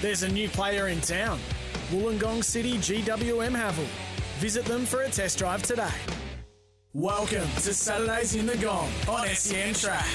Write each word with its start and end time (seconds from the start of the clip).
There's 0.00 0.22
a 0.22 0.28
new 0.28 0.48
player 0.48 0.88
in 0.88 1.00
town. 1.00 1.38
Wollongong 1.90 2.42
City 2.44 2.74
GWM 2.78 3.52
Haval. 3.52 3.86
Visit 4.38 4.64
them 4.64 4.84
for 4.84 5.02
a 5.02 5.08
test 5.08 5.38
drive 5.38 5.62
today. 5.62 5.88
Welcome 6.92 7.48
to 7.56 7.74
Saturdays 7.74 8.34
in 8.34 8.46
the 8.46 8.56
Gong 8.56 8.90
on 9.08 9.26
SEN 9.28 9.74
Track. 9.74 10.06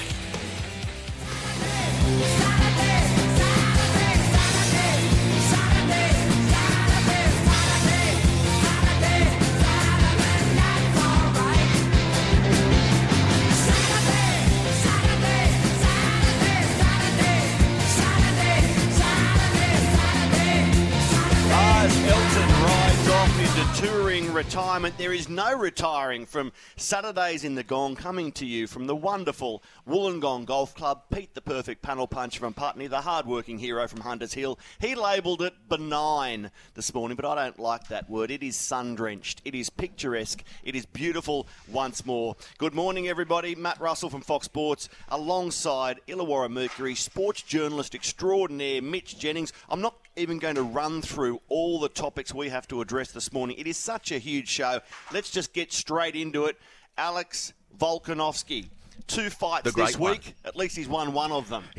As 21.82 21.96
Elton 21.96 22.62
rides 22.62 23.08
off 23.08 23.40
into 23.40 23.86
touring 23.86 24.30
retirement, 24.34 24.98
there 24.98 25.14
is 25.14 25.30
no 25.30 25.56
retiring 25.56 26.26
from 26.26 26.52
Saturdays 26.76 27.42
in 27.42 27.54
the 27.54 27.62
Gong 27.62 27.96
coming 27.96 28.32
to 28.32 28.44
you 28.44 28.66
from 28.66 28.86
the 28.86 28.94
wonderful 28.94 29.62
Wollongong 29.88 30.44
Golf 30.44 30.74
Club. 30.74 31.04
Pete, 31.10 31.32
the 31.32 31.40
perfect 31.40 31.80
panel 31.80 32.06
puncher 32.06 32.40
from 32.40 32.52
Putney, 32.52 32.86
the 32.86 33.00
hard-working 33.00 33.58
hero 33.58 33.88
from 33.88 34.02
Hunters 34.02 34.34
Hill. 34.34 34.58
He 34.78 34.94
labelled 34.94 35.40
it 35.40 35.54
benign 35.70 36.50
this 36.74 36.92
morning, 36.92 37.16
but 37.16 37.24
I 37.24 37.46
don't 37.46 37.58
like 37.58 37.88
that 37.88 38.10
word. 38.10 38.30
It 38.30 38.42
is 38.42 38.56
sun-drenched. 38.56 39.40
It 39.46 39.54
is 39.54 39.70
picturesque. 39.70 40.44
It 40.62 40.76
is 40.76 40.84
beautiful 40.84 41.48
once 41.66 42.04
more. 42.04 42.36
Good 42.58 42.74
morning, 42.74 43.08
everybody. 43.08 43.54
Matt 43.54 43.80
Russell 43.80 44.10
from 44.10 44.20
Fox 44.20 44.44
Sports 44.44 44.90
alongside 45.08 45.98
Illawarra 46.06 46.50
Mercury 46.50 46.94
sports 46.94 47.40
journalist 47.40 47.94
extraordinaire 47.94 48.82
Mitch 48.82 49.18
Jennings. 49.18 49.54
I'm 49.70 49.80
not 49.80 49.96
even 50.20 50.38
going 50.38 50.54
to 50.56 50.62
run 50.62 51.02
through 51.02 51.40
all 51.48 51.80
the 51.80 51.88
topics 51.88 52.32
we 52.34 52.48
have 52.50 52.68
to 52.68 52.80
address 52.80 53.10
this 53.12 53.32
morning. 53.32 53.56
It 53.58 53.66
is 53.66 53.76
such 53.76 54.12
a 54.12 54.18
huge 54.18 54.48
show. 54.48 54.80
Let's 55.12 55.30
just 55.30 55.52
get 55.52 55.72
straight 55.72 56.14
into 56.14 56.44
it. 56.46 56.56
Alex 56.96 57.52
Volkanovski. 57.78 58.68
Two 59.06 59.30
fights 59.30 59.64
The 59.64 59.72
great 59.72 59.86
this 59.88 59.98
one. 59.98 60.12
week. 60.12 60.34
At 60.44 60.56
least 60.56 60.76
he's 60.76 60.88
won 60.88 61.12
one 61.12 61.32
of 61.32 61.48
them. 61.48 61.64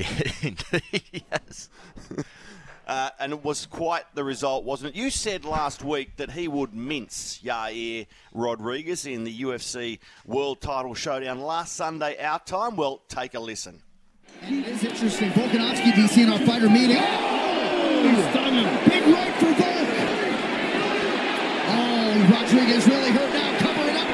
Yes. 1.32 1.70
Uh, 2.88 3.10
and 3.20 3.32
it 3.32 3.42
was 3.42 3.68
quite 3.68 4.04
the 4.16 4.24
result, 4.24 4.66
wasn't 4.66 4.94
it? 4.94 4.98
You 5.00 5.10
said 5.12 5.46
last 5.46 5.82
week 5.82 6.18
that 6.18 6.32
he 6.32 6.50
would 6.50 6.74
mince 6.74 7.40
Yair 7.42 8.06
Rodriguez 8.34 9.06
in 9.06 9.24
the 9.24 9.42
UFC 9.44 10.00
World 10.26 10.60
Title 10.60 10.94
Showdown 10.94 11.40
last 11.40 11.74
Sunday, 11.78 12.18
our 12.22 12.40
time. 12.40 12.76
Well, 12.76 13.02
take 13.08 13.34
a 13.34 13.40
listen. 13.40 13.82
It 14.42 14.68
is 14.68 14.84
interesting. 14.84 15.30
Volkanovski, 15.30 15.92
DC 15.94 16.18
in 16.18 16.34
our 16.34 16.40
fighter 16.40 16.70
meeting. 16.70 16.98
Stunning. 18.92 19.04
Big 19.04 19.14
right 19.14 19.34
for 19.36 19.54
Volk. 19.54 19.90
Oh, 21.68 22.28
Rodriguez 22.32 22.88
really 22.88 23.12
hurt 23.12 23.34
now. 23.34 23.58
Cover 23.60 23.90
it 23.90 23.96
up. 23.96 24.08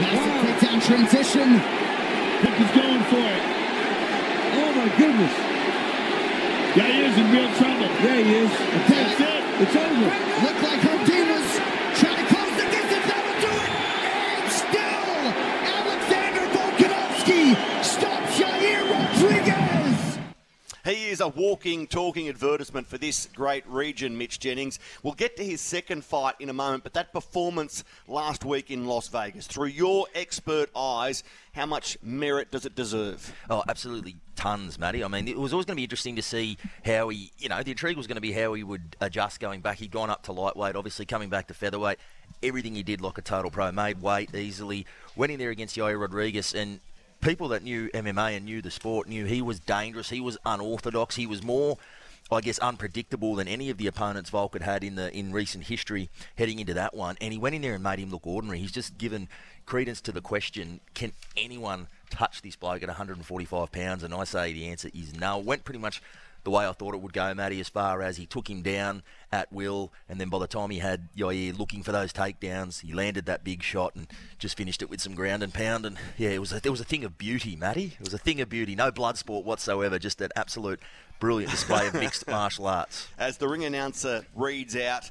Massive 0.00 0.36
takedown 0.42 0.80
transition. 0.86 1.48
Vic 2.42 2.60
is 2.60 2.70
going 2.74 3.02
for 3.10 3.18
it. 3.18 3.42
Oh 4.60 4.72
my 4.76 4.88
goodness. 4.96 5.34
Yeah, 6.76 6.86
he 6.86 7.00
is 7.02 7.16
in 7.18 7.32
real 7.32 7.50
trouble. 7.56 7.88
Yeah, 8.04 8.16
he 8.16 8.34
is. 8.36 8.50
That's 8.88 9.20
it. 9.20 9.44
It's 9.60 9.74
over. 9.74 10.10
Looked 10.44 10.62
like 10.62 10.80
Herdimas 10.80 11.27
He 20.88 21.10
is 21.10 21.20
a 21.20 21.28
walking, 21.28 21.86
talking 21.86 22.30
advertisement 22.30 22.86
for 22.86 22.96
this 22.96 23.28
great 23.34 23.66
region, 23.66 24.16
Mitch 24.16 24.40
Jennings. 24.40 24.78
We'll 25.02 25.12
get 25.12 25.36
to 25.36 25.44
his 25.44 25.60
second 25.60 26.02
fight 26.02 26.36
in 26.40 26.48
a 26.48 26.54
moment, 26.54 26.82
but 26.82 26.94
that 26.94 27.12
performance 27.12 27.84
last 28.06 28.42
week 28.42 28.70
in 28.70 28.86
Las 28.86 29.08
Vegas, 29.08 29.46
through 29.46 29.66
your 29.66 30.06
expert 30.14 30.70
eyes, 30.74 31.24
how 31.52 31.66
much 31.66 31.98
merit 32.02 32.50
does 32.50 32.64
it 32.64 32.74
deserve? 32.74 33.34
Oh, 33.50 33.62
absolutely 33.68 34.16
tons, 34.34 34.78
Matty. 34.78 35.04
I 35.04 35.08
mean, 35.08 35.28
it 35.28 35.36
was 35.36 35.52
always 35.52 35.66
going 35.66 35.76
to 35.76 35.80
be 35.80 35.84
interesting 35.84 36.16
to 36.16 36.22
see 36.22 36.56
how 36.86 37.10
he, 37.10 37.32
you 37.36 37.50
know, 37.50 37.62
the 37.62 37.72
intrigue 37.72 37.98
was 37.98 38.06
going 38.06 38.16
to 38.16 38.22
be 38.22 38.32
how 38.32 38.54
he 38.54 38.64
would 38.64 38.96
adjust 39.02 39.40
going 39.40 39.60
back. 39.60 39.76
He'd 39.76 39.90
gone 39.90 40.08
up 40.08 40.22
to 40.22 40.32
lightweight, 40.32 40.74
obviously 40.74 41.04
coming 41.04 41.28
back 41.28 41.48
to 41.48 41.54
featherweight. 41.54 41.98
Everything 42.42 42.74
he 42.74 42.82
did 42.82 43.02
like 43.02 43.18
a 43.18 43.22
total 43.22 43.50
pro, 43.50 43.70
made 43.72 44.00
weight 44.00 44.34
easily, 44.34 44.86
went 45.16 45.32
in 45.32 45.38
there 45.38 45.50
against 45.50 45.76
Yair 45.76 46.00
Rodriguez, 46.00 46.54
and 46.54 46.80
people 47.20 47.48
that 47.48 47.62
knew 47.62 47.88
MMA 47.90 48.36
and 48.36 48.44
knew 48.44 48.62
the 48.62 48.70
sport 48.70 49.08
knew 49.08 49.24
he 49.24 49.42
was 49.42 49.60
dangerous. 49.60 50.10
He 50.10 50.20
was 50.20 50.38
unorthodox. 50.44 51.16
He 51.16 51.26
was 51.26 51.42
more. 51.42 51.78
I 52.30 52.42
guess 52.42 52.58
unpredictable 52.58 53.36
than 53.36 53.48
any 53.48 53.70
of 53.70 53.78
the 53.78 53.86
opponents 53.86 54.28
Volk 54.28 54.52
had 54.52 54.62
had 54.62 54.84
in 54.84 54.96
the 54.96 55.10
in 55.16 55.32
recent 55.32 55.64
history 55.64 56.10
heading 56.36 56.58
into 56.58 56.74
that 56.74 56.94
one, 56.94 57.16
and 57.22 57.32
he 57.32 57.38
went 57.38 57.54
in 57.54 57.62
there 57.62 57.72
and 57.72 57.82
made 57.82 57.98
him 57.98 58.10
look 58.10 58.26
ordinary. 58.26 58.58
He's 58.58 58.72
just 58.72 58.98
given 58.98 59.28
credence 59.64 60.02
to 60.02 60.12
the 60.12 60.20
question: 60.20 60.80
Can 60.92 61.12
anyone 61.38 61.86
touch 62.10 62.42
this 62.42 62.54
bloke 62.54 62.82
at 62.82 62.88
145 62.88 63.72
pounds? 63.72 64.02
And 64.02 64.12
I 64.12 64.24
say 64.24 64.52
the 64.52 64.66
answer 64.66 64.90
is 64.92 65.14
no. 65.14 65.38
Went 65.38 65.64
pretty 65.64 65.80
much 65.80 66.02
the 66.44 66.50
way 66.50 66.66
I 66.66 66.72
thought 66.72 66.94
it 66.94 67.00
would 67.00 67.12
go, 67.12 67.34
Matty, 67.34 67.60
as 67.60 67.68
far 67.68 68.02
as 68.02 68.16
he 68.16 68.26
took 68.26 68.48
him 68.48 68.62
down 68.62 69.02
at 69.30 69.52
will, 69.52 69.92
and 70.08 70.20
then 70.20 70.28
by 70.28 70.38
the 70.38 70.46
time 70.46 70.70
he 70.70 70.78
had 70.78 71.08
Yair 71.16 71.58
looking 71.58 71.82
for 71.82 71.92
those 71.92 72.12
takedowns, 72.12 72.80
he 72.80 72.92
landed 72.92 73.26
that 73.26 73.44
big 73.44 73.62
shot 73.62 73.94
and 73.94 74.06
just 74.38 74.56
finished 74.56 74.80
it 74.82 74.88
with 74.88 75.00
some 75.00 75.14
ground 75.14 75.42
and 75.42 75.52
pound. 75.52 75.84
And 75.84 75.96
yeah, 76.16 76.30
it 76.30 76.38
was 76.40 76.52
a, 76.52 76.60
there 76.60 76.72
was 76.72 76.80
a 76.80 76.84
thing 76.84 77.04
of 77.04 77.18
beauty, 77.18 77.56
Matty. 77.56 77.96
It 77.98 78.04
was 78.04 78.14
a 78.14 78.18
thing 78.18 78.40
of 78.40 78.48
beauty. 78.48 78.74
No 78.74 78.90
blood 78.90 79.18
sport 79.18 79.44
whatsoever, 79.44 79.98
just 79.98 80.20
an 80.20 80.30
absolute 80.36 80.80
brilliant 81.20 81.50
display 81.50 81.86
of 81.86 81.94
mixed 81.94 82.26
martial 82.28 82.66
arts. 82.66 83.08
As 83.18 83.38
the 83.38 83.48
ring 83.48 83.64
announcer 83.64 84.24
reads 84.34 84.76
out, 84.76 85.10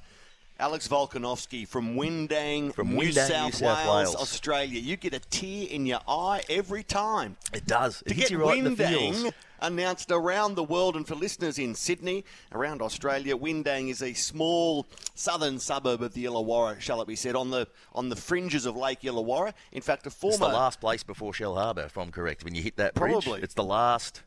Alex 0.59 0.87
Volkanovski 0.87 1.67
from 1.67 1.95
Windang, 1.95 2.73
From 2.73 2.95
New, 2.95 3.09
Windang, 3.09 3.27
South, 3.27 3.45
New 3.45 3.67
South 3.67 3.85
Wales, 3.85 4.07
Wales. 4.07 4.15
Australia. 4.15 4.79
You 4.79 4.95
get 4.95 5.13
a 5.13 5.19
tear 5.19 5.67
in 5.69 5.85
your 5.85 5.99
eye 6.07 6.41
every 6.49 6.83
time. 6.83 7.37
It 7.53 7.67
does. 7.67 8.01
It 8.01 8.09
to 8.09 8.13
hits 8.15 8.29
get 8.29 8.31
you 8.31 8.43
right 8.43 8.57
in 8.57 8.63
the 8.63 8.69
Windang. 8.71 9.33
Announced 9.59 10.11
around 10.11 10.55
the 10.55 10.63
world 10.63 10.95
and 10.95 11.07
for 11.07 11.15
listeners 11.15 11.57
in 11.59 11.75
Sydney, 11.75 12.23
around 12.51 12.81
Australia, 12.81 13.35
Windang 13.35 13.89
is 13.89 14.01
a 14.01 14.13
small 14.13 14.85
southern 15.15 15.59
suburb 15.59 16.01
of 16.01 16.13
the 16.13 16.25
Illawarra, 16.25 16.79
shall 16.79 17.01
it 17.01 17.07
be 17.07 17.15
said, 17.15 17.35
on 17.35 17.49
the 17.51 17.67
on 17.93 18.09
the 18.09 18.15
fringes 18.15 18.65
of 18.65 18.75
Lake 18.75 19.01
Illawarra. 19.01 19.53
In 19.71 19.81
fact, 19.81 20.07
a 20.07 20.09
former 20.09 20.33
It's 20.33 20.39
the 20.39 20.47
last 20.47 20.79
place 20.79 21.03
before 21.03 21.33
Shell 21.33 21.55
Harbour, 21.55 21.83
if 21.83 21.97
I'm 21.97 22.11
correct. 22.11 22.43
When 22.43 22.55
you 22.55 22.61
hit 22.61 22.77
that 22.77 22.93
bridge, 22.93 23.23
Probably. 23.23 23.41
it's 23.41 23.53
the 23.53 23.63
last 23.63 24.23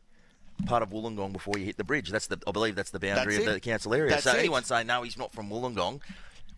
part 0.65 0.83
of 0.83 0.89
Wollongong 0.89 1.33
before 1.33 1.57
you 1.57 1.65
hit 1.65 1.77
the 1.77 1.83
bridge. 1.83 2.09
That's 2.09 2.27
the, 2.27 2.39
I 2.45 2.51
believe, 2.51 2.75
that's 2.75 2.91
the 2.91 2.99
boundary 2.99 3.35
That's 3.35 3.47
of 3.47 3.53
the 3.53 3.59
council 3.59 3.93
area. 3.93 4.11
That's 4.11 4.23
so 4.23 4.31
it. 4.31 4.39
anyone 4.39 4.63
saying 4.63 4.87
no, 4.87 5.01
he's 5.03 5.17
not 5.17 5.31
from 5.31 5.49
Wollongong, 5.49 6.01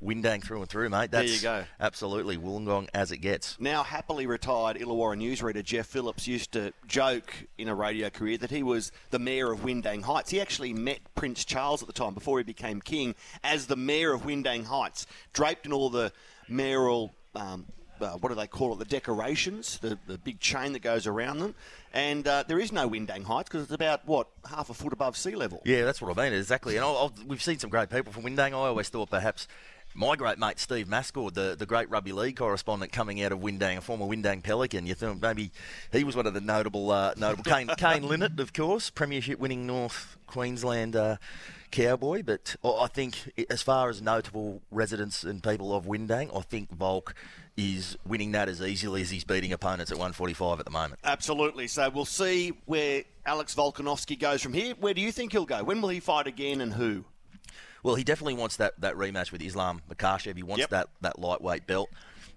Windang 0.02 0.44
through 0.44 0.62
and 0.62 0.70
through, 0.70 0.90
mate. 0.90 1.12
There 1.12 1.24
you 1.24 1.40
go. 1.42 1.64
Absolutely, 1.80 2.38
Wollongong 2.38 2.90
as 2.94 3.12
it 3.12 3.18
gets. 3.18 3.58
Now 3.60 3.84
happily 3.84 4.26
retired 4.26 4.78
Illawarra 4.78 5.18
newsreader 5.18 5.64
Jeff 5.64 5.88
Phillips 5.88 6.28
used 6.28 6.52
to 6.54 6.74
joke 6.88 7.34
in 7.58 7.68
a 7.68 7.76
radio 7.76 8.10
career 8.10 8.38
that 8.38 8.52
he 8.52 8.64
was 8.64 8.92
the 9.12 9.20
mayor 9.20 9.52
of 9.52 9.62
Windang 9.62 10.04
Heights. 10.04 10.32
He 10.32 10.42
actually 10.42 10.74
met 10.74 11.00
Prince 11.16 11.46
Charles 11.46 11.82
at 11.82 11.88
the 11.88 11.94
time 11.94 12.14
before 12.14 12.38
he 12.38 12.44
became 12.44 12.82
king 12.82 13.16
as 13.44 13.68
the 13.68 13.76
mayor 13.76 14.14
of 14.14 14.24
Windang 14.24 14.66
Heights, 14.66 15.08
draped 15.34 15.66
in 15.66 15.74
all 15.74 15.90
the 15.90 16.12
mayoral. 16.48 17.14
Um, 17.36 17.66
uh, 18.02 18.18
what 18.18 18.30
do 18.30 18.36
they 18.36 18.48
call 18.48 18.74
it? 18.74 18.80
The 18.80 18.86
decorations, 18.86 19.78
the, 19.80 19.98
the 20.08 20.18
big 20.18 20.40
chain 20.40 20.74
that 20.74 20.82
goes 20.82 21.08
around 21.08 21.40
them. 21.40 21.56
And 21.94 22.28
uh, 22.28 22.44
there 22.48 22.60
is 22.60 22.72
no 22.72 22.90
Windang 22.90 23.24
Heights 23.24 23.50
because 23.50 23.64
it's 23.64 23.72
about, 23.72 24.06
what, 24.06 24.28
half 24.50 24.70
a 24.70 24.74
foot 24.74 24.94
above 24.94 25.16
sea 25.16 25.36
level. 25.36 25.62
Yeah, 25.64 25.86
that's 25.86 26.02
what 26.02 26.18
I 26.18 26.24
mean. 26.24 26.38
Exactly. 26.38 26.76
And 26.76 26.84
I'll, 26.84 26.98
I'll, 26.98 27.14
we've 27.26 27.42
seen 27.42 27.60
some 27.60 27.70
great 27.70 27.90
people 27.90 28.12
from 28.12 28.24
Windang. 28.24 28.50
I 28.50 28.54
always 28.54 28.90
thought 28.90 29.10
perhaps 29.10 29.48
my 29.96 30.16
great 30.16 30.38
mate 30.38 30.60
Steve 30.60 30.88
Mascord, 30.88 31.34
the, 31.34 31.56
the 31.58 31.66
great 31.66 31.90
rugby 31.90 32.12
league 32.12 32.36
correspondent 32.36 32.92
coming 32.92 33.22
out 33.24 33.32
of 33.32 33.40
Windang, 33.40 33.78
a 33.78 33.82
former 33.82 34.06
Windang 34.06 34.44
Pelican. 34.44 34.86
You 34.86 34.96
think 34.96 35.22
maybe 35.22 35.52
he 35.92 36.04
was 36.04 36.16
one 36.16 36.26
of 36.26 36.34
the 36.34 36.42
notable 36.42 36.92
uh, 36.92 37.14
notable 37.18 37.44
Kane 37.44 37.68
Kane 37.78 38.04
Linnett, 38.04 38.40
of 38.40 38.54
course, 38.54 38.90
premiership 38.90 39.40
winning 39.40 39.68
North 39.68 40.18
Queensland 40.28 40.96
uh, 40.96 41.18
cowboy. 41.72 42.24
But 42.24 42.56
I 42.64 42.88
think 42.88 43.32
as 43.50 43.62
far 43.62 43.90
as 43.90 44.02
notable 44.02 44.62
residents 44.72 45.24
and 45.24 45.44
people 45.44 45.76
of 45.76 45.86
Windang, 45.86 46.36
I 46.36 46.42
think 46.42 46.72
Volk 46.72 47.16
is 47.56 47.98
winning 48.06 48.32
that 48.32 48.50
as 48.50 48.62
easily 48.62 49.02
as 49.02 49.12
he's 49.12 49.24
beating 49.24 49.54
opponents 49.54 49.92
at 49.92 49.98
145 49.98 50.60
at 50.60 50.66
the 50.66 50.72
moment. 50.72 51.00
Absolutely. 51.04 51.68
So 51.68 51.90
we'll 51.90 52.06
see 52.06 52.54
where 52.66 53.04
Alex 53.26 53.54
Volkanovski 53.54 54.18
goes 54.18 54.42
from 54.42 54.54
here. 54.54 54.74
Where 54.80 54.94
do 54.94 55.02
you 55.02 55.12
think 55.12 55.34
he'll 55.34 55.46
go? 55.46 55.64
When 55.64 55.82
will 55.82 55.90
he 55.90 56.00
fight 56.00 56.26
again 56.26 56.62
and 56.62 56.74
who? 56.74 57.06
Well, 57.84 57.96
he 57.96 58.04
definitely 58.04 58.36
wants 58.36 58.56
that, 58.58 58.80
that 58.80 58.96
rematch 58.96 59.32
with 59.32 59.42
Islam 59.42 59.82
Makhachev. 59.94 60.36
He 60.36 60.44
wants 60.44 60.62
yep. 60.62 60.70
that, 60.70 60.88
that 61.02 61.20
lightweight 61.20 61.68
belt. 61.68 61.90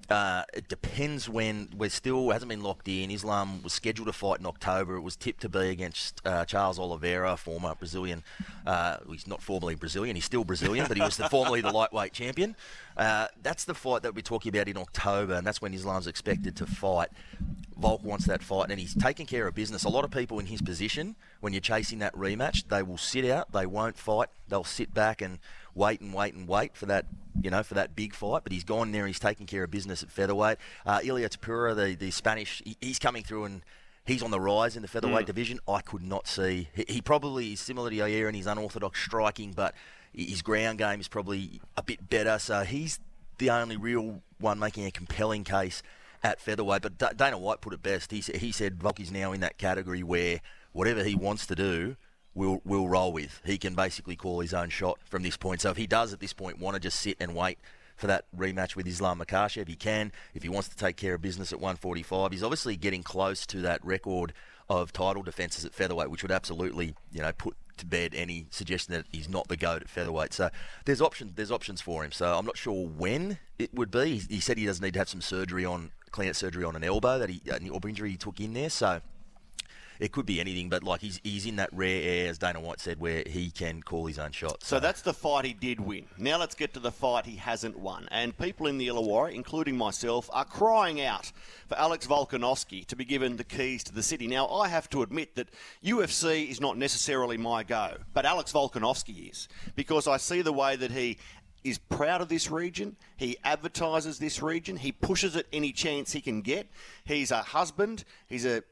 Uh, 0.09 0.45
it 0.55 0.69
depends 0.69 1.29
when 1.29 1.69
we're 1.77 1.91
still 1.91 2.31
hasn't 2.31 2.49
been 2.49 2.63
locked 2.63 2.89
in. 2.89 3.11
Islam 3.11 3.63
was 3.63 3.73
scheduled 3.73 4.07
to 4.07 4.13
fight 4.13 4.41
in 4.41 4.47
October. 4.47 4.97
It 4.97 5.01
was 5.01 5.17
tipped 5.17 5.41
to 5.43 5.49
be 5.49 5.69
against 5.69 6.21
uh, 6.25 6.45
Charles 6.45 6.79
Oliveira, 6.79 7.37
former 7.37 7.75
Brazilian. 7.75 8.23
Uh, 8.65 8.99
he's 9.11 9.27
not 9.27 9.43
formally 9.43 9.75
Brazilian. 9.75 10.15
He's 10.15 10.25
still 10.25 10.45
Brazilian, 10.45 10.87
but 10.87 10.97
he 10.97 11.03
was 11.03 11.17
the, 11.17 11.29
formerly 11.29 11.61
the 11.61 11.73
lightweight 11.73 12.13
champion. 12.13 12.55
Uh, 12.97 13.27
that's 13.43 13.65
the 13.65 13.75
fight 13.75 14.03
that 14.03 14.15
we're 14.15 14.23
talking 14.23 14.55
about 14.55 14.69
in 14.69 14.77
October, 14.77 15.35
and 15.35 15.47
that's 15.47 15.61
when 15.61 15.75
Islam's 15.75 16.07
expected 16.07 16.57
to 16.57 16.67
fight. 16.67 17.09
Volk 17.77 18.03
wants 18.03 18.27
that 18.27 18.43
fight, 18.43 18.71
and 18.71 18.81
he's 18.81 18.95
taking 18.95 19.27
care 19.27 19.47
of 19.47 19.55
business. 19.55 19.85
A 19.85 19.89
lot 19.89 20.05
of 20.05 20.11
people 20.11 20.39
in 20.39 20.47
his 20.47 20.63
position, 20.63 21.15
when 21.41 21.53
you're 21.53 21.61
chasing 21.61 21.99
that 21.99 22.15
rematch, 22.15 22.69
they 22.69 22.83
will 22.83 22.97
sit 22.97 23.25
out. 23.25 23.53
They 23.53 23.67
won't 23.67 23.99
fight. 23.99 24.29
They'll 24.49 24.65
sit 24.65 24.95
back 24.95 25.21
and 25.21 25.39
wait 25.77 26.01
and 26.01 26.13
wait 26.13 26.35
and 26.35 26.49
wait 26.49 26.77
for 26.77 26.87
that, 26.87 27.07
you 27.41 27.51
know, 27.51 27.63
for 27.63 27.75
that 27.75 27.95
big 27.95 28.15
fight. 28.15 28.43
But 28.43 28.53
he's 28.53 28.65
gone 28.65 28.91
there. 28.91 29.07
He's 29.07 29.21
taking 29.21 29.47
care 29.47 29.63
of 29.63 29.71
business 29.71 30.03
at 30.03 30.11
featherweight. 30.11 30.59
Uh, 30.85 31.01
Ilia 31.05 31.29
Topuria, 31.29 31.77
the 31.77 31.95
the 31.95 32.11
Spanish, 32.11 32.63
he, 32.65 32.77
he's 32.81 32.99
coming 32.99 33.23
through 33.23 33.45
and. 33.45 33.63
He's 34.07 34.23
on 34.23 34.31
the 34.31 34.39
rise 34.39 34.77
in 34.77 34.83
the 34.83 34.89
featherweight 34.89 35.25
mm. 35.25 35.27
division. 35.27 35.59
I 35.67 35.81
could 35.81 36.05
not 36.05 36.29
see. 36.29 36.69
He, 36.73 36.85
he 36.87 37.01
probably 37.01 37.55
is 37.55 37.59
similar 37.59 37.91
to 37.91 37.97
Yair 37.97 38.29
in 38.29 38.37
his 38.37 38.47
unorthodox 38.47 39.03
striking, 39.03 39.51
but 39.53 39.75
his 40.15 40.43
ground 40.43 40.79
game 40.79 41.01
is 41.01 41.09
probably 41.09 41.61
a 41.77 41.83
bit 41.83 42.09
better. 42.09 42.39
So 42.39 42.61
he's 42.61 43.01
the 43.39 43.51
only 43.51 43.77
real 43.77 44.23
one 44.39 44.61
making 44.61 44.87
a 44.87 44.93
compelling 44.93 45.43
case 45.43 45.83
at 46.23 46.41
featherweight. 46.41 46.83
But 46.83 47.17
Dana 47.17 47.37
White 47.37 47.61
put 47.61 47.73
it 47.73 47.83
best. 47.83 48.13
He, 48.13 48.21
he 48.21 48.53
said 48.53 48.81
Volk 48.81 49.01
is 49.01 49.11
now 49.11 49.33
in 49.33 49.41
that 49.41 49.59
category 49.59 50.05
where 50.05 50.41
whatever 50.73 51.03
he 51.03 51.17
wants 51.17 51.47
to 51.47 51.57
do, 51.57 51.97
will 52.37 52.61
will 52.65 52.89
roll 52.89 53.13
with. 53.13 53.41
He 53.45 53.59
can 53.59 53.75
basically 53.75 54.15
call 54.15 54.41
his 54.41 54.55
own 54.55 54.69
shot 54.69 54.99
from 55.05 55.23
this 55.23 55.37
point. 55.37 55.63
So 55.63 55.71
if 55.71 55.77
he 55.77 55.87
does 55.87 56.13
at 56.13 56.21
this 56.21 56.33
point 56.33 56.61
want 56.61 56.75
to 56.75 56.81
just 56.81 57.01
sit 57.01 57.17
and 57.19 57.35
wait 57.35 57.59
for 57.97 58.07
that 58.07 58.27
rematch 58.37 58.77
with 58.77 58.87
Islam 58.87 59.19
Makhachev, 59.19 59.67
he 59.67 59.75
can. 59.75 60.13
If 60.35 60.43
he 60.43 60.49
wants 60.49 60.69
to 60.69 60.77
take 60.77 60.97
care 60.97 61.15
of 61.15 61.23
business 61.23 61.53
at 61.53 61.59
145, 61.59 62.31
he's 62.31 62.43
obviously 62.43 62.77
getting 62.77 63.03
close 63.03 63.47
to 63.47 63.63
that 63.63 63.85
record 63.85 64.35
of 64.69 64.93
title 64.93 65.23
defences 65.23 65.65
at 65.65 65.73
featherweight, 65.73 66.11
which 66.11 66.23
would 66.23 66.33
absolutely, 66.33 66.95
you 67.11 67.23
know, 67.23 67.33
put 67.33 67.57
to 67.79 67.87
bed 67.87 68.15
any 68.15 68.47
suggestion 68.51 68.95
that 68.95 69.07
he's 69.11 69.29
not 69.29 69.49
the 69.49 69.57
goat 69.57 69.83
at 69.83 69.89
featherweight. 69.89 70.33
So 70.33 70.51
there's 70.85 71.01
options. 71.01 71.33
There's 71.37 71.51
options 71.51 71.81
for 71.81 72.05
him. 72.05 72.13
So 72.13 72.37
I'm 72.37 72.47
not 72.47 72.57
sure 72.57 72.87
when 72.87 73.39
it 73.59 73.73
would 73.75 73.91
be. 73.91 74.19
He, 74.19 74.35
he 74.37 74.41
said 74.41 74.59
he 74.59 74.67
doesn't 74.67 74.85
need 74.85 74.95
to 74.95 75.01
have 75.01 75.09
some 75.09 75.21
surgery 75.23 75.65
on 75.65 75.91
clean 76.11 76.33
surgery 76.33 76.65
on 76.65 76.77
an 76.77 76.85
elbow 76.85 77.19
that 77.19 77.29
he 77.29 77.43
an 77.51 77.67
elbow 77.67 77.89
injury 77.89 78.11
he 78.11 78.17
took 78.17 78.41
in 78.41 78.55
there. 78.55 78.71
So 78.71 79.01
it 80.01 80.13
could 80.13 80.27
be 80.27 80.41
anything, 80.41 80.69
but 80.69 80.83
like 80.83 81.01
he's 81.01 81.21
he's 81.23 81.47
in 81.47 81.57
that 81.57 81.71
rare 81.73 82.03
air, 82.03 82.31
as 82.31 82.39
Dana 82.39 82.61
White 82.61 82.81
said, 82.81 83.01
where 83.01 83.23
he 83.27 83.51
can 83.51 83.83
call 83.83 84.07
his 84.07 84.19
own 84.19 84.33
shots. 84.33 84.67
So, 84.67 84.77
so 84.77 84.81
that's 84.81 85.03
the 85.03 85.15
fight 85.15 85.45
he 85.45 85.53
did 85.53 85.81
win. 85.81 86.07
Now 86.19 86.39
let's 86.39 86.55
get 86.55 86.75
to 86.75 86.81
the 86.81 86.93
fight 86.93 87.27
he 87.27 87.37
hasn't 87.37 87.79
won. 87.79 88.09
And 88.11 88.37
people 88.37 88.67
in 88.67 88.79
the 88.79 88.89
Illawarra, 88.89 89.35
including 89.35 89.77
myself, 89.77 90.29
are 90.33 90.45
crying 90.45 91.01
out 91.01 91.33
for 91.69 91.79
Alex 91.79 92.07
Volkanovski 92.07 92.87
to 92.87 92.97
be 92.97 93.05
given 93.05 93.37
the 93.37 93.45
keys 93.45 93.83
to 93.85 93.95
the 93.95 94.03
city. 94.03 94.27
Now 94.27 94.49
I 94.49 94.69
have 94.69 94.89
to 94.91 95.03
admit 95.03 95.35
that 95.37 95.49
UFC 95.85 96.49
is 96.49 96.61
not 96.61 96.77
necessarily 96.77 97.37
my 97.37 97.63
go, 97.63 97.97
but 98.13 98.25
Alex 98.25 98.53
Volkanovski 98.53 99.31
is 99.31 99.49
because 99.75 100.07
I 100.07 100.17
see 100.17 100.43
the 100.43 100.53
way 100.53 100.77
that 100.77 100.91
he 100.91 101.19
is 101.67 101.79
proud 101.79 102.21
of 102.21 102.29
this 102.29 102.51
region. 102.51 102.97
He 103.17 103.37
advertises 103.45 104.19
this 104.19 104.41
region. 104.41 104.77
He 104.77 104.93
pushes 104.93 105.35
it 105.35 105.47
any 105.53 105.73
chance 105.73 106.13
he 106.13 106.21
can 106.21 106.43
get. 106.43 106.69
He's 107.05 107.31
a 107.31 107.43
husband. 107.43 108.05
He's 108.29 108.47
a 108.47 108.63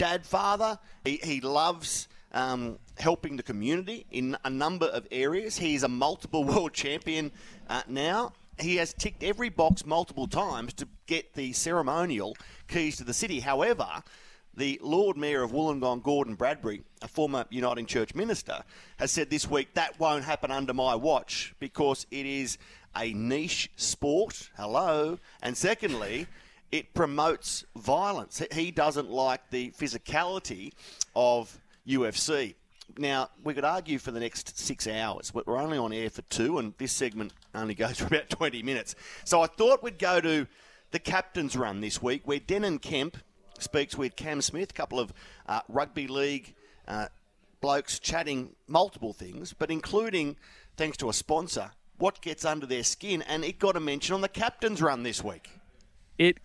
dad 0.00 0.24
father. 0.24 0.78
He, 1.04 1.20
he 1.22 1.42
loves 1.42 2.08
um, 2.32 2.78
helping 2.96 3.36
the 3.36 3.42
community 3.42 4.06
in 4.10 4.34
a 4.46 4.48
number 4.48 4.86
of 4.86 5.06
areas. 5.10 5.58
He's 5.58 5.82
a 5.82 5.88
multiple 5.88 6.42
world 6.50 6.72
champion 6.72 7.30
uh, 7.68 7.82
now. 7.86 8.32
He 8.58 8.76
has 8.76 8.94
ticked 8.94 9.22
every 9.22 9.50
box 9.50 9.84
multiple 9.84 10.26
times 10.26 10.72
to 10.74 10.88
get 11.06 11.34
the 11.34 11.52
ceremonial 11.52 12.34
keys 12.66 12.96
to 12.96 13.04
the 13.04 13.12
city. 13.12 13.40
However, 13.40 13.86
the 14.54 14.80
Lord 14.82 15.18
Mayor 15.18 15.42
of 15.42 15.52
Wollongong, 15.52 16.02
Gordon 16.02 16.34
Bradbury, 16.34 16.82
a 17.02 17.08
former 17.08 17.44
Uniting 17.50 17.84
Church 17.84 18.14
minister, 18.14 18.62
has 18.98 19.12
said 19.12 19.28
this 19.28 19.50
week 19.50 19.74
that 19.74 20.00
won't 20.00 20.24
happen 20.24 20.50
under 20.50 20.72
my 20.72 20.94
watch 20.94 21.54
because 21.60 22.06
it 22.10 22.24
is 22.24 22.56
a 22.96 23.12
niche 23.12 23.70
sport. 23.76 24.48
Hello. 24.56 25.18
And 25.42 25.54
secondly, 25.54 26.26
it 26.72 26.94
promotes 26.94 27.64
violence. 27.76 28.42
He 28.52 28.70
doesn't 28.70 29.10
like 29.10 29.50
the 29.50 29.70
physicality 29.72 30.72
of 31.16 31.58
UFC. 31.86 32.54
Now, 32.98 33.30
we 33.44 33.54
could 33.54 33.64
argue 33.64 33.98
for 33.98 34.10
the 34.10 34.20
next 34.20 34.58
six 34.58 34.86
hours, 34.86 35.30
but 35.30 35.46
we're 35.46 35.58
only 35.58 35.78
on 35.78 35.92
air 35.92 36.10
for 36.10 36.22
two, 36.22 36.58
and 36.58 36.74
this 36.78 36.92
segment 36.92 37.32
only 37.54 37.74
goes 37.76 37.98
for 37.98 38.06
about 38.06 38.30
20 38.30 38.62
minutes. 38.62 38.94
So 39.24 39.42
I 39.42 39.46
thought 39.46 39.82
we'd 39.82 39.98
go 39.98 40.20
to 40.20 40.46
the 40.90 40.98
captain's 40.98 41.56
run 41.56 41.80
this 41.80 42.02
week, 42.02 42.22
where 42.24 42.40
Denan 42.40 42.80
Kemp 42.80 43.16
speaks 43.58 43.96
with 43.96 44.16
Cam 44.16 44.40
Smith, 44.40 44.70
a 44.70 44.74
couple 44.74 44.98
of 44.98 45.12
uh, 45.46 45.60
rugby 45.68 46.06
league 46.08 46.54
uh, 46.88 47.06
blokes 47.60 47.98
chatting 47.98 48.50
multiple 48.66 49.12
things, 49.12 49.52
but 49.52 49.70
including, 49.70 50.36
thanks 50.76 50.96
to 50.98 51.08
a 51.08 51.12
sponsor, 51.12 51.70
what 51.98 52.22
gets 52.22 52.44
under 52.44 52.66
their 52.66 52.82
skin, 52.82 53.22
and 53.22 53.44
it 53.44 53.58
got 53.58 53.76
a 53.76 53.80
mention 53.80 54.14
on 54.14 54.20
the 54.20 54.28
captain's 54.28 54.80
run 54.80 55.02
this 55.02 55.22
week. 55.22 55.50
It 56.18 56.38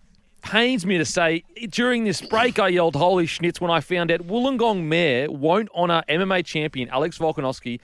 pains 0.46 0.86
me 0.86 0.96
to 0.96 1.04
say, 1.04 1.42
during 1.70 2.04
this 2.04 2.22
break, 2.22 2.58
I 2.58 2.68
yelled 2.68 2.94
"Holy 2.94 3.26
schnitz!" 3.26 3.60
when 3.60 3.70
I 3.70 3.80
found 3.80 4.10
out 4.12 4.20
Wollongong 4.20 4.84
Mayor 4.84 5.30
won't 5.30 5.68
honour 5.74 6.02
MMA 6.08 6.44
champion 6.44 6.88
Alex 6.90 7.18
Volkanovski 7.18 7.80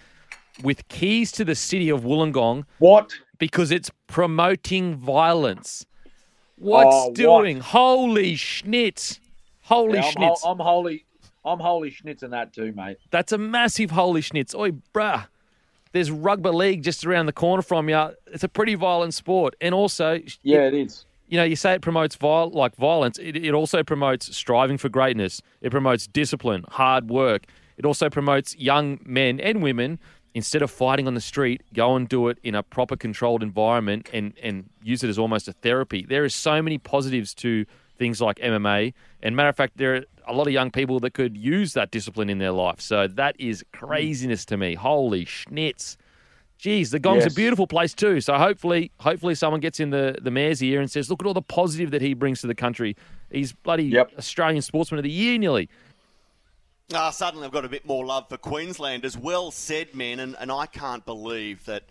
with 0.63 0.87
keys 0.89 1.33
to 1.33 1.45
the 1.45 1.57
city 1.57 1.89
of 1.89 2.03
Wollongong. 2.03 2.65
What? 2.79 3.13
Because 3.39 3.73
it's 3.73 3.91
promoting 4.07 4.95
violence. 4.95 5.85
What's 6.57 6.95
oh, 6.95 7.13
doing? 7.13 7.57
What? 7.57 7.67
Holy 7.67 8.37
schnitz! 8.37 9.19
Holy 9.63 9.99
yeah, 9.99 10.05
I'm 10.05 10.13
schnitz! 10.13 10.43
Ho- 10.43 10.53
I'm 10.53 10.59
holy. 10.59 11.05
I'm 11.45 11.59
holy 11.59 11.91
schnitz 11.91 12.23
in 12.23 12.31
that 12.31 12.53
too, 12.53 12.73
mate. 12.73 12.99
That's 13.11 13.33
a 13.33 13.39
massive 13.39 13.91
holy 13.91 14.21
schnitz. 14.21 14.55
Oi, 14.55 14.71
bruh. 14.95 15.27
There's 15.91 16.11
rugby 16.11 16.51
league 16.51 16.83
just 16.83 17.05
around 17.05 17.27
the 17.27 17.33
corner 17.33 17.63
from 17.63 17.89
you. 17.89 18.11
It's 18.29 18.45
a 18.45 18.49
pretty 18.49 18.77
violent 18.77 19.15
sport, 19.15 19.57
and 19.61 19.75
also 19.75 20.21
yeah, 20.43 20.61
it, 20.61 20.75
it 20.75 20.87
is 20.87 21.05
you 21.33 21.39
know, 21.39 21.45
you 21.45 21.57
say 21.57 21.73
it 21.73 21.81
promotes 21.81 22.15
viol- 22.15 22.51
like 22.51 22.77
violence. 22.77 23.19
It, 23.19 23.37
it 23.37 23.55
also 23.55 23.83
promotes 23.83 24.37
striving 24.37 24.77
for 24.77 24.91
greatness. 24.91 25.41
It 25.63 25.71
promotes 25.71 26.07
discipline, 26.07 26.67
hard 26.69 27.09
work. 27.09 27.47
It 27.79 27.87
also 27.87 28.11
promotes 28.11 28.55
young 28.57 29.01
men 29.03 29.41
and 29.41 29.63
women 29.63 29.99
instead 30.35 30.61
of 30.61 30.71
fighting 30.71 31.07
on 31.07 31.15
the 31.15 31.23
street, 31.23 31.63
go 31.73 31.97
and 31.97 32.07
do 32.07 32.29
it 32.29 32.37
in 32.43 32.55
a 32.55 32.63
proper 32.63 32.97
controlled 32.97 33.43
environment 33.43 34.11
and, 34.13 34.35
and 34.43 34.69
use 34.83 35.03
it 35.03 35.09
as 35.09 35.19
almost 35.19 35.49
a 35.49 35.55
therapy. 35.55 36.05
There 36.07 36.23
are 36.23 36.29
so 36.29 36.61
many 36.61 36.77
positives 36.77 37.33
to 37.37 37.65
things 37.99 38.21
like 38.21 38.37
MMA. 38.37 38.93
And 39.23 39.35
matter 39.35 39.49
of 39.49 39.57
fact, 39.57 39.79
there 39.79 39.95
are 39.95 40.03
a 40.27 40.35
lot 40.35 40.47
of 40.47 40.53
young 40.53 40.71
people 40.71 41.01
that 41.01 41.15
could 41.15 41.35
use 41.35 41.73
that 41.73 41.91
discipline 41.91 42.29
in 42.29 42.37
their 42.37 42.53
life. 42.53 42.81
So 42.81 43.09
that 43.09 43.37
is 43.39 43.63
mm. 43.63 43.79
craziness 43.79 44.45
to 44.47 44.59
me. 44.59 44.75
Holy 44.75 45.25
schnitz. 45.25 45.97
Geez, 46.59 46.91
the 46.91 47.01
Gong's 47.01 47.25
yes. 47.25 47.33
a 47.33 47.35
beautiful 47.35 47.67
place 47.67 47.93
too. 47.93 48.21
So 48.21 48.35
hopefully, 48.35 48.93
hopefully 49.01 49.35
someone 49.35 49.61
gets 49.61 49.81
in 49.81 49.91
the, 49.91 50.17
the 50.23 50.31
mayor's 50.31 50.63
ear 50.63 50.81
and 50.81 50.91
says, 50.91 51.11
look 51.11 51.21
at 51.21 51.27
all 51.27 51.35
the 51.35 51.43
positive 51.43 51.91
that 51.91 52.01
he 52.03 52.15
brings 52.15 52.41
to 52.43 52.47
the 52.47 52.55
country. 52.55 52.97
He's 53.31 53.53
bloody 53.53 53.85
yep. 53.85 54.13
Australian 54.17 54.63
Sportsman 54.63 54.99
of 54.99 55.03
the 55.03 55.11
Year 55.11 55.39
nearly. 55.39 55.69
Ah, 56.95 57.11
suddenly 57.11 57.47
I've 57.47 57.53
got 57.53 57.65
a 57.65 57.69
bit 57.69 57.85
more 57.85 58.05
love 58.05 58.29
for 58.29 58.37
Queensland 58.37 59.05
as 59.05 59.17
well 59.17 59.51
said, 59.51 59.95
men, 59.95 60.21
And, 60.21 60.37
and 60.39 60.53
I 60.53 60.67
can't 60.67 61.05
believe 61.05 61.65
that 61.65 61.85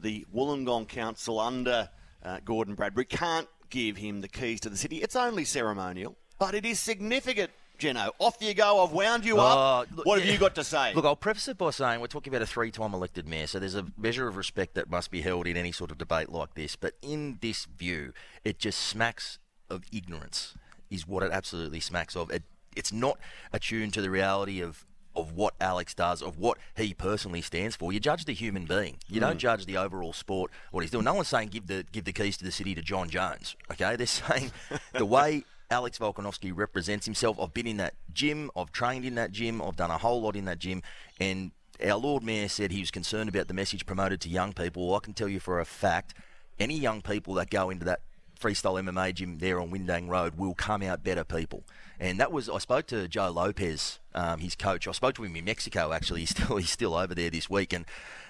the 0.00 0.26
Wollongong 0.34 0.88
Council 0.88 1.38
under 1.40 1.90
uh, 2.22 2.40
Gordon 2.44 2.74
Bradbury 2.74 3.04
can't 3.04 3.48
give 3.68 3.96
him 3.96 4.20
the 4.20 4.28
keys 4.28 4.60
to 4.60 4.70
the 4.70 4.76
city. 4.76 4.98
It's 4.98 5.16
only 5.16 5.44
ceremonial, 5.44 6.16
but 6.38 6.54
it 6.54 6.64
is 6.64 6.78
significant 6.78 7.50
Jeno. 7.78 8.10
Off 8.18 8.36
you 8.40 8.54
go. 8.54 8.84
I've 8.84 8.92
wound 8.92 9.24
you 9.24 9.38
up. 9.38 9.88
Uh, 9.88 9.94
look, 9.94 10.06
what 10.06 10.18
have 10.18 10.26
yeah. 10.26 10.32
you 10.32 10.38
got 10.38 10.54
to 10.56 10.64
say? 10.64 10.94
Look, 10.94 11.04
I'll 11.04 11.16
preface 11.16 11.48
it 11.48 11.58
by 11.58 11.70
saying 11.70 12.00
we're 12.00 12.06
talking 12.06 12.32
about 12.32 12.42
a 12.42 12.46
three-time 12.46 12.94
elected 12.94 13.28
mayor, 13.28 13.46
so 13.46 13.58
there's 13.58 13.74
a 13.74 13.86
measure 13.96 14.28
of 14.28 14.36
respect 14.36 14.74
that 14.74 14.90
must 14.90 15.10
be 15.10 15.20
held 15.22 15.46
in 15.46 15.56
any 15.56 15.72
sort 15.72 15.90
of 15.90 15.98
debate 15.98 16.30
like 16.30 16.54
this. 16.54 16.76
But 16.76 16.94
in 17.02 17.38
this 17.40 17.66
view, 17.66 18.12
it 18.44 18.58
just 18.58 18.80
smacks 18.80 19.38
of 19.70 19.82
ignorance, 19.92 20.54
is 20.90 21.06
what 21.06 21.22
it 21.22 21.32
absolutely 21.32 21.80
smacks 21.80 22.16
of. 22.16 22.30
It, 22.30 22.42
it's 22.76 22.92
not 22.92 23.18
attuned 23.52 23.94
to 23.94 24.02
the 24.02 24.10
reality 24.10 24.60
of 24.60 24.86
of 25.16 25.32
what 25.32 25.54
Alex 25.60 25.94
does, 25.94 26.22
of 26.22 26.38
what 26.38 26.58
he 26.76 26.92
personally 26.92 27.40
stands 27.40 27.76
for. 27.76 27.92
You 27.92 28.00
judge 28.00 28.24
the 28.24 28.34
human 28.34 28.64
being. 28.64 28.96
You 29.08 29.20
don't 29.20 29.38
judge 29.38 29.64
the 29.64 29.76
overall 29.76 30.12
sport, 30.12 30.50
what 30.70 30.80
he's 30.80 30.90
doing. 30.90 31.04
No 31.04 31.14
one's 31.14 31.28
saying 31.28 31.48
give 31.48 31.66
the 31.66 31.84
give 31.92 32.04
the 32.04 32.12
keys 32.12 32.36
to 32.38 32.44
the 32.44 32.50
city 32.50 32.74
to 32.74 32.82
Jon 32.82 33.08
Jones. 33.08 33.56
Okay, 33.70 33.96
they're 33.96 34.06
saying 34.08 34.52
the 34.92 35.06
way 35.06 35.44
Alex 35.70 35.98
Volkanovski 35.98 36.52
represents 36.54 37.06
himself. 37.06 37.38
I've 37.40 37.54
been 37.54 37.66
in 37.66 37.78
that 37.78 37.94
gym. 38.12 38.50
I've 38.56 38.72
trained 38.72 39.04
in 39.04 39.14
that 39.16 39.32
gym. 39.32 39.62
I've 39.62 39.76
done 39.76 39.90
a 39.90 39.98
whole 39.98 40.22
lot 40.22 40.36
in 40.36 40.44
that 40.44 40.58
gym, 40.58 40.82
and 41.18 41.52
our 41.84 41.96
Lord 41.96 42.22
Mayor 42.22 42.48
said 42.48 42.70
he 42.70 42.80
was 42.80 42.90
concerned 42.90 43.28
about 43.28 43.48
the 43.48 43.54
message 43.54 43.86
promoted 43.86 44.20
to 44.22 44.28
young 44.28 44.52
people. 44.52 44.88
Well, 44.88 44.96
I 44.96 45.00
can 45.00 45.14
tell 45.14 45.28
you 45.28 45.40
for 45.40 45.60
a 45.60 45.64
fact, 45.64 46.14
any 46.58 46.78
young 46.78 47.02
people 47.02 47.34
that 47.34 47.50
go 47.50 47.70
into 47.70 47.84
that 47.86 48.00
freestyle 48.40 48.82
MMA 48.82 49.14
gym 49.14 49.38
there 49.38 49.60
on 49.60 49.70
Windang 49.70 50.08
Road 50.08 50.36
will 50.36 50.54
come 50.54 50.82
out 50.82 51.02
better 51.02 51.24
people. 51.24 51.64
And 51.98 52.18
that 52.20 52.32
was 52.32 52.48
I 52.48 52.58
spoke 52.58 52.86
to 52.88 53.08
Joe 53.08 53.30
Lopez, 53.30 54.00
um, 54.14 54.40
his 54.40 54.54
coach. 54.54 54.86
I 54.86 54.92
spoke 54.92 55.14
to 55.16 55.24
him 55.24 55.36
in 55.36 55.44
Mexico 55.44 55.92
actually. 55.92 56.20
He's 56.24 56.30
still 56.30 56.56
he's 56.56 56.70
still 56.70 56.94
over 56.94 57.14
there 57.14 57.30
this 57.30 57.48
week, 57.48 57.72
and 57.72 57.84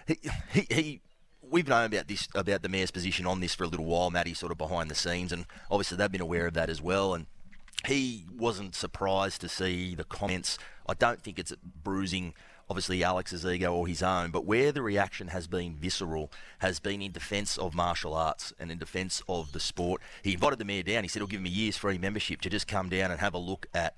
he 0.07 0.19
he. 0.53 0.67
he 0.71 1.00
We've 1.54 1.68
known 1.68 1.84
about 1.84 2.08
this 2.08 2.26
about 2.34 2.62
the 2.62 2.68
mayor's 2.68 2.90
position 2.90 3.26
on 3.26 3.38
this 3.38 3.54
for 3.54 3.62
a 3.62 3.68
little 3.68 3.87
while, 3.87 4.11
Matty, 4.11 4.34
sort 4.34 4.50
of 4.50 4.58
behind 4.58 4.90
the 4.90 4.94
scenes, 4.96 5.30
and 5.30 5.46
obviously 5.70 5.96
they've 5.96 6.11
been 6.11 6.20
aware 6.20 6.49
of 6.49 6.54
that 6.54 6.68
as 6.68 6.82
well. 6.82 7.14
And 7.14 7.26
he 7.87 8.25
wasn't 8.37 8.75
surprised 8.75 9.40
to 9.42 9.49
see 9.49 9.94
the 9.94 10.02
comments. 10.02 10.58
I 10.88 10.94
don't 10.94 11.23
think 11.23 11.38
it's 11.38 11.52
bruising, 11.84 12.34
obviously, 12.68 13.04
Alex's 13.04 13.46
ego 13.46 13.73
or 13.73 13.87
his 13.87 14.02
own, 14.02 14.32
but 14.32 14.44
where 14.44 14.73
the 14.73 14.82
reaction 14.82 15.28
has 15.28 15.46
been 15.46 15.76
visceral 15.76 16.32
has 16.58 16.80
been 16.80 17.00
in 17.00 17.12
defence 17.12 17.56
of 17.56 17.73
martial 17.73 18.14
arts 18.14 18.52
and 18.58 18.73
in 18.73 18.78
defence 18.78 19.23
of 19.28 19.52
the 19.52 19.61
sport. 19.61 20.02
He 20.25 20.32
invited 20.32 20.58
the 20.58 20.64
mayor 20.64 20.82
down. 20.82 21.04
He 21.04 21.08
said 21.08 21.20
he'll 21.20 21.28
give 21.28 21.38
him 21.38 21.46
a 21.46 21.50
year's 21.50 21.76
free 21.76 21.99
membership 21.99 22.40
to 22.40 22.50
just 22.50 22.66
come 22.66 22.88
down 22.88 23.12
and 23.12 23.20
have 23.20 23.34
a 23.34 23.38
look 23.38 23.68
at 23.73 23.94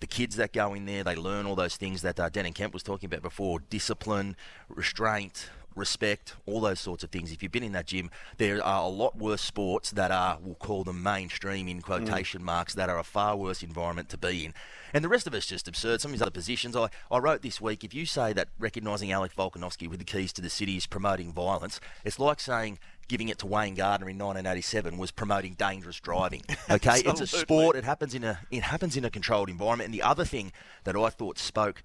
the 0.00 0.08
kids 0.08 0.34
that 0.34 0.52
go 0.52 0.74
in 0.74 0.84
there. 0.84 1.04
They 1.04 1.14
learn 1.14 1.46
all 1.46 1.54
those 1.54 1.76
things 1.76 2.02
that 2.02 2.18
uh, 2.18 2.28
Dan 2.28 2.52
Kemp 2.54 2.74
was 2.74 2.82
talking 2.82 3.06
about 3.06 3.22
before 3.22 3.60
discipline, 3.70 4.34
restraint, 4.68 5.48
respect, 5.78 6.34
all 6.46 6.60
those 6.60 6.80
sorts 6.80 7.04
of 7.04 7.10
things. 7.10 7.32
If 7.32 7.42
you've 7.42 7.52
been 7.52 7.62
in 7.62 7.72
that 7.72 7.86
gym, 7.86 8.10
there 8.36 8.62
are 8.64 8.84
a 8.84 8.88
lot 8.88 9.16
worse 9.16 9.40
sports 9.40 9.90
that 9.92 10.10
are, 10.10 10.38
we'll 10.42 10.54
call 10.56 10.84
them 10.84 11.02
mainstream 11.02 11.68
in 11.68 11.78
mm. 11.78 11.82
quotation 11.82 12.44
marks, 12.44 12.74
that 12.74 12.88
are 12.88 12.98
a 12.98 13.04
far 13.04 13.36
worse 13.36 13.62
environment 13.62 14.08
to 14.10 14.18
be 14.18 14.44
in. 14.44 14.54
And 14.92 15.04
the 15.04 15.08
rest 15.08 15.26
of 15.26 15.34
it's 15.34 15.46
just 15.46 15.68
absurd. 15.68 16.00
Some 16.00 16.10
of 16.10 16.12
these 16.14 16.22
other 16.22 16.30
positions, 16.30 16.74
I, 16.74 16.88
I 17.10 17.18
wrote 17.18 17.42
this 17.42 17.60
week, 17.60 17.84
if 17.84 17.94
you 17.94 18.06
say 18.06 18.32
that 18.32 18.48
recognising 18.58 19.12
Alec 19.12 19.34
Volkanovski 19.34 19.88
with 19.88 19.98
the 19.98 20.04
keys 20.04 20.32
to 20.34 20.42
the 20.42 20.50
city 20.50 20.76
is 20.76 20.86
promoting 20.86 21.32
violence, 21.32 21.80
it's 22.04 22.18
like 22.18 22.40
saying 22.40 22.78
giving 23.06 23.28
it 23.28 23.38
to 23.38 23.46
Wayne 23.46 23.74
Gardner 23.74 24.08
in 24.08 24.18
1987 24.18 24.98
was 24.98 25.10
promoting 25.10 25.54
dangerous 25.54 25.98
driving. 25.98 26.42
Okay, 26.70 27.00
it's 27.06 27.22
a 27.22 27.26
sport. 27.26 27.76
It 27.76 27.84
happens 27.84 28.14
in 28.14 28.24
a 28.24 28.40
it 28.50 28.62
happens 28.62 28.94
in 28.94 29.02
a 29.02 29.08
controlled 29.08 29.48
environment. 29.48 29.86
And 29.86 29.94
the 29.94 30.02
other 30.02 30.26
thing 30.26 30.52
that 30.84 30.94
I 30.94 31.08
thought 31.08 31.38
spoke 31.38 31.82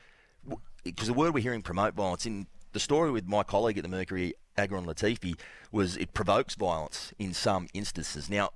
because 0.84 1.08
the 1.08 1.14
word 1.14 1.34
we're 1.34 1.42
hearing 1.42 1.62
promote 1.62 1.94
violence 1.94 2.26
in 2.26 2.48
the 2.74 2.80
story 2.80 3.12
with 3.12 3.28
my 3.28 3.44
colleague 3.44 3.78
at 3.78 3.84
the 3.84 3.90
Mercury, 3.90 4.34
Agron 4.58 4.86
Latifi, 4.86 5.36
was 5.72 5.96
it 5.98 6.14
provokes 6.14 6.56
violence 6.56 7.14
in 7.18 7.34
some 7.34 7.68
instances. 7.74 8.30
Now, 8.30 8.50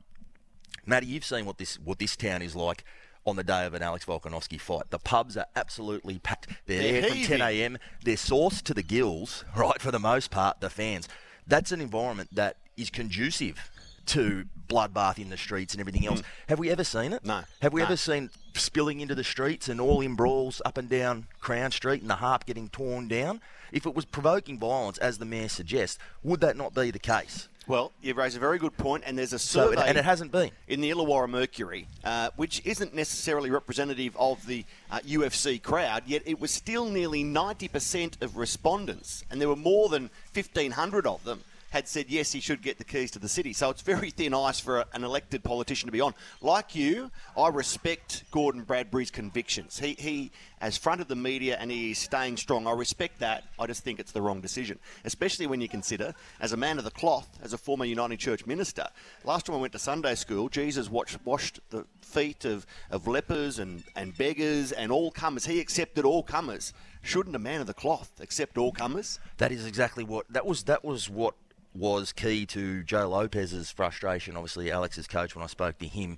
Matty, 0.86 1.07
you've 1.07 1.25
seen 1.25 1.45
what 1.45 1.57
this 1.57 1.77
what 1.79 2.00
this 2.00 2.15
town 2.15 2.41
is 2.41 2.55
like 2.55 2.83
on 3.25 3.36
the 3.36 3.43
day 3.43 3.65
of 3.65 3.74
an 3.74 3.81
Alex 3.81 4.05
Volkanovski 4.05 4.59
fight. 4.59 4.89
The 4.89 5.00
pubs 5.00 5.36
are 5.36 5.47
absolutely 5.55 6.19
packed. 6.19 6.47
They're, 6.65 6.81
They're 6.81 7.01
there 7.01 7.09
from 7.12 7.19
10 7.24 7.41
a.m. 7.41 7.77
They're 8.03 8.15
sauced 8.15 8.65
to 8.67 8.74
the 8.74 8.83
gills, 8.83 9.43
right? 9.55 9.81
For 9.81 9.91
the 9.91 10.00
most 10.00 10.31
part, 10.31 10.62
the 10.62 10.69
fans. 10.69 11.09
That's 11.45 11.71
an 11.71 11.81
environment 11.81 12.29
that 12.33 12.55
is 12.77 12.89
conducive 12.89 13.69
to 14.07 14.45
bloodbath 14.69 15.19
in 15.19 15.29
the 15.29 15.36
streets 15.38 15.74
and 15.74 15.81
everything 15.81 16.05
else. 16.07 16.24
Have 16.47 16.59
we 16.59 16.69
ever 16.69 16.83
seen 16.86 17.12
it? 17.12 17.24
Mm. 17.24 17.27
No. 17.27 17.41
Have 17.62 17.74
we 17.74 17.81
No. 17.81 17.88
ever 17.88 17.97
seen 17.97 18.29
spilling 18.53 19.01
into 19.01 19.15
the 19.15 19.24
streets 19.24 19.67
and 19.67 19.81
all 19.81 20.00
in 20.00 20.15
brawls 20.15 20.62
up 20.63 20.77
and 20.77 20.89
down 20.89 21.27
Crown 21.41 21.71
Street 21.71 22.01
and 22.01 22.09
the 22.09 22.15
harp 22.15 22.45
getting 22.45 22.69
torn 22.69 23.09
down? 23.09 23.41
If 23.71 23.86
it 23.86 23.93
was 23.95 24.05
provoking 24.05 24.57
violence, 24.59 24.97
as 24.97 25.17
the 25.17 25.25
mayor 25.25 25.50
suggests, 25.50 25.97
would 26.24 26.41
that 26.41 26.55
not 26.57 26.74
be 26.74 26.91
the 26.91 27.00
case? 27.00 27.47
Well, 27.67 27.91
you 28.01 28.13
raise 28.13 28.33
a 28.33 28.39
very 28.39 28.59
good 28.59 28.77
point, 28.77 29.03
and 29.05 29.17
there's 29.17 29.33
a 29.33 29.39
So, 29.39 29.71
survey. 29.71 29.89
and 29.89 29.97
it 29.97 30.05
hasn't 30.05 30.31
been. 30.31 30.51
in 30.69 30.79
the 30.79 30.89
Illawarra 30.89 31.29
Mercury, 31.29 31.86
uh, 32.05 32.29
which 32.38 32.62
isn't 32.63 32.93
necessarily 32.93 33.50
representative 33.51 34.15
of 34.15 34.45
the 34.47 34.63
uh, 34.89 35.00
UFC 35.00 35.62
crowd, 35.62 36.03
yet 36.05 36.21
it 36.25 36.39
was 36.39 36.50
still 36.50 36.86
nearly 36.86 37.25
90% 37.25 38.21
of 38.21 38.38
respondents, 38.38 39.25
and 39.29 39.41
there 39.41 39.50
were 39.50 39.55
more 39.57 39.89
than 39.89 40.09
1,500 40.33 41.05
of 41.05 41.24
them, 41.25 41.43
had 41.77 41.88
said 41.88 42.10
yes, 42.10 42.31
he 42.31 42.39
should 42.39 42.63
get 42.63 42.79
the 42.79 42.84
keys 42.84 43.12
to 43.12 43.19
the 43.19 43.29
city. 43.29 43.53
So 43.53 43.69
it's 43.69 43.84
very 43.84 44.10
thin 44.10 44.34
ice 44.34 44.60
for 44.60 44.79
a, 44.79 44.86
an 44.93 45.03
elected 45.03 45.43
politician 45.43 45.86
to 45.88 45.91
be 45.91 46.01
on. 46.01 46.15
Like 46.41 46.74
you, 46.74 47.12
I 47.38 47.50
respect 47.50 48.24
Gordon 48.31 48.63
Bradbury's 48.63 49.12
convictions. 49.12 49.77
He, 49.77 49.93
he 49.93 50.31
has 50.60 50.75
fronted 50.75 51.07
the 51.07 51.15
media 51.15 51.55
and 51.60 51.69
he 51.69 51.91
is 51.91 52.00
staying 52.00 52.38
strong. 52.38 52.65
I 52.65 52.72
respect 52.72 53.19
that. 53.19 53.43
I 53.60 53.67
just 53.67 53.84
think 53.84 54.00
it's 54.00 54.12
the 54.12 54.24
wrong 54.24 54.41
decision, 54.41 54.79
especially 55.05 55.46
when 55.46 55.62
you 55.62 55.69
consider, 55.69 56.15
as 56.39 56.51
a 56.51 56.57
man 56.57 56.79
of 56.79 56.84
the 56.84 56.89
cloth, 56.89 57.29
as 57.43 57.53
a 57.53 57.60
former 57.60 57.86
United 57.86 58.17
Church 58.17 58.48
minister, 58.48 58.88
last 59.24 59.46
time 59.46 59.55
I 59.55 59.60
went 59.60 59.74
to 59.74 59.79
Sunday 59.79 60.15
school, 60.15 60.50
Jesus 60.50 60.89
watched, 60.89 61.19
washed 61.25 61.60
the 61.69 61.86
feet 62.01 62.43
of, 62.43 62.65
of 62.89 63.05
lepers 63.05 63.60
and, 63.60 63.84
and 63.96 64.17
beggars 64.17 64.72
and 64.72 64.91
all 64.91 65.12
comers. 65.12 65.46
He 65.46 65.60
accepted 65.60 66.05
all 66.05 66.24
comers. 66.24 66.74
Shouldn't 67.03 67.36
a 67.36 67.39
man 67.39 67.62
of 67.62 67.67
the 67.67 67.75
cloth 67.75 68.19
accept 68.19 68.57
all 68.57 68.72
comers? 68.72 69.19
That 69.38 69.51
is 69.51 69.67
exactly 69.67 70.03
what 70.03 70.25
that 70.31 70.46
was. 70.46 70.63
That 70.63 70.84
was 70.84 71.07
what 71.07 71.36
was 71.77 72.13
key 72.13 72.46
to 72.48 72.84
Joe 72.84 73.10
Lopez's 73.10 73.72
frustration. 73.72 74.36
Obviously, 74.36 74.72
Alex's 74.72 75.07
coach, 75.07 75.36
when 75.36 75.43
I 75.43 75.48
spoke 75.48 75.77
to 75.79 75.88
him, 75.88 76.17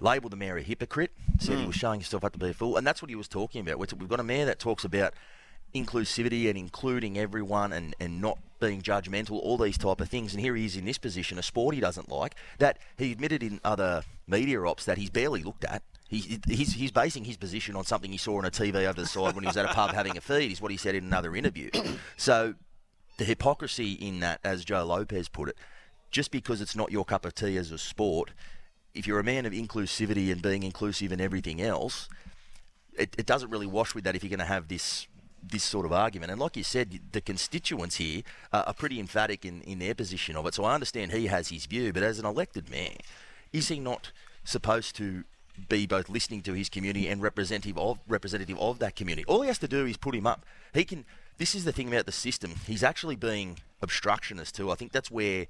labelled 0.00 0.32
the 0.32 0.36
mayor 0.36 0.56
a 0.56 0.62
hypocrite. 0.62 1.12
Said 1.38 1.56
he 1.56 1.62
hmm. 1.62 1.68
was 1.68 1.76
showing 1.76 2.00
himself 2.00 2.24
up 2.24 2.32
to 2.32 2.38
be 2.38 2.50
a 2.50 2.54
fool, 2.54 2.76
and 2.76 2.86
that's 2.86 3.02
what 3.02 3.08
he 3.08 3.16
was 3.16 3.28
talking 3.28 3.60
about. 3.60 3.78
We've 3.78 4.08
got 4.08 4.20
a 4.20 4.24
mayor 4.24 4.44
that 4.46 4.58
talks 4.58 4.84
about 4.84 5.14
inclusivity 5.74 6.48
and 6.48 6.56
including 6.56 7.18
everyone 7.18 7.72
and, 7.72 7.94
and 8.00 8.20
not 8.20 8.38
being 8.60 8.80
judgmental, 8.82 9.32
all 9.32 9.58
these 9.58 9.78
type 9.78 10.00
of 10.00 10.08
things. 10.08 10.32
And 10.32 10.40
here 10.40 10.56
he 10.56 10.64
is 10.64 10.76
in 10.76 10.84
this 10.84 10.98
position, 10.98 11.38
a 11.38 11.42
sport 11.42 11.74
he 11.74 11.80
doesn't 11.80 12.08
like, 12.08 12.34
that 12.58 12.78
he 12.96 13.12
admitted 13.12 13.42
in 13.42 13.60
other 13.64 14.02
media 14.26 14.62
ops 14.64 14.84
that 14.86 14.98
he's 14.98 15.10
barely 15.10 15.42
looked 15.42 15.64
at. 15.64 15.82
He, 16.08 16.40
he's, 16.46 16.72
he's 16.72 16.90
basing 16.90 17.24
his 17.24 17.36
position 17.36 17.76
on 17.76 17.84
something 17.84 18.10
he 18.10 18.16
saw 18.16 18.38
on 18.38 18.46
a 18.46 18.50
TV 18.50 18.86
over 18.86 19.00
the 19.00 19.06
side 19.06 19.34
when 19.34 19.44
he 19.44 19.46
was 19.46 19.58
at 19.58 19.66
a 19.66 19.74
pub 19.74 19.90
having 19.94 20.16
a 20.16 20.22
feed, 20.22 20.50
is 20.50 20.60
what 20.60 20.70
he 20.70 20.78
said 20.78 20.94
in 20.94 21.04
another 21.04 21.36
interview. 21.36 21.70
So 22.16 22.54
the 23.18 23.24
hypocrisy 23.24 23.92
in 23.92 24.20
that, 24.20 24.40
as 24.42 24.64
Joe 24.64 24.84
Lopez 24.84 25.28
put 25.28 25.50
it, 25.50 25.56
just 26.10 26.30
because 26.30 26.60
it's 26.60 26.74
not 26.74 26.90
your 26.90 27.04
cup 27.04 27.26
of 27.26 27.34
tea 27.34 27.56
as 27.58 27.70
a 27.70 27.78
sport, 27.78 28.30
if 28.94 29.06
you're 29.06 29.20
a 29.20 29.24
man 29.24 29.44
of 29.44 29.52
inclusivity 29.52 30.32
and 30.32 30.40
being 30.40 30.62
inclusive 30.62 31.12
and 31.12 31.20
everything 31.20 31.60
else, 31.60 32.08
it, 32.94 33.14
it 33.18 33.26
doesn't 33.26 33.50
really 33.50 33.66
wash 33.66 33.94
with 33.94 34.04
that 34.04 34.16
if 34.16 34.22
you're 34.24 34.30
going 34.30 34.38
to 34.38 34.44
have 34.46 34.68
this 34.68 35.06
this 35.40 35.62
sort 35.62 35.86
of 35.86 35.92
argument. 35.92 36.32
And 36.32 36.40
like 36.40 36.56
you 36.56 36.64
said, 36.64 36.98
the 37.12 37.20
constituents 37.20 37.96
here 37.96 38.22
are, 38.52 38.64
are 38.64 38.74
pretty 38.74 38.98
emphatic 38.98 39.44
in, 39.44 39.62
in 39.62 39.78
their 39.78 39.94
position 39.94 40.34
of 40.34 40.44
it. 40.46 40.54
So 40.54 40.64
I 40.64 40.74
understand 40.74 41.12
he 41.12 41.26
has 41.26 41.48
his 41.48 41.66
view, 41.66 41.92
but 41.92 42.02
as 42.02 42.18
an 42.18 42.26
elected 42.26 42.68
mayor, 42.68 42.96
is 43.52 43.68
he 43.68 43.78
not 43.78 44.10
supposed 44.42 44.96
to 44.96 45.22
be 45.68 45.86
both 45.86 46.08
listening 46.08 46.42
to 46.42 46.54
his 46.54 46.68
community 46.68 47.06
and 47.06 47.22
representative 47.22 47.78
of 47.78 48.00
representative 48.08 48.58
of 48.58 48.80
that 48.80 48.96
community? 48.96 49.24
All 49.26 49.42
he 49.42 49.48
has 49.48 49.58
to 49.58 49.68
do 49.68 49.86
is 49.86 49.96
put 49.96 50.14
him 50.14 50.26
up. 50.26 50.44
He 50.74 50.84
can. 50.84 51.04
This 51.38 51.54
is 51.54 51.64
the 51.64 51.72
thing 51.72 51.88
about 51.88 52.06
the 52.06 52.12
system. 52.12 52.54
He's 52.66 52.82
actually 52.82 53.16
being 53.16 53.58
obstructionist 53.80 54.56
too. 54.56 54.70
I 54.70 54.74
think 54.74 54.92
that's 54.92 55.10
where 55.10 55.46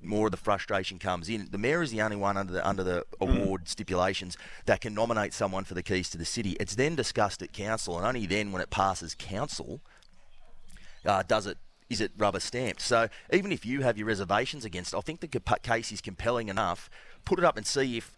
more 0.00 0.26
of 0.26 0.30
the 0.30 0.38
frustration 0.38 0.98
comes 0.98 1.28
in. 1.28 1.48
The 1.50 1.58
mayor 1.58 1.82
is 1.82 1.90
the 1.90 2.00
only 2.00 2.16
one 2.16 2.36
under 2.36 2.52
the 2.52 2.66
under 2.66 2.82
the 2.82 3.04
award 3.20 3.68
stipulations 3.68 4.38
that 4.64 4.80
can 4.80 4.94
nominate 4.94 5.34
someone 5.34 5.64
for 5.64 5.74
the 5.74 5.82
keys 5.82 6.08
to 6.10 6.18
the 6.18 6.24
city. 6.24 6.56
It's 6.58 6.76
then 6.76 6.94
discussed 6.94 7.42
at 7.42 7.52
council, 7.52 7.98
and 7.98 8.06
only 8.06 8.26
then, 8.26 8.52
when 8.52 8.62
it 8.62 8.70
passes 8.70 9.14
council, 9.14 9.80
uh, 11.04 11.22
does 11.26 11.46
it 11.46 11.58
is 11.90 12.00
it 12.00 12.12
rubber 12.16 12.40
stamped. 12.40 12.80
So 12.80 13.08
even 13.32 13.52
if 13.52 13.66
you 13.66 13.82
have 13.82 13.98
your 13.98 14.06
reservations 14.06 14.64
against, 14.64 14.94
I 14.94 15.00
think 15.00 15.20
the 15.20 15.40
case 15.62 15.90
is 15.92 16.00
compelling 16.00 16.48
enough. 16.48 16.88
Put 17.24 17.38
it 17.38 17.44
up 17.44 17.56
and 17.56 17.66
see 17.66 17.96
if 17.96 18.12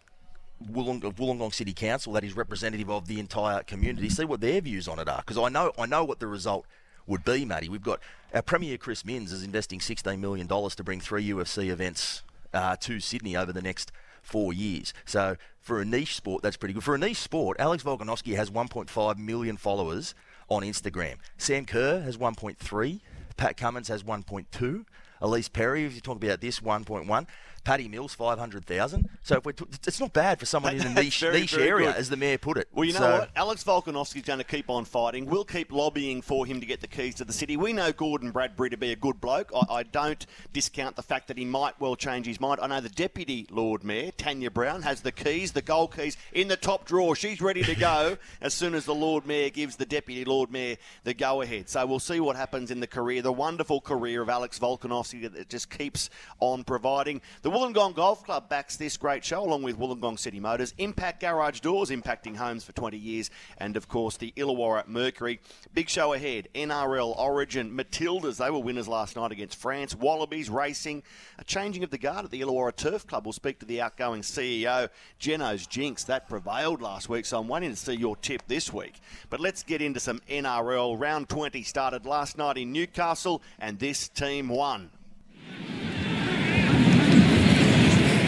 Wollong- 0.61 1.01
Wollongong 1.01 1.53
City 1.53 1.73
Council, 1.73 2.13
that 2.13 2.23
is 2.23 2.35
representative 2.35 2.89
of 2.89 3.07
the 3.07 3.19
entire 3.19 3.63
community, 3.63 4.09
see 4.09 4.25
what 4.25 4.41
their 4.41 4.61
views 4.61 4.87
on 4.87 4.99
it 4.99 5.09
are. 5.09 5.23
Because 5.25 5.37
I 5.37 5.49
know 5.49 5.71
I 5.77 5.85
know 5.85 6.05
what 6.05 6.19
the 6.19 6.27
result 6.27 6.65
would 7.07 7.23
be, 7.23 7.45
Matty. 7.45 7.69
We've 7.69 7.81
got 7.81 7.99
our 8.33 8.41
Premier 8.41 8.77
Chris 8.77 9.03
Minns 9.03 9.31
is 9.31 9.43
investing 9.43 9.79
$16 9.79 10.19
million 10.19 10.47
to 10.47 10.83
bring 10.83 10.99
three 10.99 11.27
UFC 11.27 11.69
events 11.69 12.23
uh, 12.53 12.75
to 12.77 12.99
Sydney 12.99 13.35
over 13.35 13.51
the 13.51 13.61
next 13.61 13.91
four 14.21 14.53
years. 14.53 14.93
So 15.05 15.35
for 15.59 15.81
a 15.81 15.85
niche 15.85 16.15
sport, 16.15 16.43
that's 16.43 16.57
pretty 16.57 16.73
good. 16.73 16.83
For 16.83 16.95
a 16.95 16.97
niche 16.97 17.17
sport, 17.17 17.57
Alex 17.59 17.83
Volkanovski 17.83 18.35
has 18.35 18.49
1.5 18.49 19.17
million 19.17 19.57
followers 19.57 20.15
on 20.49 20.63
Instagram. 20.63 21.15
Sam 21.37 21.65
Kerr 21.65 22.01
has 22.01 22.17
1.3. 22.17 22.99
Pat 23.37 23.57
Cummins 23.57 23.87
has 23.87 24.03
1.2. 24.03 24.85
Ellyse 25.21 25.51
Perry, 25.51 25.85
if 25.85 25.93
you 25.93 26.01
talk 26.01 26.21
about 26.21 26.41
this, 26.41 26.59
1.1. 26.59 27.27
Patty 27.63 27.87
Mills, 27.87 28.13
500,000. 28.15 29.07
So 29.23 29.37
if 29.37 29.45
we're 29.45 29.51
t- 29.51 29.65
it's 29.85 29.99
not 29.99 30.13
bad 30.13 30.39
for 30.39 30.45
someone 30.45 30.75
in 30.75 30.81
a 30.85 30.93
niche, 31.01 31.19
very, 31.19 31.41
niche 31.41 31.53
very 31.53 31.67
area, 31.69 31.87
good. 31.87 31.95
as 31.95 32.09
the 32.09 32.17
mayor 32.17 32.37
put 32.37 32.57
it. 32.57 32.67
Well, 32.73 32.85
you 32.85 32.93
know 32.93 32.99
So- 32.99 33.11
what? 33.19 33.29
Alex 33.35 33.63
Volkanovski's 33.63 34.23
going 34.25 34.39
to 34.39 34.43
keep 34.45 34.69
on 34.69 34.85
fighting. 34.85 35.25
We'll 35.25 35.45
keep 35.45 35.71
lobbying 35.71 36.21
for 36.21 36.45
him 36.45 36.59
to 36.59 36.65
get 36.65 36.81
the 36.81 36.87
keys 36.87 37.15
to 37.15 37.25
the 37.25 37.33
city. 37.33 37.57
We 37.57 37.73
know 37.73 37.91
Gordon 37.91 38.31
Bradbury 38.31 38.69
to 38.71 38.77
be 38.77 38.91
a 38.91 38.95
good 38.95 39.21
bloke. 39.21 39.51
I, 39.55 39.75
I 39.75 39.83
don't 39.83 40.25
discount 40.53 40.95
the 40.95 41.03
fact 41.03 41.27
that 41.27 41.37
he 41.37 41.45
might 41.45 41.79
well 41.79 41.95
change 41.95 42.25
his 42.25 42.39
mind. 42.39 42.59
I 42.61 42.67
know 42.67 42.81
the 42.81 42.89
Deputy 42.89 43.45
Lord 43.51 43.83
Mayor, 43.83 44.11
Tanya 44.17 44.49
Brown, 44.49 44.81
has 44.81 45.01
the 45.01 45.11
keys, 45.11 45.51
the 45.51 45.61
gold 45.61 45.95
keys, 45.95 46.17
in 46.33 46.47
the 46.47 46.57
top 46.57 46.85
drawer. 46.85 47.15
She's 47.15 47.41
ready 47.41 47.61
to 47.63 47.75
go 47.75 48.17
as 48.41 48.53
soon 48.53 48.73
as 48.73 48.85
the 48.85 48.95
Lord 48.95 49.25
Mayor 49.27 49.49
gives 49.51 49.75
the 49.75 49.85
Deputy 49.85 50.25
Lord 50.25 50.51
Mayor 50.51 50.77
the 51.03 51.13
go 51.13 51.41
ahead. 51.41 51.69
So 51.69 51.85
we'll 51.85 51.99
see 51.99 52.19
what 52.19 52.35
happens 52.35 52.71
in 52.71 52.79
the 52.79 52.87
career, 52.87 53.21
the 53.21 53.31
wonderful 53.31 53.81
career 53.81 54.21
of 54.23 54.29
Alex 54.29 54.57
Volkanovski 54.57 55.31
that 55.31 55.47
just 55.49 55.69
keeps 55.69 56.09
on 56.39 56.63
providing. 56.63 57.21
The 57.43 57.50
Wollongong 57.51 57.93
Golf 57.95 58.23
Club 58.23 58.47
backs 58.47 58.77
this 58.77 58.95
great 58.95 59.25
show 59.25 59.43
along 59.43 59.63
with 59.63 59.77
Wollongong 59.77 60.17
City 60.17 60.39
Motors, 60.39 60.73
Impact 60.77 61.19
Garage 61.19 61.59
Doors, 61.59 61.89
impacting 61.89 62.37
homes 62.37 62.63
for 62.63 62.71
20 62.71 62.95
years, 62.95 63.29
and 63.57 63.75
of 63.75 63.89
course 63.89 64.15
the 64.15 64.31
Illawarra 64.37 64.87
Mercury. 64.87 65.41
Big 65.73 65.89
show 65.89 66.13
ahead. 66.13 66.47
NRL 66.55 67.13
Origin 67.19 67.69
Matildas, 67.75 68.37
they 68.37 68.49
were 68.49 68.59
winners 68.59 68.87
last 68.87 69.17
night 69.17 69.33
against 69.33 69.57
France. 69.57 69.93
Wallabies 69.93 70.49
Racing, 70.49 71.03
a 71.39 71.43
changing 71.43 71.83
of 71.83 71.89
the 71.89 71.97
guard 71.97 72.23
at 72.23 72.31
the 72.31 72.39
Illawarra 72.39 72.73
Turf 72.73 73.05
Club. 73.05 73.25
We'll 73.25 73.33
speak 73.33 73.59
to 73.59 73.65
the 73.65 73.81
outgoing 73.81 74.21
CEO, 74.21 74.87
Geno's 75.19 75.67
Jinx. 75.67 76.05
That 76.05 76.29
prevailed 76.29 76.81
last 76.81 77.09
week, 77.09 77.25
so 77.25 77.37
I'm 77.37 77.49
waiting 77.49 77.71
to 77.71 77.75
see 77.75 77.95
your 77.95 78.15
tip 78.15 78.43
this 78.47 78.71
week. 78.71 79.01
But 79.29 79.41
let's 79.41 79.61
get 79.61 79.81
into 79.81 79.99
some 79.99 80.21
NRL. 80.29 80.97
Round 80.97 81.27
20 81.27 81.63
started 81.63 82.05
last 82.05 82.37
night 82.37 82.55
in 82.57 82.71
Newcastle, 82.71 83.41
and 83.59 83.77
this 83.77 84.07
team 84.07 84.47
won. 84.47 84.91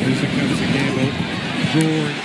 As 0.06 0.22
it 0.22 0.30
comes 0.32 0.60
to 0.60 0.66
Gamble, 0.66 1.63
drawing. 1.74 2.16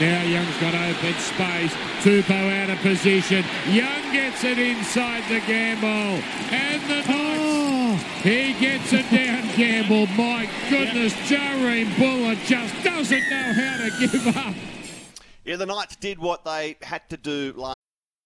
Now 0.00 0.22
Young's 0.22 0.56
got 0.58 0.74
open 0.74 1.14
space. 1.14 1.74
Tupou 2.02 2.62
out 2.62 2.70
of 2.70 2.78
position. 2.78 3.44
Young 3.66 4.12
gets 4.12 4.44
it 4.44 4.58
inside 4.58 5.24
the 5.28 5.40
Gamble. 5.40 6.22
And 6.52 6.82
the 6.82 6.96
Knights. 6.96 7.08
Oh. 7.10 7.96
He 8.22 8.52
gets 8.60 8.92
it 8.92 9.10
down, 9.10 9.48
Gamble. 9.56 10.06
My 10.08 10.48
goodness, 10.68 11.14
Jahream 11.28 11.96
Bula 11.98 12.36
just 12.44 12.74
doesn't 12.84 13.30
know 13.30 13.52
how 13.54 13.88
to 13.88 13.90
give 13.98 14.36
up. 14.36 14.54
Yeah, 15.44 15.56
the 15.56 15.66
Knights 15.66 15.96
did 15.96 16.18
what 16.18 16.44
they 16.44 16.76
had 16.82 17.08
to 17.08 17.16
do 17.16 17.54
last 17.56 17.77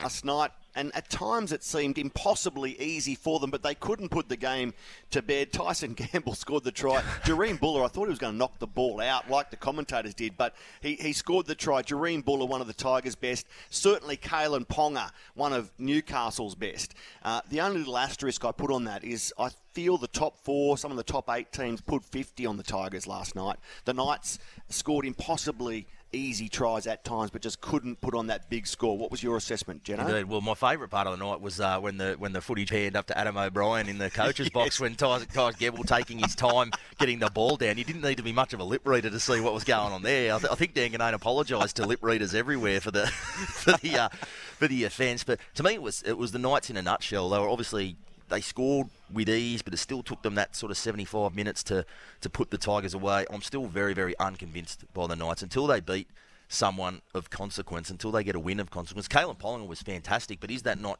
Last 0.00 0.24
night, 0.24 0.52
and 0.76 0.94
at 0.94 1.10
times 1.10 1.50
it 1.50 1.64
seemed 1.64 1.98
impossibly 1.98 2.80
easy 2.80 3.16
for 3.16 3.40
them, 3.40 3.50
but 3.50 3.64
they 3.64 3.74
couldn't 3.74 4.10
put 4.10 4.28
the 4.28 4.36
game 4.36 4.72
to 5.10 5.20
bed. 5.20 5.52
Tyson 5.52 5.94
Gamble 6.12 6.36
scored 6.36 6.62
the 6.62 6.70
try. 6.70 7.00
Jahream 7.24 7.58
Bula, 7.58 7.84
I 7.84 7.88
thought 7.88 8.04
he 8.04 8.10
was 8.10 8.20
going 8.20 8.34
to 8.34 8.38
knock 8.38 8.60
the 8.60 8.68
ball 8.68 9.00
out 9.00 9.28
like 9.28 9.50
the 9.50 9.56
commentators 9.56 10.14
did, 10.14 10.36
but 10.36 10.54
he, 10.82 10.94
he 10.94 11.12
scored 11.12 11.46
the 11.46 11.56
try. 11.56 11.82
Jahream 11.82 12.24
Bula, 12.24 12.44
one 12.44 12.60
of 12.60 12.68
the 12.68 12.74
Tigers' 12.74 13.16
best. 13.16 13.48
Certainly 13.70 14.18
Kalyn 14.18 14.68
Ponga, 14.68 15.10
one 15.34 15.52
of 15.52 15.72
Newcastle's 15.78 16.54
best. 16.54 16.94
Uh, 17.24 17.40
the 17.50 17.60
only 17.60 17.80
little 17.80 17.98
asterisk 17.98 18.44
I 18.44 18.52
put 18.52 18.70
on 18.70 18.84
that 18.84 19.02
is 19.02 19.34
I 19.36 19.48
feel 19.72 19.98
the 19.98 20.06
top 20.06 20.38
four, 20.44 20.78
some 20.78 20.92
of 20.92 20.96
the 20.96 21.02
top 21.02 21.28
eight 21.28 21.50
teams 21.50 21.80
put 21.80 22.04
50 22.04 22.46
on 22.46 22.56
the 22.56 22.62
Tigers 22.62 23.08
last 23.08 23.34
night. 23.34 23.56
The 23.84 23.94
Knights 23.94 24.38
scored 24.68 25.04
impossibly 25.04 25.88
easy 26.12 26.48
tries 26.48 26.86
at 26.86 27.04
times, 27.04 27.30
but 27.30 27.42
just 27.42 27.60
couldn't 27.60 28.00
put 28.00 28.14
on 28.14 28.28
that 28.28 28.48
big 28.48 28.66
score. 28.66 28.96
What 28.96 29.10
was 29.10 29.22
your 29.22 29.36
assessment, 29.36 29.84
Jenno? 29.84 30.08
Indeed. 30.08 30.24
Well, 30.24 30.40
my 30.40 30.54
favourite 30.54 30.90
part 30.90 31.06
of 31.06 31.18
the 31.18 31.24
night 31.24 31.40
was 31.40 31.60
uh, 31.60 31.78
when 31.80 31.98
the 31.98 32.16
when 32.18 32.32
the 32.32 32.40
footage 32.40 32.70
panned 32.70 32.96
up 32.96 33.06
to 33.06 33.18
Adam 33.18 33.36
O'Brien 33.36 33.88
in 33.88 33.98
the 33.98 34.10
coach's 34.22 34.50
box 34.50 34.80
when 34.80 34.94
Ty, 34.94 35.20
Ty 35.32 35.52
Gamble 35.52 35.84
taking 35.84 36.18
his 36.18 36.34
time 36.34 36.70
getting 36.98 37.18
the 37.18 37.30
ball 37.30 37.56
down. 37.56 37.78
You 37.78 37.84
didn't 37.84 38.02
need 38.02 38.16
to 38.16 38.22
be 38.22 38.32
much 38.32 38.52
of 38.52 38.60
a 38.60 38.64
lip 38.64 38.82
reader 38.86 39.10
to 39.10 39.20
see 39.20 39.40
what 39.40 39.54
was 39.54 39.64
going 39.64 39.92
on 39.92 40.02
there. 40.02 40.34
I, 40.34 40.38
th- 40.38 40.52
I 40.52 40.54
think 40.54 40.74
Dan 40.74 40.90
Ginnane 40.90 41.14
apologised 41.14 41.76
to 41.76 41.86
lip 41.86 42.02
readers 42.02 42.34
everywhere 42.34 42.80
for 42.80 42.90
the 42.90 43.06
for 43.06 43.72
the 43.72 43.98
uh, 43.98 44.08
for 44.56 44.68
the 44.68 44.84
offence. 44.84 45.24
But 45.24 45.40
to 45.54 45.62
me, 45.62 45.74
it 45.74 45.82
was 45.82 46.02
it 46.02 46.16
was 46.16 46.32
the 46.32 46.38
Knights 46.38 46.70
in 46.70 46.76
a 46.76 46.82
nutshell. 46.82 47.28
They 47.28 47.38
were 47.38 47.48
obviously 47.48 47.96
they 48.28 48.40
scored 48.40 48.88
with 49.12 49.28
ease, 49.28 49.62
but 49.62 49.72
it 49.72 49.78
still 49.78 50.02
took 50.02 50.22
them 50.22 50.34
that 50.34 50.54
sort 50.54 50.70
of 50.70 50.76
75 50.76 51.34
minutes 51.34 51.62
to, 51.64 51.84
to 52.20 52.30
put 52.30 52.50
the 52.50 52.58
Tigers 52.58 52.94
away. 52.94 53.24
I'm 53.30 53.42
still 53.42 53.66
very, 53.66 53.94
very 53.94 54.18
unconvinced 54.18 54.84
by 54.92 55.06
the 55.06 55.16
Knights 55.16 55.42
until 55.42 55.66
they 55.66 55.80
beat 55.80 56.08
someone 56.48 57.02
of 57.14 57.30
consequence, 57.30 57.90
until 57.90 58.10
they 58.10 58.24
get 58.24 58.34
a 58.34 58.40
win 58.40 58.60
of 58.60 58.70
consequence. 58.70 59.08
Kalyn 59.08 59.38
Ponga 59.38 59.66
was 59.66 59.82
fantastic, 59.82 60.40
but 60.40 60.50
is 60.50 60.62
that 60.62 60.80
not 60.80 60.98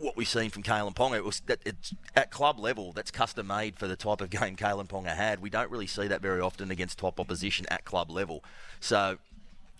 what 0.00 0.16
we've 0.16 0.28
seen 0.28 0.50
from 0.50 0.62
Kalyn 0.62 0.94
Ponga? 0.94 1.16
It 1.16 1.24
was 1.24 1.40
that 1.46 1.60
it's 1.64 1.94
at 2.14 2.30
club 2.30 2.58
level 2.58 2.92
that's 2.92 3.10
custom 3.10 3.46
made 3.46 3.76
for 3.76 3.86
the 3.86 3.96
type 3.96 4.20
of 4.20 4.30
game 4.30 4.56
Kalyn 4.56 4.88
Ponga 4.88 5.14
had. 5.14 5.40
We 5.40 5.50
don't 5.50 5.70
really 5.70 5.86
see 5.86 6.08
that 6.08 6.20
very 6.20 6.40
often 6.40 6.70
against 6.70 6.98
top 6.98 7.20
opposition 7.20 7.66
at 7.70 7.84
club 7.84 8.10
level. 8.10 8.42
So 8.80 9.18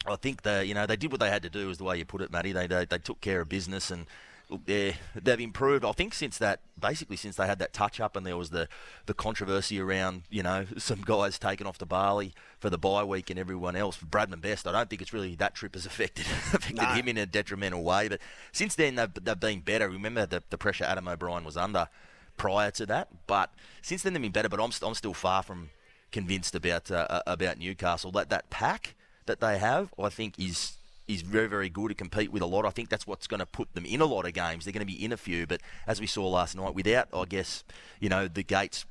I 0.07 0.17
think 0.17 0.43
they, 0.43 0.65
you 0.65 0.75
know, 0.75 0.87
they 0.87 0.97
did 0.97 1.11
what 1.11 1.21
they 1.21 1.31
had 1.31 1.43
to 1.43 1.51
do, 1.51 1.71
is 1.71 1.79
the 1.79 1.85
way 1.85 1.99
you 1.99 2.05
put 2.05 2.21
it, 2.21 2.31
Matty. 2.31 2.53
They 2.53 2.67
they, 2.67 2.85
they 2.85 2.99
took 2.99 3.21
care 3.21 3.41
of 3.41 3.49
business 3.49 3.91
and. 3.91 4.07
Look, 4.49 4.65
they've 4.65 5.41
improved. 5.41 5.85
I 5.85 5.91
think 5.91 6.15
since 6.15 6.39
that, 6.39 6.61
basically 6.81 7.17
since 7.17 7.35
they 7.35 7.47
had 7.47 7.59
that 7.59 7.73
touch 7.73 7.99
up 7.99 8.15
and 8.15 8.25
there 8.25 8.37
was 8.37 8.51
the, 8.51 8.69
the 9.07 9.15
controversy 9.15 9.81
around, 9.81 10.23
you 10.31 10.43
know, 10.43 10.67
some 10.79 11.01
guys 11.03 11.39
taken 11.39 11.67
off 11.67 11.79
to 11.79 11.87
Bali 11.87 12.33
for 12.61 12.71
the 12.71 12.79
bye 12.79 13.03
week 13.03 13.29
and 13.29 13.39
everyone 13.41 13.75
else. 13.75 13.97
For 13.97 14.07
Bradman 14.07 14.41
Best, 14.41 14.67
I 14.69 14.73
don't 14.73 14.89
think 14.89 15.03
it's 15.03 15.13
really 15.13 15.35
that 15.35 15.55
trip 15.57 15.75
has 15.75 15.85
affected 15.91 16.27
affected 16.27 16.77
No. 16.77 16.85
him 16.85 17.09
in 17.09 17.17
a 17.17 17.27
detrimental 17.27 17.83
way. 17.83 18.09
But 18.09 18.21
since 18.53 18.77
then, 18.77 18.95
they've, 18.95 19.13
they've 19.15 19.39
been 19.41 19.61
better. 19.61 19.89
Remember 19.89 20.27
the, 20.27 20.43
the 20.51 20.59
pressure 20.59 20.85
Adam 20.85 21.09
O'Brien 21.09 21.45
was 21.45 21.57
under 21.57 21.89
prior 22.37 22.71
to 22.71 22.87
that, 22.87 23.09
but 23.27 23.53
since 23.83 24.03
then 24.03 24.13
they've 24.13 24.23
been 24.23 24.31
better. 24.31 24.49
But 24.49 24.61
I'm, 24.61 24.71
I'm 24.83 24.95
still 24.95 25.15
far 25.15 25.43
from 25.43 25.71
convinced 26.13 26.55
about 26.55 26.91
uh, 26.91 27.23
about 27.27 27.59
Newcastle. 27.59 28.13
That 28.13 28.29
that 28.31 28.49
pack 28.49 28.95
that 29.27 29.41
they 29.41 29.59
have, 29.59 29.93
I 29.99 30.09
think, 30.09 30.39
is 30.39 30.76
is 31.09 31.23
very 31.23 31.47
very 31.47 31.69
good 31.69 31.89
to 31.89 31.95
compete 31.95 32.33
with 32.33 32.43
a 32.43 32.47
lot. 32.47 32.65
I 32.65 32.71
think 32.71 32.89
that's 32.89 33.07
what's 33.07 33.27
going 33.27 33.41
to 33.41 33.47
put 33.47 33.73
them 33.75 33.85
in 33.87 34.01
a 34.01 34.07
lot 34.07 34.27
of 34.27 34.33
games. 34.33 34.65
They're 34.65 34.73
going 34.73 34.87
to 34.87 34.93
be 34.93 35.05
in 35.05 35.13
a 35.13 35.17
few, 35.17 35.47
but 35.47 35.61
as 35.87 36.01
we 36.01 36.07
saw 36.07 36.29
last 36.29 36.57
night, 36.57 36.75
without 36.75 37.09
I 37.15 37.25
guess 37.25 37.65
you 38.01 38.09
know 38.09 38.29
the 38.29 38.43
gates 38.43 38.85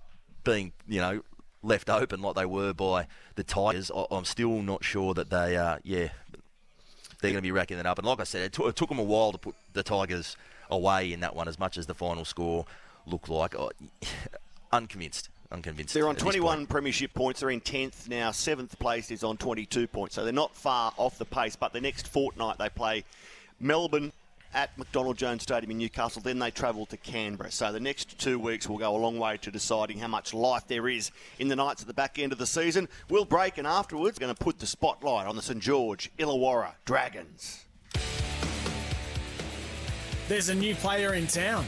being 0.44 0.72
you 0.88 1.02
know 1.02 1.22
left 1.64 1.90
open 1.90 2.22
like 2.22 2.36
they 2.36 2.46
were 2.46 2.74
by 2.74 3.08
the 3.36 3.44
Tigers, 3.44 3.90
I- 3.96 4.06
I'm 4.12 4.26
still 4.26 4.62
not 4.62 4.84
sure 4.84 5.14
that 5.16 5.30
they 5.30 5.58
uh, 5.58 5.78
yeah 5.84 6.10
they're 7.22 7.32
going 7.32 7.36
to 7.36 7.42
be 7.42 7.52
racking 7.52 7.78
it 7.80 7.86
up. 7.86 7.98
And 7.98 8.06
like 8.06 8.20
I 8.20 8.24
said, 8.24 8.44
it, 8.44 8.54
took 8.54 8.68
it 8.68 8.76
took 8.76 8.90
them 8.90 9.00
a 9.00 9.04
while 9.04 9.32
to 9.32 9.38
put 9.38 9.56
the 9.74 9.84
Tigers 9.84 10.38
away 10.70 11.12
in 11.12 11.22
that 11.22 11.36
one, 11.36 11.48
as 11.48 11.58
much 11.58 11.78
as 11.78 11.88
the 11.88 11.96
final 11.96 12.26
score 12.26 12.66
looked 13.06 13.30
like. 13.30 13.56
Unconvinced. 14.72 15.30
Unconvinced. 15.56 15.94
They're 15.94 16.08
on 16.08 16.16
21 16.16 16.58
point. 16.58 16.70
premiership 16.70 17.14
points. 17.14 17.40
They're 17.40 17.50
in 17.50 17.62
10th 17.62 18.10
now. 18.10 18.32
Seventh 18.32 18.78
place 18.78 19.10
is 19.10 19.24
on 19.24 19.38
22 19.38 19.88
points. 19.88 20.16
So 20.16 20.24
they're 20.24 20.34
not 20.34 20.56
far 20.56 20.94
off 20.98 21.18
the 21.18 21.26
pace. 21.26 21.56
But 21.56 21.72
the 21.72 21.82
next 21.82 22.08
fortnight 22.08 22.58
they 22.58 22.70
play 22.70 23.06
Melbourne 23.60 24.12
at 24.54 24.78
McDonald 24.78 25.18
Jones 25.18 25.44
Stadium 25.44 25.72
in 25.72 25.78
Newcastle. 25.78 26.22
Then 26.22 26.40
they 26.40 26.52
travel 26.52 26.86
to 26.88 26.98
Canberra. 26.98 27.52
So 27.52 27.72
the 27.72 27.80
next 27.80 28.20
two 28.20 28.38
weeks 28.38 28.68
will 28.68 28.78
go 28.78 28.96
a 28.96 28.98
long 28.98 29.18
way 29.18 29.38
to 29.38 29.52
deciding 29.52 30.00
how 30.00 30.08
much 30.08 30.34
life 30.34 30.68
there 30.68 30.90
is 30.90 31.12
in 31.40 31.48
the 31.48 31.56
Knights 31.56 31.82
at 31.82 31.88
the 31.88 31.94
back 31.94 32.20
end 32.20 32.34
of 32.34 32.38
the 32.38 32.48
season. 32.48 32.90
We'll 33.10 33.26
break 33.26 33.58
and 33.58 33.66
afterwards 33.66 34.20
we're 34.20 34.26
going 34.26 34.36
to 34.36 34.44
put 34.44 34.60
the 34.60 34.68
spotlight 34.68 35.26
on 35.26 35.38
the 35.38 35.42
St 35.42 35.62
George 35.62 36.12
Illawarra 36.18 36.74
Dragons. 36.84 37.66
There's 40.28 40.50
a 40.50 40.56
new 40.56 40.76
player 40.76 41.14
in 41.14 41.28
town. 41.28 41.66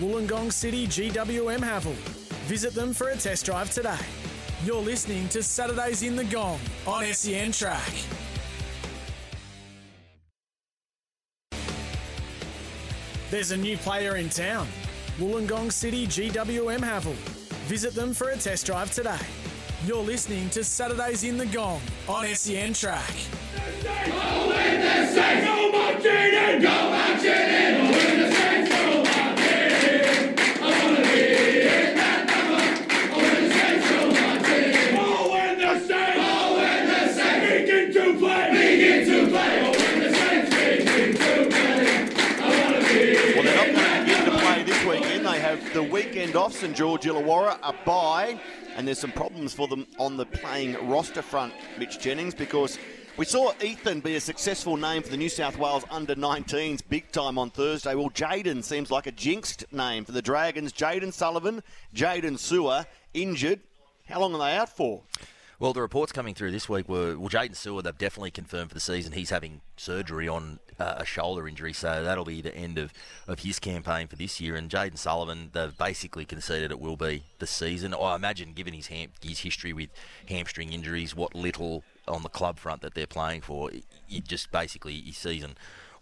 Wollongong 0.00 0.52
City 0.52 0.86
GWM 0.86 1.58
Haval. 1.58 2.17
Visit 2.48 2.72
them 2.72 2.94
for 2.94 3.10
a 3.10 3.14
test 3.14 3.44
drive 3.44 3.70
today. 3.70 3.98
You're 4.64 4.80
listening 4.80 5.28
to 5.28 5.42
Saturdays 5.42 6.02
in 6.02 6.16
the 6.16 6.24
Gong 6.24 6.58
on 6.86 7.04
SEN 7.04 7.52
Track. 7.52 7.92
There's 13.30 13.50
a 13.50 13.56
new 13.58 13.76
player 13.76 14.16
in 14.16 14.30
town. 14.30 14.66
Wollongong 15.18 15.70
City 15.70 16.06
GWM 16.06 16.78
Haval. 16.78 17.12
Visit 17.68 17.94
them 17.94 18.14
for 18.14 18.30
a 18.30 18.36
test 18.38 18.64
drive 18.64 18.90
today. 18.92 19.20
You're 19.86 20.02
listening 20.02 20.48
to 20.48 20.64
Saturdays 20.64 21.24
in 21.24 21.36
the 21.36 21.44
Gong 21.44 21.82
on 22.08 22.24
SEN 22.28 22.72
Track. 22.72 23.12
The 45.74 45.82
weekend 45.82 46.34
off. 46.34 46.54
St 46.54 46.74
George 46.74 47.02
Illawarra 47.02 47.58
a 47.62 47.74
bye, 47.84 48.40
and 48.74 48.86
there's 48.86 48.98
some 48.98 49.12
problems 49.12 49.52
for 49.52 49.68
them 49.68 49.86
on 49.98 50.16
the 50.16 50.24
playing 50.24 50.88
roster 50.88 51.20
front, 51.20 51.52
Mitch 51.78 52.00
Jennings, 52.00 52.34
because 52.34 52.78
we 53.16 53.24
saw 53.24 53.52
Ethan 53.62 54.00
be 54.00 54.16
a 54.16 54.20
successful 54.20 54.76
name 54.76 55.02
for 55.02 55.10
the 55.10 55.16
New 55.16 55.28
South 55.28 55.58
Wales 55.58 55.84
under 55.90 56.14
19s 56.14 56.80
big 56.88 57.12
time 57.12 57.38
on 57.38 57.50
Thursday. 57.50 57.94
Well, 57.94 58.10
Jaden 58.10 58.64
seems 58.64 58.90
like 58.90 59.06
a 59.06 59.12
jinxed 59.12 59.70
name 59.72 60.04
for 60.04 60.12
the 60.12 60.22
Dragons. 60.22 60.72
Jayden 60.72 61.12
Sullivan, 61.12 61.62
Jaydn 61.94 62.38
Su'A, 62.38 62.86
injured. 63.12 63.60
How 64.08 64.20
long 64.20 64.34
are 64.34 64.38
they 64.38 64.56
out 64.56 64.70
for? 64.70 65.02
Well, 65.60 65.72
the 65.72 65.80
reports 65.80 66.12
coming 66.12 66.34
through 66.36 66.52
this 66.52 66.68
week 66.68 66.88
were 66.88 67.18
well, 67.18 67.28
Jaydn 67.28 67.56
Su'A. 67.56 67.82
They've 67.82 67.98
definitely 67.98 68.30
confirmed 68.30 68.70
for 68.70 68.74
the 68.74 68.80
season 68.80 69.12
he's 69.12 69.30
having 69.30 69.60
surgery 69.76 70.28
on 70.28 70.60
uh, 70.78 70.94
a 70.98 71.04
shoulder 71.04 71.48
injury, 71.48 71.72
so 71.72 72.04
that'll 72.04 72.24
be 72.24 72.40
the 72.40 72.54
end 72.54 72.78
of, 72.78 72.92
of 73.26 73.40
his 73.40 73.58
campaign 73.58 74.06
for 74.06 74.14
this 74.14 74.40
year. 74.40 74.54
And 74.54 74.70
Jayden 74.70 74.96
Sullivan, 74.96 75.50
they've 75.52 75.76
basically 75.76 76.24
conceded 76.24 76.70
it 76.70 76.78
will 76.78 76.96
be 76.96 77.24
the 77.40 77.46
season. 77.48 77.92
I 77.92 78.14
imagine, 78.14 78.52
given 78.52 78.72
his 78.72 78.86
ham- 78.86 79.10
his 79.20 79.40
history 79.40 79.72
with 79.72 79.90
hamstring 80.28 80.72
injuries, 80.72 81.16
what 81.16 81.34
little 81.34 81.82
on 82.06 82.22
the 82.22 82.28
club 82.28 82.60
front 82.60 82.80
that 82.82 82.94
they're 82.94 83.08
playing 83.08 83.40
for, 83.40 83.72
you 84.06 84.20
just 84.20 84.52
basically 84.52 85.00
his 85.00 85.16
season 85.16 85.56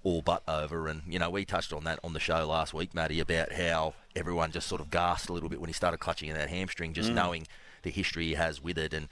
all 0.04 0.20
but 0.20 0.42
over. 0.46 0.86
And 0.86 1.00
you 1.08 1.18
know, 1.18 1.30
we 1.30 1.46
touched 1.46 1.72
on 1.72 1.84
that 1.84 1.98
on 2.04 2.12
the 2.12 2.20
show 2.20 2.46
last 2.46 2.74
week, 2.74 2.92
Matty, 2.94 3.20
about 3.20 3.52
how 3.52 3.94
everyone 4.14 4.52
just 4.52 4.66
sort 4.66 4.82
of 4.82 4.90
gasped 4.90 5.30
a 5.30 5.32
little 5.32 5.48
bit 5.48 5.60
when 5.62 5.68
he 5.68 5.74
started 5.74 5.96
clutching 5.96 6.28
in 6.28 6.36
that 6.36 6.50
hamstring, 6.50 6.92
just 6.92 7.10
Mm. 7.10 7.14
knowing 7.14 7.46
the 7.84 7.90
history 7.90 8.26
he 8.26 8.34
has 8.34 8.62
with 8.62 8.76
it 8.76 8.92
and 8.92 9.08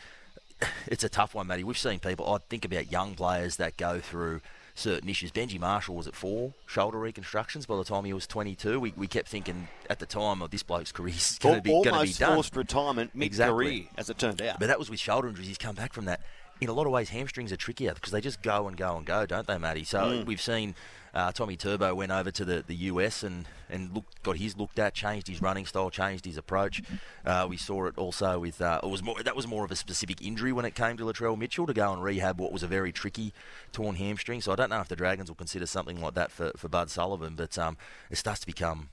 it's 0.87 1.05
a 1.05 1.09
tough 1.09 1.35
one, 1.35 1.46
Matty. 1.46 1.64
We've 1.64 1.79
seen 1.79 1.98
people. 1.98 2.33
I 2.33 2.38
think 2.48 2.64
about 2.64 2.90
young 2.90 3.14
players 3.14 3.57
that 3.57 3.77
go 3.77 4.00
through 4.00 4.40
certain 4.74 5.09
issues. 5.09 5.31
Benji 5.31 5.59
Marshall 5.61 5.94
was 5.94 6.07
at 6.09 6.16
four 6.16 6.53
shoulder 6.66 6.98
reconstructions 6.98 7.64
by 7.66 7.77
the 7.77 7.85
time 7.85 8.05
he 8.05 8.12
was 8.12 8.27
22. 8.27 8.81
We, 8.81 8.92
we 8.96 9.07
kept 9.07 9.29
thinking 9.29 9.68
at 9.88 9.98
the 10.00 10.07
time, 10.07 10.42
oh, 10.42 10.46
this 10.48 10.62
bloke's 10.64 10.90
career 10.92 11.14
is 11.14 11.38
going 11.40 11.57
to 11.57 11.62
be, 11.62 11.70
gonna 11.70 11.83
be 11.85 11.90
Almost 11.90 12.18
done. 12.20 12.35
forced 12.35 12.57
retirement 12.57 13.11
mid-career, 13.14 13.27
Exactly. 13.70 13.88
as 13.96 14.11
it 14.11 14.18
turned 14.18 14.42
out. 14.42 14.59
But 14.59 14.66
that 14.66 14.79
was 14.79 14.90
with 14.90 14.98
shoulder 15.00 15.29
injuries. 15.29 15.46
He's 15.48 15.59
come 15.59 15.74
back 15.77 15.92
from 15.92 16.07
that. 16.07 16.20
In 16.61 16.68
a 16.68 16.72
lot 16.72 16.87
of 16.87 16.92
ways, 16.92 17.09
hamstrings 17.11 17.53
are 17.53 17.57
trickier 17.57 17.94
because 17.94 18.12
they 18.12 18.20
just 18.20 18.40
go 18.42 18.66
and 18.68 18.77
go 18.77 18.96
and 18.96 19.05
go, 19.07 19.27
don't 19.27 19.46
they, 19.46 19.59
Matty? 19.59 19.85
So 19.85 19.98
Mm. 19.98 20.27
we've 20.27 20.40
seen 20.40 20.74
uh, 21.14 21.33
Tommy 21.33 21.57
Turbo 21.57 21.94
went 21.94 22.11
over 22.11 22.31
to 22.31 22.44
the, 22.44 22.64
the 22.66 22.74
US 22.74 23.22
and, 23.22 23.46
and 23.70 23.94
looked, 23.94 24.22
got 24.22 24.37
his 24.37 24.57
looked 24.57 24.79
at, 24.79 24.94
changed 24.94 25.29
his 25.29 25.40
running 25.40 25.64
style, 25.64 25.90
changed 25.90 26.24
his 26.24 26.37
approach. 26.37 26.83
Uh, 27.24 27.46
we 27.48 27.57
saw 27.57 27.87
it 27.87 27.96
also 27.96 28.40
with 28.40 28.61
uh, 28.61 28.81
it 28.83 28.88
was 28.88 29.03
more 29.03 29.22
that 29.22 29.37
was 29.37 29.46
more 29.46 29.64
of 29.64 29.70
a 29.70 29.77
specific 29.77 30.20
injury 30.20 30.53
when 30.53 30.64
it 30.64 30.74
came 30.74 30.96
to 30.96 31.05
Latrell 31.05 31.38
Mitchell 31.38 31.66
to 31.66 31.72
go 31.72 31.92
and 31.92 32.03
rehab 32.03 32.40
what 32.40 32.53
was 32.53 32.62
a 32.62 32.66
very 32.66 32.92
tricky 32.92 33.33
torn 33.72 33.94
hamstring. 33.94 34.40
So 34.40 34.53
I 34.53 34.57
don't 34.57 34.70
know 34.70 34.81
if 34.81 34.88
the 34.88 34.96
Dragons 34.96 35.31
will 35.31 35.37
consider 35.37 35.66
something 35.66 36.00
like 36.00 36.14
that 36.14 36.31
for, 36.31 36.50
for 36.57 36.68
Bud 36.68 36.90
Sullivan, 36.90 37.35
but 37.37 37.57
um, 37.59 37.77
it 38.11 38.16
starts 38.16 38.40
to 38.40 38.46
become 38.46 38.90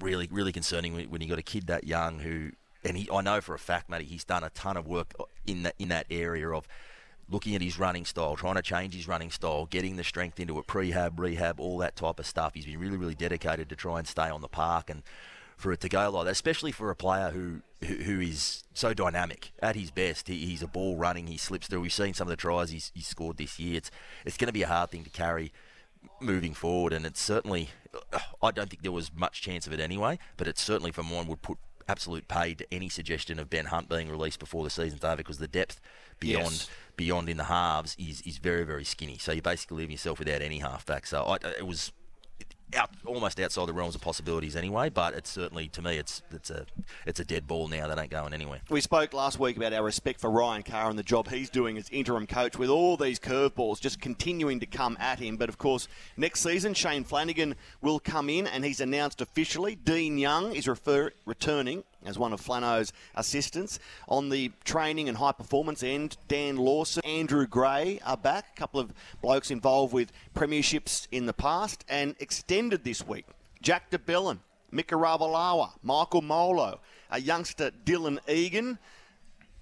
really, 0.00 0.28
really 0.30 0.52
concerning 0.52 0.94
when, 1.10 1.20
you 1.20 1.28
got 1.28 1.38
a 1.38 1.42
kid 1.42 1.66
that 1.66 1.84
young 1.84 2.20
who, 2.20 2.50
and 2.84 2.96
he, 2.96 3.08
I 3.12 3.20
know 3.20 3.40
for 3.40 3.54
a 3.54 3.58
fact, 3.58 3.88
Matty, 3.88 4.04
he's 4.04 4.24
done 4.24 4.42
a 4.42 4.50
ton 4.50 4.76
of 4.76 4.86
work 4.86 5.12
in 5.46 5.62
that 5.64 5.74
in 5.78 5.88
that 5.88 6.06
area 6.10 6.48
of 6.50 6.66
looking 7.32 7.54
at 7.54 7.62
his 7.62 7.78
running 7.78 8.04
style, 8.04 8.36
trying 8.36 8.56
to 8.56 8.62
change 8.62 8.94
his 8.94 9.08
running 9.08 9.30
style, 9.30 9.66
getting 9.66 9.96
the 9.96 10.04
strength 10.04 10.38
into 10.38 10.58
it, 10.58 10.66
prehab, 10.66 11.18
rehab, 11.18 11.58
all 11.58 11.78
that 11.78 11.96
type 11.96 12.18
of 12.18 12.26
stuff. 12.26 12.54
He's 12.54 12.66
been 12.66 12.78
really, 12.78 12.96
really 12.96 13.14
dedicated 13.14 13.68
to 13.70 13.76
try 13.76 13.98
and 13.98 14.06
stay 14.06 14.28
on 14.28 14.42
the 14.42 14.48
park 14.48 14.90
and 14.90 15.02
for 15.56 15.72
it 15.72 15.80
to 15.80 15.88
go 15.88 16.10
like 16.10 16.26
that, 16.26 16.32
especially 16.32 16.72
for 16.72 16.90
a 16.90 16.96
player 16.96 17.30
who 17.30 17.62
who, 17.86 18.20
is 18.20 18.62
so 18.74 18.94
dynamic 18.94 19.52
at 19.60 19.74
his 19.74 19.90
best. 19.90 20.28
He, 20.28 20.46
he's 20.46 20.62
a 20.62 20.68
ball 20.68 20.96
running, 20.96 21.26
he 21.26 21.36
slips 21.36 21.66
through. 21.66 21.80
We've 21.80 21.92
seen 21.92 22.14
some 22.14 22.28
of 22.28 22.30
the 22.30 22.36
tries 22.36 22.70
he's, 22.70 22.92
he's 22.94 23.08
scored 23.08 23.38
this 23.38 23.58
year. 23.58 23.76
It's 23.76 23.90
it's 24.24 24.36
going 24.36 24.46
to 24.46 24.52
be 24.52 24.62
a 24.62 24.68
hard 24.68 24.90
thing 24.90 25.04
to 25.04 25.10
carry 25.10 25.52
moving 26.20 26.54
forward, 26.54 26.92
and 26.92 27.06
it's 27.06 27.20
certainly 27.20 27.70
I 28.42 28.50
don't 28.50 28.70
think 28.70 28.82
there 28.82 28.92
was 28.92 29.12
much 29.14 29.40
chance 29.40 29.66
of 29.66 29.72
it 29.72 29.80
anyway, 29.80 30.18
but 30.36 30.48
it 30.48 30.58
certainly 30.58 30.92
for 30.92 31.02
mine 31.02 31.26
would 31.28 31.42
put 31.42 31.58
absolute 31.88 32.28
paid 32.28 32.58
to 32.58 32.74
any 32.74 32.88
suggestion 32.88 33.38
of 33.38 33.50
Ben 33.50 33.66
Hunt 33.66 33.88
being 33.88 34.08
released 34.08 34.38
before 34.38 34.64
the 34.64 34.70
season's 34.70 35.04
over 35.04 35.16
because 35.16 35.38
the 35.38 35.48
depth 35.48 35.80
beyond 36.22 36.52
Yes. 36.52 36.70
beyond 36.96 37.28
in 37.28 37.36
the 37.36 37.44
halves 37.44 37.96
is, 37.98 38.20
is 38.22 38.38
very 38.38 38.64
very 38.64 38.84
skinny. 38.84 39.18
So 39.18 39.32
you're 39.32 39.42
basically 39.42 39.78
leaving 39.78 39.92
yourself 39.92 40.18
without 40.18 40.42
any 40.42 40.58
halfback. 40.58 41.06
So 41.06 41.22
I, 41.22 41.36
it 41.58 41.66
was 41.66 41.92
out 42.74 42.88
almost 43.04 43.38
outside 43.38 43.66
the 43.68 43.72
realms 43.74 43.94
of 43.94 44.00
possibilities 44.00 44.56
anyway. 44.56 44.88
But 44.88 45.12
it's 45.12 45.28
certainly 45.30 45.68
to 45.68 45.82
me 45.82 45.98
it's 45.98 46.22
it's 46.30 46.48
a 46.50 46.64
it's 47.06 47.20
a 47.20 47.24
dead 47.24 47.46
ball 47.46 47.68
now 47.68 47.86
that 47.88 47.98
ain't 47.98 48.10
going 48.10 48.32
anywhere. 48.32 48.60
We 48.70 48.80
spoke 48.80 49.12
last 49.12 49.38
week 49.38 49.56
about 49.58 49.74
our 49.74 49.84
respect 49.84 50.20
for 50.20 50.30
Ryan 50.30 50.62
Carr 50.62 50.88
and 50.88 50.98
the 50.98 51.02
job 51.02 51.28
he's 51.28 51.50
doing 51.50 51.76
as 51.76 51.88
interim 51.90 52.26
coach 52.26 52.58
with 52.58 52.70
all 52.70 52.96
these 52.96 53.18
curveballs 53.18 53.78
just 53.80 54.00
continuing 54.00 54.58
to 54.60 54.66
come 54.66 54.96
at 55.00 55.18
him. 55.18 55.36
But 55.36 55.50
of 55.50 55.58
course, 55.58 55.86
next 56.16 56.40
season, 56.40 56.72
Shane 56.72 57.04
Flanagan 57.04 57.56
will 57.82 58.00
come 58.00 58.30
in 58.30 58.46
and 58.46 58.64
he's 58.64 58.80
announced 58.80 59.20
officially 59.20 59.74
Dean 59.74 60.16
Young 60.16 60.54
is 60.54 60.66
refer- 60.66 61.12
returning 61.26 61.84
as 62.06 62.18
one 62.18 62.32
of 62.32 62.40
Flano's 62.40 62.92
assistants. 63.14 63.78
On 64.08 64.28
the 64.28 64.52
training 64.64 65.08
and 65.08 65.18
high 65.18 65.32
performance 65.32 65.82
end, 65.82 66.16
Dan 66.28 66.56
Lawson, 66.56 67.02
Andrew 67.04 67.46
Gray 67.46 68.00
are 68.04 68.16
back. 68.16 68.46
A 68.56 68.58
couple 68.60 68.80
of 68.80 68.92
blokes 69.20 69.50
involved 69.50 69.92
with 69.92 70.12
premierships 70.34 71.06
in 71.10 71.26
the 71.26 71.32
past 71.32 71.84
and 71.88 72.14
extended 72.18 72.84
this 72.84 73.06
week. 73.06 73.26
Jack 73.60 73.90
de 73.90 73.98
Belin, 73.98 74.40
Mika 74.70 74.94
Ravalawa, 74.94 75.72
Michael 75.82 76.22
Molo, 76.22 76.80
a 77.10 77.20
youngster 77.20 77.70
Dylan 77.84 78.18
Egan. 78.28 78.78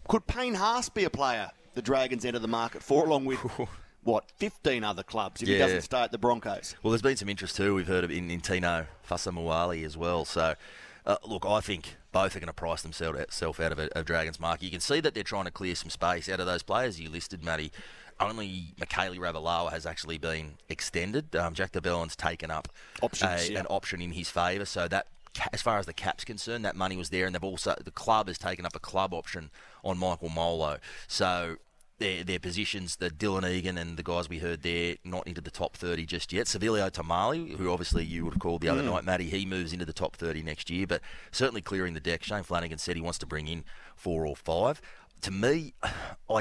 Could 0.09 0.27
Payne 0.27 0.55
Haas 0.55 0.89
be 0.89 1.05
a 1.05 1.11
player 1.11 1.51
the 1.75 1.83
Dragons 1.83 2.25
enter 2.25 2.39
the 2.39 2.49
market 2.49 2.83
for, 2.83 3.07
along 3.07 3.25
with, 3.25 3.39
what, 4.05 4.31
15 4.37 4.83
other 4.85 5.03
clubs 5.03 5.43
if 5.43 5.49
he 5.49 5.59
doesn't 5.59 5.83
stay 5.83 6.03
at 6.03 6.13
the 6.13 6.19
Broncos? 6.19 6.75
Well, 6.83 6.91
there's 6.91 7.03
been 7.03 7.17
some 7.17 7.29
interest 7.29 7.57
too. 7.57 7.75
We've 7.75 7.87
heard 7.87 8.05
of 8.05 8.11
in, 8.11 8.31
in 8.31 8.41
Tino 8.41 8.87
Fa'asuamaleaui 9.03 9.85
as 9.85 9.97
well. 9.97 10.25
So, 10.25 10.55
uh, 11.11 11.17
look, 11.27 11.45
I 11.47 11.61
think 11.61 11.97
both 12.13 12.37
are 12.37 12.41
going 12.41 12.47
to 12.49 12.53
price 12.53 12.83
themselves 12.83 13.19
out 13.61 13.73
of 13.73 13.79
a 13.79 13.99
of 13.99 14.05
Dragons 14.05 14.39
market. 14.39 14.65
You 14.65 14.71
can 14.71 14.81
see 14.81 15.01
that 15.01 15.15
they're 15.15 15.23
trying 15.23 15.45
to 15.45 15.51
clear 15.51 15.75
some 15.75 15.91
space 15.91 16.29
out 16.29 16.41
of 16.41 16.47
those 16.47 16.63
players 16.63 17.01
you 17.01 17.09
listed, 17.11 17.45
Matty. 17.45 17.73
Only 18.19 18.75
Mikaele 18.79 19.17
Ravalawa 19.17 19.71
has 19.71 19.87
actually 19.87 20.19
been 20.19 20.59
extended. 20.69 21.35
Um, 21.35 21.55
Jack 21.55 21.73
de 21.73 21.81
Belin's 21.81 22.15
taken 22.17 22.51
up 22.51 22.69
Options, 23.01 23.49
a- 23.49 23.53
yeah. 23.53 23.61
an 23.61 23.67
option 23.71 24.01
in 24.03 24.13
his 24.13 24.31
favour, 24.31 24.65
so 24.65 24.89
that. 24.89 25.07
As 25.53 25.63
far 25.63 25.79
as 25.79 25.87
the 25.87 25.93
cap's 25.93 26.25
concerned, 26.25 26.65
that 26.65 26.75
money 26.75 26.97
was 26.97 27.11
there, 27.11 27.25
and 27.25 27.33
they've 27.33 27.45
also 27.45 27.77
the 27.85 27.93
club 27.93 28.27
has 28.27 28.37
taken 28.37 28.67
up 28.67 28.75
a 28.75 28.81
club 28.81 29.15
option 29.15 29.51
on 29.85 29.97
Michael 29.97 30.29
Molo. 30.29 30.79
So 31.07 31.59
their, 32.01 32.25
their 32.25 32.39
positions, 32.41 32.97
the 32.97 33.11
Dylan 33.11 33.49
Egan 33.49 33.79
and 33.79 33.97
the 33.97 34.03
guys 34.03 34.29
we 34.29 34.39
heard 34.39 34.63
there, 34.63 34.97
not 35.05 35.27
into 35.29 35.41
the 35.41 35.51
top 35.51 35.77
30 35.77 36.05
just 36.07 36.33
yet. 36.33 36.47
Savelio 36.47 36.91
Tamale, 36.91 37.53
who 37.53 37.71
obviously 37.71 38.05
you 38.05 38.25
would 38.25 38.35
have 38.35 38.41
called 38.41 38.63
the 38.63 38.69
other 38.69 38.83
Mm. 38.83 38.87
night, 38.87 39.05
Matty, 39.05 39.31
he 39.31 39.47
moves 39.47 39.73
into 39.73 39.85
the 39.85 39.93
top 39.93 40.17
30 40.17 40.43
next 40.43 40.69
year, 40.69 40.87
but 40.87 41.01
certainly 41.31 41.61
clearing 41.61 41.95
the 41.95 42.01
deck. 42.01 42.25
Shane 42.25 42.43
Flanagan 42.43 42.79
said 42.79 42.97
he 42.97 43.03
wants 43.03 43.19
to 43.21 43.27
bring 43.27 43.47
in 43.47 43.65
four 43.95 44.27
or 44.27 44.35
five. 44.35 44.83
To 45.23 45.31
me, 45.31 45.75
I. 46.29 46.41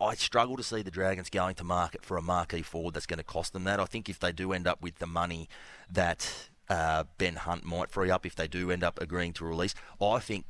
I 0.00 0.14
struggle 0.14 0.56
to 0.56 0.62
see 0.62 0.82
the 0.82 0.92
Dragons 0.92 1.28
going 1.28 1.56
to 1.56 1.64
market 1.64 2.04
for 2.04 2.16
a 2.16 2.22
marquee 2.22 2.62
forward 2.62 2.94
that's 2.94 3.04
going 3.04 3.18
to 3.18 3.24
cost 3.24 3.52
them 3.52 3.64
that. 3.64 3.80
I 3.80 3.84
think 3.84 4.08
if 4.08 4.20
they 4.20 4.30
do 4.30 4.52
end 4.52 4.68
up 4.68 4.80
with 4.80 5.00
the 5.00 5.08
money 5.08 5.48
that 5.90 6.48
uh, 6.68 7.02
Ben 7.18 7.34
Hunt 7.34 7.64
might 7.64 7.90
free 7.90 8.08
up, 8.08 8.24
if 8.24 8.36
they 8.36 8.46
do 8.46 8.70
end 8.70 8.84
up 8.84 9.00
agreeing 9.02 9.32
to 9.32 9.44
release, 9.44 9.74
I 10.00 10.20
think 10.20 10.44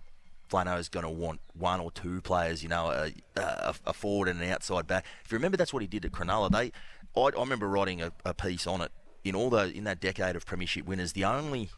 Flano's 0.49 0.89
going 0.89 1.05
to 1.05 1.11
want 1.11 1.41
one 1.55 1.81
or 1.81 1.91
two 1.91 2.21
players, 2.21 2.63
you 2.63 2.69
know, 2.69 2.91
a, 2.91 3.13
a, 3.37 3.75
a 3.87 3.93
forward 3.93 4.29
and 4.29 4.41
an 4.41 4.51
outside 4.51 4.87
back. 4.87 5.05
If 5.25 5.33
you 5.33 5.37
remember, 5.37 5.57
that's 5.57 5.73
what 5.73 5.83
he 5.83 5.89
did 5.89 6.05
at 6.05 6.13
Cronulla. 6.13 6.51
They, 6.51 6.73
I, 7.21 7.21
I 7.21 7.41
remember 7.41 7.69
writing 7.69 8.03
a, 8.03 8.13
a 8.25 8.35
piece 8.35 8.67
on 8.67 8.81
it. 8.81 8.93
In 9.25 9.35
all 9.35 9.51
those, 9.51 9.73
in 9.73 9.85
that 9.85 10.01
decade 10.01 10.37
of 10.37 10.47
premiership 10.47 10.87
winners, 10.87 11.13
the 11.13 11.25
only 11.25 11.71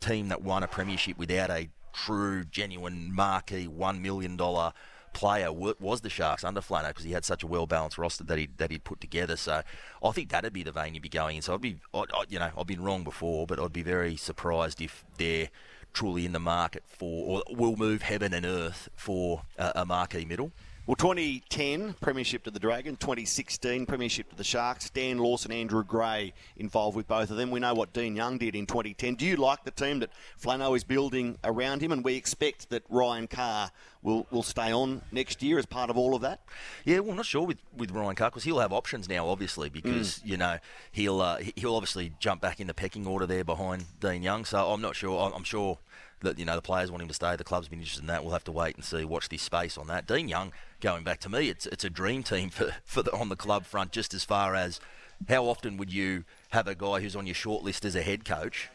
team 0.00 0.28
that 0.28 0.42
won 0.42 0.62
a 0.62 0.68
premiership 0.68 1.16
without 1.18 1.50
a 1.50 1.70
true, 1.92 2.44
genuine, 2.44 3.14
marquee 3.14 3.66
one 3.66 4.02
million 4.02 4.36
dollar 4.36 4.72
player 5.12 5.52
was 5.52 6.00
the 6.02 6.08
Sharks 6.08 6.44
under 6.44 6.60
Flano 6.60 6.88
because 6.88 7.04
he 7.04 7.12
had 7.12 7.24
such 7.24 7.42
a 7.42 7.46
well 7.46 7.66
balanced 7.66 7.98
roster 7.98 8.24
that 8.24 8.38
he 8.38 8.48
that 8.58 8.70
he'd 8.70 8.84
put 8.84 9.00
together. 9.00 9.36
So 9.36 9.62
I 10.02 10.10
think 10.12 10.30
that'd 10.30 10.52
be 10.52 10.62
the 10.62 10.72
vein 10.72 10.94
you'd 10.94 11.02
be 11.02 11.08
going 11.08 11.36
in. 11.36 11.42
So 11.42 11.54
I'd 11.54 11.60
be, 11.60 11.78
I, 11.92 12.00
I, 12.00 12.24
you 12.28 12.38
know, 12.38 12.50
I've 12.56 12.66
been 12.66 12.82
wrong 12.82 13.04
before, 13.04 13.46
but 13.46 13.58
I'd 13.58 13.72
be 13.72 13.82
very 13.82 14.16
surprised 14.16 14.80
if 14.80 15.04
they're 15.18 15.48
truly 15.92 16.24
in 16.24 16.32
the 16.32 16.40
market 16.40 16.82
for, 16.88 17.42
or 17.48 17.56
will 17.56 17.76
move 17.76 18.02
heaven 18.02 18.32
and 18.32 18.46
earth 18.46 18.88
for 18.94 19.42
a, 19.58 19.72
a 19.76 19.86
marquee 19.86 20.24
middle. 20.24 20.52
Well, 20.86 20.96
2010 20.96 21.94
Premiership 22.00 22.42
to 22.44 22.50
the 22.50 22.58
Dragon, 22.58 22.96
2016 22.96 23.86
Premiership 23.86 24.30
to 24.30 24.36
the 24.36 24.42
Sharks. 24.42 24.90
Dan 24.90 25.18
Lawson, 25.18 25.52
Andrew 25.52 25.84
Gray 25.84 26.32
involved 26.56 26.96
with 26.96 27.06
both 27.06 27.30
of 27.30 27.36
them. 27.36 27.52
We 27.52 27.60
know 27.60 27.74
what 27.74 27.92
Dean 27.92 28.16
Young 28.16 28.38
did 28.38 28.56
in 28.56 28.66
2010. 28.66 29.14
Do 29.14 29.24
you 29.24 29.36
like 29.36 29.62
the 29.62 29.70
team 29.70 30.00
that 30.00 30.10
Flano 30.42 30.74
is 30.74 30.82
building 30.82 31.38
around 31.44 31.80
him, 31.80 31.92
and 31.92 32.02
we 32.02 32.16
expect 32.16 32.70
that 32.70 32.82
Ryan 32.88 33.28
Carr 33.28 33.70
will, 34.02 34.26
will 34.30 34.42
stay 34.42 34.72
on 34.72 35.02
next 35.12 35.42
year 35.42 35.58
as 35.58 35.66
part 35.66 35.90
of 35.90 35.96
all 35.98 36.14
of 36.14 36.22
that? 36.22 36.40
Yeah, 36.84 37.00
well, 37.00 37.10
I'm 37.10 37.16
not 37.16 37.26
sure 37.26 37.46
with, 37.46 37.58
with 37.76 37.90
Ryan 37.90 38.14
Carr 38.16 38.30
because 38.30 38.44
he'll 38.44 38.58
have 38.60 38.72
options 38.72 39.08
now, 39.08 39.28
obviously, 39.28 39.68
because 39.68 40.20
you 40.24 40.36
know 40.36 40.58
he'll 40.92 41.20
uh, 41.20 41.38
he- 41.38 41.52
he'll 41.56 41.74
obviously 41.76 42.12
jump 42.18 42.40
back 42.40 42.60
in 42.60 42.66
the 42.66 42.74
pecking 42.74 43.06
order 43.06 43.26
there 43.26 43.44
behind 43.44 43.84
Dean 44.00 44.22
Young. 44.22 44.44
So 44.44 44.70
I'm 44.70 44.80
not 44.80 44.96
sure. 44.96 45.20
I'm- 45.20 45.32
I'm 45.34 45.44
sure 45.44 45.78
that 46.22 46.38
you 46.38 46.44
know 46.44 46.54
the 46.54 46.62
players 46.62 46.90
want 46.90 47.00
him 47.02 47.08
to 47.08 47.14
stay. 47.14 47.34
The 47.36 47.44
club's 47.44 47.68
been 47.68 47.78
interested 47.78 48.02
in 48.02 48.06
that. 48.08 48.22
We'll 48.22 48.34
have 48.34 48.44
to 48.44 48.52
wait 48.52 48.76
and 48.76 48.84
see. 48.84 49.04
Watch 49.04 49.28
this 49.30 49.42
space 49.42 49.78
on 49.78 49.86
that. 49.86 50.06
Dean 50.06 50.28
Young 50.28 50.52
going 50.80 51.02
back 51.04 51.20
to 51.20 51.28
me, 51.28 51.48
it's 51.48 51.66
it's 51.66 51.84
a 51.84 51.90
dream 51.90 52.22
team 52.22 52.50
for 52.50 52.74
for 52.84 53.02
the, 53.02 53.12
on 53.12 53.28
the 53.28 53.36
club 53.36 53.64
front. 53.64 53.92
Just 53.92 54.12
as 54.14 54.24
far 54.24 54.54
as 54.54 54.80
how 55.28 55.44
often 55.44 55.76
would 55.76 55.92
you 55.92 56.24
have 56.50 56.66
a 56.66 56.74
guy 56.74 57.00
who's 57.00 57.14
on 57.16 57.26
your 57.26 57.34
short 57.34 57.62
list 57.62 57.84
as 57.84 57.94
a 57.94 58.02
head 58.02 58.24
coach? 58.24 58.70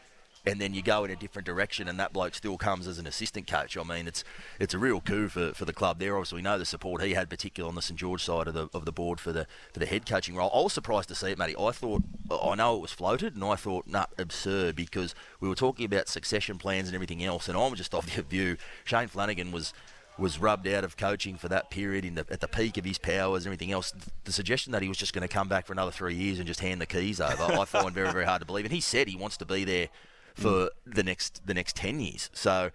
And 0.46 0.60
then 0.60 0.72
you 0.74 0.82
go 0.82 1.04
in 1.04 1.10
a 1.10 1.16
different 1.16 1.44
direction, 1.44 1.88
and 1.88 1.98
that 1.98 2.12
bloke 2.12 2.34
still 2.34 2.56
comes 2.56 2.86
as 2.86 2.98
an 2.98 3.06
assistant 3.06 3.46
coach. 3.46 3.76
I 3.76 3.82
mean, 3.82 4.06
it's 4.06 4.22
it's 4.60 4.74
a 4.74 4.78
real 4.78 5.00
coup 5.00 5.28
for, 5.28 5.52
for 5.52 5.64
the 5.64 5.72
club 5.72 5.98
there. 5.98 6.16
Obviously, 6.16 6.36
we 6.36 6.42
know 6.42 6.58
the 6.58 6.64
support 6.64 7.02
he 7.02 7.14
had, 7.14 7.28
particularly 7.28 7.68
on 7.68 7.74
the 7.74 7.82
St 7.82 7.98
George 7.98 8.22
side 8.22 8.46
of 8.46 8.54
the 8.54 8.68
of 8.72 8.84
the 8.84 8.92
board 8.92 9.18
for 9.18 9.32
the 9.32 9.46
for 9.72 9.80
the 9.80 9.86
head 9.86 10.06
coaching 10.06 10.36
role. 10.36 10.50
I 10.54 10.62
was 10.62 10.72
surprised 10.72 11.08
to 11.08 11.14
see 11.14 11.30
it, 11.30 11.38
Matty. 11.38 11.56
I 11.58 11.72
thought 11.72 12.02
I 12.30 12.54
know 12.54 12.76
it 12.76 12.82
was 12.82 12.92
floated, 12.92 13.34
and 13.34 13.44
I 13.44 13.56
thought, 13.56 13.86
nah, 13.86 14.06
absurd, 14.18 14.76
because 14.76 15.14
we 15.40 15.48
were 15.48 15.54
talking 15.54 15.84
about 15.84 16.08
succession 16.08 16.58
plans 16.58 16.88
and 16.88 16.94
everything 16.94 17.24
else, 17.24 17.48
and 17.48 17.58
I'm 17.58 17.74
just 17.74 17.94
of 17.94 18.14
the 18.14 18.22
view 18.22 18.56
Shane 18.84 19.08
Flanagan 19.08 19.50
was 19.50 19.72
was 20.18 20.40
rubbed 20.40 20.66
out 20.66 20.82
of 20.82 20.96
coaching 20.96 21.36
for 21.36 21.48
that 21.48 21.68
period 21.68 22.02
in 22.02 22.14
the, 22.14 22.24
at 22.30 22.40
the 22.40 22.48
peak 22.48 22.78
of 22.78 22.86
his 22.86 22.96
powers 22.96 23.44
and 23.44 23.52
everything 23.52 23.70
else. 23.70 23.92
The 24.24 24.32
suggestion 24.32 24.72
that 24.72 24.80
he 24.80 24.88
was 24.88 24.96
just 24.96 25.12
going 25.12 25.26
to 25.26 25.32
come 25.32 25.46
back 25.46 25.66
for 25.66 25.74
another 25.74 25.90
three 25.90 26.14
years 26.14 26.38
and 26.38 26.46
just 26.46 26.60
hand 26.60 26.80
the 26.80 26.86
keys 26.86 27.20
over, 27.20 27.42
I 27.42 27.64
find 27.66 27.92
very, 27.92 28.10
very 28.10 28.24
hard 28.24 28.40
to 28.40 28.46
believe. 28.46 28.64
And 28.64 28.72
he 28.72 28.80
said 28.80 29.08
he 29.08 29.16
wants 29.16 29.36
to 29.36 29.44
be 29.44 29.64
there 29.64 29.88
for 30.36 30.70
the 30.84 31.02
next 31.02 31.46
the 31.46 31.54
next 31.54 31.76
ten 31.76 31.98
years. 31.98 32.30
So 32.32 32.70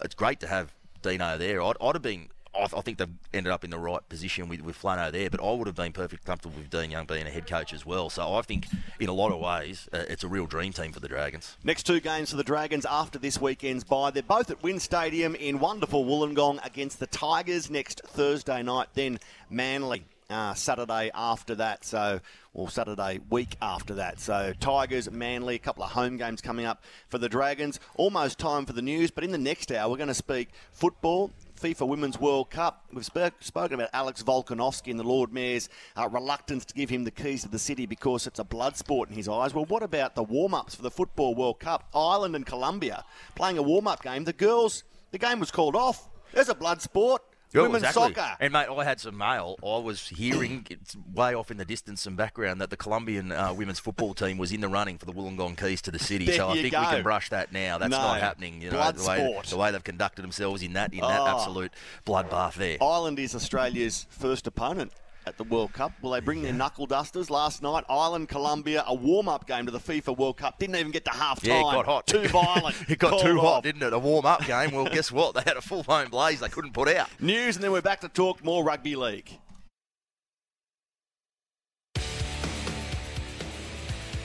it's 0.00 0.14
great 0.14 0.40
to 0.40 0.46
have 0.46 0.72
Dino 1.02 1.36
there. 1.36 1.60
I'd, 1.62 1.76
I'd 1.80 1.94
have 1.94 2.02
been. 2.02 2.28
I, 2.52 2.64
I 2.64 2.80
think 2.80 2.98
they've 2.98 3.08
ended 3.32 3.52
up 3.52 3.62
in 3.62 3.70
the 3.70 3.78
right 3.78 4.06
position 4.08 4.48
with, 4.48 4.60
with 4.60 4.80
Flano 4.80 5.12
there, 5.12 5.30
but 5.30 5.40
I 5.40 5.52
would 5.52 5.68
have 5.68 5.76
been 5.76 5.92
perfectly 5.92 6.24
comfortable 6.24 6.56
with 6.58 6.68
Dean 6.68 6.90
Young 6.90 7.06
being 7.06 7.26
a 7.26 7.30
head 7.30 7.46
coach 7.46 7.72
as 7.72 7.86
well. 7.86 8.10
So 8.10 8.34
I 8.34 8.42
think, 8.42 8.66
in 8.98 9.08
a 9.08 9.12
lot 9.12 9.30
of 9.30 9.38
ways, 9.38 9.88
uh, 9.92 10.02
it's 10.08 10.24
a 10.24 10.28
real 10.28 10.46
dream 10.46 10.72
team 10.72 10.92
for 10.92 10.98
the 10.98 11.06
Dragons. 11.06 11.56
Next 11.62 11.84
two 11.84 12.00
games 12.00 12.30
for 12.30 12.36
the 12.36 12.42
Dragons 12.42 12.84
after 12.86 13.20
this 13.20 13.40
weekend's 13.40 13.84
bye. 13.84 14.10
They're 14.10 14.24
both 14.24 14.50
at 14.50 14.64
WIN 14.64 14.80
Stadium 14.80 15.36
in 15.36 15.60
wonderful 15.60 16.04
Wollongong 16.04 16.64
against 16.66 16.98
the 16.98 17.06
Tigers 17.06 17.70
next 17.70 18.02
Thursday 18.04 18.62
night, 18.64 18.88
then 18.94 19.20
Manly. 19.48 20.04
Uh, 20.30 20.54
Saturday 20.54 21.10
after 21.12 21.56
that, 21.56 21.84
so 21.84 22.20
or 22.54 22.70
Saturday 22.70 23.18
week 23.30 23.56
after 23.60 23.94
that. 23.94 24.20
So 24.20 24.52
Tigers, 24.60 25.10
Manly, 25.10 25.56
a 25.56 25.58
couple 25.58 25.82
of 25.82 25.90
home 25.90 26.16
games 26.18 26.40
coming 26.40 26.66
up 26.66 26.84
for 27.08 27.18
the 27.18 27.28
Dragons. 27.28 27.80
Almost 27.96 28.38
time 28.38 28.64
for 28.64 28.72
the 28.72 28.80
news, 28.80 29.10
but 29.10 29.24
in 29.24 29.32
the 29.32 29.38
next 29.38 29.72
hour 29.72 29.90
we're 29.90 29.96
going 29.96 30.06
to 30.06 30.14
speak 30.14 30.50
football. 30.72 31.32
FIFA 31.60 31.88
Women's 31.88 32.18
World 32.18 32.48
Cup. 32.48 32.84
We've 32.92 33.04
sp- 33.04 33.36
spoken 33.40 33.74
about 33.74 33.90
Alex 33.92 34.22
Volkanovski 34.22 34.90
and 34.90 34.98
the 34.98 35.04
Lord 35.04 35.32
Mayor's 35.32 35.68
uh, 35.96 36.08
reluctance 36.08 36.64
to 36.66 36.74
give 36.74 36.88
him 36.88 37.04
the 37.04 37.10
keys 37.10 37.42
to 37.42 37.48
the 37.48 37.58
city 37.58 37.84
because 37.84 38.26
it's 38.26 38.38
a 38.38 38.44
blood 38.44 38.76
sport 38.76 39.10
in 39.10 39.16
his 39.16 39.28
eyes. 39.28 39.52
Well, 39.52 39.66
what 39.66 39.82
about 39.82 40.14
the 40.14 40.22
warm 40.22 40.54
ups 40.54 40.76
for 40.76 40.82
the 40.82 40.90
Football 40.90 41.34
World 41.34 41.58
Cup? 41.60 41.88
Ireland 41.94 42.34
and 42.34 42.46
Colombia 42.46 43.04
playing 43.34 43.58
a 43.58 43.62
warm 43.62 43.88
up 43.88 44.02
game. 44.02 44.24
The 44.24 44.32
girls, 44.32 44.84
the 45.10 45.18
game 45.18 45.38
was 45.40 45.50
called 45.50 45.76
off. 45.76 46.08
There's 46.32 46.48
a 46.48 46.54
blood 46.54 46.80
sport. 46.80 47.22
Yeah, 47.52 47.62
Women's 47.62 47.82
exactly. 47.82 48.14
soccer. 48.14 48.36
And 48.38 48.52
mate, 48.52 48.68
I 48.68 48.84
had 48.84 49.00
some 49.00 49.16
mail. 49.18 49.56
I 49.62 49.78
was 49.78 50.06
hearing 50.08 50.66
it's 50.70 50.96
way 51.12 51.34
off 51.34 51.50
in 51.50 51.56
the 51.56 51.64
distance, 51.64 52.00
some 52.00 52.14
background 52.14 52.60
that 52.60 52.70
the 52.70 52.76
Colombian 52.76 53.32
uh, 53.32 53.52
women's 53.52 53.80
football 53.80 54.14
team 54.14 54.38
was 54.38 54.52
in 54.52 54.60
the 54.60 54.68
running 54.68 54.98
for 54.98 55.06
the 55.06 55.12
Wollongong 55.12 55.58
keys 55.58 55.82
to 55.82 55.90
the 55.90 55.98
city. 55.98 56.30
So 56.30 56.48
I 56.48 56.54
think 56.54 56.72
go. 56.72 56.80
we 56.80 56.86
can 56.86 57.02
brush 57.02 57.28
that 57.30 57.52
now. 57.52 57.78
That's 57.78 57.90
No. 57.90 57.98
not 57.98 58.20
happening. 58.20 58.62
You 58.62 58.70
know 58.70 58.76
Blood 58.76 58.96
the 58.98 59.08
way 59.08 59.16
sport. 59.18 59.46
the 59.46 59.56
way 59.56 59.70
they've 59.72 59.82
conducted 59.82 60.22
themselves 60.22 60.62
in 60.62 60.74
that 60.74 60.92
in 60.92 61.00
that 61.00 61.20
Oh. 61.20 61.26
absolute 61.26 61.72
bloodbath 62.06 62.54
there. 62.54 62.76
Ireland 62.80 63.18
is 63.18 63.34
Australia's 63.34 64.06
first 64.10 64.46
opponent 64.46 64.92
at 65.26 65.36
the 65.36 65.44
World 65.44 65.72
Cup. 65.72 65.92
Will 66.02 66.10
they 66.10 66.20
bring 66.20 66.42
their 66.42 66.52
knuckle 66.52 66.86
dusters 66.86 67.30
last 67.30 67.62
night? 67.62 67.84
Ireland, 67.88 68.28
Colombia, 68.28 68.84
a 68.86 68.94
warm 68.94 69.28
up 69.28 69.46
game 69.46 69.66
to 69.66 69.72
the 69.72 69.78
FIFA 69.78 70.16
World 70.16 70.36
Cup. 70.38 70.58
Didn't 70.58 70.76
even 70.76 70.92
get 70.92 71.04
to 71.04 71.10
half 71.10 71.40
time. 71.42 71.50
Yeah, 71.50 71.60
it 71.60 71.72
got 71.72 71.86
hot. 71.86 72.06
Too 72.06 72.26
violent. 72.28 72.76
it 72.88 72.98
got 72.98 73.20
too 73.20 73.36
hot, 73.38 73.46
off. 73.58 73.62
didn't 73.62 73.82
it? 73.82 73.92
A 73.92 73.98
warm 73.98 74.26
up 74.26 74.44
game. 74.46 74.70
Well, 74.72 74.86
guess 74.86 75.12
what? 75.12 75.34
They 75.34 75.42
had 75.44 75.56
a 75.56 75.60
full 75.60 75.82
blown 75.82 76.08
blaze 76.08 76.40
they 76.40 76.48
couldn't 76.48 76.72
put 76.72 76.88
out. 76.88 77.08
News, 77.20 77.56
and 77.56 77.64
then 77.64 77.72
we're 77.72 77.80
back 77.82 78.00
to 78.00 78.08
talk 78.08 78.44
more 78.44 78.64
rugby 78.64 78.96
league. 78.96 79.30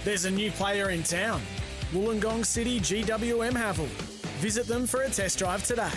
There's 0.03 0.25
a 0.25 0.31
new 0.31 0.51
player 0.51 0.91
in 0.91 1.03
town. 1.03 1.41
Wollongong 1.91 2.45
City 2.45 2.79
GWM 2.79 3.53
Haval. 3.53 3.87
Visit 4.39 4.67
them 4.67 4.85
for 4.85 5.01
a 5.01 5.09
test 5.09 5.39
drive 5.39 5.63
today. 5.63 5.89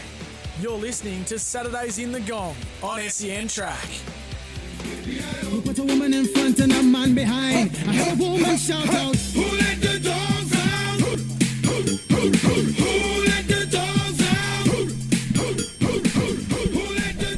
You're 0.60 0.78
listening 0.78 1.24
to 1.26 1.38
Saturdays 1.38 1.98
in 1.98 2.10
the 2.12 2.20
Gong 2.20 2.56
on 2.82 3.00
SEN 3.08 3.48
Track. 3.48 3.86
You 5.50 5.60
put 5.62 5.78
a 5.78 5.82
woman 5.82 6.14
in 6.14 6.26
front 6.26 6.58
and 6.60 6.72
a 6.72 6.82
man 6.82 7.14
behind. 7.14 7.70
I 7.86 7.92
have 7.92 8.20
a 8.20 8.24
woman 8.24 8.56
shout 8.56 8.88
out. 8.88 9.16
Who 9.16 9.42
let 9.42 9.80
the 9.80 9.98
dogs 10.00 10.54
out? 10.54 11.00
Who, 11.00 11.16
who, 11.68 11.82
who, 12.14 12.30
who, 12.30 12.54
who 12.72 13.24
let 13.24 13.48
the 13.48 13.66
dogs 13.70 14.20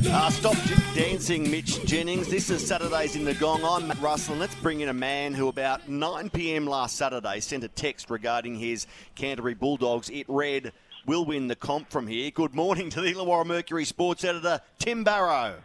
out? 0.05 0.13
Uh, 0.13 0.31
stop 0.31 0.57
dancing, 0.95 1.51
Mitch 1.51 1.85
Jennings. 1.85 2.29
This 2.29 2.51
is 2.51 2.67
Saturdays 2.67 3.17
in 3.17 3.25
the 3.25 3.35
Gong. 3.35 3.65
I'm 3.65 3.89
Matt 3.89 4.01
Russell, 4.01 4.33
and 4.35 4.41
let's 4.41 4.55
bring 4.57 4.81
in 4.81 4.89
a 4.89 4.95
man 4.95 5.35
who, 5.35 5.49
about 5.49 5.89
9 5.89 6.31
p.m. 6.31 6.67
last 6.67 6.97
Saturday, 6.97 7.41
sent 7.41 7.65
a 7.65 7.69
text 7.69 8.11
regarding 8.11 8.57
his 8.57 8.87
Canterbury 9.15 9.55
Bulldogs. 9.55 10.11
It 10.11 10.27
read, 10.29 10.73
We'll 11.07 11.25
win 11.25 11.49
the 11.49 11.57
comp 11.57 11.91
from 11.91 12.07
here." 12.07 12.31
Good 12.31 12.55
morning 12.55 12.91
to 12.91 13.01
the 13.01 13.13
Illawarra 13.15 13.47
Mercury 13.47 13.85
sports 13.85 14.25
editor 14.25 14.61
Tim 14.79 15.05
Barrow. 15.05 15.57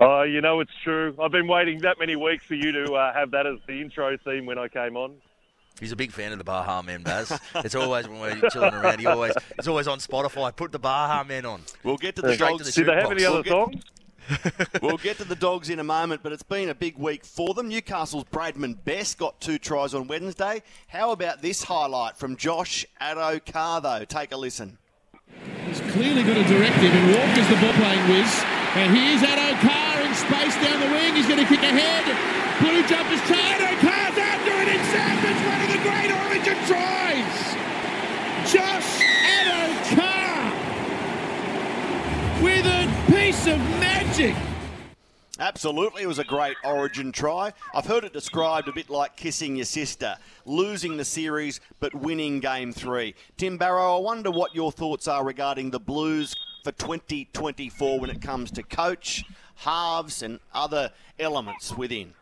Oh, 0.00 0.22
you 0.22 0.40
know 0.40 0.60
it's 0.60 0.72
true. 0.82 1.14
I've 1.20 1.32
been 1.32 1.46
waiting 1.48 1.80
that 1.80 1.98
many 1.98 2.16
weeks 2.16 2.44
for 2.44 2.54
you 2.54 2.72
to 2.72 2.94
uh, 2.94 3.12
have 3.12 3.30
that 3.32 3.46
as 3.46 3.58
the 3.66 3.80
intro 3.80 4.16
theme 4.24 4.46
when 4.46 4.58
I 4.58 4.68
came 4.68 4.96
on. 4.96 5.14
He's 5.80 5.92
a 5.92 5.96
big 5.96 6.12
fan 6.12 6.32
of 6.32 6.38
the 6.38 6.44
Baha 6.44 6.82
Men, 6.82 7.02
Baz. 7.02 7.38
It's 7.56 7.74
always 7.74 8.06
when 8.08 8.20
we're 8.20 8.48
chilling 8.50 8.74
around. 8.74 9.00
He 9.00 9.06
always 9.06 9.32
it's 9.58 9.66
always 9.68 9.88
on 9.88 9.98
Spotify. 9.98 10.54
Put 10.54 10.70
the 10.72 10.78
Baha 10.78 11.24
Men 11.26 11.44
on. 11.46 11.62
We'll 11.82 11.96
get 11.96 12.16
to 12.16 12.22
the 12.22 12.34
Straight 12.34 12.50
dogs. 12.58 12.72
to 12.72 12.80
the 12.80 12.84
Do 12.84 12.84
they 12.84 12.94
have 13.00 13.04
jukebox. 13.08 13.12
any 13.12 13.24
other 13.24 13.34
We'll 13.34 13.42
get- 13.42 13.50
songs? 13.50 13.84
We'll 14.82 14.96
get 14.98 15.16
to 15.18 15.24
the 15.24 15.34
dogs 15.34 15.68
in 15.68 15.80
a 15.80 15.84
moment, 15.84 16.22
but 16.22 16.30
it's 16.32 16.44
been 16.44 16.68
a 16.68 16.74
big 16.76 16.96
week 16.96 17.24
for 17.24 17.54
them. 17.54 17.68
Newcastle's 17.68 18.22
Bradman 18.24 18.76
Best 18.84 19.18
got 19.18 19.40
two 19.40 19.58
tries 19.58 19.94
on 19.94 20.06
Wednesday. 20.06 20.62
How 20.86 21.10
about 21.10 21.42
this 21.42 21.64
highlight 21.64 22.16
from 22.16 22.36
Josh 22.36 22.86
Addo 23.00 23.82
though? 23.82 24.04
Take 24.04 24.30
a 24.32 24.36
listen. 24.36 24.78
Clearly 25.92 26.22
got 26.22 26.38
a 26.38 26.44
directive, 26.44 26.88
and 26.88 27.12
Walker's 27.12 27.46
the 27.48 27.56
ball 27.60 27.74
playing 27.76 28.00
whiz. 28.08 28.32
And 28.80 28.96
here's 28.96 29.20
Addo 29.20 29.52
Carr 29.60 30.00
in 30.00 30.14
space 30.14 30.56
down 30.64 30.80
the 30.80 30.86
wing. 30.88 31.14
He's 31.14 31.28
going 31.28 31.38
to 31.38 31.44
kick 31.44 31.60
ahead. 31.60 32.08
Blue 32.64 32.80
jumpers 32.88 33.20
try. 33.28 33.36
Addo 33.36 33.76
Carr's 33.76 34.16
after 34.16 34.52
it 34.56 34.72
himself. 34.72 35.20
It's 35.20 35.44
one 35.44 35.60
of 35.60 35.68
the 35.68 35.76
great 35.84 36.08
origin 36.08 36.56
tries. 36.64 37.56
Josh 38.48 39.04
Addo 39.36 39.68
Carr 39.94 40.48
with 42.42 42.64
a 42.64 42.88
piece 43.12 43.46
of 43.46 43.58
magic. 43.78 44.34
Absolutely, 45.42 46.04
it 46.04 46.06
was 46.06 46.20
a 46.20 46.24
great 46.24 46.56
origin 46.62 47.10
try. 47.10 47.52
I've 47.74 47.86
heard 47.86 48.04
it 48.04 48.12
described 48.12 48.68
a 48.68 48.72
bit 48.72 48.88
like 48.88 49.16
kissing 49.16 49.56
your 49.56 49.64
sister, 49.64 50.14
losing 50.44 50.96
the 50.96 51.04
series 51.04 51.58
but 51.80 51.92
winning 51.92 52.38
game 52.38 52.72
three. 52.72 53.16
Tim 53.36 53.58
Barrow, 53.58 53.96
I 53.96 53.98
wonder 53.98 54.30
what 54.30 54.54
your 54.54 54.70
thoughts 54.70 55.08
are 55.08 55.24
regarding 55.24 55.72
the 55.72 55.80
Blues 55.80 56.36
for 56.62 56.70
2024 56.70 57.98
when 57.98 58.08
it 58.08 58.22
comes 58.22 58.52
to 58.52 58.62
coach, 58.62 59.24
halves, 59.56 60.22
and 60.22 60.38
other 60.54 60.92
elements 61.18 61.76
within. 61.76 62.14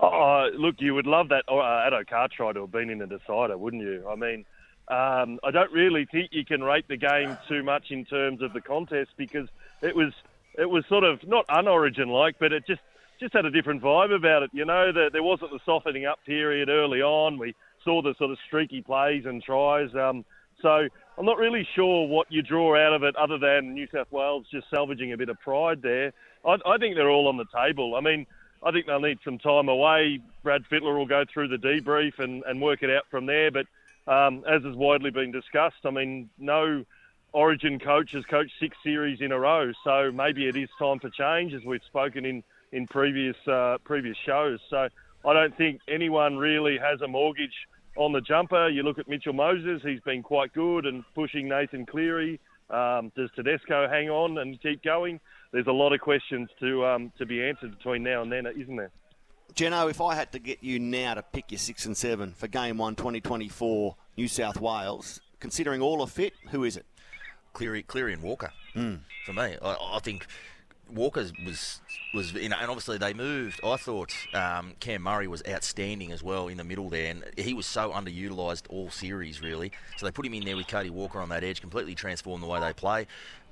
Oh, 0.00 0.48
look, 0.54 0.76
you 0.78 0.94
would 0.94 1.06
love 1.06 1.28
that 1.28 1.44
uh, 1.46 1.52
Addo 1.52 2.08
Carr 2.08 2.28
try 2.34 2.54
to 2.54 2.62
have 2.62 2.72
been 2.72 2.88
in 2.88 3.00
the 3.00 3.06
decider, 3.06 3.58
wouldn't 3.58 3.82
you? 3.82 4.08
I 4.08 4.14
mean, 4.14 4.46
um, 4.88 5.38
I 5.44 5.50
don't 5.50 5.72
really 5.72 6.06
think 6.06 6.30
you 6.32 6.46
can 6.46 6.64
rate 6.64 6.88
the 6.88 6.96
game 6.96 7.36
too 7.46 7.62
much 7.62 7.90
in 7.90 8.06
terms 8.06 8.40
of 8.40 8.54
the 8.54 8.62
contest 8.62 9.10
because 9.18 9.46
it 9.82 9.94
was 9.94 10.14
it 10.58 10.68
was 10.68 10.84
sort 10.88 11.04
of 11.04 11.26
not 11.26 11.46
unorigin 11.48 12.08
like, 12.08 12.36
but 12.38 12.52
it 12.52 12.66
just 12.66 12.80
just 13.20 13.32
had 13.32 13.44
a 13.44 13.50
different 13.50 13.82
vibe 13.82 14.14
about 14.14 14.42
it. 14.42 14.50
You 14.52 14.64
know, 14.64 14.92
the, 14.92 15.10
there 15.12 15.22
wasn't 15.22 15.50
the 15.50 15.58
softening 15.64 16.06
up 16.06 16.18
period 16.24 16.68
early 16.68 17.02
on. 17.02 17.38
We 17.38 17.54
saw 17.84 18.02
the 18.02 18.14
sort 18.18 18.30
of 18.30 18.38
streaky 18.46 18.80
plays 18.80 19.24
and 19.24 19.42
tries. 19.42 19.92
Um, 19.94 20.24
so 20.62 20.88
I'm 21.16 21.26
not 21.26 21.38
really 21.38 21.66
sure 21.74 22.06
what 22.06 22.30
you 22.30 22.42
draw 22.42 22.76
out 22.76 22.92
of 22.92 23.02
it, 23.02 23.16
other 23.16 23.38
than 23.38 23.74
New 23.74 23.88
South 23.92 24.10
Wales 24.12 24.46
just 24.50 24.68
salvaging 24.70 25.12
a 25.12 25.16
bit 25.16 25.28
of 25.28 25.40
pride 25.40 25.82
there. 25.82 26.12
I, 26.44 26.58
I 26.66 26.78
think 26.78 26.94
they're 26.94 27.10
all 27.10 27.28
on 27.28 27.36
the 27.36 27.46
table. 27.54 27.96
I 27.96 28.00
mean, 28.00 28.26
I 28.62 28.70
think 28.70 28.86
they'll 28.86 29.00
need 29.00 29.18
some 29.24 29.38
time 29.38 29.68
away. 29.68 30.20
Brad 30.42 30.62
Fittler 30.70 30.96
will 30.96 31.06
go 31.06 31.24
through 31.32 31.48
the 31.48 31.56
debrief 31.56 32.18
and, 32.18 32.42
and 32.44 32.60
work 32.60 32.82
it 32.82 32.90
out 32.90 33.04
from 33.10 33.26
there. 33.26 33.50
But 33.50 33.66
um, 34.06 34.44
as 34.48 34.62
has 34.62 34.76
widely 34.76 35.10
been 35.10 35.32
discussed, 35.32 35.84
I 35.84 35.90
mean, 35.90 36.30
no 36.38 36.84
Origin 37.32 37.78
coach 37.78 38.12
has 38.12 38.24
coached 38.24 38.52
six 38.58 38.76
series 38.82 39.20
in 39.20 39.32
a 39.32 39.38
row, 39.38 39.72
so 39.84 40.10
maybe 40.10 40.48
it 40.48 40.56
is 40.56 40.68
time 40.78 40.98
for 40.98 41.10
change, 41.10 41.52
as 41.52 41.62
we've 41.64 41.82
spoken 41.86 42.24
in 42.24 42.42
in 42.72 42.86
previous 42.86 43.36
uh, 43.46 43.78
previous 43.84 44.16
shows. 44.24 44.60
So 44.70 44.88
I 45.24 45.32
don't 45.32 45.56
think 45.56 45.80
anyone 45.88 46.36
really 46.36 46.78
has 46.78 47.00
a 47.00 47.08
mortgage 47.08 47.54
on 47.96 48.12
the 48.12 48.20
jumper. 48.20 48.68
You 48.68 48.82
look 48.82 48.98
at 48.98 49.08
Mitchell 49.08 49.34
Moses; 49.34 49.82
he's 49.82 50.00
been 50.00 50.22
quite 50.22 50.52
good 50.54 50.86
and 50.86 51.04
pushing 51.14 51.48
Nathan 51.48 51.86
Cleary. 51.86 52.40
Um, 52.70 53.12
does 53.16 53.30
Tedesco 53.34 53.88
hang 53.88 54.10
on 54.10 54.38
and 54.38 54.60
keep 54.60 54.82
going? 54.82 55.20
There's 55.52 55.66
a 55.66 55.72
lot 55.72 55.92
of 55.92 56.00
questions 56.00 56.48
to 56.60 56.86
um, 56.86 57.12
to 57.18 57.26
be 57.26 57.42
answered 57.42 57.76
between 57.76 58.02
now 58.02 58.22
and 58.22 58.32
then, 58.32 58.46
isn't 58.46 58.76
there? 58.76 58.90
Jeno, 59.54 59.90
if 59.90 60.00
I 60.00 60.14
had 60.14 60.32
to 60.32 60.38
get 60.38 60.62
you 60.62 60.78
now 60.78 61.14
to 61.14 61.22
pick 61.22 61.50
your 61.50 61.58
six 61.58 61.84
and 61.86 61.96
seven 61.96 62.32
for 62.32 62.48
game 62.48 62.78
one 62.78 62.94
2024 62.94 63.96
New 64.16 64.28
South 64.28 64.60
Wales, 64.60 65.20
considering 65.40 65.80
all 65.80 66.02
are 66.02 66.06
fit, 66.06 66.34
who 66.50 66.64
is 66.64 66.76
it? 66.76 66.86
Cleary, 67.52 67.82
Cleary 67.82 68.12
and 68.12 68.22
Walker. 68.22 68.52
For 69.24 69.32
me, 69.32 69.56
I, 69.60 69.76
I 69.94 69.98
think 70.02 70.26
Walker's 70.92 71.32
was 71.44 71.80
was 72.14 72.32
you 72.32 72.48
know, 72.48 72.56
and 72.60 72.70
obviously 72.70 72.98
they 72.98 73.12
moved. 73.12 73.60
I 73.64 73.76
thought 73.76 74.14
um, 74.34 74.74
Cam 74.80 75.02
Murray 75.02 75.28
was 75.28 75.42
outstanding 75.48 76.12
as 76.12 76.22
well 76.22 76.48
in 76.48 76.56
the 76.56 76.64
middle 76.64 76.88
there, 76.88 77.10
and 77.10 77.24
he 77.36 77.54
was 77.54 77.66
so 77.66 77.90
underutilised 77.90 78.62
all 78.68 78.90
series 78.90 79.42
really. 79.42 79.72
So 79.96 80.06
they 80.06 80.12
put 80.12 80.24
him 80.24 80.34
in 80.34 80.44
there 80.44 80.56
with 80.56 80.68
Cody 80.68 80.90
Walker 80.90 81.20
on 81.20 81.28
that 81.30 81.44
edge, 81.44 81.60
completely 81.60 81.94
transformed 81.94 82.42
the 82.42 82.48
way 82.48 82.60
they 82.60 82.72
play. 82.72 83.06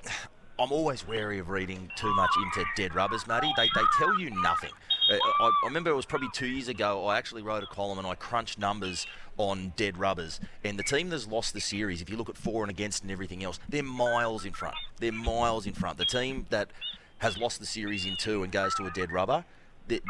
I'm 0.58 0.72
always 0.72 1.06
wary 1.06 1.38
of 1.38 1.50
reading 1.50 1.90
too 1.96 2.14
much 2.14 2.30
into 2.42 2.64
dead 2.78 2.94
rubbers, 2.94 3.26
Matty. 3.26 3.52
They, 3.58 3.68
they 3.74 3.82
tell 3.98 4.18
you 4.18 4.30
nothing. 4.30 4.70
Uh, 5.10 5.16
I, 5.40 5.46
I 5.46 5.66
remember 5.66 5.90
it 5.90 5.96
was 5.96 6.06
probably 6.06 6.28
two 6.32 6.46
years 6.46 6.68
ago. 6.68 7.06
I 7.06 7.18
actually 7.18 7.42
wrote 7.42 7.62
a 7.62 7.66
column 7.66 7.98
and 7.98 8.06
I 8.06 8.14
crunched 8.14 8.58
numbers 8.58 9.06
on 9.36 9.72
dead 9.76 9.98
rubbers. 9.98 10.40
And 10.64 10.78
the 10.78 10.82
team 10.82 11.10
that's 11.10 11.26
lost 11.26 11.54
the 11.54 11.60
series, 11.60 12.02
if 12.02 12.10
you 12.10 12.16
look 12.16 12.28
at 12.28 12.36
for 12.36 12.62
and 12.62 12.70
against 12.70 13.02
and 13.02 13.10
everything 13.10 13.44
else, 13.44 13.58
they're 13.68 13.82
miles 13.82 14.44
in 14.44 14.52
front. 14.52 14.76
They're 14.98 15.12
miles 15.12 15.66
in 15.66 15.74
front. 15.74 15.98
The 15.98 16.04
team 16.04 16.46
that 16.50 16.70
has 17.18 17.38
lost 17.38 17.60
the 17.60 17.66
series 17.66 18.04
in 18.04 18.16
two 18.16 18.42
and 18.42 18.52
goes 18.52 18.74
to 18.76 18.86
a 18.86 18.90
dead 18.90 19.12
rubber, 19.12 19.44
they're 19.88 20.00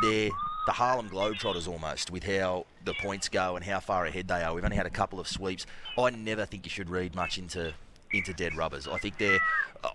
the 0.67 0.73
Harlem 0.73 1.09
Globetrotters 1.09 1.69
almost 1.69 2.11
with 2.11 2.25
how 2.25 2.67
the 2.85 2.95
points 2.95 3.29
go 3.29 3.57
and 3.57 3.65
how 3.65 3.79
far 3.79 4.07
ahead 4.07 4.27
they 4.27 4.43
are. 4.43 4.53
We've 4.53 4.65
only 4.65 4.77
had 4.77 4.87
a 4.87 4.91
couple 4.91 5.21
of 5.21 5.29
sweeps. 5.29 5.67
I 5.97 6.11
never 6.11 6.45
think 6.45 6.65
you 6.65 6.71
should 6.71 6.91
read 6.91 7.15
much 7.15 7.39
into 7.39 7.75
into 8.19 8.33
dead 8.33 8.57
rubbers. 8.57 8.87
I 8.89 8.99
think 8.99 9.19
they're. 9.19 9.41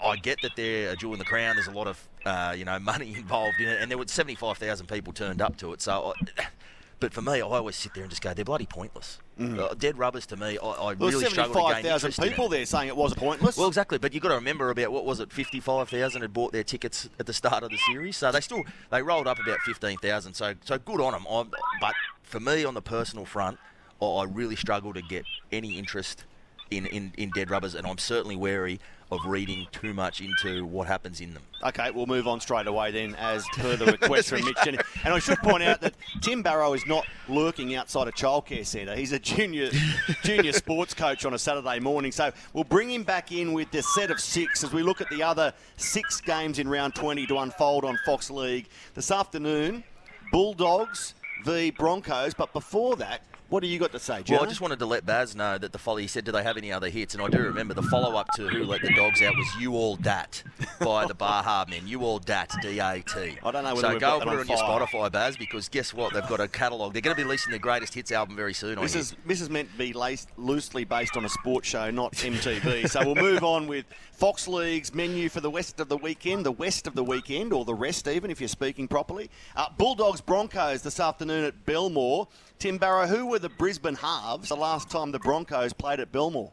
I 0.03 0.15
get 0.15 0.41
that 0.43 0.51
they're 0.55 0.91
a 0.91 0.95
jewel 0.95 1.13
in 1.13 1.19
the 1.19 1.25
crown. 1.25 1.55
There's 1.55 1.67
a 1.67 1.71
lot 1.71 1.87
of 1.87 2.07
uh, 2.25 2.53
you 2.57 2.65
know 2.65 2.79
money 2.93 3.13
involved 3.15 3.59
in 3.59 3.67
it, 3.67 3.81
and 3.81 3.89
there 3.91 3.97
were 3.97 4.07
75,000 4.07 4.87
people 4.87 5.13
turned 5.13 5.41
up 5.41 5.57
to 5.57 5.73
it. 5.73 5.81
So, 5.81 6.13
I, 6.37 6.43
but 6.99 7.13
for 7.13 7.21
me, 7.21 7.33
I 7.33 7.41
always 7.41 7.75
sit 7.75 7.93
there 7.93 8.03
and 8.03 8.09
just 8.09 8.21
go, 8.21 8.33
they're 8.33 8.45
bloody 8.45 8.65
pointless. 8.65 9.19
Uh, 9.39 9.73
dead 9.73 9.97
rubbers 9.97 10.27
to 10.27 10.37
me, 10.37 10.59
I, 10.61 10.67
I 10.67 10.93
There 10.93 11.07
really 11.09 11.23
was 11.23 11.31
struggle 11.31 11.55
to 11.55 11.73
gain 11.73 11.83
75,000 11.83 11.87
interest 11.95 12.19
in 12.19 12.25
it. 12.25 12.29
people 12.29 12.47
there 12.49 12.65
saying 12.67 12.87
it 12.89 12.95
wasn't 12.95 13.19
pointless. 13.21 13.57
Well, 13.57 13.67
exactly, 13.67 13.97
but 13.97 14.13
you've 14.13 14.21
got 14.21 14.29
to 14.29 14.35
remember 14.35 14.69
about 14.69 14.91
what 14.91 15.03
was 15.03 15.19
it, 15.19 15.31
fifty-five 15.31 15.89
thousand 15.89 16.21
had 16.21 16.31
bought 16.31 16.51
their 16.51 16.63
tickets 16.63 17.09
at 17.19 17.25
the 17.25 17.33
start 17.33 17.63
of 17.63 17.71
the 17.71 17.77
series, 17.77 18.17
so 18.17 18.31
they 18.31 18.39
still 18.41 18.63
they 18.91 19.01
rolled 19.01 19.25
up 19.25 19.39
about 19.39 19.57
fifteen 19.61 19.97
thousand. 19.97 20.35
So 20.35 20.53
so 20.63 20.77
good 20.77 21.01
on 21.01 21.13
them. 21.13 21.25
I, 21.27 21.45
but 21.81 21.95
for 22.21 22.39
me, 22.39 22.63
on 22.65 22.75
the 22.75 22.83
personal 22.83 23.25
front, 23.25 23.57
I, 23.99 24.05
I 24.05 24.23
really 24.25 24.55
struggle 24.55 24.93
to 24.93 25.01
get 25.01 25.25
any 25.51 25.79
interest 25.79 26.25
in, 26.71 26.85
in, 26.87 27.13
in 27.17 27.29
dead 27.31 27.49
rubbers, 27.51 27.75
and 27.75 27.85
I'm 27.85 27.97
certainly 27.97 28.35
wary 28.35 28.79
of 29.11 29.25
reading 29.25 29.67
too 29.73 29.93
much 29.93 30.21
into 30.21 30.65
what 30.65 30.87
happens 30.87 31.19
in 31.19 31.33
them. 31.33 31.43
Okay, 31.63 31.91
we'll 31.91 32.05
move 32.05 32.27
on 32.27 32.39
straight 32.39 32.65
away 32.65 32.91
then, 32.91 33.13
as 33.15 33.45
per 33.57 33.75
the 33.75 33.85
request 34.01 34.29
from 34.29 34.45
Mitch 34.45 34.55
Jennings. 34.63 34.83
And 35.03 35.13
I 35.13 35.19
should 35.19 35.37
point 35.39 35.63
out 35.63 35.81
that 35.81 35.93
Tim 36.21 36.41
Barrow 36.41 36.73
is 36.73 36.87
not 36.87 37.05
lurking 37.27 37.75
outside 37.75 38.07
a 38.07 38.11
childcare 38.11 38.65
centre. 38.65 38.95
He's 38.95 39.11
a 39.11 39.19
junior 39.19 39.69
junior 40.23 40.53
sports 40.53 40.93
coach 40.93 41.25
on 41.25 41.33
a 41.33 41.39
Saturday 41.39 41.79
morning. 41.79 42.13
So 42.13 42.31
we'll 42.53 42.63
bring 42.63 42.89
him 42.89 43.03
back 43.03 43.33
in 43.33 43.51
with 43.51 43.69
the 43.71 43.83
set 43.83 44.11
of 44.11 44.19
six 44.21 44.63
as 44.63 44.71
we 44.71 44.81
look 44.81 45.01
at 45.01 45.09
the 45.09 45.21
other 45.21 45.53
six 45.75 46.21
games 46.21 46.57
in 46.57 46.69
round 46.69 46.95
20 46.95 47.27
to 47.27 47.37
unfold 47.39 47.83
on 47.83 47.99
Fox 48.05 48.31
League 48.31 48.69
this 48.93 49.11
afternoon. 49.11 49.83
Bulldogs 50.31 51.15
v 51.43 51.71
Broncos. 51.71 52.33
But 52.33 52.53
before 52.53 52.95
that, 52.97 53.23
what 53.51 53.61
do 53.61 53.67
you 53.67 53.77
got 53.79 53.91
to 53.91 53.99
say, 53.99 54.23
Joe? 54.23 54.35
Well, 54.35 54.45
I 54.45 54.47
just 54.47 54.61
wanted 54.61 54.79
to 54.79 54.85
let 54.85 55.05
Baz 55.05 55.35
know 55.35 55.57
that 55.57 55.73
the 55.73 55.77
follow. 55.77 55.97
He 55.97 56.07
said, 56.07 56.23
"Do 56.23 56.31
they 56.31 56.41
have 56.41 56.55
any 56.55 56.71
other 56.71 56.89
hits?" 56.89 57.13
And 57.13 57.21
I 57.21 57.27
do 57.27 57.37
remember 57.39 57.73
the 57.73 57.83
follow-up 57.83 58.27
to 58.37 58.47
"Who 58.47 58.63
Let 58.63 58.81
the 58.81 58.93
Dogs 58.95 59.21
Out" 59.21 59.35
was 59.35 59.47
"You 59.59 59.73
All 59.73 59.97
Dat" 59.97 60.41
by 60.79 61.05
the 61.05 61.13
Baha 61.13 61.69
Men. 61.69 61.85
You 61.85 62.01
All 62.01 62.19
Dat, 62.19 62.49
D-A-T. 62.61 63.37
I 63.43 63.51
don't 63.51 63.63
know 63.65 63.75
So 63.75 63.99
go 63.99 64.19
put 64.19 64.27
it 64.27 64.31
on 64.31 64.39
on 64.39 64.47
your. 64.47 64.57
Spotify, 64.57 65.11
Baz, 65.11 65.35
because 65.35 65.67
guess 65.67 65.93
what? 65.93 66.13
They've 66.13 66.27
got 66.27 66.39
a 66.39 66.47
catalogue. 66.47 66.93
They're 66.93 67.01
going 67.01 67.15
to 67.15 67.19
be 67.19 67.25
releasing 67.25 67.51
their 67.51 67.59
greatest 67.59 67.93
hits 67.93 68.11
album 68.11 68.37
very 68.37 68.53
soon. 68.53 68.79
This 68.79 68.95
is 68.95 69.15
this 69.25 69.41
is 69.41 69.49
meant 69.49 69.69
to 69.71 69.77
be 69.77 69.91
laced, 69.91 70.29
loosely 70.37 70.85
based 70.85 71.17
on 71.17 71.25
a 71.25 71.29
sports 71.29 71.67
show, 71.67 71.91
not 71.91 72.13
MTV. 72.13 72.89
so 72.89 73.05
we'll 73.05 73.15
move 73.15 73.43
on 73.43 73.67
with 73.67 73.85
Fox 74.13 74.47
League's 74.47 74.93
menu 74.93 75.27
for 75.27 75.41
the 75.41 75.49
west 75.49 75.79
of 75.79 75.89
the 75.89 75.97
weekend, 75.97 76.45
the 76.45 76.51
west 76.51 76.87
of 76.87 76.95
the 76.95 77.03
weekend, 77.03 77.51
or 77.51 77.65
the 77.65 77.75
rest 77.75 78.07
even, 78.07 78.31
if 78.31 78.39
you're 78.39 78.47
speaking 78.47 78.87
properly. 78.87 79.29
Uh, 79.55 79.67
Bulldogs 79.77 80.21
Broncos 80.21 80.83
this 80.83 80.99
afternoon 80.99 81.43
at 81.43 81.65
Belmore. 81.65 82.27
Tim 82.61 82.77
Barrow, 82.77 83.07
who 83.07 83.25
were 83.25 83.39
the 83.39 83.49
Brisbane 83.49 83.95
halves 83.95 84.49
the 84.49 84.55
last 84.55 84.87
time 84.87 85.11
the 85.11 85.17
Broncos 85.17 85.73
played 85.73 85.99
at 85.99 86.11
Belmore? 86.11 86.51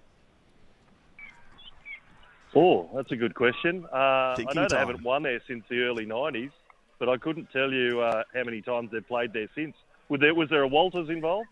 Oh, 2.57 2.88
that's 2.94 3.12
a 3.12 3.16
good 3.16 3.35
question. 3.35 3.85
Uh, 3.92 3.97
I 3.97 4.37
know 4.55 4.62
they 4.62 4.68
time. 4.68 4.79
haven't 4.79 5.03
won 5.03 5.25
there 5.25 5.38
since 5.47 5.64
the 5.68 5.83
early 5.83 6.07
90s, 6.07 6.51
but 6.99 7.11
I 7.11 7.18
couldn't 7.18 7.53
tell 7.53 7.71
you 7.71 8.01
uh, 8.01 8.23
how 8.33 8.42
many 8.42 8.62
times 8.62 8.88
they've 8.90 9.07
played 9.07 9.35
there 9.35 9.49
since. 9.55 9.77
Was 10.09 10.21
there, 10.21 10.35
was 10.35 10.49
there 10.49 10.62
a 10.62 10.66
Walters 10.66 11.11
involved? 11.11 11.49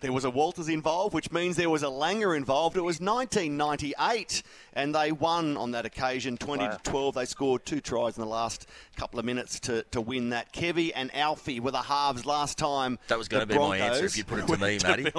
There 0.00 0.14
was 0.14 0.24
a 0.24 0.30
Walters 0.30 0.70
involved, 0.70 1.12
which 1.12 1.30
means 1.30 1.56
there 1.56 1.68
was 1.68 1.82
a 1.82 1.86
Langer 1.88 2.34
involved. 2.34 2.78
It 2.78 2.80
was 2.80 3.00
1998, 3.00 4.42
and 4.72 4.94
they 4.94 5.12
won 5.12 5.56
on 5.56 5.72
that 5.72 5.84
occasion 5.86 6.36
20 6.36 6.68
to 6.68 6.78
12. 6.82 7.14
They 7.14 7.24
scored 7.24 7.64
two 7.66 7.80
tries 7.80 8.16
in 8.16 8.22
the 8.22 8.28
last 8.28 8.66
couple 8.96 9.18
of 9.18 9.24
minutes 9.24 9.60
to, 9.60 9.82
to 9.90 10.00
win 10.00 10.30
that. 10.30 10.52
Kevy 10.52 10.92
and 10.94 11.14
Alfie 11.14 11.60
were 11.60 11.70
the 11.70 11.82
halves 11.82 12.26
last 12.26 12.58
time. 12.58 12.98
That 13.08 13.18
was 13.18 13.28
gonna 13.28 13.46
the 13.46 13.54
be 13.54 13.58
my 13.58 13.78
answer 13.78 14.04
if 14.04 14.16
you 14.16 14.24
put 14.24 14.40
it 14.40 14.46
to 14.46 14.56
me, 14.58 14.78
Matty. 14.82 15.10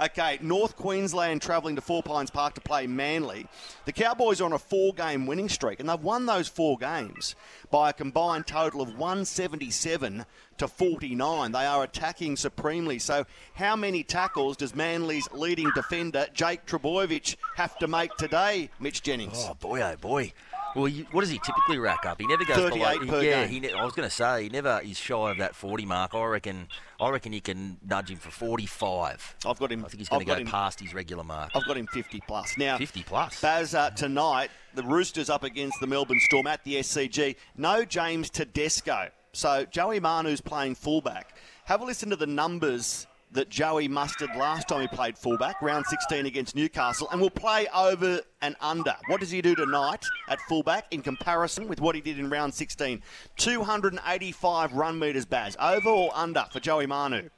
Okay, 0.00 0.38
North 0.42 0.76
Queensland 0.76 1.42
travelling 1.42 1.76
to 1.76 1.80
Four 1.82 2.02
Pines 2.02 2.30
Park 2.30 2.54
to 2.54 2.60
play 2.60 2.86
Manly. 2.86 3.46
The 3.84 3.92
Cowboys 3.92 4.40
are 4.40 4.44
on 4.44 4.52
a 4.52 4.58
four-game 4.58 5.26
winning 5.26 5.48
streak, 5.48 5.80
and 5.80 5.88
they've 5.88 6.00
won 6.00 6.26
those 6.26 6.48
four 6.48 6.76
games 6.78 7.34
by 7.70 7.90
a 7.90 7.92
combined 7.92 8.46
total 8.46 8.82
of 8.82 8.88
177 8.98 10.24
to 10.58 10.68
49. 10.68 11.52
They 11.52 11.66
are 11.66 11.82
attacking 11.82 12.36
supremely. 12.36 12.98
So, 12.98 13.24
how 13.54 13.76
many 13.76 14.02
tackles 14.04 14.56
does 14.56 14.74
Manly's 14.74 15.28
leading 15.32 15.70
defender 15.74 16.26
Jake 16.34 16.66
Trbojevic 16.66 17.36
have 17.56 17.76
to 17.78 17.88
make 17.88 18.14
today, 18.16 18.70
Mitch 18.82 19.02
Jennings? 19.02 19.46
Oh 19.48 19.54
boy, 19.54 19.80
oh 19.82 19.96
boy. 19.96 20.32
Well, 20.74 20.88
you, 20.88 21.06
what 21.12 21.20
does 21.20 21.30
he 21.30 21.38
typically 21.38 21.78
rack 21.78 22.06
up? 22.06 22.18
He 22.18 22.26
never 22.26 22.44
goes 22.44 22.70
below. 22.70 22.98
per 23.06 23.22
yeah, 23.22 23.42
game. 23.42 23.50
he 23.50 23.60
ne- 23.60 23.72
I 23.72 23.84
was 23.84 23.92
going 23.92 24.08
to 24.08 24.14
say 24.14 24.44
he 24.44 24.48
never 24.48 24.80
is 24.82 24.98
shy 24.98 25.30
of 25.30 25.38
that 25.38 25.54
forty 25.54 25.84
mark. 25.84 26.14
I 26.14 26.24
reckon. 26.24 26.68
I 26.98 27.10
reckon 27.10 27.32
you 27.32 27.42
can 27.42 27.76
nudge 27.86 28.10
him 28.10 28.18
for 28.18 28.30
forty-five. 28.30 29.36
I've 29.46 29.58
got 29.58 29.70
him. 29.70 29.84
I 29.84 29.88
think 29.88 29.98
he's 29.98 30.08
going 30.08 30.20
to 30.20 30.26
go 30.26 30.34
him- 30.36 30.46
past 30.46 30.80
his 30.80 30.94
regular 30.94 31.24
mark. 31.24 31.50
I've 31.54 31.66
got 31.66 31.76
him 31.76 31.86
50 31.88 32.22
plus. 32.26 32.56
Now, 32.56 32.78
50 32.78 33.02
plus. 33.02 33.40
Baz, 33.40 33.74
uh, 33.74 33.90
tonight, 33.90 34.50
the 34.74 34.82
Roosters 34.82 35.28
up 35.28 35.42
against 35.42 35.78
the 35.80 35.86
Melbourne 35.86 36.20
Storm 36.20 36.46
at 36.46 36.64
the 36.64 36.76
SCG. 36.76 37.36
No 37.56 37.84
James 37.84 38.30
Tedesco. 38.30 39.08
So 39.32 39.64
Joey 39.66 40.00
Manu's 40.00 40.40
playing 40.40 40.74
fullback. 40.74 41.36
Have 41.64 41.80
a 41.80 41.84
listen 41.84 42.10
to 42.10 42.16
the 42.16 42.26
numbers 42.26 43.06
that 43.32 43.48
Joey 43.48 43.88
mustered 43.88 44.30
last 44.36 44.68
time 44.68 44.82
he 44.82 44.88
played 44.88 45.16
fullback, 45.16 45.60
round 45.62 45.86
16 45.86 46.26
against 46.26 46.54
Newcastle, 46.54 47.08
and 47.10 47.20
we'll 47.20 47.30
play 47.30 47.66
over 47.74 48.20
and 48.42 48.54
under. 48.60 48.94
What 49.06 49.20
does 49.20 49.30
he 49.30 49.40
do 49.40 49.54
tonight 49.54 50.04
at 50.28 50.38
fullback 50.42 50.86
in 50.92 51.00
comparison 51.02 51.66
with 51.68 51.80
what 51.80 51.94
he 51.94 52.00
did 52.00 52.18
in 52.18 52.28
round 52.28 52.52
16? 52.54 53.02
285 53.36 54.72
run 54.74 54.98
metres, 54.98 55.24
Baz. 55.24 55.56
Over 55.58 55.88
or 55.88 56.10
under 56.14 56.44
for 56.52 56.60
Joey 56.60 56.86
Manu? 56.86 57.28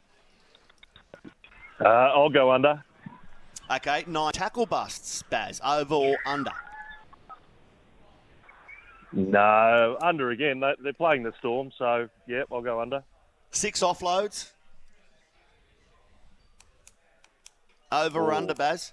Uh, 1.81 1.89
I'll 1.89 2.29
go 2.31 2.51
under. 2.51 2.83
Okay, 3.71 4.05
nine 4.07 4.33
tackle 4.33 4.67
busts, 4.67 5.23
Baz. 5.31 5.61
Over 5.65 5.95
or 5.95 6.17
under? 6.27 6.51
No, 9.13 9.97
under 10.03 10.31
again. 10.31 10.61
They- 10.61 10.75
They're 10.83 10.93
playing 10.93 11.23
the 11.23 11.33
Storm, 11.39 11.71
so, 11.79 12.09
yep, 12.27 12.47
I'll 12.51 12.63
go 12.63 12.81
under. 12.81 13.03
Six 13.53 13.81
offloads. 13.81 14.51
Over 17.93 18.21
or 18.21 18.33
under, 18.33 18.55
Baz? 18.55 18.93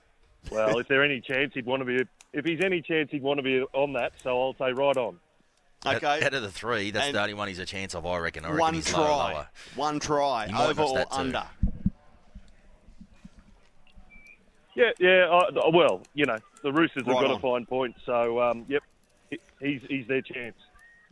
Well, 0.51 0.80
if 0.80 0.88
there 0.88 1.04
any 1.06 1.21
chance 1.21 1.54
he'd 1.54 1.65
want 1.65 1.82
to 1.82 1.86
be, 1.86 1.99
if 2.34 2.45
he's 2.45 2.62
any 2.63 2.82
chance 2.82 3.10
he'd 3.12 3.23
want 3.23 3.38
to 3.39 3.43
be 3.43 3.62
on 3.73 3.93
that, 3.93 4.13
so 4.23 4.41
I'll 4.41 4.56
say 4.56 4.71
right 4.73 4.97
on. 4.97 5.17
Okay. 5.86 6.06
Out, 6.06 6.23
out 6.23 6.34
of 6.36 6.43
the 6.43 6.51
three, 6.51 6.91
that's 6.91 7.08
And- 7.08 7.15
the 7.15 7.21
only 7.21 7.34
one 7.34 7.47
he's 7.47 7.58
a 7.60 7.65
chance 7.65 7.95
of. 7.95 8.06
I 8.06 8.17
reckon. 8.19 8.45
I 8.45 8.49
reckon 8.49 8.60
One 8.60 8.73
he's 8.75 8.86
try. 8.86 8.99
lower, 9.01 9.34
lower. 9.34 9.47
One 9.75 9.99
try. 9.99 10.45
You 10.45 10.54
might 10.54 10.69
Over 10.69 10.84
or 10.84 11.06
under? 11.12 11.43
Yeah, 14.75 14.91
yeah. 14.99 15.25
Uh, 15.30 15.69
well, 15.73 16.01
you 16.13 16.25
know, 16.25 16.38
the 16.63 16.71
Roosters 16.71 17.04
have 17.06 17.13
got 17.13 17.25
on. 17.25 17.36
to 17.36 17.39
find 17.39 17.67
points, 17.67 17.99
so 18.06 18.39
um, 18.41 18.65
yep, 18.69 18.84
he's 19.60 19.82
he's 19.89 20.08
their 20.08 20.21
chance. 20.21 20.56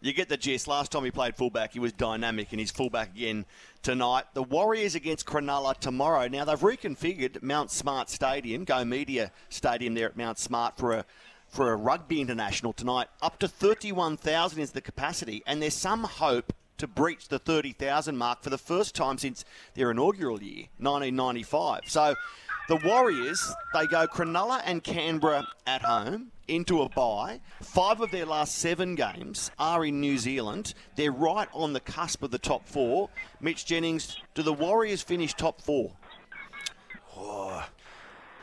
You 0.02 0.14
get 0.14 0.30
the 0.30 0.38
gist. 0.38 0.68
Last 0.68 0.94
time 0.94 1.04
he 1.04 1.12
played 1.12 1.36
fullback, 1.36 1.74
he 1.74 1.80
was 1.80 1.92
dynamic, 1.92 2.48
and 2.52 2.60
he's 2.60 2.72
fullback 2.72 3.10
again 3.16 3.46
tonight. 3.82 4.26
The 4.34 4.44
Warriors 4.44 4.96
against 4.96 5.26
Cronulla 5.26 5.76
tomorrow. 5.78 6.28
Now 6.28 6.46
they've 6.46 6.60
reconfigured 6.60 7.42
Mount 7.42 7.72
Smart 7.72 8.10
Stadium, 8.10 8.64
Go 8.64 8.84
Media 8.86 9.32
Stadium 9.50 9.94
there 9.94 10.08
at 10.08 10.18
Mount 10.18 10.40
Smart 10.40 10.78
for 10.78 10.94
a 10.94 11.06
for 11.48 11.72
a 11.72 11.76
rugby 11.76 12.22
international 12.22 12.74
tonight. 12.74 13.08
Up 13.22 13.40
to 13.40 13.48
thirty-one 13.48 14.18
thousand 14.18 14.62
is 14.62 14.72
the 14.72 14.82
capacity, 14.82 15.42
and 15.48 15.62
there's 15.62 15.74
some 15.74 16.04
hope 16.04 16.54
to 16.78 16.88
breach 16.88 17.28
the 17.28 17.40
thirty 17.40 17.74
thousand 17.74 18.18
mark 18.18 18.44
for 18.44 18.50
the 18.50 18.58
first 18.58 18.96
time 18.96 19.18
since 19.18 19.46
their 19.74 19.92
inaugural 19.92 20.42
year, 20.42 20.66
1995. 20.78 21.82
So. 21.88 22.16
The 22.70 22.76
Warriors, 22.86 23.52
they 23.74 23.88
go 23.88 24.06
Cronulla 24.06 24.62
and 24.64 24.84
Canberra 24.84 25.44
at 25.66 25.82
home 25.82 26.32
into 26.48 26.84
a 26.84 26.90
bye. 26.90 27.42
Five 27.64 28.00
of 28.00 28.12
their 28.12 28.28
last 28.28 28.60
seven 28.60 28.94
games 28.94 29.50
are 29.58 29.84
in 29.84 30.00
New 30.00 30.20
Zealand. 30.20 30.76
They're 30.96 31.12
right 31.12 31.48
on 31.52 31.74
the 31.74 31.80
cusp 31.80 32.22
of 32.22 32.30
the 32.30 32.38
top 32.38 32.68
four. 32.68 33.10
Mitch 33.42 33.66
Jennings, 33.66 34.18
do 34.36 34.44
the 34.44 34.54
Warriors 34.54 35.02
finish 35.02 35.34
top 35.34 35.62
four? 35.62 35.94
Oh, 37.18 37.68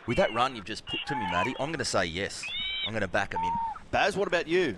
with 0.09 0.17
that 0.17 0.35
run 0.35 0.57
you've 0.57 0.65
just 0.65 0.85
put 0.87 0.99
to 1.07 1.15
me, 1.15 1.23
Matty, 1.31 1.55
I'm 1.61 1.69
going 1.69 1.79
to 1.79 1.85
say 1.85 2.07
yes. 2.07 2.43
I'm 2.85 2.93
going 2.93 3.03
to 3.03 3.09
back 3.09 3.31
them 3.31 3.45
in. 3.45 3.53
Baz, 3.93 4.17
what 4.17 4.27
about 4.27 4.49
you? 4.49 4.77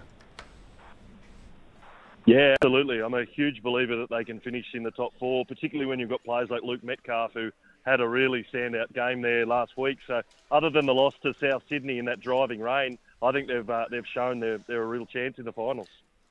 Yeah, 2.27 2.55
absolutely. 2.61 3.01
I'm 3.01 3.15
a 3.15 3.25
huge 3.25 3.63
believer 3.63 3.97
that 3.97 4.11
they 4.11 4.25
can 4.25 4.41
finish 4.41 4.67
in 4.75 4.83
the 4.83 4.91
top 4.91 5.15
four, 5.19 5.47
particularly 5.47 5.89
when 5.89 5.99
you've 5.99 6.11
got 6.11 6.23
players 6.23 6.51
like 6.51 6.63
Luke 6.63 6.85
Metcalf 6.85 7.33
who 7.33 7.51
had 7.89 8.01
a 8.01 8.09
really 8.09 8.45
standout 8.53 8.93
game 8.93 9.23
there 9.23 9.47
last 9.47 9.77
week. 9.77 9.99
So, 10.07 10.23
other 10.51 10.71
than 10.71 10.87
the 10.87 10.95
loss 10.95 11.15
to 11.23 11.35
South 11.41 11.63
Sydney 11.69 11.99
in 11.99 12.05
that 12.07 12.21
driving 12.21 12.61
rain, 12.61 12.99
I 13.23 13.33
think 13.33 13.49
they've 13.49 13.69
uh, 13.69 13.87
they've 13.91 14.07
shown 14.07 14.41
they're, 14.41 14.61
they're 14.67 14.83
a 14.83 14.87
real 14.87 15.07
chance 15.07 15.39
in 15.39 15.45
the 15.45 15.53
finals. 15.53 15.89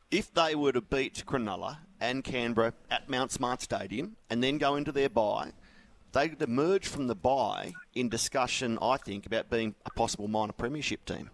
If 0.10 0.34
they 0.34 0.56
were 0.56 0.72
to 0.72 0.82
beat 0.82 1.24
Cronulla 1.26 1.80
and 2.00 2.24
Canberra 2.24 2.74
at 2.90 3.10
Mount 3.10 3.32
Smart 3.32 3.62
Stadium 3.62 4.16
and 4.30 4.42
then 4.42 4.58
go 4.58 4.76
into 4.76 4.94
their 4.94 5.10
bye, 5.10 5.52
they'd 6.14 6.42
emerge 6.42 6.88
from 6.88 7.08
the 7.08 7.16
bye 7.16 7.74
in 7.94 8.08
discussion, 8.08 8.78
I 8.82 8.98
think, 8.98 9.26
about 9.26 9.50
being 9.50 9.76
a 9.86 9.90
possible 9.90 10.30
minor 10.30 10.54
premiership 10.54 11.04
team. 11.04 11.30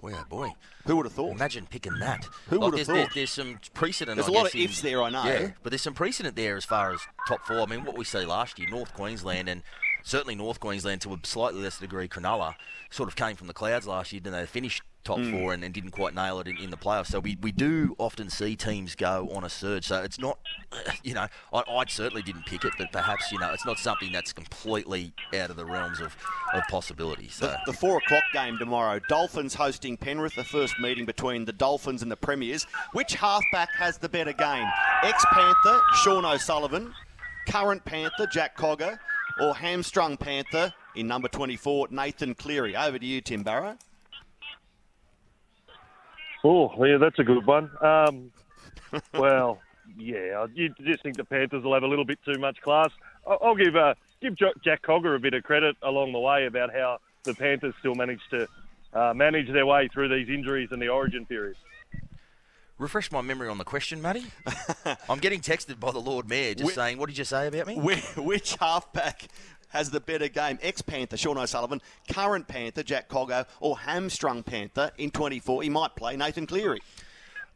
Boy, 0.00 0.12
oh 0.14 0.24
boy. 0.28 0.52
Who 0.86 0.96
would 0.96 1.06
have 1.06 1.12
thought? 1.12 1.32
Imagine 1.32 1.66
picking 1.66 1.98
that. 1.98 2.24
Who 2.48 2.60
would 2.60 2.78
have 2.78 2.86
there's, 2.86 2.86
thought? 2.86 2.94
There's, 2.94 3.14
there's 3.14 3.30
some 3.30 3.58
precedent. 3.74 4.16
There's 4.16 4.28
I 4.28 4.32
a 4.32 4.34
lot 4.34 4.46
of 4.46 4.54
in- 4.54 4.62
ifs 4.62 4.80
there, 4.80 5.02
I 5.02 5.10
know. 5.10 5.24
Yeah, 5.24 5.50
but 5.62 5.70
there's 5.70 5.82
some 5.82 5.94
precedent 5.94 6.36
there 6.36 6.56
as 6.56 6.64
far 6.64 6.92
as 6.92 7.00
top 7.26 7.44
four. 7.46 7.60
I 7.60 7.66
mean, 7.66 7.84
what 7.84 7.98
we 7.98 8.04
see 8.04 8.24
last 8.24 8.58
year, 8.58 8.68
North 8.70 8.94
Queensland 8.94 9.48
and 9.48 9.62
certainly 10.04 10.36
North 10.36 10.60
Queensland 10.60 11.00
to 11.02 11.14
a 11.14 11.18
slightly 11.24 11.60
lesser 11.60 11.80
degree, 11.80 12.08
Cronulla, 12.08 12.54
sort 12.90 13.08
of 13.08 13.16
came 13.16 13.34
from 13.34 13.48
the 13.48 13.52
clouds 13.54 13.86
last 13.86 14.12
year, 14.12 14.22
and 14.24 14.34
they 14.34 14.46
finished 14.46 14.82
top 15.08 15.18
Hmm. 15.18 15.30
four 15.32 15.54
and, 15.54 15.64
and 15.64 15.72
didn't 15.72 15.92
quite 15.92 16.14
nail 16.14 16.38
it 16.38 16.46
in, 16.46 16.58
in 16.58 16.70
the 16.70 16.76
playoffs. 16.76 17.06
So 17.06 17.18
we, 17.18 17.38
we 17.40 17.50
do 17.50 17.96
often 17.98 18.28
see 18.28 18.54
teams 18.56 18.94
go 18.94 19.30
on 19.32 19.42
a 19.42 19.48
surge. 19.48 19.86
So 19.86 20.02
it's 20.02 20.18
not, 20.18 20.38
you 21.02 21.14
know, 21.14 21.26
I, 21.52 21.62
I 21.66 21.84
certainly 21.88 22.22
didn't 22.22 22.44
pick 22.44 22.64
it, 22.64 22.74
but 22.78 22.92
perhaps, 22.92 23.32
you 23.32 23.38
know, 23.38 23.50
it's 23.52 23.64
not 23.64 23.78
something 23.78 24.12
that's 24.12 24.32
completely 24.34 25.12
out 25.34 25.48
of 25.48 25.56
the 25.56 25.64
realms 25.64 26.00
of, 26.00 26.14
of 26.52 26.62
possibility. 26.68 27.28
So. 27.28 27.46
The, 27.46 27.58
the 27.66 27.72
four 27.72 27.96
o'clock 27.98 28.24
game 28.34 28.58
tomorrow. 28.58 29.00
Dolphins 29.08 29.54
hosting 29.54 29.96
Penrith, 29.96 30.34
the 30.34 30.44
first 30.44 30.78
meeting 30.78 31.06
between 31.06 31.46
the 31.46 31.52
Dolphins 31.52 32.02
and 32.02 32.10
the 32.10 32.16
Premiers. 32.16 32.66
Which 32.92 33.14
halfback 33.14 33.70
has 33.76 33.96
the 33.96 34.08
better 34.10 34.34
game? 34.34 34.66
Ex 35.02 35.24
Panther, 35.32 35.80
Sean 36.02 36.26
O'Sullivan, 36.26 36.92
current 37.48 37.82
Panther, 37.84 38.26
Jack 38.26 38.56
Cogger, 38.58 38.98
or 39.40 39.54
hamstrung 39.54 40.18
Panther 40.18 40.72
in 40.94 41.06
number 41.06 41.28
24, 41.28 41.88
Nathan 41.90 42.34
Cleary? 42.34 42.76
Over 42.76 42.98
to 42.98 43.06
you, 43.06 43.20
Tim 43.22 43.42
Barrow. 43.42 43.78
Oh, 46.44 46.84
yeah, 46.84 46.98
that's 46.98 47.18
a 47.18 47.24
good 47.24 47.46
one. 47.46 47.70
Um, 47.80 48.30
well, 49.14 49.58
yeah, 49.96 50.46
you 50.54 50.72
just 50.84 51.02
think 51.02 51.16
the 51.16 51.24
Panthers 51.24 51.64
will 51.64 51.74
have 51.74 51.82
a 51.82 51.86
little 51.88 52.04
bit 52.04 52.18
too 52.24 52.38
much 52.38 52.60
class. 52.60 52.90
I'll, 53.26 53.38
I'll 53.42 53.56
give 53.56 53.76
uh, 53.76 53.94
give 54.20 54.36
Jack 54.36 54.82
Cogger 54.82 55.16
a 55.16 55.18
bit 55.18 55.34
of 55.34 55.42
credit 55.42 55.76
along 55.82 56.12
the 56.12 56.20
way 56.20 56.46
about 56.46 56.72
how 56.72 56.98
the 57.24 57.34
Panthers 57.34 57.74
still 57.80 57.94
managed 57.94 58.30
to 58.30 58.48
uh, 58.92 59.12
manage 59.14 59.52
their 59.52 59.66
way 59.66 59.88
through 59.92 60.08
these 60.08 60.28
injuries 60.28 60.70
in 60.72 60.78
the 60.78 60.88
Origin 60.88 61.26
period. 61.26 61.56
Refresh 62.78 63.10
my 63.10 63.20
memory 63.20 63.48
on 63.48 63.58
the 63.58 63.64
question, 63.64 64.00
Matty. 64.00 64.24
I'm 65.08 65.18
getting 65.18 65.40
texted 65.40 65.80
by 65.80 65.90
the 65.90 65.98
Lord 65.98 66.28
Mayor 66.28 66.54
just 66.54 66.70
Whi- 66.70 66.74
saying, 66.74 66.98
what 66.98 67.08
did 67.08 67.18
you 67.18 67.24
say 67.24 67.48
about 67.48 67.66
me? 67.66 67.74
Which, 67.76 68.16
which 68.16 68.54
halfback 68.54 69.26
has 69.70 69.90
the 69.90 70.00
better 70.00 70.28
game? 70.28 70.58
Ex 70.62 70.82
Panther, 70.82 71.16
Sean 71.16 71.38
O'Sullivan, 71.38 71.80
current 72.12 72.48
Panther, 72.48 72.82
Jack 72.82 73.08
Cogger, 73.08 73.46
or 73.60 73.78
hamstrung 73.78 74.42
Panther 74.42 74.90
in 74.98 75.10
24? 75.10 75.62
He 75.62 75.68
might 75.68 75.96
play 75.96 76.16
Nathan 76.16 76.46
Cleary. 76.46 76.80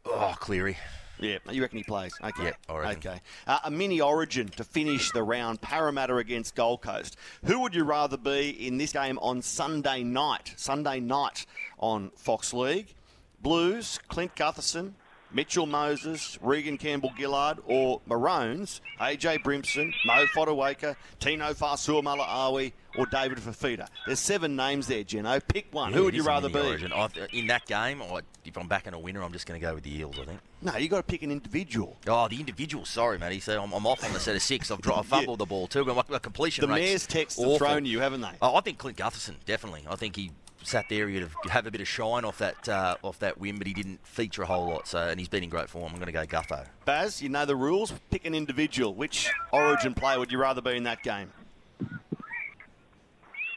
Oh, 0.05 0.35
Cleary. 0.39 0.77
Yeah, 1.19 1.37
you 1.49 1.61
reckon 1.61 1.77
he 1.77 1.83
plays? 1.83 2.13
Okay. 2.21 2.45
Yep, 2.45 2.57
I. 2.69 2.73
Okay. 2.93 3.21
Uh, 3.47 3.59
a 3.63 3.71
mini 3.71 4.01
origin 4.01 4.49
to 4.49 4.63
finish 4.63 5.11
the 5.11 5.23
round, 5.23 5.61
Parramatta 5.61 6.17
against 6.17 6.55
Gold 6.55 6.81
Coast. 6.81 7.17
Who 7.45 7.61
would 7.61 7.75
you 7.75 7.83
rather 7.83 8.17
be 8.17 8.49
in 8.49 8.77
this 8.77 8.91
game 8.91 9.17
on 9.19 9.41
Sunday 9.41 10.03
night? 10.03 10.53
Sunday 10.57 10.99
night 10.99 11.45
on 11.79 12.11
Fox 12.15 12.53
League? 12.53 12.93
Blues, 13.41 13.99
Clint 14.07 14.35
Gutherson, 14.35 14.93
Mitchell 15.33 15.65
Moses, 15.65 16.37
Reagan 16.41 16.77
Campbell 16.77 17.11
Gillard, 17.17 17.59
or 17.65 18.01
Maroons, 18.05 18.81
AJ 18.99 19.43
Brimson, 19.43 19.93
Mo 20.05 20.25
Fotuaika, 20.27 20.95
Tino 21.19 21.53
Fasua 21.53 22.71
or 22.97 23.05
David 23.07 23.39
Fifita. 23.39 23.87
There's 24.05 24.19
seven 24.19 24.55
names 24.55 24.87
there, 24.87 25.03
Geno. 25.03 25.39
Pick 25.39 25.73
one. 25.73 25.91
Yeah, 25.91 25.97
Who 25.97 26.03
would 26.05 26.15
you 26.15 26.23
rather 26.23 26.49
be? 26.49 26.85
In 27.31 27.47
that 27.47 27.65
game, 27.65 28.01
I, 28.01 28.21
if 28.45 28.57
I'm 28.57 28.67
backing 28.67 28.93
a 28.93 28.99
winner, 28.99 29.23
I'm 29.23 29.31
just 29.33 29.47
going 29.47 29.59
to 29.59 29.65
go 29.65 29.73
with 29.73 29.83
the 29.83 29.97
Eels, 29.97 30.19
I 30.19 30.25
think. 30.25 30.39
No, 30.61 30.77
you've 30.77 30.91
got 30.91 30.97
to 30.97 31.03
pick 31.03 31.23
an 31.23 31.31
individual. 31.31 31.97
Oh, 32.07 32.27
the 32.27 32.39
individual. 32.39 32.85
Sorry, 32.85 33.17
Matty. 33.17 33.39
So 33.39 33.61
I'm, 33.61 33.71
I'm 33.73 33.87
off 33.87 34.03
on 34.03 34.13
the 34.13 34.19
set 34.19 34.35
of 34.35 34.41
six. 34.41 34.69
I've, 34.71 34.81
dro- 34.81 34.95
I've 34.95 35.05
fumbled 35.07 35.39
the 35.39 35.45
ball 35.45 35.67
too. 35.67 35.83
My, 35.85 36.03
my 36.07 36.19
completion 36.19 36.61
The 36.67 36.73
mayor's 36.73 37.07
texts 37.07 37.39
have 37.39 37.47
awful. 37.49 37.67
thrown 37.67 37.85
you, 37.85 37.99
haven't 37.99 38.21
they? 38.21 38.31
Oh, 38.41 38.55
I 38.55 38.61
think 38.61 38.77
Clint 38.77 38.97
Gutherson 38.97 39.35
definitely. 39.45 39.85
I 39.89 39.95
think 39.95 40.15
he 40.15 40.31
sat 40.67 40.85
there. 40.89 41.07
He'd 41.07 41.21
have, 41.21 41.35
have 41.49 41.67
a 41.67 41.71
bit 41.71 41.81
of 41.81 41.87
shine 41.87 42.25
off 42.25 42.37
that 42.39 42.67
uh, 42.69 42.97
off 43.03 43.19
that 43.19 43.37
win, 43.37 43.57
but 43.57 43.67
he 43.67 43.73
didn't 43.73 44.05
feature 44.05 44.43
a 44.43 44.45
whole 44.45 44.67
lot. 44.67 44.87
So 44.87 44.99
and 44.99 45.19
he's 45.19 45.29
been 45.29 45.43
in 45.43 45.49
great 45.49 45.69
form. 45.69 45.91
I'm 45.93 45.99
going 45.99 46.05
to 46.05 46.11
go 46.11 46.25
Gutho. 46.25 46.65
Baz, 46.85 47.21
you 47.21 47.29
know 47.29 47.45
the 47.45 47.55
rules. 47.55 47.93
Pick 48.11 48.25
an 48.25 48.35
individual. 48.35 48.93
Which 48.93 49.31
Origin 49.51 49.93
player 49.93 50.19
would 50.19 50.31
you 50.31 50.39
rather 50.39 50.61
be 50.61 50.75
in 50.75 50.83
that 50.83 51.03
game? 51.03 51.31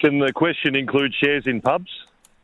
Can 0.00 0.18
the 0.18 0.32
question 0.32 0.76
include 0.76 1.14
shares 1.14 1.44
in 1.46 1.60
pubs? 1.60 1.90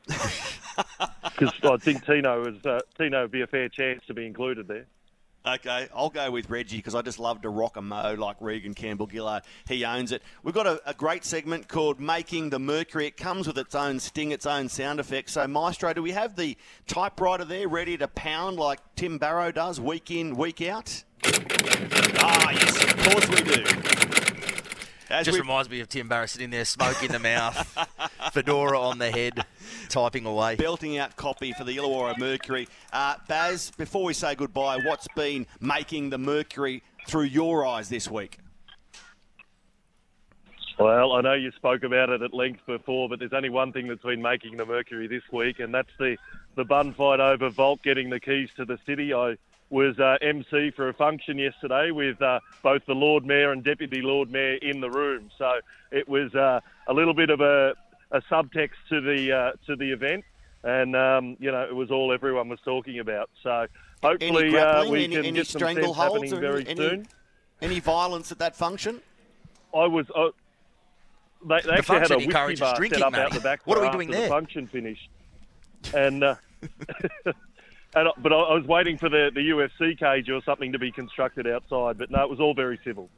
Because 1.22 1.52
I 1.64 1.76
think 1.78 2.04
Tino 2.04 2.44
is 2.46 2.64
uh, 2.64 2.80
Tino 2.98 3.22
would 3.22 3.30
be 3.30 3.42
a 3.42 3.46
fair 3.46 3.68
chance 3.68 4.02
to 4.06 4.14
be 4.14 4.26
included 4.26 4.68
there. 4.68 4.86
Okay, 5.44 5.88
I'll 5.92 6.08
go 6.08 6.30
with 6.30 6.48
Reggie 6.50 6.76
because 6.76 6.94
I 6.94 7.02
just 7.02 7.18
love 7.18 7.42
to 7.42 7.48
rock 7.48 7.76
a 7.76 7.82
mo 7.82 8.14
like 8.16 8.36
Reagan 8.38 8.74
Campbell 8.74 9.08
Gillard. 9.10 9.42
He 9.66 9.84
owns 9.84 10.12
it. 10.12 10.22
We've 10.44 10.54
got 10.54 10.68
a, 10.68 10.80
a 10.88 10.94
great 10.94 11.24
segment 11.24 11.66
called 11.66 11.98
Making 11.98 12.50
the 12.50 12.60
Mercury. 12.60 13.06
It 13.06 13.16
comes 13.16 13.48
with 13.48 13.58
its 13.58 13.74
own 13.74 13.98
sting, 13.98 14.30
its 14.30 14.46
own 14.46 14.68
sound 14.68 15.00
effects. 15.00 15.32
So, 15.32 15.48
Maestro, 15.48 15.92
do 15.94 16.02
we 16.02 16.12
have 16.12 16.36
the 16.36 16.56
typewriter 16.86 17.44
there 17.44 17.66
ready 17.66 17.96
to 17.96 18.06
pound 18.06 18.56
like 18.56 18.78
Tim 18.94 19.18
Barrow 19.18 19.50
does 19.50 19.80
week 19.80 20.12
in, 20.12 20.36
week 20.36 20.62
out? 20.62 21.02
Ah, 21.24 22.50
yes, 22.52 22.84
of 22.84 22.96
course 22.98 23.28
we 23.28 23.42
do. 23.42 24.11
As 25.12 25.26
Just 25.26 25.36
we- 25.36 25.42
reminds 25.42 25.68
me 25.68 25.80
of 25.80 25.90
Tim 25.90 26.08
Barrett 26.08 26.30
sitting 26.30 26.48
there, 26.48 26.64
smoke 26.64 27.02
in 27.04 27.12
the 27.12 27.18
mouth, 27.18 27.54
fedora 28.32 28.80
on 28.80 28.98
the 28.98 29.10
head, 29.10 29.44
typing 29.90 30.24
away. 30.24 30.56
belting 30.56 30.96
out 30.96 31.16
copy 31.16 31.52
for 31.52 31.64
the 31.64 31.76
Illawarra 31.76 32.16
Mercury. 32.18 32.66
Uh, 32.94 33.16
Baz, 33.28 33.70
before 33.76 34.04
we 34.04 34.14
say 34.14 34.34
goodbye, 34.34 34.78
what's 34.82 35.06
been 35.14 35.46
making 35.60 36.08
the 36.08 36.16
Mercury 36.16 36.82
through 37.06 37.24
your 37.24 37.66
eyes 37.66 37.90
this 37.90 38.10
week? 38.10 38.38
Well, 40.78 41.12
I 41.12 41.20
know 41.20 41.34
you 41.34 41.52
spoke 41.52 41.82
about 41.82 42.08
it 42.08 42.22
at 42.22 42.32
length 42.32 42.62
before, 42.66 43.10
but 43.10 43.18
there's 43.18 43.34
only 43.34 43.50
one 43.50 43.70
thing 43.72 43.88
that's 43.88 44.02
been 44.02 44.22
making 44.22 44.56
the 44.56 44.64
Mercury 44.64 45.06
this 45.08 45.22
week, 45.30 45.60
and 45.60 45.74
that's 45.74 45.90
the, 45.98 46.16
the 46.56 46.64
bun 46.64 46.94
fight 46.94 47.20
over 47.20 47.50
Volt 47.50 47.82
getting 47.82 48.08
the 48.08 48.18
keys 48.18 48.48
to 48.56 48.64
the 48.64 48.78
city. 48.86 49.12
I 49.12 49.36
was 49.72 49.98
uh, 49.98 50.18
MC 50.20 50.70
for 50.70 50.90
a 50.90 50.94
function 50.94 51.38
yesterday 51.38 51.90
with 51.90 52.20
uh, 52.20 52.40
both 52.62 52.84
the 52.86 52.94
Lord 52.94 53.24
Mayor 53.24 53.52
and 53.52 53.64
Deputy 53.64 54.02
Lord 54.02 54.30
Mayor 54.30 54.56
in 54.56 54.80
the 54.80 54.90
room, 54.90 55.30
so 55.38 55.60
it 55.90 56.06
was 56.08 56.34
uh, 56.34 56.60
a 56.86 56.92
little 56.92 57.14
bit 57.14 57.30
of 57.30 57.40
a, 57.40 57.74
a 58.10 58.20
subtext 58.22 58.72
to 58.90 59.00
the 59.00 59.32
uh, 59.32 59.52
to 59.66 59.74
the 59.74 59.90
event, 59.90 60.24
and 60.62 60.94
um, 60.94 61.36
you 61.40 61.50
know 61.50 61.62
it 61.62 61.74
was 61.74 61.90
all 61.90 62.12
everyone 62.12 62.48
was 62.50 62.60
talking 62.64 62.98
about. 62.98 63.30
So 63.42 63.66
hopefully 64.02 64.56
uh, 64.56 64.84
we 64.90 65.08
can 65.08 65.18
any 65.18 65.32
get 65.32 65.46
some 65.46 65.60
sense 65.60 65.96
happening 65.96 66.38
very 66.38 66.66
any, 66.68 66.76
soon. 66.76 67.06
any 67.62 67.80
violence 67.80 68.30
at 68.30 68.38
that 68.40 68.54
function? 68.54 69.00
I 69.74 69.86
was. 69.86 70.06
Uh, 70.14 70.28
they, 71.44 71.56
they 71.56 71.62
The 71.62 71.72
actually 71.78 71.98
had 71.98 72.10
a 72.12 72.16
whiskey 72.18 72.56
bar 72.60 72.76
drinking, 72.76 72.98
set 72.98 73.06
up 73.06 73.12
Matty. 73.12 73.24
out 73.24 73.32
the 73.32 73.40
back. 73.40 73.66
What 73.66 73.78
are 73.78 73.84
we 73.86 73.90
doing 73.90 74.10
the 74.10 74.28
function 74.28 74.66
finished, 74.66 75.08
and 75.94 76.22
uh, 76.22 76.34
and 77.94 78.08
but 78.18 78.32
I, 78.32 78.36
I 78.36 78.54
was 78.54 78.66
waiting 78.66 78.98
for 78.98 79.08
the, 79.08 79.30
the 79.34 79.40
UFC 79.40 79.98
cage 79.98 80.28
or 80.30 80.42
something 80.42 80.72
to 80.72 80.78
be 80.78 80.90
constructed 80.90 81.46
outside. 81.46 81.98
But 81.98 82.10
no, 82.10 82.22
it 82.22 82.30
was 82.30 82.40
all 82.40 82.54
very 82.54 82.78
civil. 82.84 83.08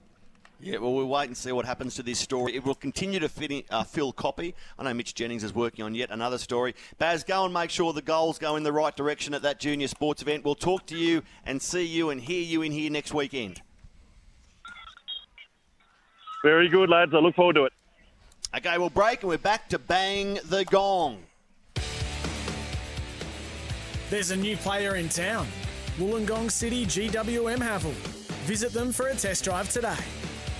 Yeah, 0.61 0.79
well, 0.79 0.95
we'll 0.95 1.09
wait 1.09 1.27
and 1.27 1.37
see 1.37 1.53
what 1.53 1.66
happens 1.66 1.95
to 1.97 2.03
this 2.03 2.18
story. 2.18 2.55
It 2.55 2.64
will 2.64 2.75
continue 2.75 3.18
to 3.20 3.29
fit 3.29 3.51
in, 3.51 3.64
uh, 3.70 3.85
fill 3.85 4.12
copy. 4.12 4.55
I 4.79 4.85
know 4.85 4.95
Mitch 4.95 5.14
Jennings 5.14 5.45
is 5.45 5.55
working 5.55 5.85
on 5.85 5.95
yet 5.95 6.11
another 6.11 6.39
story. 6.39 6.75
Baz, 6.97 7.25
go 7.25 7.45
and 7.45 7.53
make 7.53 7.70
sure 7.70 7.93
the 7.93 8.01
goals 8.01 8.39
go 8.39 8.57
in 8.57 8.62
the 8.62 8.72
right 8.72 8.97
direction 8.97 9.35
at 9.35 9.43
that 9.43 9.61
junior 9.61 9.89
sports 9.89 10.22
event. 10.22 10.45
We'll 10.45 10.55
talk 10.55 10.87
to 10.87 10.97
you 10.97 11.22
and 11.45 11.61
see 11.61 11.85
you 11.85 12.11
and 12.11 12.20
hear 12.20 12.43
you 12.43 12.62
in 12.62 12.72
here 12.72 12.91
next 12.91 13.12
weekend. 13.12 13.61
Very 16.43 16.68
good, 16.68 16.89
lads. 16.89 17.12
I 17.14 17.18
look 17.18 17.35
forward 17.35 17.57
to 17.57 17.64
it. 17.64 17.72
Okay, 18.57 18.79
we'll 18.79 18.91
break 18.91 19.22
and 19.22 19.29
we're 19.29 19.39
back 19.39 19.68
to 19.70 19.79
bang 19.79 20.39
the 20.45 20.64
gong. 20.64 21.25
There's 24.11 24.31
a 24.31 24.37
new 24.37 24.57
player 24.59 24.97
in 24.97 25.09
town. 25.09 25.47
Wollongong 25.99 26.51
City 26.51 26.85
GWM 26.85 27.59
Haval. 27.59 27.95
Visit 28.45 28.73
them 28.73 28.93
for 28.93 29.09
a 29.09 29.15
test 29.15 29.45
drive 29.45 29.71
today. 29.71 29.97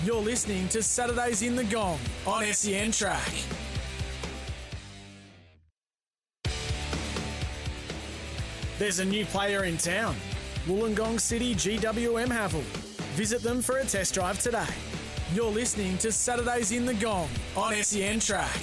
You're 0.03 0.21
listening 0.21 0.67
to 0.69 0.81
Saturdays 0.81 1.43
in 1.43 1.55
the 1.55 1.63
Gong 1.63 1.99
on 2.25 2.43
SEN 2.45 2.91
Track. 2.91 3.31
There's 8.79 8.99
a 8.99 9.05
new 9.05 9.25
player 9.25 9.65
in 9.65 9.77
town. 9.77 10.15
Wollongong 10.65 11.19
City 11.19 11.53
GWM 11.53 12.27
Haval. 12.27 12.63
Visit 13.13 13.43
them 13.43 13.61
for 13.61 13.77
a 13.77 13.85
test 13.85 14.15
drive 14.15 14.39
today. 14.39 14.65
You're 15.35 15.51
listening 15.51 15.99
to 15.99 16.11
Saturdays 16.11 16.71
in 16.71 16.85
the 16.85 16.95
Gong 16.95 17.29
on 17.55 17.75
SEN 17.75 18.19
Track. 18.19 18.59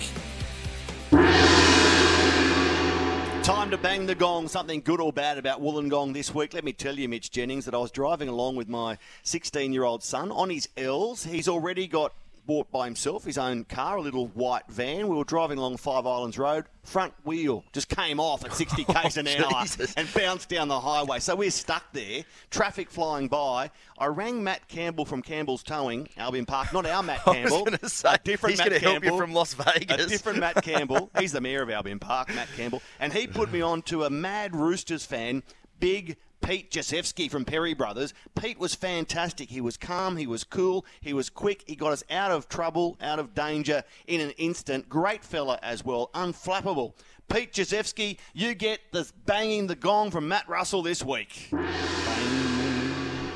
Time 3.43 3.73
to 3.73 3.77
bang 3.77 4.07
the 4.07 4.15
gong. 4.15 4.47
Something 4.47 4.83
good 4.83 5.01
or 5.01 5.13
bad 5.13 5.37
about 5.37 5.61
Wollongong 5.61 6.15
this 6.15 6.33
week. 6.33 6.55
Let 6.55 6.63
me 6.63 6.73
tell 6.73 6.97
you, 6.97 7.09
Mitch 7.09 7.33
Jennings, 7.33 7.65
that 7.65 7.75
I 7.75 7.79
was 7.79 7.91
driving 7.91 8.29
along 8.29 8.55
with 8.55 8.69
my 8.69 8.99
16 9.25 9.73
year 9.73 9.83
old 9.83 10.05
son 10.05 10.31
on 10.31 10.49
his 10.49 10.69
L's. 10.77 11.25
He's 11.25 11.49
already 11.49 11.89
got 11.89 12.13
bought 12.47 12.71
by 12.71 12.85
himself 12.87 13.25
his 13.25 13.39
own 13.39 13.65
car, 13.65 13.97
a 13.97 14.01
little 14.01 14.29
white 14.29 14.69
van. 14.69 15.09
We 15.09 15.17
were 15.17 15.25
driving 15.25 15.59
along 15.59 15.77
Five 15.77 16.07
Islands 16.07 16.39
Road. 16.39 16.67
Front 16.83 17.15
wheel 17.25 17.65
just 17.73 17.89
came 17.89 18.19
off 18.19 18.45
at 18.45 18.53
60 18.55 18.85
k's 18.93 19.17
oh, 19.17 19.21
an 19.21 19.29
hour 19.29 19.63
Jesus. 19.63 19.95
and 19.95 20.13
bounced 20.15 20.49
down 20.49 20.69
the 20.69 20.81
highway. 20.81 21.21
So 21.21 21.37
we're 21.37 21.51
stuck 21.51 21.93
there. 21.93 22.25
Traffic 22.51 22.91
flying 22.91 23.29
by. 23.29 23.71
I 23.99 24.07
rang 24.07 24.43
Matt 24.43 24.67
Campbell 24.69 25.05
from 25.05 25.23
Campbell's 25.23 25.63
Towing, 25.63 26.09
Albion 26.17 26.47
Park. 26.47 26.73
Not 26.73 26.87
our 26.87 27.03
Matt 27.03 27.21
I 27.27 27.43
was 27.43 27.51
Campbell. 27.51 27.89
say, 27.89 28.15
a 28.15 28.19
different 28.19 28.53
he's 28.53 28.59
Matt 28.59 28.69
gonna 28.69 28.79
help 28.81 29.05
you 29.05 29.17
from 29.17 29.33
Las 29.33 29.55
Vegas. 29.55 30.07
A 30.07 30.09
different 30.09 30.41
Matt 30.41 30.63
Campbell. 30.63 31.11
He's 31.19 31.33
the 31.33 31.41
mayor 31.41 31.63
of 31.63 31.71
Albion 31.71 31.99
Park, 31.99 32.35
Matt 32.35 32.49
Campbell. 32.57 32.83
And 32.99 33.13
he 33.13 33.27
put 33.27 33.53
me 33.53 33.61
on 33.61 33.83
to 33.83 34.05
a 34.05 34.11
mad 34.11 34.57
Roosters 34.57 35.05
fan, 35.05 35.43
big 35.79 36.17
Pete 36.43 36.71
Jasewski 36.71 37.31
from 37.31 37.45
Perry 37.45 37.73
Brothers. 37.75 38.13
Pete 38.35 38.59
was 38.59 38.75
fantastic. 38.75 39.49
He 39.49 39.61
was 39.61 39.77
calm, 39.77 40.17
he 40.17 40.27
was 40.27 40.45
cool, 40.45 40.85
he 41.01 41.13
was 41.13 41.31
quick. 41.31 41.65
He 41.67 41.77
got 41.77 41.93
us 41.93 42.03
out 42.11 42.31
of 42.31 42.49
trouble, 42.49 42.97
out 43.01 43.19
of 43.19 43.35
danger 43.35 43.85
in 44.07 44.21
an 44.21 44.31
instant. 44.33 44.89
Great 44.89 45.25
fella 45.25 45.59
as 45.63 45.85
well, 45.85 46.11
unflappable. 46.15 46.95
Pete 47.29 47.53
Jasewski, 47.53 48.19
you 48.35 48.55
get 48.55 48.81
the 48.93 49.11
banging 49.25 49.69
the 49.69 49.77
gong 49.77 50.11
from 50.11 50.29
Matt 50.29 50.49
Russell 50.49 50.83
this 50.83 51.03
week. 51.05 51.49
Bang. 51.53 51.69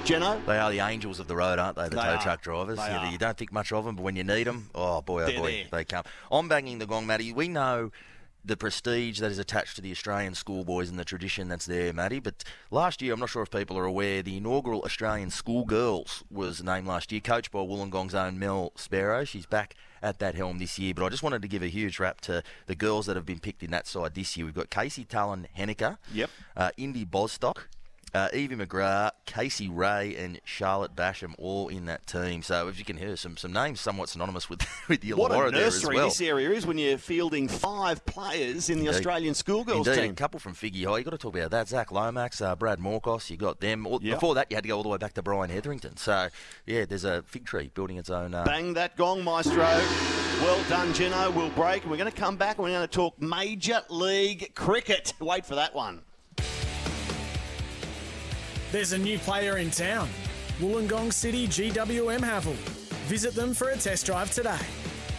Jeno? 0.04 0.44
They 0.46 0.58
are 0.58 0.70
the 0.70 0.78
angels 0.80 1.18
of 1.18 1.26
the 1.26 1.34
road, 1.34 1.58
aren't 1.58 1.76
they? 1.76 1.84
The 1.88 1.96
They 1.96 2.02
tow 2.02 2.08
are. 2.10 2.22
truck 2.22 2.40
drivers. 2.42 2.78
They 2.78 2.84
You, 2.92 2.96
are. 2.98 3.10
you 3.10 3.18
don't 3.18 3.36
think 3.36 3.52
much 3.52 3.72
of 3.72 3.84
them, 3.84 3.96
but 3.96 4.02
when 4.02 4.14
you 4.14 4.22
need 4.22 4.44
them, 4.44 4.70
oh 4.74 5.00
boy, 5.00 5.22
oh 5.22 5.26
They're 5.26 5.38
boy, 5.40 5.50
there. 5.52 5.64
they 5.80 5.84
come. 5.84 6.04
I'm 6.30 6.46
banging 6.48 6.78
the 6.78 6.86
gong, 6.86 7.06
Matty. 7.08 7.32
We 7.32 7.48
know 7.48 7.90
the 8.46 8.56
prestige 8.56 9.18
that 9.20 9.30
is 9.32 9.38
attached 9.38 9.74
to 9.76 9.82
the 9.82 9.90
Australian 9.90 10.34
schoolboys 10.34 10.88
and 10.88 10.98
the 10.98 11.04
tradition 11.04 11.48
that's 11.48 11.66
there, 11.66 11.92
Matty. 11.92 12.20
But 12.20 12.44
last 12.70 13.02
year, 13.02 13.12
I'm 13.12 13.20
not 13.20 13.28
sure 13.28 13.42
if 13.42 13.50
people 13.50 13.76
are 13.76 13.84
aware, 13.84 14.22
the 14.22 14.36
inaugural 14.36 14.82
Australian 14.82 15.30
schoolgirls 15.30 16.22
was 16.30 16.62
named 16.62 16.86
last 16.86 17.10
year, 17.10 17.20
coached 17.20 17.50
by 17.50 17.58
Wollongong's 17.58 18.14
own 18.14 18.38
Mel 18.38 18.72
Sparrow. 18.76 19.24
She's 19.24 19.46
back 19.46 19.74
at 20.02 20.20
that 20.20 20.36
helm 20.36 20.58
this 20.58 20.78
year. 20.78 20.94
But 20.94 21.04
I 21.04 21.08
just 21.08 21.22
wanted 21.24 21.42
to 21.42 21.48
give 21.48 21.62
a 21.62 21.66
huge 21.68 21.98
rap 21.98 22.20
to 22.22 22.42
the 22.66 22.74
girls 22.76 23.06
that 23.06 23.16
have 23.16 23.26
been 23.26 23.40
picked 23.40 23.62
in 23.64 23.70
that 23.72 23.86
side 23.88 24.14
this 24.14 24.36
year. 24.36 24.46
We've 24.46 24.54
got 24.54 24.70
Casey 24.70 25.04
Talon 25.04 25.48
Henniker, 25.58 25.98
Yep. 26.12 26.30
uh, 26.56 26.70
Indy 26.76 27.04
Bostock, 27.04 27.68
uh, 28.16 28.28
Evie 28.32 28.56
McGrath, 28.56 29.10
Casey 29.26 29.68
Ray, 29.68 30.16
and 30.16 30.40
Charlotte 30.44 30.96
Basham 30.96 31.34
all 31.38 31.68
in 31.68 31.84
that 31.86 32.06
team. 32.06 32.42
So 32.42 32.68
if 32.68 32.78
you 32.78 32.84
can 32.84 32.96
hear 32.96 33.16
some 33.16 33.36
some 33.36 33.52
names 33.52 33.80
somewhat 33.80 34.08
synonymous 34.08 34.48
with 34.48 34.66
with 34.88 35.02
the 35.02 35.12
What 35.12 35.32
Illawarra 35.32 35.48
a 35.48 35.52
nursery 35.52 35.96
well. 35.96 36.08
this 36.08 36.20
area 36.20 36.50
is 36.50 36.66
when 36.66 36.78
you're 36.78 36.98
fielding 36.98 37.48
five 37.48 38.04
players 38.06 38.70
in 38.70 38.78
the 38.78 38.86
Indeed. 38.86 38.96
Australian 38.96 39.34
schoolgirls 39.34 39.86
Indeed, 39.86 40.00
team. 40.00 40.10
a 40.12 40.14
couple 40.14 40.40
from 40.40 40.54
Figgy 40.54 40.84
High. 40.84 40.98
you 40.98 41.04
got 41.04 41.10
to 41.10 41.18
talk 41.18 41.36
about 41.36 41.50
that. 41.50 41.68
Zac 41.68 41.92
Lomax, 41.92 42.40
uh, 42.40 42.56
Brad 42.56 42.78
Morkos, 42.78 43.28
you 43.30 43.36
got 43.36 43.60
them. 43.60 43.86
Yep. 43.86 44.00
Before 44.02 44.34
that, 44.34 44.46
you 44.50 44.56
had 44.56 44.64
to 44.64 44.68
go 44.68 44.76
all 44.76 44.82
the 44.82 44.88
way 44.88 44.98
back 44.98 45.12
to 45.14 45.22
Brian 45.22 45.50
Hetherington. 45.50 45.96
So, 45.96 46.28
yeah, 46.64 46.86
there's 46.86 47.04
a 47.04 47.22
fig 47.22 47.44
tree 47.44 47.70
building 47.74 47.98
its 47.98 48.10
own. 48.10 48.34
Uh, 48.34 48.44
Bang 48.44 48.74
that 48.74 48.96
gong, 48.96 49.22
maestro. 49.22 49.56
Well 50.42 50.62
done, 50.68 50.92
Geno. 50.92 51.30
We'll 51.30 51.50
break 51.50 51.84
we're 51.86 51.96
going 51.96 52.10
to 52.10 52.16
come 52.16 52.36
back 52.36 52.56
and 52.56 52.64
we're 52.64 52.70
going 52.70 52.86
to 52.86 52.94
talk 52.94 53.20
Major 53.20 53.82
League 53.88 54.54
Cricket. 54.54 55.12
Wait 55.20 55.46
for 55.46 55.54
that 55.54 55.74
one. 55.74 56.02
There's 58.76 58.92
a 58.92 58.98
new 58.98 59.18
player 59.18 59.56
in 59.56 59.70
town. 59.70 60.06
Wollongong 60.60 61.10
City 61.10 61.48
GWM 61.48 62.20
Haval. 62.20 62.52
Visit 63.08 63.34
them 63.34 63.54
for 63.54 63.70
a 63.70 63.76
test 63.78 64.04
drive 64.04 64.30
today. 64.30 64.58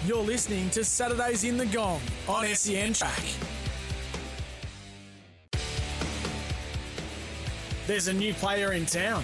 You're 0.05 0.21
listening 0.21 0.69
to 0.69 0.83
Saturdays 0.83 1.43
in 1.43 1.57
the 1.57 1.65
Gong 1.65 1.99
on 2.27 2.45
SEN 2.45 2.93
Track. 2.93 3.23
There's 7.87 8.07
a 8.07 8.13
new 8.13 8.31
player 8.35 8.73
in 8.73 8.85
town. 8.85 9.23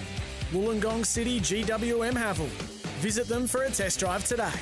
Wollongong 0.50 1.06
City 1.06 1.38
GWM 1.38 2.14
Haval. 2.14 2.48
Visit 2.98 3.28
them 3.28 3.46
for 3.46 3.62
a 3.62 3.70
test 3.70 4.00
drive 4.00 4.24
today. 4.24 4.58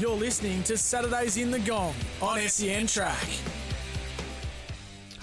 You're 0.00 0.16
listening 0.16 0.64
to 0.64 0.76
Saturdays 0.76 1.36
in 1.36 1.52
the 1.52 1.60
Gong 1.60 1.94
on 2.20 2.40
SEN 2.40 2.88
Track. 2.88 3.28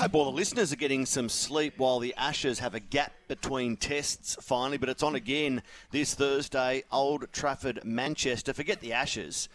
Hope 0.01 0.15
all 0.15 0.25
the 0.25 0.31
listeners 0.31 0.73
are 0.73 0.77
getting 0.77 1.05
some 1.05 1.29
sleep 1.29 1.75
while 1.77 1.99
the 1.99 2.15
Ashes 2.17 2.57
have 2.57 2.73
a 2.73 2.79
gap 2.79 3.13
between 3.27 3.77
tests 3.77 4.35
finally, 4.41 4.79
but 4.79 4.89
it's 4.89 5.03
on 5.03 5.13
again 5.13 5.61
this 5.91 6.15
Thursday, 6.15 6.83
Old 6.91 7.31
Trafford, 7.31 7.85
Manchester. 7.85 8.51
Forget 8.51 8.81
the 8.81 8.93
Ashes. 8.93 9.47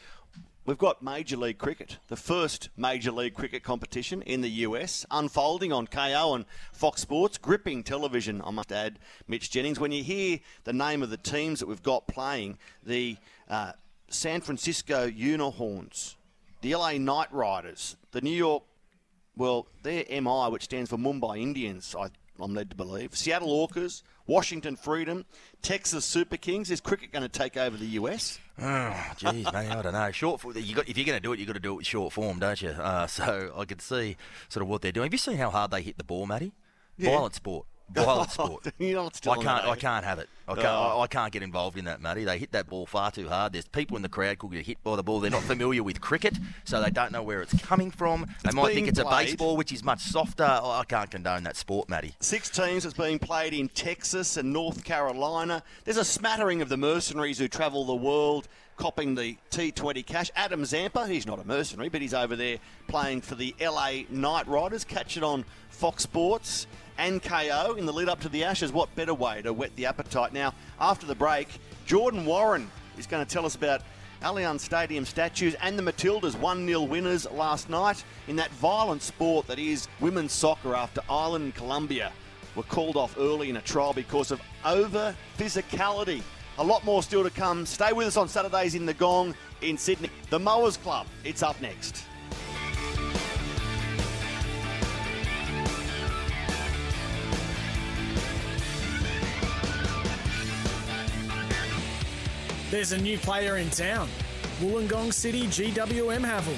We've 0.65 0.79
got 0.79 1.03
Major 1.03 1.37
League 1.37 1.59
Cricket, 1.59 1.99
the 2.07 2.15
first 2.15 2.69
Major 2.77 3.11
League 3.11 3.35
Cricket 3.35 3.65
competition 3.65 4.23
in 4.23 4.41
the 4.41 4.49
US, 4.49 5.05
unfolding 5.11 5.73
on 5.73 5.89
Kayo 5.89 6.37
and 6.37 6.45
Fox 6.73 7.01
Sports, 7.01 7.39
gripping 7.39 7.83
television, 7.83 8.41
I 8.45 8.53
must 8.53 8.71
add, 8.71 9.01
Mitch 9.27 9.51
Jennings. 9.51 9.81
When 9.81 9.91
you 9.91 10.05
hear 10.05 10.39
the 10.63 10.73
name 10.73 11.03
of 11.03 11.11
the 11.11 11.17
teams 11.17 11.59
that 11.59 11.67
we've 11.67 11.83
got 11.83 12.07
playing, 12.07 12.59
the 12.85 13.17
uh, 13.51 13.73
San 14.11 14.43
Francisco 14.43 15.07
Unicorns, 15.07 16.15
the 16.61 16.77
LA 16.77 16.99
Knight 16.99 17.33
Riders, 17.33 17.97
the 18.13 18.21
New 18.21 18.31
York 18.31 18.63
well, 19.37 19.67
their 19.83 20.05
MI, 20.09 20.49
which 20.51 20.65
stands 20.65 20.91
for 20.91 20.97
Mumbai 20.97 21.41
Indians, 21.41 21.95
I, 21.99 22.09
I'm 22.41 22.55
led 22.55 22.71
to 22.71 22.77
believe. 22.77 23.15
Seattle 23.17 23.49
Orcas, 23.49 24.03
Washington 24.27 24.77
Freedom, 24.77 25.25
Texas 25.63 26.05
Super 26.05 26.37
Kings. 26.37 26.71
Is 26.71 26.81
cricket 26.81 27.13
going 27.13 27.23
to 27.23 27.29
take 27.29 27.57
over 27.57 27.77
the 27.77 27.87
US? 27.87 28.39
Oh, 28.59 28.65
jeez, 29.19 29.45
mate, 29.53 29.71
I 29.71 29.83
don't 29.83 29.93
know. 29.93 30.11
Short, 30.11 30.41
form, 30.41 30.57
you 30.57 30.75
got 30.75 30.89
if 30.89 30.97
you're 30.97 31.07
going 31.07 31.19
to 31.19 31.23
do 31.23 31.33
it, 31.33 31.39
you've 31.39 31.47
got 31.47 31.55
to 31.55 31.61
do 31.61 31.73
it 31.73 31.77
with 31.77 31.87
short 31.87 32.13
form, 32.13 32.39
don't 32.39 32.61
you? 32.61 32.71
Uh, 32.71 33.07
so 33.07 33.53
I 33.57 33.65
could 33.65 33.83
see 33.83 34.17
sort 34.49 34.63
of 34.63 34.69
what 34.69 34.83
they're 34.83 34.93
doing. 34.93 35.07
Have 35.07 35.15
you 35.15 35.19
seen 35.19 35.37
how 35.37 35.51
hard 35.51 35.71
they 35.71 35.83
hit 35.83 35.99
the 35.99 36.05
ball, 36.05 36.27
Matty? 36.27 36.53
Yeah. 36.97 37.11
Violent 37.11 37.35
sport. 37.35 37.67
Violent 37.93 38.31
sport. 38.33 38.67
You're 38.79 39.03
not 39.03 39.27
I 39.27 39.37
can't. 39.37 39.65
I 39.65 39.77
can't 39.77 40.05
have 40.05 40.19
it. 40.19 40.29
I 40.49 40.55
can't. 40.55 40.67
Oh. 40.67 40.99
I, 40.99 41.03
I 41.03 41.07
can't 41.07 41.33
get 41.33 41.43
involved 41.43 41.79
in 41.79 41.85
that, 41.87 42.01
Matty. 42.01 42.25
They 42.25 42.39
hit 42.39 42.53
that 42.53 42.69
ball 42.69 42.87
far 42.87 43.11
too 43.11 43.29
hard. 43.29 43.53
There's 43.53 43.67
people 43.67 43.97
in 43.97 44.03
the 44.03 44.09
crowd 44.09 44.37
who 44.41 44.51
get 44.51 44.67
hit 44.67 44.83
by 44.85 44.97
the 44.97 45.03
ball. 45.03 45.21
They're 45.21 45.31
not 45.31 45.43
familiar 45.43 45.83
with 45.83 46.01
cricket, 46.01 46.37
so 46.65 46.81
they 46.83 46.91
don't 46.91 47.13
know 47.13 47.23
where 47.23 47.43
it's 47.43 47.61
coming 47.63 47.91
from. 47.91 48.27
They 48.43 48.49
It's 48.49 48.55
might 48.55 48.75
think 48.75 48.89
it's 48.89 49.01
played. 49.01 49.13
a 49.13 49.31
baseball, 49.31 49.57
which 49.57 49.73
is 49.73 49.83
much 49.85 50.01
softer. 50.01 50.47
Oh, 50.63 50.71
I 50.71 50.85
can't 50.85 51.11
condone 51.11 51.45
that 51.45 51.57
sport, 51.57 51.89
Matty. 51.89 52.15
Six 52.21 52.51
teams 52.51 52.83
that's 52.83 52.97
being 52.97 53.19
played 53.19 53.55
in 53.55 53.69
Texas 53.69 54.37
and 54.37 54.53
North 54.53 54.85
Carolina. 54.85 55.63
There's 55.85 55.97
a 55.97 56.05
smattering 56.05 56.63
of 56.63 56.69
the 56.69 56.77
mercenaries 56.77 57.39
who 57.39 57.49
travel 57.49 57.85
the 57.85 57.95
world 57.97 58.49
copping 58.77 59.15
the 59.15 59.37
T20 59.51 60.05
cash. 60.05 60.31
Adam 60.37 60.65
Zampa, 60.65 61.07
he's 61.07 61.27
not 61.27 61.39
a 61.41 61.45
mercenary, 61.45 61.89
but 61.89 62.03
he's 62.03 62.13
over 62.13 62.37
there 62.37 62.59
playing 62.89 63.23
for 63.23 63.35
the 63.35 63.55
LA 63.61 64.03
Knight 64.11 64.47
Riders. 64.47 64.85
Catch 64.85 65.17
it 65.17 65.23
on 65.23 65.45
Fox 65.71 66.03
Sports 66.03 66.67
and 66.99 67.23
Kayo 67.23 67.77
in 67.77 67.87
the 67.87 67.93
lead 67.93 68.09
up 68.09 68.21
to 68.21 68.29
the 68.29 68.45
Ashes. 68.45 68.73
What 68.73 68.95
better 68.95 69.15
way 69.15 69.43
to 69.43 69.53
whet 69.53 69.75
the 69.77 69.87
appetite? 69.87 70.33
Now, 70.33 70.55
after 70.81 71.07
the 71.07 71.15
break, 71.15 71.49
Jordan 71.87 72.25
Warren 72.25 72.71
is 72.99 73.07
going 73.07 73.25
to 73.25 73.31
tell 73.31 73.47
us 73.47 73.55
about 73.55 73.83
Allianz 74.23 74.61
Stadium 74.61 75.05
statues 75.05 75.55
and 75.61 75.79
the 75.79 75.83
Matildas 75.83 76.39
1 76.39 76.67
0 76.67 76.83
winners 76.83 77.31
last 77.31 77.69
night 77.69 78.03
in 78.29 78.37
that 78.37 78.51
violent 78.53 79.03
sport 79.03 79.47
that 79.47 79.59
is 79.59 79.89
women's 80.01 80.33
soccer 80.33 80.75
after 80.75 81.01
Ireland 81.09 81.45
and 81.45 81.55
Colombia 81.55 82.13
were 82.55 82.63
called 82.63 82.97
off 82.97 83.17
early 83.19 83.51
in 83.51 83.57
a 83.57 83.63
trial 83.63 83.93
because 83.93 84.31
of 84.31 84.41
over 84.65 85.15
physicality. 85.39 86.23
A 86.59 86.65
lot 86.65 86.85
more 86.85 87.03
still 87.03 87.23
to 87.23 87.31
come. 87.31 87.67
Stay 87.67 87.93
with 87.93 88.07
us 88.07 88.17
on 88.17 88.29
Saturdays 88.29 88.75
in 88.75 88.87
the 88.87 88.95
Gong 88.95 89.35
in 89.61 89.77
Sydney. 89.77 90.11
The 90.31 90.39
Mowers 90.39 90.79
Club, 90.79 91.07
it's 91.23 91.43
up 91.43 91.61
next. 91.61 92.05
There's 102.77 102.93
a 102.93 102.99
new 102.99 103.17
player 103.17 103.57
in 103.57 103.71
town. 103.71 104.07
Wollongong 104.61 105.11
City 105.11 105.47
GWM 105.47 106.21
Haval. 106.21 106.55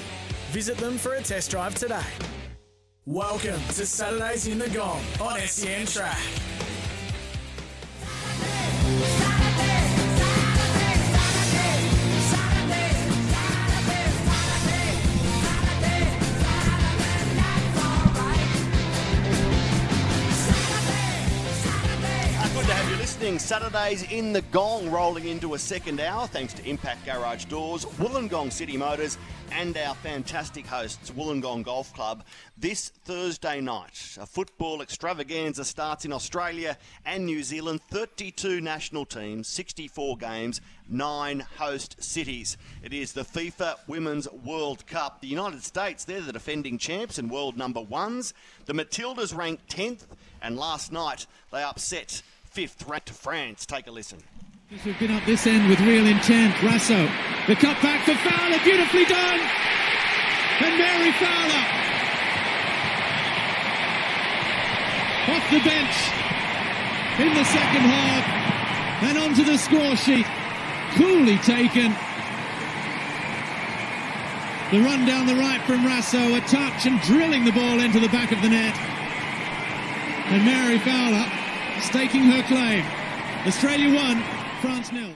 Visit 0.51 0.77
them 0.77 0.97
for 0.97 1.13
a 1.13 1.21
test 1.21 1.49
drive 1.49 1.75
today. 1.75 2.03
Welcome 3.05 3.61
to 3.67 3.85
Saturdays 3.85 4.45
in 4.45 4.59
the 4.59 4.67
Gong 4.67 5.01
on 5.21 5.39
SEN 5.39 5.85
Track. 5.85 6.19
Saturdays 23.39 24.03
in 24.11 24.33
the 24.33 24.41
Gong 24.43 24.91
rolling 24.91 25.27
into 25.27 25.53
a 25.53 25.59
second 25.59 25.99
hour 25.99 26.27
thanks 26.27 26.53
to 26.53 26.65
Impact 26.69 27.05
Garage 27.05 27.45
Doors, 27.45 27.85
Wollongong 27.85 28.51
City 28.51 28.77
Motors, 28.77 29.17
and 29.51 29.75
our 29.77 29.95
fantastic 29.95 30.67
hosts, 30.67 31.09
Wollongong 31.11 31.63
Golf 31.63 31.93
Club. 31.93 32.23
This 32.57 32.89
Thursday 33.05 33.61
night, 33.61 34.17
a 34.19 34.25
football 34.25 34.81
extravaganza 34.81 35.65
starts 35.65 36.05
in 36.05 36.13
Australia 36.13 36.77
and 37.05 37.25
New 37.25 37.41
Zealand. 37.41 37.81
32 37.89 38.61
national 38.61 39.05
teams, 39.05 39.47
64 39.47 40.17
games, 40.17 40.61
nine 40.87 41.39
host 41.57 42.03
cities. 42.03 42.57
It 42.83 42.93
is 42.93 43.13
the 43.13 43.23
FIFA 43.23 43.77
Women's 43.87 44.29
World 44.31 44.85
Cup. 44.85 45.21
The 45.21 45.27
United 45.27 45.63
States, 45.63 46.03
they're 46.03 46.21
the 46.21 46.33
defending 46.33 46.77
champs 46.77 47.17
and 47.17 47.31
world 47.31 47.57
number 47.57 47.81
ones. 47.81 48.33
The 48.65 48.73
Matildas 48.73 49.35
ranked 49.35 49.73
10th, 49.75 50.05
and 50.41 50.57
last 50.57 50.91
night 50.91 51.25
they 51.51 51.63
upset 51.63 52.21
fifth 52.49 52.73
threat 52.73 53.05
to 53.05 53.13
France. 53.13 53.65
Take 53.65 53.87
a 53.87 53.91
listen. 53.91 54.19
We've 54.85 54.99
been 54.99 55.11
up 55.11 55.25
this 55.25 55.47
end 55.47 55.69
with 55.69 55.79
real 55.81 56.05
intent. 56.05 56.53
Raso, 56.55 57.09
the 57.47 57.55
cut 57.55 57.81
back 57.81 58.05
for 58.05 58.15
Fowler, 58.15 58.59
beautifully 58.63 59.05
done. 59.05 59.39
And 60.61 60.77
Mary 60.77 61.11
Fowler 61.13 61.63
off 65.29 65.45
the 65.51 65.59
bench 65.61 65.95
in 67.19 67.33
the 67.33 67.43
second 67.45 67.85
half 67.85 69.03
and 69.03 69.17
onto 69.17 69.43
the 69.43 69.57
score 69.57 69.95
sheet. 69.95 70.25
Coolly 70.95 71.37
taken. 71.37 71.93
The 74.71 74.81
run 74.81 75.05
down 75.05 75.25
the 75.25 75.35
right 75.35 75.61
from 75.61 75.85
Raso, 75.85 76.35
a 76.35 76.41
touch 76.41 76.85
and 76.85 76.99
drilling 77.01 77.45
the 77.45 77.51
ball 77.51 77.79
into 77.79 77.99
the 77.99 78.09
back 78.09 78.31
of 78.31 78.41
the 78.41 78.49
net. 78.49 78.75
And 80.29 80.45
Mary 80.45 80.77
Fowler 80.79 81.25
staking 81.81 82.23
her 82.23 82.43
claim. 82.43 82.83
Australia 83.47 83.93
won, 83.93 84.23
France 84.61 84.91
nil. 84.91 85.15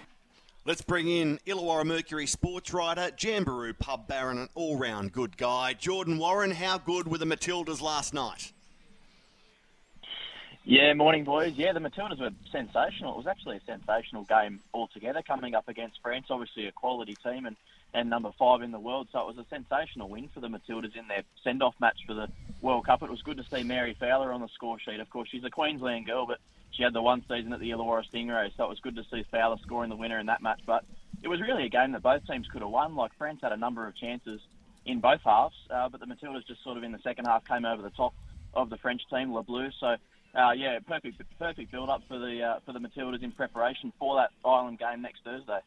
Let's 0.65 0.81
bring 0.81 1.09
in 1.09 1.39
Illawarra 1.45 1.85
Mercury 1.85 2.25
sports 2.25 2.73
writer, 2.73 3.11
Jamberoo 3.17 3.77
pub 3.77 4.07
baron, 4.07 4.37
and 4.37 4.49
all-round 4.55 5.11
good 5.11 5.35
guy, 5.35 5.73
Jordan 5.73 6.17
Warren. 6.17 6.51
How 6.51 6.77
good 6.77 7.07
were 7.07 7.17
the 7.17 7.25
Matildas 7.25 7.81
last 7.81 8.13
night? 8.13 8.53
Yeah, 10.63 10.93
morning, 10.93 11.25
boys. 11.25 11.55
Yeah, 11.57 11.73
the 11.73 11.81
Matildas 11.81 12.21
were 12.21 12.29
sensational. 12.49 13.15
It 13.15 13.17
was 13.17 13.27
actually 13.27 13.57
a 13.57 13.61
sensational 13.65 14.23
game 14.23 14.61
altogether, 14.73 15.21
coming 15.21 15.55
up 15.55 15.67
against 15.67 15.99
France, 16.01 16.27
obviously 16.29 16.67
a 16.67 16.71
quality 16.71 17.17
team 17.21 17.45
and, 17.45 17.57
and 17.93 18.09
number 18.09 18.31
five 18.37 18.61
in 18.61 18.71
the 18.71 18.79
world. 18.79 19.07
So 19.11 19.19
it 19.19 19.27
was 19.27 19.37
a 19.37 19.45
sensational 19.49 20.09
win 20.09 20.29
for 20.33 20.39
the 20.39 20.47
Matildas 20.47 20.95
in 20.95 21.07
their 21.07 21.23
send-off 21.43 21.75
match 21.79 21.99
for 22.07 22.13
the 22.13 22.27
World 22.61 22.85
Cup. 22.85 23.03
It 23.03 23.09
was 23.09 23.21
good 23.21 23.37
to 23.37 23.43
see 23.43 23.63
Mary 23.63 23.95
Fowler 23.99 24.31
on 24.31 24.41
the 24.41 24.47
score 24.49 24.79
sheet. 24.79 24.99
Of 24.99 25.09
course, 25.09 25.29
she's 25.29 25.43
a 25.43 25.49
Queensland 25.49 26.07
girl, 26.07 26.25
but 26.25 26.39
she 26.71 26.83
had 26.83 26.93
the 26.93 27.01
one 27.01 27.23
season 27.27 27.53
at 27.53 27.59
the 27.59 27.69
Illawarra 27.69 28.03
Stingrays, 28.11 28.55
so 28.57 28.63
it 28.63 28.69
was 28.69 28.79
good 28.79 28.95
to 28.95 29.03
see 29.11 29.23
Fowler 29.31 29.57
scoring 29.61 29.89
the 29.89 29.95
winner 29.95 30.19
in 30.19 30.25
that 30.25 30.41
match. 30.41 30.61
But 30.65 30.85
it 31.21 31.27
was 31.27 31.39
really 31.39 31.65
a 31.65 31.69
game 31.69 31.91
that 31.91 32.01
both 32.01 32.25
teams 32.25 32.47
could 32.47 32.61
have 32.61 32.71
won. 32.71 32.95
Like 32.95 33.11
France 33.17 33.39
had 33.43 33.51
a 33.51 33.57
number 33.57 33.87
of 33.87 33.95
chances 33.95 34.41
in 34.85 34.99
both 34.99 35.21
halves, 35.23 35.55
uh, 35.69 35.87
but 35.89 35.99
the 35.99 36.07
Matildas 36.07 36.45
just 36.47 36.63
sort 36.63 36.77
of 36.77 36.83
in 36.83 36.91
the 36.91 36.99
second 36.99 37.25
half 37.25 37.45
came 37.45 37.65
over 37.65 37.81
the 37.81 37.91
top 37.91 38.13
of 38.53 38.69
the 38.69 38.77
French 38.77 39.01
team, 39.09 39.33
Le 39.33 39.43
Bleu. 39.43 39.69
So 39.79 39.95
uh, 40.35 40.51
yeah, 40.51 40.79
perfect 40.79 41.21
perfect 41.37 41.71
build 41.71 41.89
up 41.89 42.01
for 42.07 42.17
the 42.17 42.41
uh, 42.41 42.59
for 42.65 42.73
the 42.73 42.79
Matildas 42.79 43.21
in 43.21 43.31
preparation 43.31 43.93
for 43.99 44.15
that 44.15 44.31
Ireland 44.43 44.79
game 44.79 45.01
next 45.01 45.23
Thursday. 45.23 45.59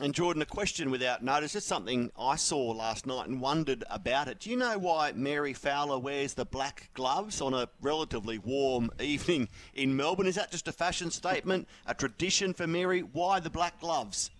And 0.00 0.14
Jordan, 0.14 0.42
a 0.42 0.46
question 0.46 0.90
without 0.90 1.22
notice. 1.22 1.52
Just 1.52 1.68
something 1.68 2.10
I 2.18 2.36
saw 2.36 2.72
last 2.72 3.06
night 3.06 3.28
and 3.28 3.40
wondered 3.40 3.84
about 3.90 4.26
it. 4.26 4.40
Do 4.40 4.50
you 4.50 4.56
know 4.56 4.78
why 4.78 5.12
Mary 5.14 5.52
Fowler 5.52 5.98
wears 5.98 6.34
the 6.34 6.44
black 6.44 6.90
gloves 6.94 7.40
on 7.40 7.54
a 7.54 7.68
relatively 7.80 8.38
warm 8.38 8.90
evening 8.98 9.48
in 9.74 9.94
Melbourne? 9.94 10.26
Is 10.26 10.36
that 10.36 10.50
just 10.50 10.66
a 10.66 10.72
fashion 10.72 11.10
statement, 11.10 11.68
a 11.86 11.94
tradition 11.94 12.54
for 12.54 12.66
Mary? 12.66 13.00
Why 13.00 13.38
the 13.38 13.50
black 13.50 13.80
gloves? 13.80 14.30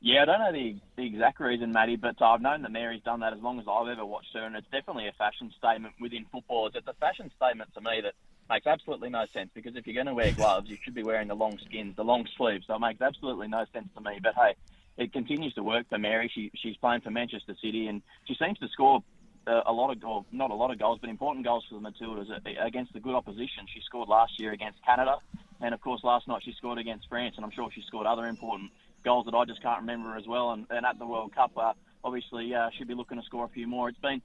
Yeah, 0.00 0.22
I 0.22 0.24
don't 0.26 0.38
know 0.38 0.52
the, 0.52 0.76
the 0.96 1.04
exact 1.04 1.40
reason, 1.40 1.72
Matty, 1.72 1.96
but 1.96 2.22
I've 2.22 2.40
known 2.40 2.62
that 2.62 2.70
Mary's 2.70 3.02
done 3.02 3.20
that 3.20 3.32
as 3.32 3.40
long 3.40 3.58
as 3.58 3.66
I've 3.68 3.88
ever 3.88 4.06
watched 4.06 4.32
her, 4.34 4.44
and 4.44 4.54
it's 4.54 4.70
definitely 4.70 5.08
a 5.08 5.12
fashion 5.18 5.52
statement 5.58 5.94
within 6.00 6.24
football. 6.30 6.70
It's 6.72 6.86
a 6.86 6.94
fashion 6.94 7.30
statement 7.36 7.74
to 7.74 7.80
me 7.80 8.02
that 8.02 8.14
makes 8.48 8.66
absolutely 8.66 9.10
no 9.10 9.26
sense 9.32 9.50
because 9.54 9.76
if 9.76 9.86
you're 9.86 9.94
going 9.94 10.06
to 10.06 10.14
wear 10.14 10.32
gloves, 10.32 10.68
you 10.68 10.76
should 10.82 10.94
be 10.94 11.02
wearing 11.02 11.28
the 11.28 11.34
long 11.34 11.58
skins, 11.64 11.96
the 11.96 12.04
long 12.04 12.26
sleeves. 12.36 12.66
So 12.66 12.74
it 12.74 12.80
makes 12.80 13.00
absolutely 13.00 13.48
no 13.48 13.64
sense 13.72 13.88
to 13.94 14.00
me. 14.00 14.18
But 14.22 14.34
hey, 14.34 14.54
it 14.96 15.12
continues 15.12 15.54
to 15.54 15.62
work 15.62 15.88
for 15.88 15.98
Mary. 15.98 16.30
She 16.34 16.50
she's 16.54 16.76
playing 16.76 17.02
for 17.02 17.10
Manchester 17.10 17.54
City, 17.62 17.86
and 17.88 18.02
she 18.24 18.34
seems 18.34 18.58
to 18.58 18.68
score 18.68 19.02
uh, 19.46 19.62
a 19.66 19.72
lot 19.72 19.90
of 19.90 20.02
or 20.04 20.24
not 20.32 20.50
a 20.50 20.54
lot 20.54 20.70
of 20.70 20.78
goals, 20.78 20.98
but 21.00 21.10
important 21.10 21.44
goals 21.44 21.64
for 21.68 21.78
the 21.78 21.80
Matildas 21.80 22.28
against 22.64 22.92
the 22.92 23.00
good 23.00 23.14
opposition. 23.14 23.66
She 23.72 23.80
scored 23.84 24.08
last 24.08 24.38
year 24.38 24.52
against 24.52 24.84
Canada, 24.84 25.16
and 25.60 25.74
of 25.74 25.80
course 25.80 26.02
last 26.04 26.28
night 26.28 26.42
she 26.44 26.52
scored 26.52 26.78
against 26.78 27.08
France, 27.08 27.34
and 27.36 27.44
I'm 27.44 27.52
sure 27.52 27.68
she 27.74 27.82
scored 27.86 28.06
other 28.06 28.26
important 28.26 28.70
goals 29.04 29.26
that 29.26 29.34
I 29.34 29.44
just 29.44 29.62
can't 29.62 29.80
remember 29.80 30.16
as 30.16 30.26
well. 30.26 30.52
And, 30.52 30.66
and 30.70 30.84
at 30.84 30.98
the 30.98 31.06
World 31.06 31.34
Cup, 31.34 31.52
uh, 31.56 31.72
obviously 32.02 32.54
uh, 32.54 32.70
she'll 32.76 32.88
be 32.88 32.94
looking 32.94 33.18
to 33.18 33.24
score 33.24 33.44
a 33.44 33.48
few 33.48 33.66
more. 33.66 33.88
It's 33.88 33.98
been 33.98 34.22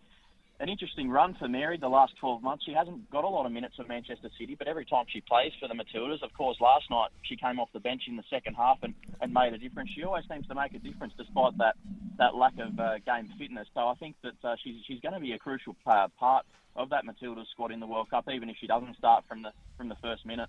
an 0.62 0.70
interesting 0.70 1.10
run 1.10 1.36
for 1.40 1.48
Mary 1.48 1.78
the 1.78 1.90
last 1.90 2.14
12 2.20 2.44
months. 2.44 2.64
She 2.66 2.74
hasn't 2.74 3.10
got 3.10 3.24
a 3.24 3.28
lot 3.28 3.48
of 3.48 3.52
minutes 3.52 3.76
for 3.76 3.84
Manchester 3.86 4.30
City, 4.40 4.56
but 4.56 4.68
every 4.68 4.86
time 4.86 5.06
she 5.10 5.20
plays 5.22 5.52
for 5.60 5.68
the 5.68 5.74
Matildas, 5.74 6.22
of 6.22 6.32
course, 6.34 6.58
last 6.62 6.86
night 6.92 7.10
she 7.24 7.36
came 7.36 7.60
off 7.60 7.70
the 7.74 7.80
bench 7.80 8.04
in 8.08 8.16
the 8.16 8.24
second 8.30 8.54
half 8.54 8.78
and, 8.84 8.94
and 9.22 9.34
made 9.34 9.54
a 9.54 9.58
difference. 9.58 9.90
She 9.96 10.04
always 10.04 10.24
seems 10.32 10.46
to 10.48 10.56
make 10.56 10.74
a 10.76 10.80
difference 10.80 11.14
despite 11.18 11.58
that, 11.58 11.76
that 12.20 12.36
lack 12.36 12.54
of 12.60 12.80
uh, 12.80 13.00
game 13.00 13.28
fitness. 13.40 13.68
So 13.74 13.88
I 13.88 13.96
think 13.96 14.16
that 14.22 14.36
uh, 14.44 14.56
she's, 14.64 14.76
she's 14.86 15.00
going 15.00 15.16
to 15.16 15.20
be 15.20 15.32
a 15.32 15.40
crucial 15.40 15.76
uh, 15.88 16.08
part 16.20 16.46
of 16.76 16.92
that 16.92 17.06
Matildas 17.06 17.48
squad 17.52 17.72
in 17.72 17.80
the 17.80 17.88
World 17.88 18.12
Cup, 18.12 18.30
even 18.32 18.48
if 18.48 18.58
she 18.62 18.68
doesn't 18.68 18.96
start 18.98 19.26
from 19.28 19.42
the 19.42 19.52
from 19.78 19.90
the 19.90 19.98
first 20.02 20.26
minute. 20.26 20.48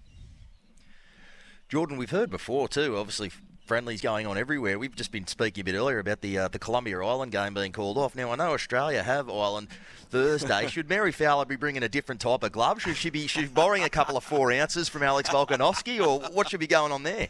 Jordan, 1.69 1.97
we've 1.97 2.11
heard 2.11 2.31
before 2.31 2.69
too. 2.69 2.97
Obviously, 2.97 3.31
friendlies 3.65 4.01
going 4.01 4.27
on 4.27 4.37
everywhere. 4.37 4.79
We've 4.79 4.95
just 4.95 5.13
been 5.13 5.27
speaking 5.27 5.63
a 5.63 5.65
bit 5.65 5.75
earlier 5.75 5.99
about 5.99 6.21
the 6.21 6.39
uh, 6.39 6.49
the 6.49 6.59
Colombia 6.59 6.99
Ireland 6.99 7.33
game 7.33 7.55
being 7.55 7.73
called 7.73 7.99
off. 7.99 8.15
Now 8.15 8.31
I 8.31 8.37
know 8.37 8.53
Australia 8.53 9.03
have 9.03 9.29
Ireland 9.31 9.69
Thursday. 10.11 10.69
Should 10.69 10.89
Mary 10.89 11.13
Fowler 11.13 11.45
be 11.45 11.57
bringing 11.57 11.83
a 11.83 11.89
different 11.89 12.21
type 12.21 12.43
of 12.43 12.53
glove? 12.53 12.81
Should 12.83 12.97
she 12.97 13.11
be 13.11 13.27
should 13.27 13.43
she 13.43 13.49
borrowing 13.49 13.85
a 13.85 13.91
couple 13.91 14.17
of 14.17 14.25
four 14.25 14.53
ounces 14.53 14.89
from 14.89 15.03
Alex 15.03 15.29
Volkanovski, 15.31 16.05
or 16.05 16.21
what 16.31 16.51
should 16.51 16.61
be 16.61 16.67
going 16.67 16.93
on 16.93 17.03
there? 17.03 17.29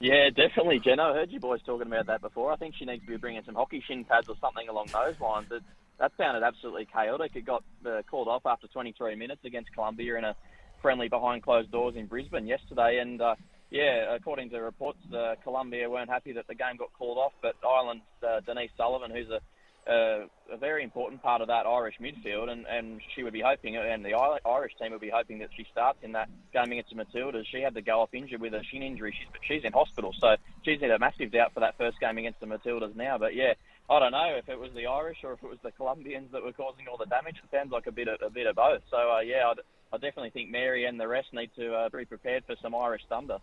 Yeah, 0.00 0.30
definitely, 0.30 0.78
Jenna. 0.78 1.02
I 1.02 1.14
heard 1.14 1.32
you 1.32 1.40
boys 1.40 1.60
talking 1.66 1.88
about 1.88 2.06
that 2.06 2.20
before. 2.20 2.52
I 2.52 2.56
think 2.56 2.76
she 2.76 2.84
needs 2.84 3.02
to 3.04 3.08
be 3.08 3.16
bringing 3.16 3.42
some 3.44 3.56
hockey 3.56 3.82
shin 3.86 4.04
pads 4.04 4.28
or 4.28 4.36
something 4.40 4.68
along 4.68 4.88
those 4.92 5.18
lines. 5.20 5.48
It, 5.50 5.62
that 5.98 6.12
sounded 6.16 6.44
absolutely 6.44 6.86
chaotic. 6.86 7.32
It 7.34 7.44
got 7.44 7.64
uh, 7.84 8.02
called 8.08 8.28
off 8.28 8.46
after 8.46 8.68
23 8.68 9.16
minutes 9.16 9.44
against 9.44 9.72
Colombia 9.72 10.16
in 10.16 10.24
a 10.24 10.36
friendly 10.80 11.08
behind 11.08 11.42
closed 11.42 11.72
doors 11.72 11.96
in 11.96 12.06
Brisbane 12.06 12.46
yesterday, 12.46 12.98
and 12.98 13.20
uh, 13.20 13.34
yeah, 13.70 14.14
according 14.14 14.50
to 14.50 14.58
reports, 14.58 14.98
uh, 15.14 15.34
Colombia 15.42 15.90
weren't 15.90 16.08
happy 16.08 16.32
that 16.32 16.46
the 16.46 16.54
game 16.54 16.76
got 16.78 16.92
called 16.96 17.18
off, 17.18 17.32
but 17.42 17.54
Ireland's 17.66 18.04
uh, 18.26 18.40
Denise 18.40 18.70
Sullivan, 18.76 19.10
who's 19.10 19.28
a, 19.28 19.40
uh, 19.90 20.26
a 20.52 20.56
very 20.56 20.82
important 20.82 21.22
part 21.22 21.42
of 21.42 21.48
that 21.48 21.66
Irish 21.66 21.96
midfield, 22.00 22.48
and, 22.48 22.66
and 22.66 23.00
she 23.14 23.22
would 23.22 23.32
be 23.32 23.42
hoping, 23.44 23.76
and 23.76 24.04
the 24.04 24.14
Irish 24.14 24.72
team 24.80 24.92
would 24.92 25.02
be 25.02 25.10
hoping 25.12 25.38
that 25.40 25.50
she 25.54 25.66
starts 25.70 25.98
in 26.02 26.12
that 26.12 26.28
game 26.52 26.72
against 26.72 26.90
the 26.90 26.96
Matildas. 26.96 27.44
She 27.50 27.60
had 27.60 27.74
to 27.74 27.82
go 27.82 28.00
off 28.00 28.14
injured 28.14 28.40
with 28.40 28.54
a 28.54 28.62
shin 28.70 28.82
injury. 28.82 29.14
She's 29.18 29.28
she's 29.46 29.64
in 29.64 29.72
hospital, 29.72 30.14
so 30.18 30.36
she's 30.64 30.80
in 30.80 30.90
a 30.90 30.98
massive 30.98 31.32
doubt 31.32 31.52
for 31.52 31.60
that 31.60 31.76
first 31.76 32.00
game 32.00 32.16
against 32.16 32.40
the 32.40 32.46
Matildas 32.46 32.96
now. 32.96 33.18
But 33.18 33.34
yeah, 33.34 33.52
I 33.90 33.98
don't 33.98 34.12
know 34.12 34.34
if 34.36 34.48
it 34.48 34.58
was 34.58 34.70
the 34.74 34.86
Irish 34.86 35.18
or 35.24 35.32
if 35.34 35.42
it 35.42 35.48
was 35.48 35.58
the 35.62 35.72
Colombians 35.72 36.32
that 36.32 36.42
were 36.42 36.52
causing 36.52 36.88
all 36.88 36.96
the 36.96 37.06
damage. 37.06 37.36
It 37.42 37.50
sounds 37.50 37.72
like 37.72 37.86
a 37.86 37.92
bit 37.92 38.08
of, 38.08 38.20
a 38.24 38.30
bit 38.30 38.46
of 38.46 38.56
both. 38.56 38.82
So 38.90 38.96
uh, 38.96 39.20
yeah, 39.20 39.48
I'd, 39.50 39.60
I 39.92 39.96
definitely 39.96 40.30
think 40.30 40.50
Mary 40.50 40.84
and 40.84 41.00
the 41.00 41.08
rest 41.08 41.28
need 41.32 41.50
to 41.56 41.74
uh, 41.74 41.88
be 41.88 42.04
prepared 42.04 42.44
for 42.46 42.56
some 42.62 42.74
Irish 42.74 43.02
thunder. 43.08 43.38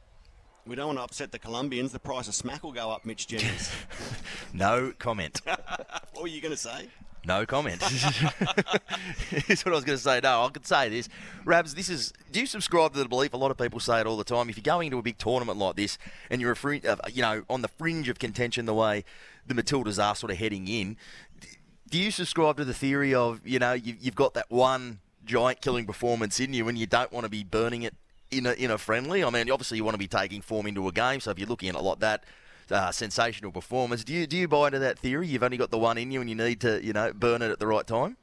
We 0.67 0.75
don't 0.75 0.87
want 0.87 0.97
to 0.97 1.03
upset 1.03 1.31
the 1.31 1.37
Colombians. 1.37 1.91
The 1.91 1.99
price 1.99 2.27
of 2.27 2.33
smack 2.33 2.63
will 2.63 2.71
go 2.71 2.89
up, 2.89 3.05
Mitch 3.05 3.27
Jennings. 3.27 3.71
no 4.53 4.93
comment. 4.97 5.41
what 5.45 6.21
were 6.21 6.27
you 6.27 6.41
going 6.41 6.53
to 6.53 6.57
say? 6.57 6.87
No 7.23 7.45
comment. 7.45 7.79
That's 7.81 9.65
what 9.65 9.73
I 9.73 9.75
was 9.75 9.83
going 9.83 9.97
to 9.97 10.03
say. 10.03 10.19
No, 10.23 10.43
I 10.43 10.49
could 10.49 10.65
say 10.65 10.89
this. 10.89 11.07
Rabs, 11.43 11.75
this 11.75 11.89
is. 11.89 12.13
Do 12.31 12.39
you 12.39 12.47
subscribe 12.47 12.93
to 12.93 12.99
the 12.99 13.07
belief? 13.07 13.33
A 13.33 13.37
lot 13.37 13.51
of 13.51 13.57
people 13.57 13.79
say 13.79 13.99
it 13.99 14.07
all 14.07 14.17
the 14.17 14.23
time. 14.23 14.49
If 14.49 14.57
you're 14.57 14.63
going 14.63 14.87
into 14.87 14.97
a 14.97 15.03
big 15.03 15.17
tournament 15.17 15.57
like 15.57 15.75
this 15.75 15.97
and 16.29 16.41
you're 16.41 16.51
a 16.51 16.55
fr- 16.55 16.75
uh, 16.87 16.95
you 17.11 17.21
know 17.21 17.43
on 17.49 17.61
the 17.61 17.67
fringe 17.67 18.09
of 18.09 18.19
contention, 18.19 18.65
the 18.65 18.73
way 18.73 19.03
the 19.45 19.53
Matildas 19.53 20.03
are 20.03 20.15
sort 20.15 20.31
of 20.31 20.37
heading 20.37 20.67
in, 20.67 20.97
do 21.89 21.99
you 21.99 22.11
subscribe 22.11 22.57
to 22.57 22.65
the 22.65 22.73
theory 22.73 23.13
of 23.13 23.41
you 23.45 23.59
know 23.59 23.73
you, 23.73 23.95
you've 23.99 24.15
got 24.15 24.33
that 24.35 24.49
one 24.49 24.99
giant 25.25 25.61
killing 25.61 25.85
performance 25.85 26.39
in 26.39 26.53
you 26.53 26.67
and 26.67 26.77
you 26.77 26.85
don't 26.85 27.11
want 27.11 27.23
to 27.23 27.29
be 27.29 27.43
burning 27.43 27.81
it 27.81 27.95
in 28.37 28.45
a, 28.45 28.53
in 28.53 28.71
a 28.71 28.77
friendly? 28.77 29.23
I 29.23 29.29
mean, 29.29 29.49
obviously 29.49 29.77
you 29.77 29.83
want 29.83 29.95
to 29.95 29.99
be 29.99 30.07
taking 30.07 30.41
form 30.41 30.67
into 30.67 30.87
a 30.87 30.91
game, 30.91 31.19
so 31.19 31.31
if 31.31 31.39
you're 31.39 31.47
looking 31.47 31.69
at 31.69 31.75
a 31.75 31.81
lot 31.81 31.99
that, 31.99 32.23
uh, 32.71 32.91
sensational 32.91 33.51
performance. 33.51 34.03
Do 34.03 34.13
you 34.13 34.27
do 34.27 34.37
you 34.37 34.47
buy 34.47 34.67
into 34.67 34.79
that 34.79 34.97
theory? 34.97 35.27
You've 35.27 35.43
only 35.43 35.57
got 35.57 35.71
the 35.71 35.77
one 35.77 35.97
in 35.97 36.11
you, 36.11 36.21
and 36.21 36.29
you 36.29 36.35
need 36.35 36.61
to 36.61 36.83
you 36.83 36.93
know 36.93 37.13
burn 37.13 37.41
it 37.41 37.51
at 37.51 37.59
the 37.59 37.67
right 37.67 37.85
time. 37.85 38.17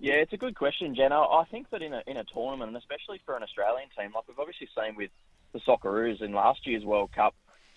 Yeah, 0.00 0.14
it's 0.14 0.32
a 0.32 0.36
good 0.36 0.54
question, 0.54 0.94
Jenna. 0.94 1.20
I 1.20 1.44
think 1.50 1.70
that 1.70 1.82
in 1.82 1.92
a 1.92 2.02
in 2.06 2.16
a 2.16 2.24
tournament, 2.24 2.68
and 2.68 2.76
especially 2.76 3.20
for 3.24 3.36
an 3.36 3.42
Australian 3.42 3.88
team, 3.96 4.12
like 4.14 4.24
we've 4.28 4.38
obviously 4.38 4.68
seen 4.76 4.96
with 4.96 5.10
the 5.52 5.60
Socceroos 5.60 6.20
in 6.22 6.32
last 6.32 6.66
year's 6.66 6.84
World 6.84 7.10
Cup, 7.12 7.34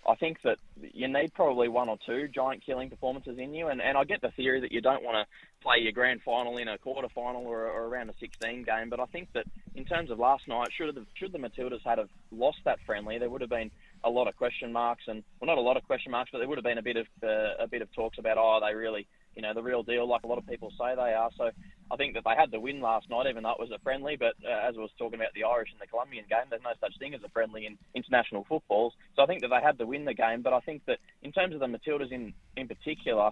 I 0.07 0.15
think 0.15 0.41
that 0.43 0.57
you 0.93 1.07
need 1.07 1.33
probably 1.33 1.67
one 1.67 1.87
or 1.87 1.97
two 2.05 2.27
giant 2.27 2.65
killing 2.65 2.89
performances 2.89 3.37
in 3.37 3.53
you, 3.53 3.67
and, 3.67 3.81
and 3.81 3.97
I 3.97 4.03
get 4.03 4.21
the 4.21 4.31
theory 4.31 4.59
that 4.61 4.71
you 4.71 4.81
don't 4.81 5.03
want 5.03 5.15
to 5.15 5.61
play 5.61 5.77
your 5.79 5.91
grand 5.91 6.21
final 6.23 6.57
in 6.57 6.67
a 6.67 6.77
quarter 6.77 7.07
final 7.13 7.45
or, 7.45 7.67
or 7.67 7.85
around 7.85 8.09
a 8.09 8.13
16 8.19 8.63
game, 8.63 8.89
but 8.89 8.99
I 8.99 9.05
think 9.05 9.29
that 9.33 9.45
in 9.75 9.85
terms 9.85 10.09
of 10.09 10.17
last 10.17 10.47
night, 10.47 10.69
should 10.75 10.95
the 10.95 11.05
should 11.13 11.31
the 11.31 11.37
Matildas 11.37 11.81
had 11.85 11.99
have 11.99 12.09
lost 12.31 12.57
that 12.65 12.79
friendly, 12.85 13.19
there 13.19 13.29
would 13.29 13.41
have 13.41 13.49
been 13.49 13.69
a 14.03 14.09
lot 14.09 14.27
of 14.27 14.35
question 14.35 14.73
marks, 14.73 15.03
and 15.07 15.23
well, 15.39 15.47
not 15.47 15.59
a 15.59 15.61
lot 15.61 15.77
of 15.77 15.83
question 15.83 16.11
marks, 16.11 16.31
but 16.31 16.39
there 16.39 16.47
would 16.47 16.57
have 16.57 16.65
been 16.65 16.79
a 16.79 16.83
bit 16.83 16.97
of 16.97 17.07
uh, 17.23 17.63
a 17.63 17.67
bit 17.67 17.83
of 17.83 17.93
talks 17.93 18.17
about, 18.17 18.37
oh, 18.39 18.59
they 18.65 18.73
really, 18.73 19.07
you 19.35 19.41
know, 19.41 19.53
the 19.53 19.63
real 19.63 19.83
deal, 19.83 20.07
like 20.07 20.23
a 20.23 20.27
lot 20.27 20.37
of 20.37 20.47
people 20.47 20.71
say 20.71 20.95
they 20.95 21.13
are. 21.13 21.29
So 21.37 21.51
I 21.91 21.95
think 21.95 22.13
that 22.15 22.23
they 22.23 22.35
had 22.37 22.51
the 22.51 22.59
win 22.59 22.81
last 22.81 23.09
night, 23.09 23.27
even 23.29 23.43
though 23.43 23.51
it 23.51 23.59
was 23.59 23.71
a 23.71 23.79
friendly. 23.79 24.15
But 24.17 24.33
uh, 24.45 24.67
as 24.67 24.75
I 24.77 24.81
was 24.81 24.91
talking 24.97 25.19
about 25.19 25.33
the 25.33 25.43
Irish 25.43 25.69
and 25.71 25.81
the 25.81 25.87
Colombian 25.87 26.25
game, 26.29 26.47
there's 26.49 26.63
no 26.63 26.73
such 26.79 26.97
thing 26.99 27.13
as 27.13 27.23
a 27.23 27.29
friendly 27.29 27.65
in 27.65 27.77
international 27.95 28.45
footballs. 28.47 28.93
So 29.15 29.23
I 29.23 29.25
think 29.25 29.41
that 29.41 29.49
they 29.49 29.61
had 29.61 29.77
to 29.79 29.85
win 29.85 30.05
the 30.05 30.13
game. 30.13 30.41
But 30.41 30.53
I 30.53 30.59
think 30.59 30.85
that 30.85 30.99
in 31.21 31.31
terms 31.31 31.53
of 31.53 31.59
the 31.59 31.67
Matildas 31.67 32.11
in 32.11 32.33
in 32.55 32.67
particular. 32.67 33.31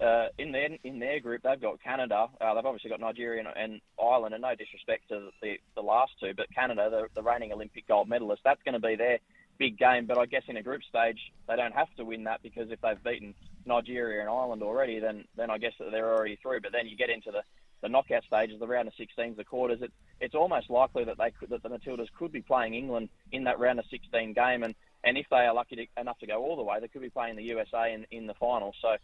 Uh, 0.00 0.28
in 0.38 0.50
their 0.50 0.70
in 0.82 0.98
their 0.98 1.20
group, 1.20 1.42
they've 1.42 1.60
got 1.60 1.78
Canada. 1.82 2.26
Uh, 2.40 2.54
they've 2.54 2.64
obviously 2.64 2.88
got 2.88 3.00
Nigeria 3.00 3.44
and, 3.44 3.48
and 3.54 3.80
Ireland, 4.02 4.32
and 4.32 4.40
no 4.40 4.54
disrespect 4.54 5.10
to 5.10 5.28
the, 5.42 5.56
the 5.74 5.82
last 5.82 6.12
two, 6.18 6.32
but 6.34 6.46
Canada, 6.54 6.88
the, 6.90 7.08
the 7.14 7.22
reigning 7.22 7.52
Olympic 7.52 7.86
gold 7.86 8.08
medalist, 8.08 8.40
that's 8.42 8.62
going 8.62 8.72
to 8.72 8.80
be 8.80 8.96
their 8.96 9.18
big 9.58 9.78
game. 9.78 10.06
But 10.06 10.16
I 10.16 10.24
guess 10.24 10.42
in 10.48 10.56
a 10.56 10.62
group 10.62 10.80
stage, 10.88 11.20
they 11.46 11.54
don't 11.54 11.74
have 11.74 11.94
to 11.98 12.04
win 12.04 12.24
that 12.24 12.42
because 12.42 12.70
if 12.70 12.80
they've 12.80 13.04
beaten 13.04 13.34
Nigeria 13.66 14.20
and 14.20 14.28
Ireland 14.28 14.62
already, 14.62 14.98
then 14.98 15.24
then 15.36 15.50
I 15.50 15.58
guess 15.58 15.72
that 15.78 15.90
they're 15.90 16.14
already 16.14 16.36
through. 16.36 16.60
But 16.60 16.72
then 16.72 16.86
you 16.86 16.96
get 16.96 17.10
into 17.10 17.30
the 17.30 17.42
the 17.82 17.88
knockout 17.88 18.24
stages, 18.24 18.60
the 18.60 18.66
round 18.66 18.88
of 18.88 18.94
16s, 18.94 19.36
the 19.36 19.44
quarters. 19.44 19.80
It, 19.80 19.92
it's 20.20 20.34
almost 20.34 20.68
likely 20.68 21.04
that 21.04 21.16
they 21.16 21.30
could, 21.30 21.48
that 21.48 21.62
the 21.62 21.70
Matildas 21.70 22.08
could 22.18 22.30
be 22.30 22.42
playing 22.42 22.74
England 22.74 23.08
in 23.32 23.44
that 23.44 23.58
round 23.58 23.78
of 23.78 23.86
16 23.90 24.32
game, 24.32 24.62
and 24.62 24.74
and 25.02 25.16
if 25.16 25.26
they 25.30 25.38
are 25.38 25.54
lucky 25.54 25.76
to, 25.76 25.86
enough 26.00 26.18
to 26.18 26.26
go 26.26 26.42
all 26.42 26.56
the 26.56 26.62
way, 26.62 26.78
they 26.80 26.88
could 26.88 27.00
be 27.00 27.10
playing 27.10 27.36
the 27.36 27.44
USA 27.44 27.92
in 27.92 28.06
in 28.10 28.26
the 28.26 28.34
final. 28.34 28.74
So 28.80 28.96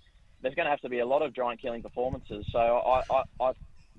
there's 0.42 0.54
going 0.54 0.66
to 0.66 0.70
have 0.70 0.80
to 0.80 0.88
be 0.88 0.98
a 0.98 1.06
lot 1.06 1.22
of 1.22 1.32
giant 1.32 1.60
killing 1.60 1.82
performances. 1.82 2.44
So 2.52 2.58
I, 2.58 3.02
I, 3.10 3.22
I 3.40 3.52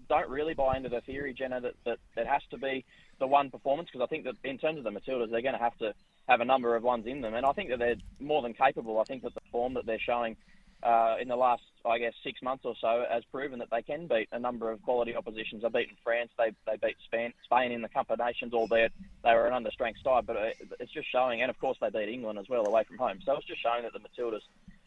don't 0.08 0.30
really 0.30 0.54
buy 0.54 0.78
into 0.78 0.90
the 0.90 1.02
theory, 1.02 1.34
Jenna, 1.34 1.60
that, 1.62 1.74
that 1.86 1.98
it 2.16 2.28
has 2.28 2.42
to 2.52 2.58
be 2.58 2.86
the 3.20 3.28
one 3.28 3.50
performance 3.50 3.90
because 3.92 4.06
I 4.06 4.08
think 4.08 4.26
that 4.26 4.36
in 4.44 4.58
terms 4.58 4.78
of 4.78 4.84
the 4.84 4.92
Matildas, 4.92 5.32
they're 5.32 5.42
going 5.42 5.58
to 5.58 5.60
have 5.60 5.78
to 5.80 5.94
have 6.28 6.42
a 6.42 6.46
number 6.46 6.76
of 6.76 6.84
ones 6.84 7.06
in 7.06 7.22
them, 7.22 7.34
and 7.34 7.46
I 7.46 7.52
think 7.54 7.70
that 7.70 7.80
they're 7.80 7.96
more 8.20 8.42
than 8.42 8.54
capable. 8.54 9.00
I 9.00 9.04
think 9.04 9.24
that 9.24 9.34
the 9.34 9.42
form 9.52 9.74
that 9.76 9.86
they're 9.86 10.00
showing 10.00 10.36
uh, 10.84 11.16
in 11.20 11.28
the 11.28 11.36
last, 11.36 11.64
I 11.86 11.98
guess, 11.98 12.14
six 12.24 12.42
months 12.42 12.64
or 12.66 12.76
so 12.80 13.04
has 13.10 13.24
proven 13.32 13.60
that 13.60 13.70
they 13.72 13.82
can 13.82 14.08
beat 14.08 14.30
a 14.32 14.40
number 14.40 14.72
of 14.72 14.82
quality 14.84 15.16
oppositions. 15.16 15.64
They've 15.64 15.74
beaten 15.74 15.98
France, 16.04 16.30
they 16.38 16.52
they 16.66 16.78
beat 16.78 16.98
Spain, 17.06 17.34
Spain 17.46 17.72
in 17.72 17.82
the 17.82 17.90
Cup 17.90 18.10
of 18.10 18.20
Nations, 18.20 18.54
albeit 18.54 18.92
they 19.24 19.34
were 19.34 19.48
an 19.48 19.64
understrength 19.64 20.04
side, 20.04 20.28
but 20.28 20.38
it's 20.80 20.92
just 20.92 21.12
showing, 21.12 21.42
and 21.42 21.50
of 21.50 21.60
course 21.60 21.78
they 21.82 21.90
beat 21.90 22.10
England 22.10 22.38
as 22.40 22.50
well 22.50 22.68
away 22.68 22.84
from 22.84 22.98
home. 22.98 23.20
So 23.26 23.34
it's 23.34 23.48
just 23.48 23.62
showing 23.62 23.84
that 23.84 23.94
the 23.94 24.00
Matildas 24.00 24.42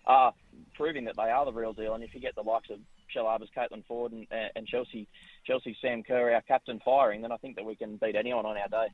are 0.07 0.32
proving 0.74 1.05
that 1.05 1.16
they 1.16 1.30
are 1.30 1.45
the 1.45 1.53
real 1.53 1.72
deal. 1.72 1.95
And 1.95 2.05
if 2.05 2.14
you 2.14 2.20
get 2.20 2.34
the 2.34 2.43
likes 2.43 2.70
of 2.70 2.78
Shell 3.09 3.24
Arbus, 3.24 3.49
Caitlin 3.57 3.84
Foord, 3.88 4.12
and, 4.12 4.26
and 4.55 4.66
Chelsea, 4.66 5.09
Chelsea 5.47 5.76
Sam 5.80 6.03
Kerr, 6.03 6.32
our 6.32 6.43
captain, 6.43 6.80
firing, 6.84 7.22
then 7.22 7.32
I 7.32 7.36
think 7.36 7.57
that 7.57 7.64
we 7.64 7.74
can 7.74 7.97
beat 7.97 8.16
anyone 8.16 8.47
on 8.47 8.57
our 8.57 8.68
day. 8.68 8.86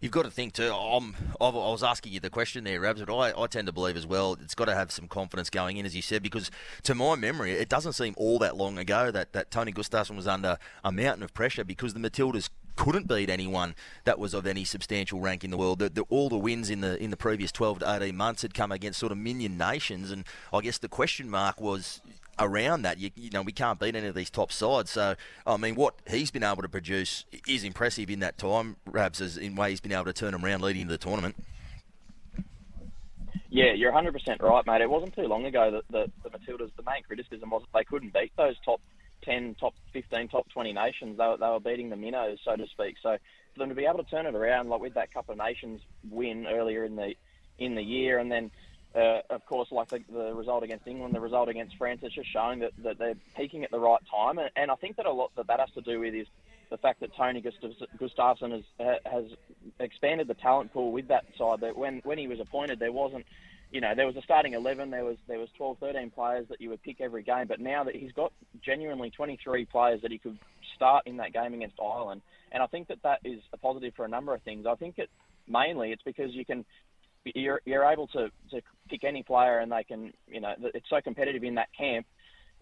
You've 0.00 0.12
got 0.12 0.24
to 0.24 0.30
think 0.30 0.52
too. 0.52 0.72
I'm, 0.72 1.16
I 1.40 1.48
was 1.48 1.82
asking 1.82 2.12
you 2.12 2.20
the 2.20 2.30
question 2.30 2.64
there, 2.64 2.80
Rabs, 2.80 3.02
but 3.02 3.16
I, 3.16 3.42
I 3.42 3.46
tend 3.48 3.66
to 3.66 3.72
believe 3.72 3.96
as 3.96 4.06
well 4.06 4.36
it's 4.40 4.54
got 4.54 4.66
to 4.66 4.74
have 4.74 4.92
some 4.92 5.08
confidence 5.08 5.50
going 5.50 5.76
in, 5.76 5.86
as 5.86 5.96
you 5.96 6.02
said, 6.02 6.22
because 6.22 6.50
to 6.84 6.94
my 6.94 7.16
memory, 7.16 7.52
it 7.52 7.68
doesn't 7.68 7.94
seem 7.94 8.14
all 8.16 8.38
that 8.38 8.56
long 8.56 8.78
ago 8.78 9.10
that, 9.10 9.32
that 9.32 9.50
Tony 9.50 9.72
Gustafsson 9.72 10.16
was 10.16 10.28
under 10.28 10.58
a 10.84 10.92
mountain 10.92 11.22
of 11.22 11.34
pressure 11.34 11.64
because 11.64 11.94
the 11.94 12.00
Matildas 12.00 12.48
couldn't 12.76 13.08
beat 13.08 13.28
anyone 13.28 13.74
that 14.04 14.20
was 14.20 14.34
of 14.34 14.46
any 14.46 14.64
substantial 14.64 15.20
rank 15.20 15.42
in 15.42 15.50
the 15.50 15.56
world. 15.56 15.80
The, 15.80 15.88
the, 15.88 16.02
all 16.02 16.28
the 16.28 16.38
wins 16.38 16.70
in 16.70 16.80
the 16.80 16.96
in 17.02 17.10
the 17.10 17.16
previous 17.16 17.50
12 17.50 17.80
to 17.80 17.96
18 17.96 18.16
months 18.16 18.42
had 18.42 18.54
come 18.54 18.70
against 18.70 19.00
sort 19.00 19.10
of 19.10 19.18
minion 19.18 19.58
nations, 19.58 20.12
and 20.12 20.24
I 20.52 20.60
guess 20.60 20.78
the 20.78 20.88
question 20.88 21.28
mark 21.28 21.60
was 21.60 22.00
around 22.38 22.82
that. 22.82 22.98
You, 22.98 23.10
you, 23.16 23.30
know, 23.30 23.42
we 23.42 23.52
can't 23.52 23.78
beat 23.78 23.94
any 23.94 24.06
of 24.06 24.14
these 24.14 24.30
top 24.30 24.52
sides. 24.52 24.90
So, 24.90 25.14
I 25.46 25.56
mean, 25.56 25.74
what 25.74 25.94
he's 26.08 26.30
been 26.30 26.44
able 26.44 26.62
to 26.62 26.68
produce 26.68 27.24
is 27.46 27.64
impressive 27.64 28.10
in 28.10 28.20
that 28.20 28.38
time, 28.38 28.76
Rabs, 28.86 29.20
as 29.20 29.36
in 29.36 29.56
way 29.56 29.70
he's 29.70 29.80
been 29.80 29.92
able 29.92 30.04
to 30.04 30.12
turn 30.12 30.32
them 30.32 30.44
around 30.44 30.62
leading 30.62 30.82
into 30.82 30.92
the 30.92 30.98
tournament. 30.98 31.36
Yeah, 33.50 33.72
you're 33.72 33.92
100% 33.92 34.42
right, 34.42 34.66
mate. 34.66 34.82
It 34.82 34.90
wasn't 34.90 35.14
too 35.14 35.26
long 35.26 35.46
ago 35.46 35.70
that 35.70 35.84
the, 35.90 36.10
the 36.22 36.36
Matildas, 36.36 36.70
the 36.76 36.82
main 36.82 37.02
criticism 37.06 37.50
was 37.50 37.62
that 37.62 37.78
they 37.78 37.84
couldn't 37.84 38.12
beat 38.12 38.32
those 38.36 38.56
top 38.64 38.80
10, 39.22 39.56
top 39.58 39.74
15, 39.92 40.28
top 40.28 40.48
20 40.50 40.72
nations. 40.72 41.16
They 41.16 41.26
were, 41.26 41.36
they 41.38 41.48
were 41.48 41.60
beating 41.60 41.88
the 41.88 41.96
minnows, 41.96 42.38
so 42.44 42.56
to 42.56 42.66
speak. 42.66 42.96
So 43.02 43.16
for 43.54 43.58
them 43.58 43.70
to 43.70 43.74
be 43.74 43.86
able 43.86 44.04
to 44.04 44.10
turn 44.10 44.26
it 44.26 44.34
around, 44.34 44.68
like 44.68 44.80
with 44.80 44.94
that 44.94 45.12
Cup 45.12 45.28
of 45.28 45.38
Nations 45.38 45.80
win 46.10 46.46
earlier 46.46 46.84
in 46.84 46.96
the 46.96 47.14
in 47.58 47.74
the 47.74 47.82
year, 47.82 48.18
and 48.18 48.30
then 48.30 48.52
uh, 48.98 49.20
of 49.30 49.46
course, 49.46 49.68
like 49.70 49.88
the, 49.88 50.00
the, 50.12 50.34
result 50.34 50.64
against 50.64 50.86
England, 50.86 51.14
the 51.14 51.20
result 51.20 51.48
against 51.48 51.76
France, 51.76 52.00
it's 52.02 52.14
just 52.14 52.32
showing 52.32 52.58
that, 52.60 52.72
that 52.82 52.98
they're 52.98 53.14
peaking 53.36 53.62
at 53.62 53.70
the 53.70 53.78
right 53.78 54.00
time. 54.10 54.38
And, 54.38 54.50
and 54.56 54.70
I 54.70 54.74
think 54.74 54.96
that 54.96 55.06
a 55.06 55.12
lot 55.12 55.30
that 55.36 55.46
that 55.46 55.60
has 55.60 55.70
to 55.72 55.80
do 55.82 56.00
with 56.00 56.14
is 56.14 56.26
the 56.70 56.78
fact 56.78 57.00
that 57.00 57.14
Tony 57.16 57.40
Gustafsson 57.40 58.50
has 58.50 58.98
has 59.06 59.24
expanded 59.78 60.26
the 60.26 60.34
talent 60.34 60.72
pool 60.72 60.90
with 60.90 61.08
that 61.08 61.24
side. 61.38 61.60
That 61.60 61.76
when 61.76 62.00
when 62.04 62.18
he 62.18 62.26
was 62.26 62.40
appointed, 62.40 62.80
there 62.80 62.90
wasn't, 62.90 63.24
you 63.70 63.80
know, 63.80 63.94
there 63.94 64.06
was 64.06 64.16
a 64.16 64.22
starting 64.22 64.54
eleven. 64.54 64.90
There 64.90 65.04
was 65.04 65.16
there 65.28 65.38
was 65.38 65.48
12, 65.56 65.78
13 65.78 66.10
players 66.10 66.48
that 66.48 66.60
you 66.60 66.70
would 66.70 66.82
pick 66.82 67.00
every 67.00 67.22
game. 67.22 67.46
But 67.46 67.60
now 67.60 67.84
that 67.84 67.94
he's 67.94 68.12
got 68.12 68.32
genuinely 68.62 69.10
23 69.10 69.64
players 69.66 70.02
that 70.02 70.10
he 70.10 70.18
could 70.18 70.38
start 70.74 71.06
in 71.06 71.18
that 71.18 71.32
game 71.32 71.54
against 71.54 71.76
Ireland, 71.80 72.22
and 72.50 72.62
I 72.62 72.66
think 72.66 72.88
that 72.88 73.02
that 73.04 73.20
is 73.24 73.40
a 73.52 73.58
positive 73.58 73.94
for 73.94 74.04
a 74.04 74.08
number 74.08 74.34
of 74.34 74.42
things. 74.42 74.66
I 74.66 74.74
think 74.74 74.98
it 74.98 75.08
mainly 75.46 75.92
it's 75.92 76.02
because 76.02 76.34
you 76.34 76.44
can 76.44 76.64
you're 77.24 77.60
you're 77.64 77.84
able 77.84 78.06
to, 78.08 78.30
to 78.50 78.60
pick 78.88 79.04
any 79.04 79.22
player 79.22 79.58
and 79.58 79.70
they 79.70 79.84
can 79.84 80.12
you 80.26 80.40
know 80.40 80.54
it's 80.74 80.88
so 80.88 81.00
competitive 81.00 81.44
in 81.44 81.56
that 81.56 81.68
camp 81.76 82.06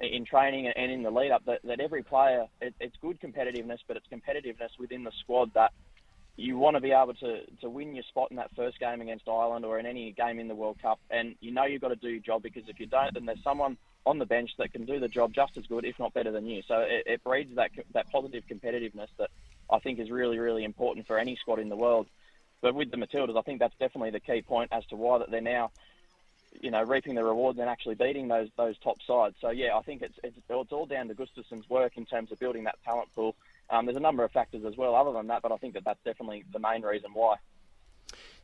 in 0.00 0.24
training 0.24 0.66
and 0.66 0.92
in 0.92 1.02
the 1.02 1.10
lead 1.10 1.30
up 1.30 1.44
that, 1.46 1.60
that 1.64 1.80
every 1.80 2.02
player 2.02 2.46
it, 2.60 2.74
it's 2.80 2.96
good 3.00 3.18
competitiveness 3.20 3.78
but 3.88 3.96
it's 3.96 4.06
competitiveness 4.12 4.70
within 4.78 5.04
the 5.04 5.12
squad 5.22 5.52
that 5.54 5.72
you 6.36 6.58
want 6.58 6.76
to 6.76 6.80
be 6.80 6.92
able 6.92 7.14
to, 7.14 7.46
to 7.62 7.70
win 7.70 7.94
your 7.94 8.04
spot 8.04 8.30
in 8.30 8.36
that 8.36 8.50
first 8.54 8.78
game 8.78 9.00
against 9.00 9.26
Ireland 9.26 9.64
or 9.64 9.78
in 9.78 9.86
any 9.86 10.12
game 10.12 10.38
in 10.38 10.48
the 10.48 10.54
World 10.54 10.76
Cup. 10.82 11.00
And 11.10 11.34
you 11.40 11.50
know 11.50 11.64
you've 11.64 11.80
got 11.80 11.88
to 11.88 11.96
do 11.96 12.10
your 12.10 12.20
job 12.20 12.42
because 12.42 12.64
if 12.68 12.78
you 12.78 12.86
don't 12.86 13.14
then 13.14 13.24
there's 13.24 13.42
someone 13.42 13.78
on 14.04 14.18
the 14.18 14.26
bench 14.26 14.50
that 14.58 14.72
can 14.72 14.84
do 14.84 15.00
the 15.00 15.08
job 15.08 15.32
just 15.34 15.56
as 15.56 15.66
good 15.66 15.84
if 15.84 15.98
not 15.98 16.12
better 16.12 16.30
than 16.30 16.46
you. 16.46 16.62
So 16.68 16.80
it, 16.80 17.04
it 17.06 17.24
breeds 17.24 17.54
that 17.56 17.70
that 17.94 18.10
positive 18.10 18.44
competitiveness 18.50 19.08
that 19.18 19.30
I 19.70 19.78
think 19.78 19.98
is 19.98 20.10
really 20.10 20.38
really 20.38 20.64
important 20.64 21.06
for 21.06 21.18
any 21.18 21.36
squad 21.36 21.58
in 21.58 21.70
the 21.70 21.76
world 21.76 22.06
but 22.60 22.74
with 22.74 22.90
the 22.90 22.96
Matildas, 22.96 23.38
I 23.38 23.42
think 23.42 23.60
that's 23.60 23.74
definitely 23.78 24.10
the 24.10 24.20
key 24.20 24.42
point 24.42 24.72
as 24.72 24.84
to 24.86 24.96
why 24.96 25.18
that 25.18 25.30
they're 25.30 25.40
now, 25.40 25.70
you 26.60 26.70
know, 26.70 26.82
reaping 26.82 27.14
the 27.14 27.24
rewards 27.24 27.58
and 27.58 27.68
actually 27.68 27.94
beating 27.94 28.28
those 28.28 28.48
those 28.56 28.78
top 28.78 28.98
sides. 29.06 29.36
So 29.40 29.50
yeah, 29.50 29.76
I 29.76 29.82
think 29.82 30.02
it's 30.02 30.18
it's, 30.24 30.36
it's 30.36 30.72
all 30.72 30.86
down 30.86 31.08
to 31.08 31.14
Gustafsson's 31.14 31.68
work 31.68 31.96
in 31.96 32.06
terms 32.06 32.32
of 32.32 32.38
building 32.38 32.64
that 32.64 32.76
talent 32.84 33.08
pool. 33.14 33.36
Um, 33.68 33.86
there's 33.86 33.96
a 33.96 34.00
number 34.00 34.24
of 34.24 34.32
factors 34.32 34.64
as 34.64 34.76
well 34.76 34.94
other 34.94 35.12
than 35.12 35.26
that, 35.28 35.42
but 35.42 35.52
I 35.52 35.56
think 35.56 35.74
that 35.74 35.84
that's 35.84 36.02
definitely 36.04 36.44
the 36.52 36.60
main 36.60 36.82
reason 36.82 37.10
why. 37.12 37.36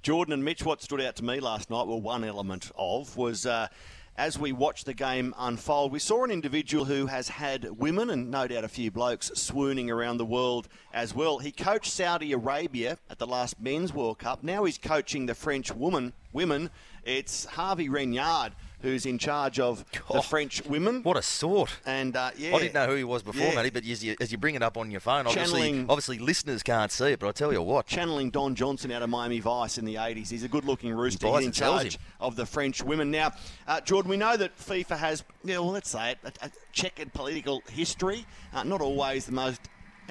Jordan 0.02 0.34
and 0.34 0.44
Mitch, 0.44 0.64
what 0.64 0.82
stood 0.82 1.00
out 1.00 1.14
to 1.16 1.24
me 1.24 1.38
last 1.38 1.70
night, 1.70 1.86
well, 1.86 2.00
one 2.00 2.24
element 2.24 2.70
of 2.76 3.16
was. 3.16 3.46
Uh, 3.46 3.68
as 4.16 4.38
we 4.38 4.52
watched 4.52 4.84
the 4.84 4.94
game 4.94 5.34
unfold, 5.38 5.90
we 5.90 5.98
saw 5.98 6.22
an 6.24 6.30
individual 6.30 6.84
who 6.84 7.06
has 7.06 7.28
had 7.28 7.78
women 7.78 8.10
and 8.10 8.30
no 8.30 8.46
doubt 8.46 8.64
a 8.64 8.68
few 8.68 8.90
blokes 8.90 9.32
swooning 9.34 9.90
around 9.90 10.18
the 10.18 10.24
world 10.24 10.68
as 10.92 11.14
well. 11.14 11.38
He 11.38 11.50
coached 11.50 11.90
Saudi 11.90 12.32
Arabia 12.32 12.98
at 13.08 13.18
the 13.18 13.26
last 13.26 13.58
Men's 13.58 13.92
World 13.92 14.18
Cup. 14.18 14.42
Now 14.42 14.64
he's 14.64 14.76
coaching 14.76 15.26
the 15.26 15.34
French 15.34 15.74
woman, 15.74 16.12
women. 16.32 16.70
It's 17.04 17.46
Harvey 17.46 17.88
Renard 17.88 18.52
who's 18.82 19.06
in 19.06 19.18
charge 19.18 19.58
of 19.58 19.84
oh, 20.10 20.16
the 20.16 20.22
French 20.22 20.64
women. 20.66 21.02
What 21.02 21.16
a 21.16 21.22
sort! 21.22 21.70
And 21.86 22.16
uh, 22.16 22.30
yeah, 22.36 22.54
I 22.54 22.58
didn't 22.58 22.74
know 22.74 22.86
who 22.86 22.96
he 22.96 23.04
was 23.04 23.22
before, 23.22 23.46
yeah. 23.46 23.54
Matty, 23.54 23.70
but 23.70 23.84
as 23.84 24.04
you, 24.04 24.16
as 24.20 24.32
you 24.32 24.38
bring 24.38 24.54
it 24.54 24.62
up 24.62 24.76
on 24.76 24.90
your 24.90 25.00
phone, 25.00 25.26
obviously, 25.26 25.80
obviously 25.88 26.18
listeners 26.18 26.62
can't 26.62 26.92
see 26.92 27.12
it, 27.12 27.20
but 27.20 27.28
I 27.28 27.32
tell 27.32 27.52
you 27.52 27.62
what, 27.62 27.86
channeling 27.86 28.30
Don 28.30 28.54
Johnson 28.54 28.92
out 28.92 29.02
of 29.02 29.10
Miami 29.10 29.40
Vice 29.40 29.78
in 29.78 29.84
the 29.84 29.96
'80s. 29.96 30.28
He's 30.28 30.44
a 30.44 30.48
good-looking 30.48 30.92
rooster. 30.92 31.28
He's 31.28 31.46
in 31.46 31.52
charge 31.52 31.98
of 32.20 32.36
the 32.36 32.46
French 32.46 32.82
women. 32.82 33.10
Now, 33.10 33.32
uh, 33.66 33.80
Jordan, 33.80 34.10
we 34.10 34.16
know 34.16 34.36
that 34.36 34.56
FIFA 34.58 34.98
has, 34.98 35.24
you 35.44 35.54
know, 35.54 35.64
let's 35.64 35.90
say 35.90 36.12
it, 36.12 36.18
a, 36.24 36.46
a 36.46 36.50
checkered 36.72 37.12
political 37.12 37.62
history. 37.70 38.26
Uh, 38.52 38.64
not 38.64 38.80
always 38.80 39.26
the 39.26 39.32
most 39.32 39.60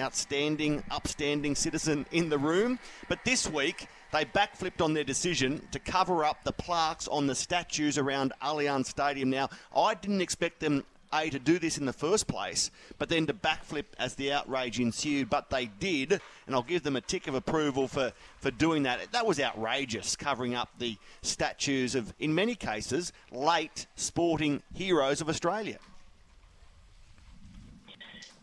outstanding, 0.00 0.82
upstanding 0.90 1.54
citizen 1.54 2.06
in 2.12 2.28
the 2.28 2.38
room, 2.38 2.78
but 3.08 3.18
this 3.24 3.48
week 3.48 3.86
they 4.12 4.24
backflipped 4.24 4.82
on 4.82 4.94
their 4.94 5.04
decision 5.04 5.66
to 5.72 5.78
cover 5.78 6.24
up 6.24 6.44
the 6.44 6.52
plaques 6.52 7.08
on 7.08 7.26
the 7.26 7.34
statues 7.34 7.98
around 7.98 8.32
Allianz 8.42 8.86
Stadium. 8.86 9.30
Now, 9.30 9.48
I 9.74 9.94
didn't 9.94 10.20
expect 10.20 10.60
them 10.60 10.84
a, 11.12 11.28
to 11.30 11.38
do 11.38 11.58
this 11.58 11.78
in 11.78 11.86
the 11.86 11.92
first 11.92 12.26
place, 12.26 12.70
but 12.98 13.08
then 13.08 13.26
to 13.26 13.34
backflip 13.34 13.84
as 13.98 14.14
the 14.14 14.32
outrage 14.32 14.80
ensued. 14.80 15.28
But 15.28 15.50
they 15.50 15.66
did, 15.66 16.20
and 16.46 16.54
I'll 16.54 16.62
give 16.62 16.82
them 16.82 16.96
a 16.96 17.00
tick 17.00 17.26
of 17.26 17.34
approval 17.34 17.88
for, 17.88 18.12
for 18.38 18.50
doing 18.50 18.84
that. 18.84 19.12
That 19.12 19.26
was 19.26 19.40
outrageous, 19.40 20.16
covering 20.16 20.54
up 20.54 20.70
the 20.78 20.96
statues 21.22 21.94
of, 21.94 22.14
in 22.18 22.34
many 22.34 22.54
cases, 22.54 23.12
late 23.30 23.86
sporting 23.96 24.62
heroes 24.74 25.20
of 25.20 25.28
Australia. 25.28 25.78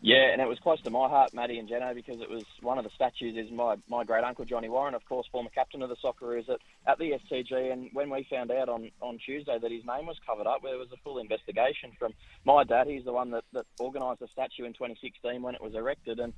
Yeah, 0.02 0.32
and 0.32 0.40
it 0.40 0.48
was 0.48 0.58
close 0.60 0.80
to 0.82 0.90
my 0.90 1.08
heart, 1.10 1.34
Maddie 1.34 1.58
and 1.58 1.68
Jeno, 1.68 1.94
because 1.94 2.22
it 2.22 2.30
was 2.30 2.44
one 2.62 2.78
of 2.78 2.84
the 2.84 2.90
statues 2.94 3.36
is 3.36 3.52
my, 3.52 3.76
my 3.86 4.02
great 4.02 4.24
uncle 4.24 4.46
Johnny 4.46 4.70
Warren, 4.70 4.94
of 4.94 5.04
course, 5.04 5.26
former 5.30 5.50
captain 5.50 5.82
of 5.82 5.90
the 5.90 5.96
Socceroos 5.96 6.48
at, 6.48 6.60
at 6.86 6.98
the 6.98 7.12
SCG. 7.30 7.70
And 7.70 7.90
when 7.92 8.08
we 8.08 8.26
found 8.30 8.50
out 8.50 8.70
on, 8.70 8.90
on 9.02 9.18
Tuesday 9.18 9.58
that 9.60 9.70
his 9.70 9.84
name 9.84 10.06
was 10.06 10.16
covered 10.26 10.46
up, 10.46 10.62
there 10.62 10.78
was 10.78 10.88
a 10.90 10.96
full 11.04 11.18
investigation 11.18 11.92
from 11.98 12.14
my 12.46 12.64
dad. 12.64 12.86
He's 12.86 13.04
the 13.04 13.12
one 13.12 13.30
that, 13.32 13.44
that 13.52 13.66
organised 13.78 14.20
the 14.20 14.28
statue 14.28 14.64
in 14.64 14.72
2016 14.72 15.42
when 15.42 15.54
it 15.54 15.60
was 15.60 15.74
erected, 15.74 16.18
and 16.18 16.32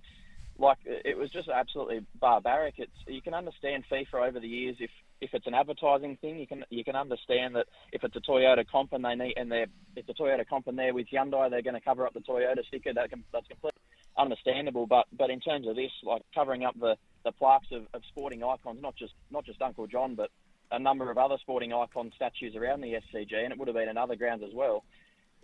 like 0.58 0.78
it 0.84 1.16
was 1.16 1.30
just 1.30 1.48
absolutely 1.48 2.04
barbaric. 2.18 2.74
It's 2.78 2.92
you 3.06 3.22
can 3.22 3.32
understand 3.32 3.84
FIFA 3.90 4.28
over 4.28 4.40
the 4.40 4.48
years 4.48 4.76
if 4.80 4.90
if 5.22 5.32
it's 5.34 5.46
an 5.46 5.54
advertising 5.54 6.18
thing, 6.20 6.38
you 6.38 6.46
can 6.46 6.64
you 6.68 6.84
can 6.84 6.96
understand 6.96 7.54
that 7.54 7.66
if 7.92 8.02
it's 8.02 8.16
a 8.16 8.20
Toyota 8.20 8.66
comp 8.68 8.92
and 8.92 9.04
they 9.04 9.14
need 9.14 9.34
and 9.36 9.50
they're 9.50 9.68
it's 9.96 10.08
a 10.08 10.12
Toyota 10.12 10.46
comp 10.46 10.66
and 10.66 10.76
they're 10.76 10.92
with 10.92 11.06
Hyundai, 11.12 11.48
they're 11.48 11.62
going 11.62 11.74
to 11.74 11.80
cover 11.80 12.04
up 12.06 12.12
the 12.12 12.20
Toyota 12.20 12.66
sticker. 12.66 12.92
That 12.92 13.10
can, 13.10 13.22
that's 13.32 13.46
completely 13.46 13.80
understandable. 14.18 14.86
But 14.86 15.06
but 15.16 15.30
in 15.30 15.40
terms 15.40 15.68
of 15.68 15.76
this, 15.76 15.92
like 16.02 16.22
covering 16.34 16.64
up 16.64 16.78
the, 16.78 16.96
the 17.24 17.30
plaques 17.32 17.68
of, 17.70 17.86
of 17.94 18.02
sporting 18.08 18.42
icons, 18.42 18.80
not 18.82 18.96
just 18.96 19.14
not 19.30 19.46
just 19.46 19.62
Uncle 19.62 19.86
John, 19.86 20.16
but 20.16 20.30
a 20.72 20.78
number 20.78 21.08
of 21.10 21.18
other 21.18 21.36
sporting 21.40 21.72
icon 21.72 22.10
statues 22.16 22.56
around 22.56 22.80
the 22.80 22.94
SCG, 22.94 23.32
and 23.32 23.52
it 23.52 23.58
would 23.58 23.68
have 23.68 23.76
been 23.76 23.88
in 23.88 23.96
other 23.96 24.16
grounds 24.16 24.42
as 24.46 24.52
well. 24.52 24.82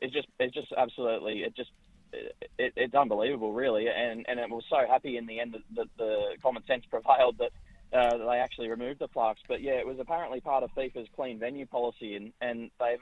It's 0.00 0.12
just 0.12 0.26
it's 0.40 0.54
just 0.54 0.72
absolutely 0.76 1.44
it 1.44 1.56
just 1.56 1.70
it, 2.12 2.72
it's 2.76 2.94
unbelievable, 2.94 3.52
really, 3.52 3.86
and 3.88 4.26
and 4.28 4.40
it 4.40 4.50
was 4.50 4.64
so 4.68 4.78
happy 4.88 5.16
in 5.16 5.26
the 5.26 5.38
end 5.38 5.54
that, 5.54 5.62
that 5.76 5.88
the 5.96 6.36
common 6.42 6.64
sense 6.66 6.84
prevailed 6.90 7.38
that 7.38 7.52
uh, 7.92 8.18
they 8.18 8.38
actually 8.38 8.68
removed 8.68 9.00
the 9.00 9.08
plaques. 9.08 9.40
But 9.48 9.62
yeah, 9.62 9.72
it 9.72 9.86
was 9.86 9.98
apparently 9.98 10.40
part 10.40 10.62
of 10.62 10.70
FIFA's 10.76 11.08
clean 11.14 11.38
venue 11.38 11.66
policy, 11.66 12.16
and 12.16 12.32
and 12.40 12.70
they've 12.78 13.00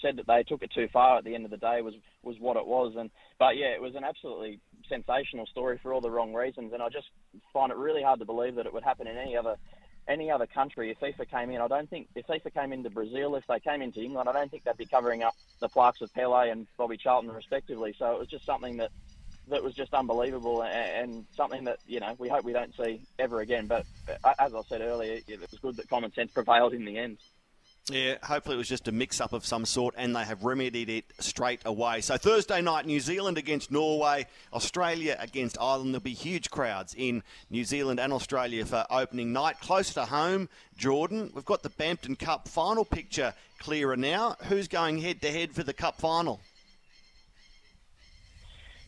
said 0.00 0.16
that 0.16 0.26
they 0.26 0.42
took 0.42 0.62
it 0.62 0.70
too 0.74 0.88
far 0.92 1.18
at 1.18 1.24
the 1.24 1.34
end 1.34 1.44
of 1.44 1.50
the 1.50 1.56
day 1.56 1.82
was 1.82 1.94
was 2.22 2.36
what 2.38 2.56
it 2.56 2.66
was. 2.66 2.94
And 2.96 3.10
but 3.38 3.56
yeah 3.56 3.68
it 3.68 3.82
was 3.82 3.94
an 3.94 4.04
absolutely 4.04 4.60
sensational 4.88 5.46
story 5.46 5.78
for 5.82 5.92
all 5.92 6.00
the 6.00 6.10
wrong 6.10 6.32
reasons. 6.32 6.72
And 6.72 6.82
I 6.82 6.88
just 6.88 7.08
find 7.52 7.70
it 7.70 7.76
really 7.76 8.02
hard 8.02 8.18
to 8.20 8.24
believe 8.24 8.54
that 8.56 8.66
it 8.66 8.72
would 8.72 8.84
happen 8.84 9.06
in 9.06 9.16
any 9.16 9.36
other 9.36 9.56
any 10.08 10.30
other 10.30 10.46
country. 10.46 10.90
If 10.90 11.00
FIFA 11.00 11.30
came 11.30 11.50
in 11.50 11.60
I 11.60 11.68
don't 11.68 11.90
think 11.90 12.08
if 12.14 12.26
FIFA 12.26 12.54
came 12.54 12.72
into 12.72 12.90
Brazil 12.90 13.34
if 13.36 13.44
they 13.46 13.60
came 13.60 13.82
into 13.82 14.00
England 14.00 14.28
I 14.28 14.32
don't 14.32 14.50
think 14.50 14.64
they'd 14.64 14.76
be 14.76 14.86
covering 14.86 15.22
up 15.22 15.34
the 15.60 15.68
plaques 15.68 16.00
of 16.00 16.12
Pele 16.14 16.50
and 16.50 16.66
Bobby 16.76 16.96
Charlton 16.96 17.30
respectively. 17.30 17.94
So 17.98 18.12
it 18.12 18.18
was 18.18 18.28
just 18.28 18.46
something 18.46 18.78
that 18.78 18.90
that 19.50 19.62
was 19.62 19.74
just 19.74 19.94
unbelievable 19.94 20.62
and, 20.62 20.72
and 20.72 21.26
something 21.34 21.64
that 21.64 21.78
you 21.86 22.00
know 22.00 22.14
we 22.18 22.28
hope 22.28 22.44
we 22.44 22.52
don't 22.52 22.74
see 22.76 23.00
ever 23.18 23.40
again 23.40 23.66
but 23.66 23.84
uh, 24.24 24.34
as 24.38 24.54
I 24.54 24.60
said 24.68 24.80
earlier 24.80 25.20
it 25.26 25.40
was 25.40 25.58
good 25.60 25.76
that 25.76 25.88
common 25.88 26.12
sense 26.12 26.32
prevailed 26.32 26.74
in 26.74 26.84
the 26.84 26.98
end 26.98 27.18
Yeah, 27.90 28.16
hopefully 28.22 28.56
it 28.56 28.58
was 28.58 28.68
just 28.68 28.86
a 28.88 28.92
mix 28.92 29.18
up 29.18 29.32
of 29.32 29.46
some 29.46 29.64
sort 29.64 29.94
and 29.96 30.14
they 30.14 30.24
have 30.24 30.44
remedied 30.44 30.90
it 30.90 31.06
straight 31.20 31.60
away. 31.64 32.02
So 32.02 32.18
Thursday 32.18 32.60
night, 32.60 32.84
New 32.84 33.00
Zealand 33.00 33.38
against 33.38 33.70
Norway, 33.70 34.26
Australia 34.52 35.16
against 35.18 35.56
Ireland. 35.58 35.94
There'll 35.94 36.02
be 36.02 36.12
huge 36.12 36.50
crowds 36.50 36.94
in 36.98 37.22
New 37.48 37.64
Zealand 37.64 37.98
and 37.98 38.12
Australia 38.12 38.66
for 38.66 38.84
opening 38.90 39.32
night. 39.32 39.58
Close 39.60 39.94
to 39.94 40.04
home, 40.04 40.50
Jordan. 40.76 41.30
We've 41.34 41.46
got 41.46 41.62
the 41.62 41.70
Bampton 41.70 42.16
Cup 42.16 42.46
final 42.46 42.84
picture 42.84 43.32
clearer 43.58 43.96
now. 43.96 44.36
Who's 44.44 44.68
going 44.68 44.98
head 44.98 45.22
to 45.22 45.30
head 45.30 45.54
for 45.54 45.62
the 45.62 45.72
Cup 45.72 45.98
final? 45.98 46.40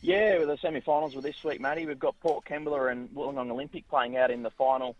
Yeah, 0.03 0.39
well, 0.39 0.47
the 0.47 0.57
semi-finals 0.57 1.15
were 1.15 1.21
this 1.21 1.45
week, 1.45 1.61
Matty. 1.61 1.85
We've 1.85 1.99
got 1.99 2.19
Port 2.21 2.47
Kembla 2.47 2.91
and 2.91 3.11
Wollongong 3.11 3.51
Olympic 3.51 3.87
playing 3.91 4.17
out 4.17 4.31
in 4.31 4.43
the 4.43 4.51
final 4.51 4.97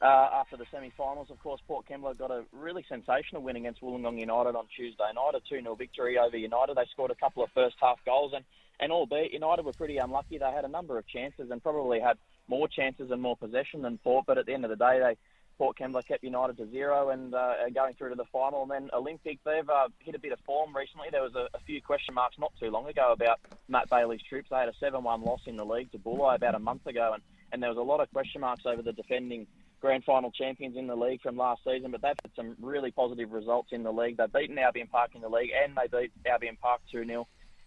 uh, 0.00 0.28
after 0.34 0.56
the 0.56 0.66
semi-finals. 0.70 1.30
Of 1.30 1.42
course, 1.42 1.60
Port 1.66 1.86
Kembla 1.90 2.16
got 2.16 2.30
a 2.30 2.44
really 2.52 2.84
sensational 2.88 3.42
win 3.42 3.56
against 3.56 3.80
Wollongong 3.82 4.20
United 4.20 4.54
on 4.54 4.66
Tuesday 4.76 5.10
night, 5.12 5.32
a 5.34 5.52
2-0 5.52 5.76
victory 5.76 6.16
over 6.16 6.36
United. 6.36 6.76
They 6.76 6.86
scored 6.92 7.10
a 7.10 7.16
couple 7.16 7.42
of 7.42 7.50
first-half 7.54 7.98
goals, 8.06 8.34
and, 8.36 8.44
and 8.78 8.92
albeit 8.92 9.32
United 9.32 9.64
were 9.64 9.72
pretty 9.72 9.96
unlucky, 9.96 10.38
they 10.38 10.52
had 10.52 10.64
a 10.64 10.68
number 10.68 10.96
of 10.96 11.08
chances 11.08 11.50
and 11.50 11.60
probably 11.60 11.98
had 11.98 12.16
more 12.46 12.68
chances 12.68 13.10
and 13.10 13.20
more 13.20 13.36
possession 13.36 13.82
than 13.82 13.98
Port, 13.98 14.26
but 14.28 14.38
at 14.38 14.46
the 14.46 14.54
end 14.54 14.64
of 14.64 14.70
the 14.70 14.76
day, 14.76 15.00
they 15.00 15.16
Port 15.58 15.78
Kembla 15.78 16.06
kept 16.06 16.22
United 16.22 16.56
to 16.58 16.70
zero 16.70 17.10
and 17.10 17.34
uh, 17.34 17.54
going 17.74 17.94
through 17.94 18.10
to 18.10 18.14
the 18.14 18.24
final. 18.32 18.62
And 18.62 18.70
then 18.70 18.90
Olympic, 18.92 19.38
they've 19.44 19.68
uh, 19.68 19.88
hit 20.00 20.14
a 20.14 20.18
bit 20.18 20.32
of 20.32 20.38
form 20.40 20.76
recently. 20.76 21.08
There 21.10 21.22
was 21.22 21.34
a, 21.34 21.48
a, 21.54 21.60
few 21.66 21.80
question 21.80 22.14
marks 22.14 22.38
not 22.38 22.52
too 22.60 22.70
long 22.70 22.88
ago 22.88 23.12
about 23.12 23.40
Matt 23.68 23.88
Bailey's 23.88 24.20
troops. 24.28 24.48
They 24.50 24.56
had 24.56 24.68
a 24.68 24.84
7-1 24.84 25.24
loss 25.24 25.40
in 25.46 25.56
the 25.56 25.64
league 25.64 25.90
to 25.92 25.98
Bulli 25.98 26.36
about 26.36 26.54
a 26.54 26.58
month 26.58 26.86
ago, 26.86 27.12
and, 27.14 27.22
and 27.52 27.62
there 27.62 27.70
was 27.70 27.78
a 27.78 27.82
lot 27.82 28.00
of 28.00 28.10
question 28.12 28.42
marks 28.42 28.66
over 28.66 28.82
the 28.82 28.92
defending 28.92 29.46
grand 29.80 30.04
final 30.04 30.30
champions 30.30 30.76
in 30.76 30.86
the 30.86 30.96
league 30.96 31.22
from 31.22 31.36
last 31.36 31.62
season. 31.64 31.90
But 31.90 32.02
they've 32.02 32.14
had 32.22 32.32
some 32.36 32.56
really 32.60 32.90
positive 32.90 33.32
results 33.32 33.68
in 33.72 33.82
the 33.82 33.92
league. 33.92 34.18
They've 34.18 34.32
beaten 34.32 34.58
Albion 34.58 34.88
Park 34.88 35.14
in 35.14 35.22
the 35.22 35.28
league, 35.28 35.50
and 35.64 35.76
they 35.76 35.98
beat 35.98 36.12
Albion 36.30 36.58
Park 36.60 36.82
2-0 36.94 37.24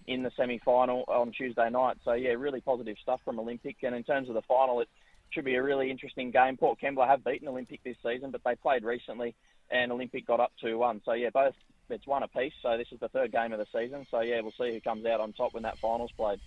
in 0.08 0.24
the 0.24 0.32
semi-final 0.36 1.06
on 1.08 1.32
Tuesday 1.32 1.70
night. 1.70 1.98
So 2.04 2.14
yeah, 2.14 2.32
really 2.32 2.62
positive 2.62 2.98
stuff 3.02 3.22
from 3.26 3.40
Olympic. 3.40 3.78
And 3.84 3.96
in 3.96 4.04
terms 4.04 4.28
of 4.28 4.36
the 4.36 4.42
final, 4.44 4.80
it 4.82 4.90
should 5.32 5.46
be 5.46 5.56
a 5.56 5.64
really 5.64 5.92
interesting 5.92 6.32
game. 6.32 6.58
Port 6.58 6.80
Kembla 6.80 7.08
have 7.08 7.24
beaten 7.24 7.48
Olympic 7.48 7.84
this 7.84 7.98
season, 8.04 8.32
but 8.32 8.42
they 8.44 8.56
played 8.56 8.84
recently, 8.84 9.36
and 9.70 9.92
Olympic 9.92 10.26
got 10.26 10.40
up 10.40 10.52
2-1. 10.64 11.02
So 11.06 11.14
yeah, 11.14 11.30
both 11.32 11.56
it's 11.90 12.08
one 12.08 12.24
apiece. 12.24 12.54
So 12.62 12.78
this 12.78 12.88
is 12.92 13.00
the 13.00 13.10
third 13.10 13.32
game 13.32 13.52
of 13.52 13.60
the 13.60 13.66
season. 13.74 14.06
So 14.12 14.22
yeah, 14.22 14.42
we'll 14.42 14.52
see 14.52 14.74
who 14.74 14.82
comes 14.82 15.06
out 15.06 15.20
on 15.20 15.34
top 15.34 15.54
when 15.54 15.64
that 15.64 15.78
final's 15.78 16.12
played. 16.12 16.40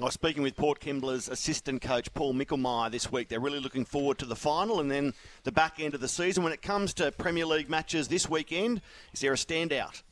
I 0.00 0.04
was 0.04 0.14
speaking 0.14 0.42
with 0.42 0.56
Port 0.56 0.78
Kembla's 0.78 1.26
assistant 1.26 1.80
coach 1.80 2.12
Paul 2.12 2.34
Mickelmeyer 2.34 2.90
this 2.90 3.10
week. 3.10 3.28
They're 3.28 3.40
really 3.40 3.60
looking 3.60 3.86
forward 3.86 4.18
to 4.18 4.26
the 4.26 4.36
final 4.36 4.78
and 4.78 4.90
then 4.90 5.14
the 5.44 5.52
back 5.52 5.80
end 5.80 5.94
of 5.94 6.00
the 6.00 6.08
season. 6.08 6.44
When 6.44 6.52
it 6.52 6.60
comes 6.60 6.92
to 6.94 7.10
Premier 7.12 7.46
League 7.46 7.70
matches 7.70 8.08
this 8.08 8.28
weekend, 8.28 8.82
is 9.14 9.20
there 9.20 9.32
a 9.32 9.36
standout? 9.36 10.02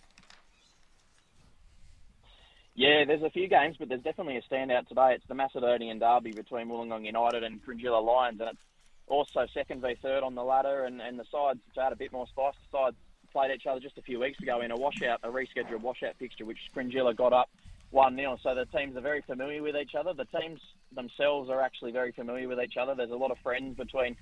Yeah, 2.77 3.05
there's 3.07 3.23
a 3.23 3.31
few 3.31 3.47
games, 3.47 3.77
but 3.79 3.89
there's 3.89 4.03
definitely 4.03 4.37
a 4.37 4.43
standout 4.53 4.89
today. 4.89 5.13
It's 5.15 5.27
the 5.29 5.35
Macedonian 5.35 6.01
derby 6.01 6.33
between 6.33 6.67
Wollongong 6.69 7.07
United 7.07 7.45
and 7.45 7.65
Cringila 7.65 8.05
Lions, 8.05 8.41
and 8.41 8.51
it's 8.51 8.63
also 9.07 9.47
second 9.55 9.81
v 9.81 9.95
third 10.03 10.25
on 10.25 10.35
the 10.35 10.43
ladder. 10.43 10.85
And, 10.85 11.01
and 11.01 11.17
the 11.17 11.25
sides 11.31 11.61
add 11.81 11.93
a 11.93 11.97
bit 11.97 12.13
more 12.13 12.27
spice, 12.27 12.55
the 12.73 12.79
sides 12.79 12.97
played 13.33 13.53
each 13.53 13.67
other 13.67 13.79
just 13.79 13.97
a 13.97 14.03
few 14.03 14.19
weeks 14.19 14.41
ago 14.41 14.61
in 14.61 14.73
a 14.73 14.77
washout, 14.77 15.21
a 15.23 15.29
rescheduled 15.29 15.83
washout 15.83 16.17
fixture, 16.19 16.45
which 16.45 16.59
Cringila 16.75 17.17
got 17.17 17.33
up 17.33 17.49
one 17.91 18.17
0 18.17 18.39
So 18.43 18.57
the 18.57 18.67
teams 18.77 18.97
are 18.97 19.01
very 19.01 19.23
familiar 19.23 19.63
with 19.63 19.77
each 19.77 19.95
other. 19.95 20.13
The 20.13 20.25
teams 20.25 20.61
themselves 20.93 21.51
are 21.51 21.61
actually 21.61 21.93
very 21.93 22.11
familiar 22.11 22.49
with 22.49 22.59
each 22.59 22.77
other. 22.77 22.97
There's 22.97 23.13
a 23.13 23.17
lot 23.17 23.31
of 23.31 23.39
friends 23.39 23.77
between 23.77 24.17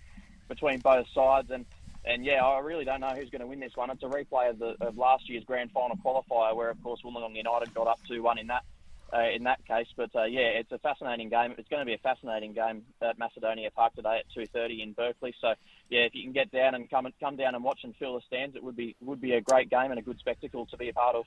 between 0.49 0.81
both 0.81 1.07
sides, 1.15 1.51
and 1.51 1.65
and 2.05 2.25
yeah, 2.25 2.45
I 2.45 2.59
really 2.61 2.85
don't 2.85 3.01
know 3.01 3.15
who's 3.15 3.31
going 3.31 3.41
to 3.41 3.47
win 3.47 3.61
this 3.61 3.77
one. 3.77 3.91
It's 3.91 4.03
a 4.03 4.07
replay 4.07 4.51
of, 4.51 4.59
the, 4.59 4.75
of 4.81 4.99
last 4.99 5.29
year's 5.29 5.45
grand 5.45 5.71
final 5.73 5.97
qualifier, 5.97 6.55
where 6.55 6.71
of 6.71 6.83
course 6.83 7.01
Wollongong 7.05 7.37
United 7.37 7.73
got 7.75 7.87
up 7.87 8.01
two 8.09 8.23
one 8.23 8.39
in 8.39 8.49
that 8.49 8.65
uh, 9.13 9.29
in 9.35 9.45
that 9.45 9.65
case. 9.67 9.87
But 9.97 10.11
uh, 10.15 10.25
yeah, 10.25 10.49
it's 10.59 10.73
a 10.73 10.79
fascinating 10.79 11.29
game. 11.29 11.55
It's 11.59 11.69
going 11.69 11.81
to 11.81 11.87
be 11.87 11.95
a 11.95 11.99
fascinating 11.99 12.55
game 12.55 12.83
at 13.01 13.19
Macedonia 13.19 13.71
Park 13.71 13.95
today 13.95 14.19
at 14.19 14.25
two 14.35 14.47
thirty 14.47 14.83
in 14.83 14.93
Berkeley. 14.93 15.35
So 15.41 15.55
yeah, 15.91 16.01
if 16.01 16.15
you 16.15 16.25
can 16.25 16.33
get 16.33 16.51
down 16.51 16.75
and 16.75 16.91
come 16.91 17.07
come 17.21 17.37
down 17.37 17.55
and 17.55 17.63
watch 17.63 17.81
and 17.85 17.95
fill 17.97 18.15
the 18.15 18.23
stands, 18.27 18.57
it 18.57 18.63
would 18.65 18.77
be 18.77 18.97
would 19.01 19.21
be 19.21 19.33
a 19.33 19.41
great 19.41 19.71
game 19.71 19.91
and 19.91 19.99
a 19.99 20.03
good 20.03 20.19
spectacle 20.19 20.67
to 20.67 20.77
be 20.77 20.89
a 20.89 20.93
part 20.93 21.17
of. 21.17 21.25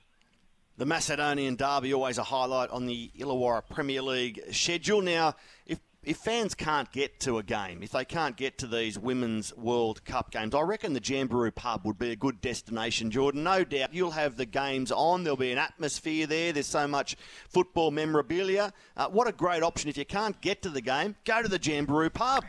The 0.78 0.86
Macedonian 0.86 1.56
Derby, 1.56 1.94
always 1.94 2.18
a 2.18 2.24
highlight 2.24 2.70
on 2.70 2.86
the 2.86 3.10
Illawarra 3.18 3.62
Premier 3.70 4.02
League 4.02 4.42
schedule. 4.52 5.02
Now, 5.02 5.36
if 5.66 5.80
if 6.06 6.18
fans 6.18 6.53
can't 6.53 6.91
get 6.91 7.20
to 7.22 7.38
a 7.38 7.43
game, 7.43 7.82
if 7.82 7.91
they 7.91 8.06
can't 8.06 8.38
get 8.38 8.58
to 8.60 8.68
these 8.68 8.97
Women's 8.97 9.56
World 9.56 10.06
Cup 10.06 10.32
games, 10.32 10.53
I 10.53 10.62
reckon 10.62 10.93
the 10.93 11.01
Jamberoo 11.01 11.53
pub 11.53 11.86
would 11.86 11.97
be 11.97 12.12
a 12.12 12.16
good 12.16 12.41
destination, 12.41 13.12
Jordan. 13.12 13.43
No 13.43 13.64
doubt 13.64 13.93
you'll 13.93 14.12
have 14.12 14.38
the 14.38 14.45
games 14.45 14.91
on. 14.91 15.24
There'll 15.24 15.38
be 15.38 15.51
an 15.51 15.58
atmosphere 15.58 16.28
there. 16.28 16.53
There's 16.53 16.68
so 16.68 16.88
much 16.88 17.16
football 17.49 17.91
memorabilia. 17.91 18.72
Uh, 18.95 19.10
what 19.10 19.28
a 19.28 19.32
great 19.32 19.64
option. 19.64 19.89
If 19.89 19.97
you 19.97 20.06
can't 20.06 20.39
get 20.41 20.62
to 20.62 20.70
the 20.70 20.82
game, 20.82 21.16
go 21.26 21.41
to 21.41 21.47
the 21.47 21.60
Jamberoo 21.60 22.14
pub. 22.14 22.45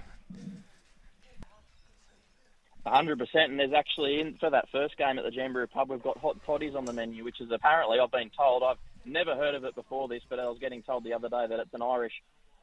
100%. 2.87 3.19
And 3.35 3.59
there's 3.59 3.73
actually, 3.73 4.21
in, 4.21 4.37
for 4.39 4.51
that 4.51 4.69
first 4.71 4.97
game 4.97 5.19
at 5.19 5.25
the 5.25 5.31
Jamberoo 5.31 5.71
Pub, 5.71 5.91
we've 5.91 6.03
got 6.03 6.19
hot 6.19 6.37
toddies 6.47 6.77
on 6.77 6.85
the 6.85 6.93
menu, 6.93 7.25
which 7.25 7.41
is 7.41 7.51
apparently, 7.51 7.99
I've 7.99 8.13
been 8.13 8.31
told, 8.31 8.63
I've 8.63 8.77
never 9.05 9.35
heard 9.35 9.55
of 9.55 9.65
it 9.65 9.75
before 9.75 10.09
this, 10.09 10.23
but 10.29 10.39
I 10.39 10.49
was 10.49 10.59
getting 10.61 10.83
told 10.83 11.05
the 11.05 11.13
other 11.13 11.29
day 11.29 11.47
that 11.49 11.59
it's 11.59 11.75
an 11.75 11.83
Irish 11.83 12.13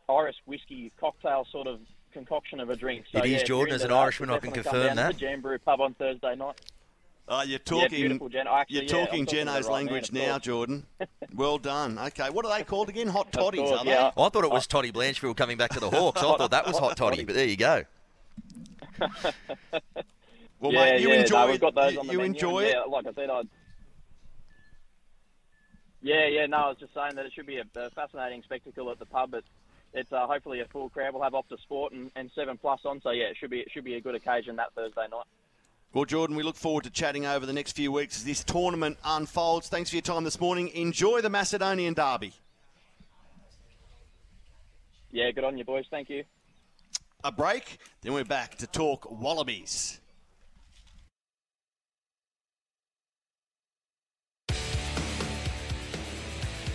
Irish 0.09 0.35
whiskey 0.45 0.91
cocktail 0.99 1.45
sort 1.51 1.67
of 1.67 1.79
concoction 2.11 2.59
of 2.59 2.69
a 2.69 2.75
drink. 2.75 3.05
So, 3.11 3.19
it 3.19 3.25
is, 3.25 3.41
yeah, 3.41 3.43
Jordan. 3.43 3.75
As 3.75 3.83
an 3.83 3.91
Irishman, 3.91 4.29
I 4.29 4.39
can 4.39 4.51
confirm 4.51 4.95
that. 4.95 5.17
the 5.17 5.25
Jamberoo 5.25 5.59
Pub 5.63 5.81
on 5.81 5.93
Thursday 5.95 6.35
night. 6.35 6.59
Oh, 7.27 7.41
you're 7.41 7.59
talking. 7.59 8.11
Yeah, 8.11 8.27
Jen. 8.29 8.47
Actually, 8.47 8.75
you're 8.75 8.83
yeah, 8.83 8.89
talking 8.89 9.25
talking 9.25 9.25
Geno's 9.25 9.65
right 9.67 9.73
language 9.73 10.11
man, 10.11 10.27
now, 10.27 10.39
Jordan. 10.39 10.85
well 11.33 11.57
done. 11.57 11.97
Okay, 11.97 12.29
what 12.29 12.45
are 12.45 12.57
they 12.57 12.65
called 12.65 12.89
again? 12.89 13.07
Hot 13.07 13.31
toddies, 13.31 13.61
course, 13.61 13.79
are 13.79 13.85
yeah. 13.85 14.11
they? 14.15 14.23
I 14.23 14.29
thought 14.29 14.43
it 14.43 14.51
was 14.51 14.67
Toddy 14.67 14.91
Blanchfield 14.91 15.37
coming 15.37 15.57
back 15.57 15.71
to 15.71 15.79
the 15.79 15.89
Hawks. 15.89 16.19
I 16.19 16.23
thought 16.23 16.51
that 16.51 16.67
was 16.67 16.77
hot 16.77 16.97
toddy, 16.97 17.23
but 17.23 17.35
there 17.35 17.47
you 17.47 17.55
go. 17.57 17.83
Well, 20.63 20.71
yeah, 20.71 20.91
mate, 20.91 21.01
you 21.01 21.09
yeah, 21.09 21.19
enjoy 21.19 21.45
no, 21.45 21.51
we've 21.51 21.59
got 21.59 21.75
those 21.75 21.91
you, 21.91 21.99
on 21.99 22.07
the 22.07 22.13
you 22.13 22.19
menu, 22.19 22.33
enjoy 22.33 22.63
it. 22.63 22.73
Yeah, 22.73 22.83
like 22.89 23.05
I 23.05 23.11
said, 23.11 23.29
I. 23.29 23.41
Yeah, 26.01 26.27
yeah, 26.27 26.45
no, 26.45 26.57
I 26.57 26.67
was 26.69 26.77
just 26.79 26.93
saying 26.93 27.15
that 27.15 27.25
it 27.25 27.33
should 27.33 27.45
be 27.45 27.57
a, 27.57 27.65
a 27.75 27.89
fascinating 27.89 28.43
spectacle 28.43 28.89
at 28.89 28.97
the 28.97 29.05
pub. 29.05 29.33
It's, 29.33 29.47
it's 29.93 30.11
uh, 30.11 30.25
hopefully 30.27 30.61
a 30.61 30.65
full 30.65 30.89
crowd. 30.89 31.13
We'll 31.13 31.23
have 31.23 31.33
Optus 31.33 31.61
Sport 31.61 31.93
and, 31.93 32.11
and 32.15 32.29
seven 32.35 32.57
plus 32.57 32.81
on, 32.85 33.01
so 33.01 33.11
yeah, 33.11 33.25
it 33.25 33.37
should 33.39 33.49
be 33.49 33.59
it 33.59 33.69
should 33.71 33.83
be 33.83 33.95
a 33.95 34.01
good 34.01 34.15
occasion 34.15 34.55
that 34.57 34.73
Thursday 34.73 35.05
night. 35.11 35.25
Well, 35.93 36.05
Jordan, 36.05 36.35
we 36.35 36.41
look 36.41 36.55
forward 36.55 36.85
to 36.85 36.89
chatting 36.89 37.27
over 37.27 37.45
the 37.45 37.53
next 37.53 37.73
few 37.73 37.91
weeks 37.91 38.17
as 38.17 38.23
this 38.23 38.43
tournament 38.43 38.97
unfolds. 39.05 39.69
Thanks 39.69 39.91
for 39.91 39.95
your 39.95 40.01
time 40.01 40.23
this 40.23 40.39
morning. 40.39 40.69
Enjoy 40.69 41.21
the 41.21 41.29
Macedonian 41.29 41.93
Derby. 41.93 42.33
Yeah, 45.11 45.29
good 45.29 45.43
on 45.43 45.55
you, 45.55 45.63
boys. 45.63 45.85
Thank 45.91 46.09
you. 46.09 46.23
A 47.23 47.31
break, 47.31 47.77
then 48.01 48.13
we're 48.13 48.25
back 48.25 48.55
to 48.57 48.67
talk 48.67 49.09
Wallabies. 49.11 49.99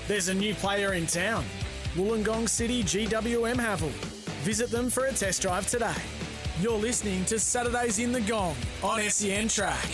There's 0.07 0.29
a 0.29 0.35
new 0.35 0.55
player 0.55 0.95
in 0.95 1.07
town. 1.07 1.45
Wollongong 1.95 2.49
City 2.49 2.83
GWM 2.85 3.57
Haval. 3.57 3.91
Visit 4.45 4.71
them 4.71 4.91
for 4.91 5.07
a 5.07 5.13
test 5.13 5.43
drive 5.43 5.67
today. 5.67 5.95
You're 6.61 6.79
listening 6.79 7.25
to 7.27 7.39
Saturdays 7.39 7.99
in 7.99 8.13
the 8.13 8.21
Gong 8.21 8.55
on 8.83 9.01
SEN 9.09 9.49
Track. 9.49 9.89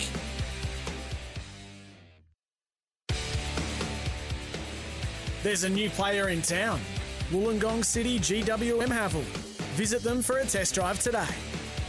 There's 5.41 5.63
a 5.63 5.69
new 5.69 5.89
player 5.89 6.29
in 6.29 6.41
town. 6.41 6.79
Wollongong 7.31 7.85
City 7.85 8.19
GWM 8.19 8.87
Haval. 8.87 9.23
Visit 9.75 10.03
them 10.03 10.21
for 10.21 10.39
a 10.39 10.45
test 10.45 10.75
drive 10.75 10.99
today. 10.99 11.27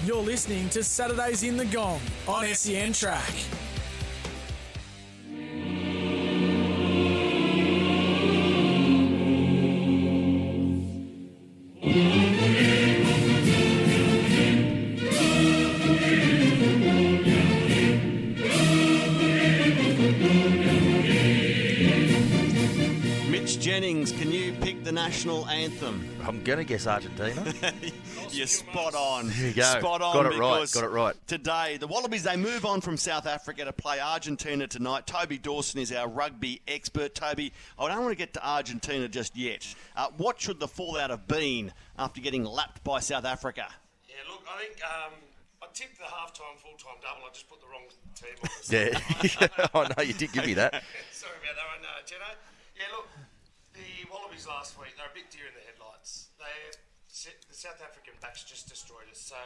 You're 0.04 0.22
listening 0.22 0.68
to 0.70 0.84
Saturdays 0.84 1.42
in 1.42 1.56
the 1.56 1.66
Gong 1.66 2.00
on 2.28 2.46
SEN 2.54 2.92
Track. 2.92 3.34
National 25.06 25.46
anthem? 25.46 26.04
I'm 26.26 26.42
going 26.42 26.58
to 26.58 26.64
guess 26.64 26.84
Argentina. 26.84 27.54
You're 28.32 28.48
spot 28.48 28.96
on. 28.96 29.28
There 29.28 29.46
you 29.46 29.54
go. 29.54 29.62
Spot 29.62 30.02
on. 30.02 30.14
Got 30.16 30.32
it 30.32 30.36
right, 30.36 30.54
because 30.54 30.74
got 30.74 30.82
it 30.82 30.88
right. 30.88 31.14
Today, 31.28 31.76
the 31.78 31.86
Wallabies, 31.86 32.24
they 32.24 32.36
move 32.36 32.64
on 32.64 32.80
from 32.80 32.96
South 32.96 33.24
Africa 33.24 33.64
to 33.64 33.72
play 33.72 34.00
Argentina 34.00 34.66
tonight. 34.66 35.06
Toby 35.06 35.38
Dawson 35.38 35.78
is 35.78 35.92
our 35.92 36.08
rugby 36.08 36.60
expert. 36.66 37.14
Toby, 37.14 37.52
I 37.78 37.86
don't 37.86 38.00
want 38.00 38.10
to 38.10 38.16
get 38.16 38.34
to 38.34 38.44
Argentina 38.44 39.06
just 39.06 39.36
yet. 39.36 39.72
Uh, 39.96 40.08
what 40.16 40.40
should 40.40 40.58
the 40.58 40.66
fallout 40.66 41.10
have 41.10 41.28
been 41.28 41.72
after 41.96 42.20
getting 42.20 42.44
lapped 42.44 42.82
by 42.82 42.98
South 42.98 43.24
Africa? 43.24 43.68
Yeah, 44.08 44.16
look, 44.28 44.42
I 44.52 44.58
think 44.58 44.80
um, 44.82 45.12
I 45.62 45.66
tipped 45.72 45.98
the 45.98 46.04
half-time, 46.04 46.56
full-time 46.56 46.96
double. 47.00 47.26
I 47.26 47.32
just 47.32 47.48
put 47.48 47.60
the 47.60 47.68
wrong 47.68 47.86
team 48.16 48.34
on 48.42 48.50
the 48.66 49.48
Yeah. 49.62 49.68
oh, 49.72 49.86
no, 49.96 50.02
you 50.02 50.14
did 50.14 50.32
give 50.32 50.44
me 50.44 50.54
that. 50.54 50.82
Sorry 51.12 51.32
about 51.44 51.54
that 51.54 51.66
one, 51.78 51.86
uh, 51.86 52.02
Jeno. 52.04 52.34
Yeah, 52.76 52.92
look, 52.92 53.08
last 54.46 54.78
week, 54.78 54.94
they're 54.96 55.10
a 55.10 55.14
bit 55.14 55.30
deer 55.30 55.50
in 55.50 55.54
the 55.54 55.66
headlights. 55.66 56.30
They, 56.38 56.54
the 57.50 57.54
South 57.54 57.82
African 57.82 58.14
backs 58.22 58.44
just 58.44 58.68
destroyed 58.68 59.10
us. 59.10 59.18
So, 59.18 59.36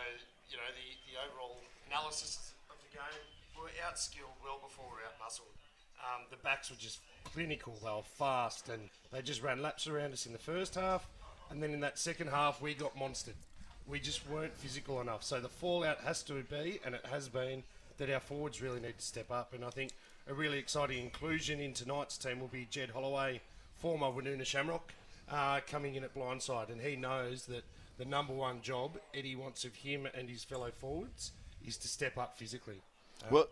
you 0.53 0.57
know, 0.57 0.71
the, 0.77 0.89
the 1.09 1.17
overall 1.25 1.61
analysis 1.89 2.53
of 2.69 2.77
the 2.85 2.93
game, 2.93 3.21
we 3.57 3.65
were 3.65 3.77
outskilled 3.85 4.37
well 4.45 4.61
before 4.63 4.87
we 4.93 5.01
were 5.01 5.09
outmuscled. 5.09 5.57
Um, 6.01 6.25
the 6.31 6.37
backs 6.39 6.71
were 6.71 6.77
just 6.77 7.01
clinical. 7.25 7.77
They 7.83 7.91
were 7.91 8.03
fast, 8.03 8.69
and 8.69 8.89
they 9.13 9.23
just 9.23 9.43
ran 9.43 9.61
laps 9.61 9.87
around 9.87 10.13
us 10.13 10.27
in 10.27 10.33
the 10.33 10.39
first 10.39 10.75
half. 10.75 11.09
And 11.51 11.63
then 11.63 11.73
in 11.73 11.81
that 11.81 11.99
second 11.99 12.29
half, 12.29 12.63
we 12.63 12.75
got 12.75 12.97
monstered. 12.97 13.41
We 13.87 14.01
just 14.01 14.29
weren't 14.29 14.57
physical 14.57 15.01
enough. 15.01 15.25
So 15.25 15.41
the 15.41 15.49
fallout 15.49 15.99
has 16.05 16.23
to 16.25 16.35
be, 16.45 16.81
and 16.85 16.95
it 16.95 17.05
has 17.11 17.29
been, 17.29 17.65
that 17.99 18.11
our 18.11 18.21
forwards 18.21 18.63
really 18.63 18.81
need 18.81 18.99
to 18.99 19.05
step 19.05 19.31
up. 19.31 19.53
And 19.53 19.65
I 19.65 19.71
think 19.71 19.93
a 20.29 20.35
really 20.35 20.59
exciting 20.59 21.03
inclusion 21.03 21.61
in 21.61 21.75
tonight's 21.75 22.17
team 22.17 22.41
will 22.41 22.49
be 22.49 22.67
Jed 22.71 22.91
Holloway, 22.91 23.41
former 23.81 24.11
Winona 24.11 24.45
Shamrock, 24.45 24.93
uh, 25.31 25.61
coming 25.67 25.95
in 25.95 26.05
at 26.05 26.15
blindside. 26.15 26.71
And 26.71 26.81
he 26.81 26.97
knows 26.97 27.47
that 27.47 27.65
the 27.99 28.05
number 28.05 28.33
one 28.33 28.61
job 28.63 28.99
Eddie 29.15 29.37
wants 29.37 29.65
of 29.65 29.75
him 29.75 30.07
and 30.15 30.29
his 30.29 30.45
fellow 30.45 30.71
forwards 30.71 31.33
is 31.67 31.77
to 31.79 31.89
step 31.89 32.17
up 32.19 32.37
physically. 32.37 32.81
Uh, 33.23 33.27
Well, 33.31 33.47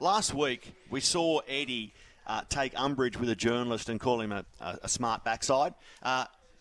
last 0.00 0.32
week 0.34 0.74
we 0.90 1.00
saw 1.00 1.40
Eddie 1.48 1.92
uh, 2.26 2.42
take 2.48 2.78
umbrage 2.78 3.18
with 3.18 3.28
a 3.28 3.36
journalist 3.36 3.88
and 3.88 4.00
call 4.00 4.20
him 4.20 4.32
a, 4.32 4.44
a, 4.60 4.78
a 4.84 4.88
smart 4.88 5.24
backside. 5.24 5.74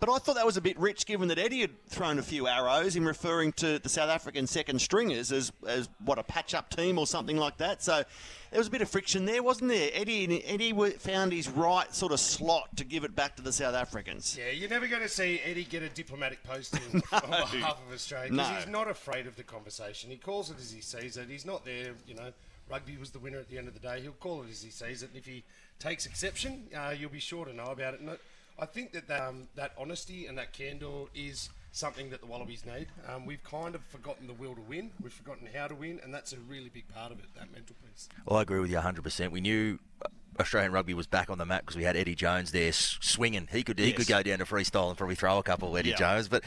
But 0.05 0.11
I 0.11 0.17
thought 0.17 0.35
that 0.35 0.45
was 0.45 0.57
a 0.57 0.61
bit 0.61 0.77
rich, 0.77 1.05
given 1.05 1.29
that 1.29 1.39
Eddie 1.39 1.61
had 1.61 1.87
thrown 1.87 2.19
a 2.19 2.21
few 2.21 2.45
arrows 2.45 2.97
in 2.97 3.05
referring 3.05 3.53
to 3.53 3.79
the 3.79 3.87
South 3.87 4.09
African 4.09 4.45
second 4.45 4.79
stringers 4.79 5.31
as, 5.31 5.53
as 5.65 5.87
what 6.03 6.19
a 6.19 6.23
patch-up 6.23 6.69
team 6.75 6.99
or 6.99 7.07
something 7.07 7.37
like 7.37 7.55
that. 7.59 7.81
So 7.81 8.03
there 8.51 8.59
was 8.59 8.67
a 8.67 8.69
bit 8.69 8.81
of 8.81 8.89
friction 8.89 9.23
there, 9.23 9.41
wasn't 9.41 9.69
there? 9.69 9.91
Eddie 9.93 10.43
Eddie 10.43 10.73
found 10.97 11.31
his 11.31 11.47
right 11.47 11.95
sort 11.95 12.11
of 12.11 12.19
slot 12.19 12.75
to 12.75 12.83
give 12.83 13.05
it 13.05 13.15
back 13.15 13.37
to 13.37 13.41
the 13.41 13.53
South 13.53 13.75
Africans. 13.75 14.37
Yeah, 14.37 14.51
you're 14.51 14.69
never 14.69 14.87
going 14.87 15.03
to 15.03 15.07
see 15.07 15.39
Eddie 15.45 15.63
get 15.63 15.83
a 15.83 15.87
diplomatic 15.89 16.43
posting 16.43 16.81
on 17.13 17.29
behalf 17.49 17.79
of 17.87 17.93
Australia 17.93 18.29
because 18.29 18.49
No. 18.49 18.55
he's 18.57 18.67
not 18.67 18.89
afraid 18.89 19.25
of 19.25 19.37
the 19.37 19.43
conversation. 19.43 20.09
He 20.09 20.17
calls 20.17 20.51
it 20.51 20.57
as 20.59 20.69
he 20.69 20.81
sees 20.81 21.15
it. 21.15 21.29
He's 21.29 21.45
not 21.45 21.63
there, 21.63 21.93
you 22.05 22.15
know. 22.15 22.33
Rugby 22.69 22.97
was 22.97 23.11
the 23.11 23.19
winner 23.19 23.39
at 23.39 23.47
the 23.47 23.57
end 23.57 23.69
of 23.69 23.73
the 23.73 23.79
day. 23.79 24.01
He'll 24.01 24.11
call 24.11 24.43
it 24.43 24.49
as 24.49 24.61
he 24.61 24.69
sees 24.69 25.01
it. 25.01 25.11
And 25.11 25.17
if 25.17 25.25
he 25.25 25.45
takes 25.79 26.05
exception, 26.05 26.63
uh, 26.75 26.93
you'll 26.97 27.09
be 27.09 27.21
sure 27.21 27.45
to 27.45 27.53
know 27.53 27.67
about 27.67 27.93
it. 27.93 28.01
And 28.01 28.17
I 28.59 28.65
think 28.65 28.93
that 28.93 29.09
um, 29.11 29.47
that 29.55 29.71
honesty 29.77 30.25
and 30.27 30.37
that 30.37 30.53
candor 30.53 31.05
is 31.15 31.49
something 31.71 32.11
that 32.11 32.19
the 32.21 32.27
Wallabies 32.27 32.63
need. 32.65 32.87
Um, 33.07 33.25
we've 33.25 33.43
kind 33.43 33.73
of 33.73 33.81
forgotten 33.85 34.27
the 34.27 34.33
will 34.33 34.53
to 34.53 34.61
win. 34.61 34.91
We've 35.01 35.11
forgotten 35.11 35.47
how 35.53 35.67
to 35.67 35.73
win, 35.75 35.99
and 36.03 36.13
that's 36.13 36.31
a 36.31 36.37
really 36.37 36.69
big 36.69 36.87
part 36.93 37.11
of 37.11 37.17
it. 37.19 37.25
That 37.35 37.51
mental 37.51 37.75
piece. 37.83 38.07
Well, 38.25 38.37
I 38.37 38.43
agree 38.43 38.59
with 38.59 38.69
you 38.69 38.77
100%. 38.77 39.31
We 39.31 39.41
knew 39.41 39.79
Australian 40.39 40.71
rugby 40.71 40.93
was 40.93 41.07
back 41.07 41.31
on 41.31 41.39
the 41.39 41.45
map 41.45 41.61
because 41.61 41.75
we 41.75 41.83
had 41.83 41.95
Eddie 41.95 42.13
Jones 42.15 42.51
there 42.51 42.71
swinging. 42.71 43.47
He 43.51 43.63
could 43.63 43.79
he 43.79 43.87
Yes. 43.87 43.97
could 43.97 44.07
go 44.07 44.21
down 44.21 44.37
to 44.39 44.45
freestyle 44.45 44.89
and 44.89 44.97
probably 44.97 45.15
throw 45.15 45.39
a 45.39 45.43
couple, 45.43 45.75
Eddie 45.75 45.89
Yeah. 45.89 45.95
Jones. 45.97 46.27
But 46.27 46.43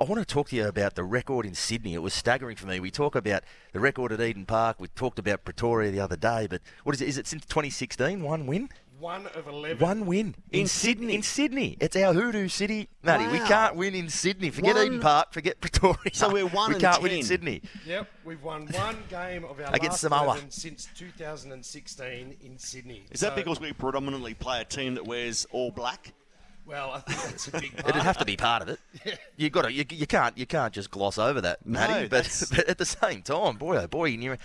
I 0.00 0.04
want 0.04 0.20
to 0.20 0.24
talk 0.24 0.48
to 0.50 0.56
you 0.56 0.66
about 0.68 0.94
the 0.96 1.04
record 1.04 1.46
in 1.46 1.54
Sydney. 1.54 1.94
It 1.94 2.02
was 2.02 2.14
staggering 2.14 2.56
for 2.56 2.66
me. 2.66 2.78
We 2.80 2.90
talk 2.90 3.14
about 3.14 3.42
the 3.72 3.78
record 3.80 4.10
at 4.12 4.20
Eden 4.20 4.44
Park. 4.46 4.80
We 4.80 4.88
talked 4.88 5.18
about 5.20 5.44
Pretoria 5.44 5.90
the 5.90 6.00
other 6.00 6.16
day. 6.16 6.46
But 6.48 6.62
what 6.84 6.94
is 6.94 7.00
it? 7.00 7.08
Is 7.08 7.18
it 7.18 7.26
since 7.26 7.44
2016? 7.46 8.22
One 8.22 8.46
win? 8.46 8.68
One 9.04 9.26
of 9.34 9.46
11. 9.46 9.80
One 9.86 10.06
win 10.06 10.34
in, 10.50 10.66
Sydney. 10.66 11.14
In 11.14 11.20
Sydney, 11.22 11.76
it's 11.78 11.94
our 11.94 12.14
hoodoo 12.14 12.48
city, 12.48 12.88
Matty. 13.02 13.26
We 13.30 13.38
can't 13.40 13.76
win 13.76 13.94
in 13.94 14.08
Sydney. 14.08 14.48
Forget 14.48 14.76
One- 14.76 14.86
Eden 14.86 15.00
Park. 15.00 15.34
Forget 15.34 15.60
Pretoria. 15.60 15.98
So 16.14 16.32
we're 16.32 16.46
one 16.46 16.68
We 16.70 16.74
and 16.76 16.82
can't 16.82 17.02
win 17.02 17.12
in 17.12 17.22
Sydney. 17.22 17.60
Yep, 17.84 18.08
we've 18.24 18.42
won 18.42 18.66
one 18.68 18.96
game 19.10 19.44
of 19.44 19.60
our 19.60 19.66
Against 19.74 20.02
last 20.04 20.24
Samoa. 20.24 20.38
since 20.48 20.88
2016 20.96 22.36
in 22.42 22.58
Sydney. 22.58 23.04
Is 23.10 23.20
that 23.20 23.36
because 23.36 23.60
we 23.60 23.74
predominantly 23.74 24.32
play 24.32 24.62
a 24.62 24.64
team 24.64 24.94
that 24.94 25.04
wears 25.06 25.46
all 25.52 25.70
black? 25.70 26.14
Well, 26.64 26.92
I 26.92 27.00
think 27.00 27.22
that's 27.24 27.48
a 27.48 27.60
big 27.60 27.76
part. 27.76 27.88
It'd 27.90 28.02
have 28.02 28.16
to 28.16 28.24
be 28.24 28.38
part 28.38 28.62
of 28.62 28.70
it. 28.70 28.80
You 29.36 29.50
got 29.50 29.66
to. 29.66 29.72
You, 29.72 29.84
you 29.90 30.06
can't. 30.06 30.38
You 30.38 30.46
can't 30.46 30.72
just 30.72 30.90
gloss 30.90 31.18
over 31.18 31.42
that, 31.42 31.66
No, 31.66 32.06
but, 32.08 32.46
but 32.50 32.66
at 32.70 32.78
the 32.78 32.86
same 32.86 33.20
time, 33.20 33.56
boy, 33.56 33.76
oh 33.76 33.86
boy, 33.86 34.12
in 34.12 34.22
your 34.22 34.38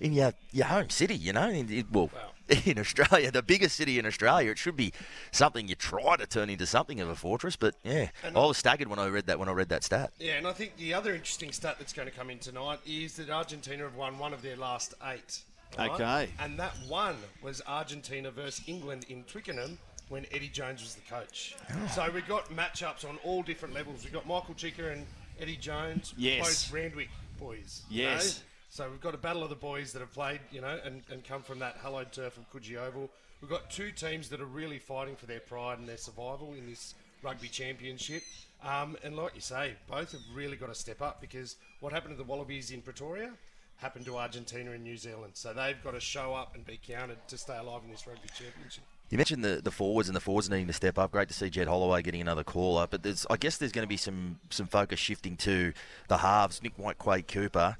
in 0.00 0.12
your 0.12 0.34
your 0.52 0.66
home 0.66 0.88
city, 0.90 1.16
you 1.16 1.32
know, 1.32 1.48
in, 1.48 1.68
in- 1.68 1.88
well, 1.90 2.10
in 2.66 2.78
Australia, 2.78 3.30
the 3.30 3.42
biggest 3.42 3.76
city 3.76 3.98
in 3.98 4.06
Australia, 4.06 4.50
it 4.50 4.58
should 4.58 4.76
be 4.76 4.92
something 5.32 5.68
you 5.68 5.74
try 5.74 6.16
to 6.16 6.26
turn 6.26 6.50
into 6.50 6.66
something 6.66 7.00
of 7.00 7.08
a 7.08 7.14
fortress. 7.16 7.56
But 7.56 7.74
yeah, 7.84 8.08
And- 8.22 8.36
I 8.36 8.44
was 8.44 8.58
staggered 8.58 8.88
when 8.88 8.98
I 8.98 9.06
read 9.08 9.26
that 9.26 9.38
when 9.38 9.48
I 9.48 9.52
read 9.52 9.68
that 9.70 9.84
stat. 9.84 10.12
Yeah, 10.18 10.34
and 10.34 10.46
I 10.46 10.52
think 10.52 10.76
the 10.76 10.92
other 10.94 11.14
interesting 11.14 11.52
stat 11.52 11.76
that's 11.78 11.92
going 11.92 12.08
to 12.08 12.14
come 12.14 12.30
in 12.30 12.38
tonight 12.38 12.80
is 12.86 13.16
that 13.16 13.30
Argentina 13.30 13.84
have 13.84 13.94
won 13.94 14.18
one 14.18 14.32
of 14.34 14.42
their 14.42 14.56
last 14.56 14.94
eight. 15.06 15.40
right? 15.78 15.90
Okay. 15.90 16.28
And 16.38 16.58
that 16.58 16.74
one 16.86 17.16
was 17.42 17.62
Argentina 17.66 18.30
versus 18.30 18.62
England 18.66 19.06
in 19.08 19.24
Twickenham 19.24 19.78
when 20.10 20.26
Eddie 20.32 20.48
Jones 20.48 20.82
was 20.82 20.94
the 20.94 21.00
coach. 21.02 21.56
Oh. 21.72 21.90
So 21.94 22.10
we've 22.12 22.28
got 22.28 22.50
matchups 22.50 23.08
on 23.08 23.16
all 23.24 23.42
different 23.42 23.74
levels. 23.74 24.04
We've 24.04 24.12
got 24.12 24.26
Michael 24.26 24.54
Cheika 24.54 24.92
and 24.92 25.06
Eddie 25.40 25.56
Jones, 25.56 26.12
Yes. 26.16 26.66
both 26.66 26.74
Randwick 26.74 27.08
boys. 27.38 27.82
you 27.88 28.02
Yes. 28.02 28.38
know? 28.38 28.44
So 28.74 28.90
we've 28.90 29.00
got 29.00 29.14
a 29.14 29.18
battle 29.18 29.44
of 29.44 29.50
the 29.50 29.54
boys 29.54 29.92
that 29.92 30.00
have 30.00 30.12
played, 30.12 30.40
you 30.50 30.60
know, 30.60 30.80
and, 30.84 31.00
and 31.08 31.24
come 31.24 31.42
from 31.42 31.60
that 31.60 31.76
hallowed 31.80 32.10
turf 32.10 32.36
of 32.36 32.52
Coogee 32.52 32.76
Oval. 32.76 33.08
We've 33.40 33.48
got 33.48 33.70
two 33.70 33.92
teams 33.92 34.28
that 34.30 34.40
are 34.40 34.46
really 34.46 34.80
fighting 34.80 35.14
for 35.14 35.26
their 35.26 35.38
pride 35.38 35.78
and 35.78 35.88
their 35.88 35.96
survival 35.96 36.54
in 36.58 36.66
this 36.66 36.96
rugby 37.22 37.46
championship. 37.46 38.24
Um, 38.64 38.96
and 39.04 39.14
like 39.14 39.36
you 39.36 39.40
say, 39.40 39.74
both 39.88 40.10
have 40.10 40.22
really 40.34 40.56
got 40.56 40.70
to 40.70 40.74
step 40.74 41.00
up 41.00 41.20
because 41.20 41.54
what 41.78 41.92
happened 41.92 42.14
to 42.14 42.18
the 42.18 42.28
Wallabies 42.28 42.72
in 42.72 42.82
Pretoria 42.82 43.30
happened 43.76 44.06
to 44.06 44.16
Argentina 44.16 44.72
and 44.72 44.82
New 44.82 44.96
Zealand. 44.96 45.34
So 45.34 45.52
they've 45.52 45.80
got 45.84 45.92
to 45.92 46.00
show 46.00 46.34
up 46.34 46.56
and 46.56 46.66
be 46.66 46.80
counted 46.84 47.18
to 47.28 47.38
stay 47.38 47.56
alive 47.56 47.82
in 47.84 47.92
this 47.92 48.08
rugby 48.08 48.26
championship. 48.36 48.82
You 49.08 49.18
mentioned 49.18 49.44
the, 49.44 49.60
the 49.62 49.70
forwards 49.70 50.08
and 50.08 50.16
the 50.16 50.20
forwards 50.20 50.50
needing 50.50 50.66
to 50.66 50.72
step 50.72 50.98
up. 50.98 51.12
Great 51.12 51.28
to 51.28 51.34
see 51.34 51.48
Jed 51.48 51.68
Holloway 51.68 52.02
getting 52.02 52.22
another 52.22 52.42
call 52.42 52.78
up. 52.78 52.90
But 52.90 53.04
there's, 53.04 53.24
I 53.30 53.36
guess 53.36 53.56
there's 53.56 53.70
going 53.70 53.84
to 53.84 53.88
be 53.88 53.96
some, 53.98 54.40
some 54.50 54.66
focus 54.66 54.98
shifting 54.98 55.36
to 55.36 55.72
the 56.08 56.16
halves. 56.16 56.60
Nick 56.60 56.76
White, 56.76 56.98
Quade 56.98 57.28
Cooper. 57.28 57.76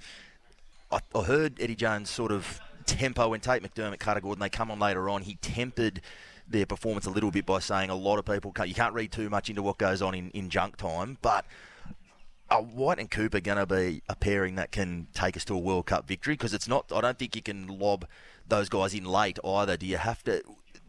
I, 0.95 1.19
I 1.19 1.23
heard 1.23 1.61
Eddie 1.61 1.75
Jones 1.75 2.09
sort 2.09 2.31
of 2.31 2.61
tempo 2.87 3.29
when 3.29 3.41
Tate 3.41 3.63
McDermott, 3.63 3.99
Carter 3.99 4.21
Gordon, 4.21 4.41
they 4.41 4.49
come 4.49 4.71
on 4.71 4.79
later 4.79 5.09
on. 5.09 5.23
He 5.23 5.37
tempered 5.37 6.01
their 6.47 6.67
performance 6.67 7.07
a 7.07 7.11
little 7.11 7.31
bit 7.31 7.47
by 7.47 7.59
saying 7.59 7.91
a 7.91 7.95
lot 7.95 8.19
of 8.19 8.25
people 8.25 8.53
can't, 8.53 8.69
you 8.69 8.75
can't 8.75 8.95
read 8.95 9.11
too 9.11 9.29
much 9.31 9.49
into 9.49 9.63
what 9.63 9.79
goes 9.79 10.03
on 10.03 10.15
in, 10.15 10.31
in 10.31 10.51
junk 10.51 10.77
time, 10.77 11.19
but 11.23 11.45
are 12.51 12.63
White 12.63 12.99
and 12.99 13.11
Cooper 13.11 13.41
going 13.41 13.59
to 13.59 13.67
be 13.67 14.03
a 14.09 14.15
pairing 14.15 14.55
that 14.57 14.71
can 14.71 15.09
take 15.15 15.37
us 15.37 15.45
to 15.47 15.55
a 15.55 15.59
World 15.59 15.87
Cup 15.87 16.07
victory? 16.07 16.35
Because 16.35 16.55
it's 16.55 16.69
not. 16.69 16.93
I 16.95 17.01
don't 17.01 17.19
think 17.19 17.35
you 17.35 17.43
can 17.43 17.67
lob 17.67 18.07
those 18.47 18.69
guys 18.69 18.95
in 18.95 19.05
late 19.05 19.39
either. 19.45 19.77
Do 19.77 19.87
you 19.87 19.97
have 19.97 20.23
to? 20.25 20.43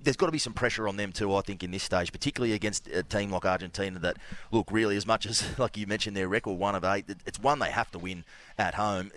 There's 0.05 0.15
got 0.15 0.27
to 0.27 0.31
be 0.31 0.37
some 0.37 0.53
pressure 0.53 0.87
on 0.87 0.97
them 0.97 1.11
too. 1.11 1.35
I 1.35 1.41
think 1.41 1.63
in 1.63 1.71
this 1.71 1.83
stage, 1.83 2.11
particularly 2.11 2.53
against 2.53 2.87
a 2.87 3.03
team 3.03 3.31
like 3.31 3.43
Argentina, 3.43 3.99
that 3.99 4.17
look 4.51 4.71
really 4.71 4.95
as 4.95 5.05
much 5.05 5.25
as 5.25 5.43
like 5.59 5.75
you 5.75 5.87
mentioned 5.87 6.15
their 6.15 6.27
record 6.27 6.57
one 6.57 6.75
of 6.75 6.83
eight, 6.83 7.05
it's 7.25 7.39
one 7.39 7.59
they 7.59 7.71
have 7.71 7.91
to 7.91 7.99
win 7.99 8.23
at 8.57 8.75
home. 8.75 9.11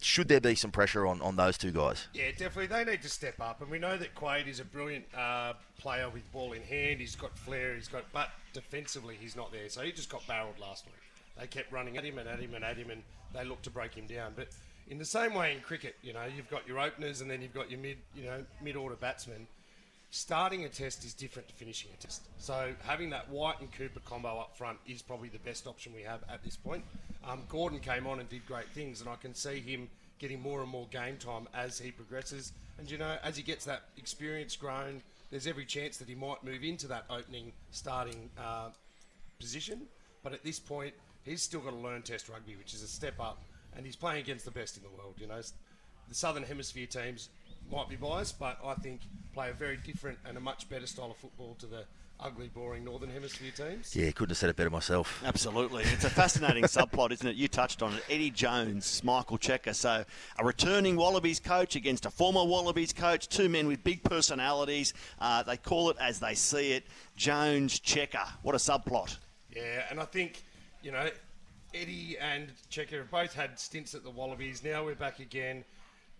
Should 0.00 0.28
there 0.28 0.40
be 0.40 0.54
some 0.54 0.70
pressure 0.70 1.06
on, 1.06 1.20
on 1.22 1.36
those 1.36 1.58
two 1.58 1.72
guys? 1.72 2.06
Yeah, 2.12 2.30
definitely. 2.30 2.66
They 2.66 2.84
need 2.84 3.02
to 3.02 3.08
step 3.08 3.40
up, 3.40 3.60
and 3.62 3.70
we 3.70 3.78
know 3.78 3.96
that 3.96 4.14
Quade 4.14 4.46
is 4.46 4.60
a 4.60 4.64
brilliant 4.64 5.06
uh, 5.16 5.54
player 5.78 6.08
with 6.08 6.30
ball 6.32 6.52
in 6.52 6.62
hand. 6.62 7.00
He's 7.00 7.16
got 7.16 7.36
flair. 7.36 7.74
He's 7.74 7.88
got, 7.88 8.04
but 8.12 8.28
defensively, 8.52 9.16
he's 9.18 9.34
not 9.34 9.50
there. 9.50 9.68
So 9.68 9.82
he 9.82 9.92
just 9.92 10.10
got 10.10 10.26
barreled 10.26 10.58
last 10.60 10.84
week. 10.86 10.94
They 11.40 11.46
kept 11.46 11.72
running 11.72 11.96
at 11.96 12.04
him 12.04 12.18
and 12.18 12.28
at 12.28 12.38
him 12.38 12.54
and 12.54 12.64
at 12.64 12.76
him, 12.76 12.90
and 12.90 13.02
they 13.34 13.44
looked 13.44 13.64
to 13.64 13.70
break 13.70 13.94
him 13.94 14.06
down. 14.06 14.34
But 14.36 14.48
in 14.88 14.98
the 14.98 15.04
same 15.04 15.34
way 15.34 15.54
in 15.54 15.60
cricket, 15.60 15.96
you 16.02 16.12
know, 16.12 16.24
you've 16.36 16.50
got 16.50 16.68
your 16.68 16.78
openers, 16.78 17.20
and 17.20 17.30
then 17.30 17.42
you've 17.42 17.54
got 17.54 17.70
your 17.70 17.80
mid, 17.80 17.96
you 18.14 18.24
know, 18.24 18.44
mid-order 18.62 18.96
batsmen. 18.96 19.46
Starting 20.16 20.64
a 20.64 20.68
test 20.68 21.04
is 21.04 21.12
different 21.12 21.48
to 21.48 21.54
finishing 21.54 21.90
a 21.92 21.96
test. 22.00 22.22
So 22.38 22.72
having 22.84 23.10
that 23.10 23.28
White 23.30 23.58
and 23.58 23.72
Cooper 23.72 23.98
combo 23.98 24.38
up 24.38 24.56
front 24.56 24.78
is 24.86 25.02
probably 25.02 25.28
the 25.28 25.40
best 25.40 25.66
option 25.66 25.92
we 25.92 26.02
have 26.02 26.22
at 26.28 26.40
this 26.44 26.56
point. 26.56 26.84
Um, 27.26 27.42
Gordon 27.48 27.80
came 27.80 28.06
on 28.06 28.20
and 28.20 28.28
did 28.28 28.46
great 28.46 28.68
things, 28.68 29.00
and 29.00 29.10
I 29.10 29.16
can 29.16 29.34
see 29.34 29.58
him 29.58 29.88
getting 30.20 30.40
more 30.40 30.62
and 30.62 30.70
more 30.70 30.86
game 30.92 31.16
time 31.16 31.48
as 31.52 31.80
he 31.80 31.90
progresses. 31.90 32.52
And 32.78 32.88
you 32.88 32.96
know, 32.96 33.16
as 33.24 33.36
he 33.36 33.42
gets 33.42 33.64
that 33.64 33.82
experience 33.96 34.54
grown, 34.54 35.02
there's 35.32 35.48
every 35.48 35.64
chance 35.64 35.96
that 35.96 36.08
he 36.08 36.14
might 36.14 36.44
move 36.44 36.62
into 36.62 36.86
that 36.86 37.06
opening 37.10 37.50
starting 37.72 38.30
uh, 38.38 38.68
position. 39.40 39.80
But 40.22 40.32
at 40.32 40.44
this 40.44 40.60
point, 40.60 40.94
he's 41.24 41.42
still 41.42 41.58
got 41.58 41.70
to 41.70 41.76
learn 41.76 42.02
Test 42.02 42.28
rugby, 42.28 42.54
which 42.54 42.72
is 42.72 42.84
a 42.84 42.88
step 42.88 43.18
up, 43.18 43.42
and 43.76 43.84
he's 43.84 43.96
playing 43.96 44.20
against 44.20 44.44
the 44.44 44.52
best 44.52 44.76
in 44.76 44.84
the 44.84 44.90
world. 44.90 45.16
You 45.18 45.26
know, 45.26 45.40
the 46.08 46.14
Southern 46.14 46.44
Hemisphere 46.44 46.86
teams 46.86 47.30
might 47.70 47.88
be 47.88 47.96
biased, 47.96 48.38
but 48.38 48.58
I 48.64 48.74
think 48.74 49.00
play 49.32 49.50
a 49.50 49.52
very 49.52 49.76
different 49.76 50.18
and 50.26 50.36
a 50.36 50.40
much 50.40 50.68
better 50.68 50.86
style 50.86 51.10
of 51.10 51.16
football 51.16 51.56
to 51.58 51.66
the 51.66 51.84
ugly, 52.20 52.48
boring 52.48 52.84
Northern 52.84 53.10
Hemisphere 53.10 53.50
teams. 53.54 53.94
Yeah, 53.94 54.10
couldn't 54.10 54.30
have 54.30 54.38
said 54.38 54.50
it 54.50 54.56
better 54.56 54.70
myself. 54.70 55.22
Absolutely. 55.24 55.82
It's 55.84 56.04
a 56.04 56.10
fascinating 56.10 56.64
subplot, 56.64 57.10
isn't 57.12 57.26
it? 57.26 57.36
You 57.36 57.48
touched 57.48 57.82
on 57.82 57.94
it. 57.94 58.02
Eddie 58.08 58.30
Jones, 58.30 59.02
Michael 59.04 59.38
Cheika. 59.38 59.74
So, 59.74 60.04
a 60.38 60.44
returning 60.44 60.96
Wallabies 60.96 61.40
coach 61.40 61.76
against 61.76 62.06
a 62.06 62.10
former 62.10 62.44
Wallabies 62.44 62.92
coach, 62.92 63.28
two 63.28 63.48
men 63.48 63.66
with 63.66 63.82
big 63.84 64.02
personalities. 64.02 64.94
Uh, 65.18 65.42
they 65.42 65.56
call 65.56 65.90
it 65.90 65.96
as 66.00 66.20
they 66.20 66.34
see 66.34 66.72
it 66.72 66.84
Jones 67.16 67.80
Cheika. 67.80 68.26
What 68.42 68.54
a 68.54 68.58
subplot. 68.58 69.18
Yeah, 69.54 69.84
and 69.90 70.00
I 70.00 70.04
think, 70.04 70.42
you 70.82 70.92
know, 70.92 71.08
Eddie 71.74 72.16
and 72.20 72.50
Cheika 72.70 72.98
have 72.98 73.10
both 73.10 73.34
had 73.34 73.58
stints 73.58 73.94
at 73.94 74.04
the 74.04 74.10
Wallabies. 74.10 74.62
Now 74.62 74.84
we're 74.84 74.94
back 74.94 75.18
again. 75.18 75.64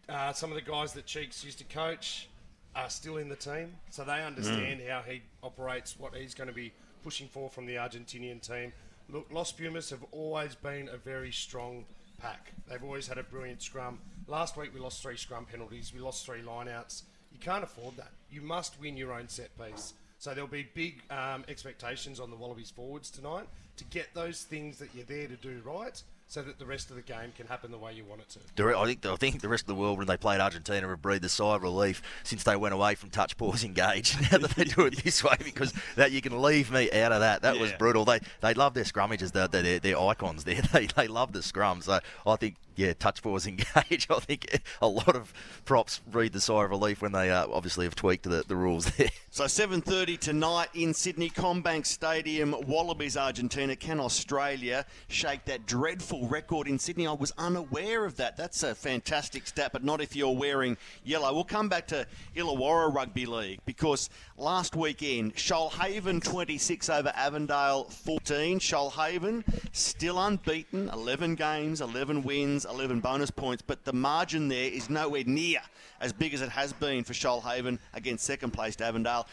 Uh, 0.08 0.32
some 0.32 0.50
of 0.50 0.56
the 0.56 0.70
guys 0.70 0.92
that 0.92 1.06
Cheeks 1.06 1.42
used 1.44 1.58
to 1.58 1.64
coach 1.64 2.28
are 2.76 2.90
still 2.90 3.16
in 3.16 3.28
the 3.28 3.36
team, 3.36 3.74
so 3.90 4.04
they 4.04 4.22
understand 4.22 4.80
how 4.88 5.00
he 5.00 5.22
operates, 5.42 5.98
what 5.98 6.14
he's 6.14 6.34
going 6.34 6.48
to 6.48 6.54
be 6.54 6.72
pushing 7.02 7.28
for 7.28 7.48
from 7.48 7.66
the 7.66 7.76
Argentinian 7.76 8.40
team. 8.40 8.72
Look, 9.08 9.28
Los 9.30 9.52
Pumas 9.52 9.90
have 9.90 10.04
always 10.12 10.54
been 10.54 10.88
a 10.88 10.96
very 10.96 11.30
strong 11.30 11.84
pack. 12.18 12.52
They've 12.68 12.82
always 12.82 13.06
had 13.06 13.18
a 13.18 13.22
brilliant 13.22 13.62
scrum. 13.62 13.98
Last 14.26 14.56
week 14.56 14.74
we 14.74 14.80
lost 14.80 15.02
three 15.02 15.16
scrum 15.16 15.46
penalties, 15.46 15.92
we 15.94 16.00
lost 16.00 16.24
three 16.26 16.40
lineouts. 16.40 17.02
You 17.32 17.38
can't 17.38 17.64
afford 17.64 17.96
that. 17.96 18.10
You 18.30 18.40
must 18.40 18.80
win 18.80 18.96
your 18.96 19.12
own 19.12 19.28
set 19.28 19.50
piece. 19.58 19.94
So 20.18 20.32
there'll 20.32 20.48
be 20.48 20.66
big 20.74 21.02
um, 21.10 21.44
expectations 21.48 22.20
on 22.20 22.30
the 22.30 22.36
Wallabies 22.36 22.70
forwards 22.70 23.10
tonight 23.10 23.46
to 23.76 23.84
get 23.84 24.14
those 24.14 24.42
things 24.42 24.78
that 24.78 24.88
you're 24.94 25.04
there 25.04 25.26
to 25.26 25.36
do 25.36 25.60
right, 25.64 26.02
so 26.26 26.42
that 26.42 26.58
the 26.58 26.66
rest 26.66 26.90
of 26.90 26.96
the 26.96 27.02
game 27.02 27.32
can 27.36 27.46
happen 27.46 27.70
the 27.70 27.78
way 27.78 27.92
you 27.92 28.04
want 28.04 28.22
it 28.22 28.28
to. 28.30 28.76
I 28.76 28.86
think 28.86 29.06
I 29.06 29.16
think 29.16 29.40
the 29.40 29.48
rest 29.48 29.64
of 29.64 29.68
the 29.68 29.74
world 29.74 29.98
when 29.98 30.06
they 30.06 30.16
played 30.16 30.40
Argentina 30.40 30.88
have 30.88 31.02
breathed 31.02 31.24
a 31.24 31.28
sigh 31.28 31.56
of 31.56 31.62
relief 31.62 32.02
since 32.22 32.42
they 32.44 32.56
went 32.56 32.74
away 32.74 32.94
from 32.94 33.10
touch 33.10 33.36
pause 33.36 33.64
engage. 33.64 34.16
Now 34.32 34.38
that 34.38 34.52
they 34.52 34.64
do 34.64 34.86
it 34.86 35.04
this 35.04 35.22
way, 35.22 35.36
because 35.44 35.74
that 35.96 36.10
you 36.10 36.22
can 36.22 36.40
leave 36.40 36.72
me 36.72 36.90
out 36.90 37.12
of 37.12 37.20
that. 37.20 37.42
That 37.42 37.58
was 37.58 37.72
brutal. 37.72 38.04
They 38.04 38.20
they 38.40 38.54
love 38.54 38.74
their 38.74 38.84
scrummages. 38.84 39.32
They're, 39.32 39.48
they're, 39.48 39.78
they're 39.78 40.00
icons 40.00 40.44
there. 40.44 40.62
They 40.62 40.86
they 40.86 41.08
love 41.08 41.32
the 41.32 41.42
scrum. 41.42 41.82
So 41.82 42.00
I 42.26 42.36
think 42.36 42.56
yeah, 42.76 42.92
touch 42.94 43.22
pause 43.22 43.46
engage. 43.46 44.06
I 44.10 44.18
think 44.20 44.60
a 44.80 44.88
lot 44.88 45.16
of 45.16 45.32
props 45.64 46.00
breathe 46.06 46.32
the 46.32 46.40
sigh 46.40 46.64
of 46.64 46.70
relief 46.70 47.02
when 47.02 47.12
they 47.12 47.30
uh, 47.30 47.46
obviously 47.50 47.84
have 47.86 47.94
tweaked 47.94 48.24
the, 48.24 48.44
the 48.46 48.56
rules 48.56 48.86
there. 48.92 49.08
So 49.34 49.46
7:30 49.46 50.20
tonight 50.20 50.68
in 50.74 50.94
Sydney 50.94 51.28
CommBank 51.28 51.86
Stadium, 51.86 52.54
Wallabies 52.68 53.16
Argentina. 53.16 53.74
Can 53.74 53.98
Australia 53.98 54.86
shake 55.08 55.44
that 55.46 55.66
dreadful 55.66 56.28
record 56.28 56.68
in 56.68 56.78
Sydney? 56.78 57.08
I 57.08 57.14
was 57.14 57.32
unaware 57.36 58.04
of 58.04 58.14
that. 58.18 58.36
That's 58.36 58.62
a 58.62 58.76
fantastic 58.76 59.48
stat, 59.48 59.72
but 59.72 59.82
not 59.82 60.00
if 60.00 60.14
you're 60.14 60.36
wearing 60.36 60.76
yellow. 61.02 61.34
We'll 61.34 61.42
come 61.42 61.68
back 61.68 61.88
to 61.88 62.06
Illawarra 62.36 62.94
Rugby 62.94 63.26
League 63.26 63.58
because 63.66 64.08
last 64.36 64.76
weekend 64.76 65.34
Shoalhaven 65.34 66.22
26 66.22 66.88
over 66.88 67.12
Avondale 67.16 67.84
14. 67.84 68.60
Shoalhaven 68.60 69.42
still 69.72 70.20
unbeaten, 70.20 70.88
11 70.90 71.34
games, 71.34 71.80
11 71.80 72.22
wins, 72.22 72.63
11 72.64 73.00
bonus 73.00 73.30
points, 73.30 73.62
but 73.66 73.84
the 73.84 73.92
margin 73.92 74.48
there 74.48 74.70
is 74.70 74.90
nowhere 74.90 75.24
near 75.24 75.60
as 76.00 76.12
big 76.12 76.34
as 76.34 76.42
it 76.42 76.50
has 76.50 76.72
been 76.72 77.04
for 77.04 77.12
Shoalhaven 77.12 77.78
against 77.92 78.24
second 78.24 78.52
placed 78.52 78.82
Avondale. 78.82 79.26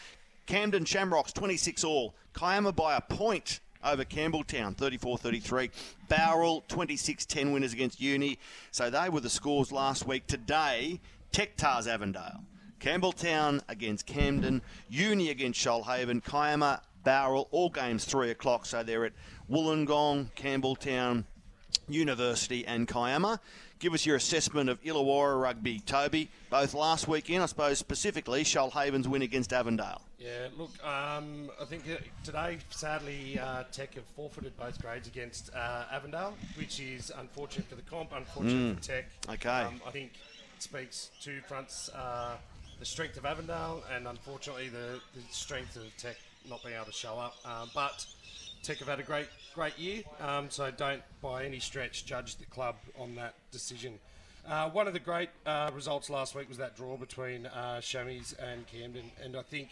Camden 0.46 0.84
Shamrocks 0.84 1.32
26 1.32 1.84
all. 1.84 2.14
Kiama 2.34 2.72
by 2.72 2.96
a 2.96 3.00
point 3.00 3.60
over 3.84 4.04
Campbelltown 4.04 4.76
34-33. 4.76 5.70
Bowral 6.08 6.64
26-10 6.68 7.52
winners 7.52 7.72
against 7.72 8.00
Uni. 8.00 8.38
So 8.70 8.90
they 8.90 9.08
were 9.08 9.20
the 9.20 9.30
scores 9.30 9.72
last 9.72 10.06
week. 10.06 10.26
Today, 10.26 11.00
Tech-Tars 11.32 11.86
Avondale. 11.86 12.40
Campbelltown 12.80 13.60
against 13.68 14.06
Camden, 14.06 14.60
Uni 14.88 15.30
against 15.30 15.64
Shoalhaven, 15.64 16.22
Kiama, 16.22 16.80
Bowral, 17.04 17.48
all 17.50 17.70
games 17.70 18.04
3 18.04 18.30
o'clock. 18.30 18.66
So 18.66 18.82
they're 18.82 19.04
at 19.04 19.12
Wollongong, 19.50 20.32
Campbelltown, 20.34 21.24
University 21.88 22.66
and 22.66 22.86
Kiama. 22.88 23.40
Give 23.78 23.94
us 23.94 24.06
your 24.06 24.16
assessment 24.16 24.70
of 24.70 24.80
Illawarra 24.84 25.40
rugby, 25.42 25.80
Toby. 25.80 26.30
Both 26.50 26.72
last 26.74 27.08
weekend, 27.08 27.42
I 27.42 27.46
suppose 27.46 27.78
specifically, 27.78 28.44
Shoalhaven's 28.44 29.08
win 29.08 29.22
against 29.22 29.52
Avondale. 29.52 30.02
Yeah, 30.20 30.46
look, 30.56 30.70
um, 30.86 31.50
I 31.60 31.64
think 31.64 31.82
uh, 31.90 31.96
today, 32.22 32.58
sadly, 32.70 33.40
uh, 33.40 33.64
Tech 33.72 33.94
have 33.94 34.04
forfeited 34.14 34.56
both 34.56 34.80
grades 34.80 35.08
against 35.08 35.50
uh, 35.52 35.84
Avondale, 35.90 36.34
which 36.56 36.78
is 36.78 37.10
unfortunate 37.18 37.66
for 37.68 37.74
the 37.74 37.82
comp, 37.82 38.12
unfortunate 38.14 38.76
Mm. 38.76 38.76
for 38.76 38.82
Tech. 38.82 39.04
Okay. 39.28 39.48
Um, 39.48 39.80
I 39.84 39.90
think 39.90 40.12
it 40.56 40.62
speaks 40.62 41.10
two 41.20 41.40
fronts 41.48 41.88
uh, 41.88 42.36
the 42.78 42.86
strength 42.86 43.16
of 43.16 43.24
Avondale 43.26 43.82
and 43.94 44.06
unfortunately 44.08 44.68
the, 44.68 45.00
the 45.14 45.22
strength 45.30 45.76
of 45.76 45.84
Tech 45.98 46.16
not 46.48 46.62
being 46.64 46.74
able 46.76 46.86
to 46.86 46.92
show 46.92 47.14
up. 47.18 47.34
Um, 47.44 47.68
but 47.74 48.04
Tech 48.62 48.78
have 48.78 48.86
had 48.88 49.00
a 49.00 49.02
great, 49.02 49.26
great 49.54 49.76
year, 49.76 50.02
um, 50.20 50.48
so 50.48 50.70
don't 50.70 51.02
by 51.20 51.44
any 51.44 51.58
stretch 51.58 52.06
judge 52.06 52.36
the 52.36 52.44
club 52.44 52.76
on 52.96 53.16
that 53.16 53.34
decision. 53.50 53.98
Uh, 54.48 54.70
one 54.70 54.86
of 54.86 54.92
the 54.92 55.00
great 55.00 55.30
uh, 55.46 55.70
results 55.74 56.08
last 56.08 56.34
week 56.36 56.48
was 56.48 56.58
that 56.58 56.76
draw 56.76 56.96
between 56.96 57.46
uh, 57.46 57.80
Chamois 57.80 58.34
and 58.40 58.64
Camden, 58.68 59.10
and 59.22 59.36
I 59.36 59.42
think 59.42 59.70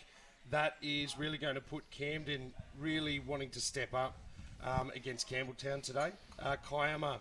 that 0.51 0.75
is 0.83 1.17
really 1.17 1.39
going 1.39 1.55
to 1.55 1.61
put 1.61 1.89
Camden 1.93 2.53
really 2.81 3.21
wanting 3.21 3.51
to 3.51 3.61
step 3.61 3.95
up 3.95 4.17
um, 4.65 4.91
against 4.97 5.29
Campbelltown 5.31 5.83
today. 5.83 6.11
Uh, 6.41 6.57
Kiama, 6.69 7.19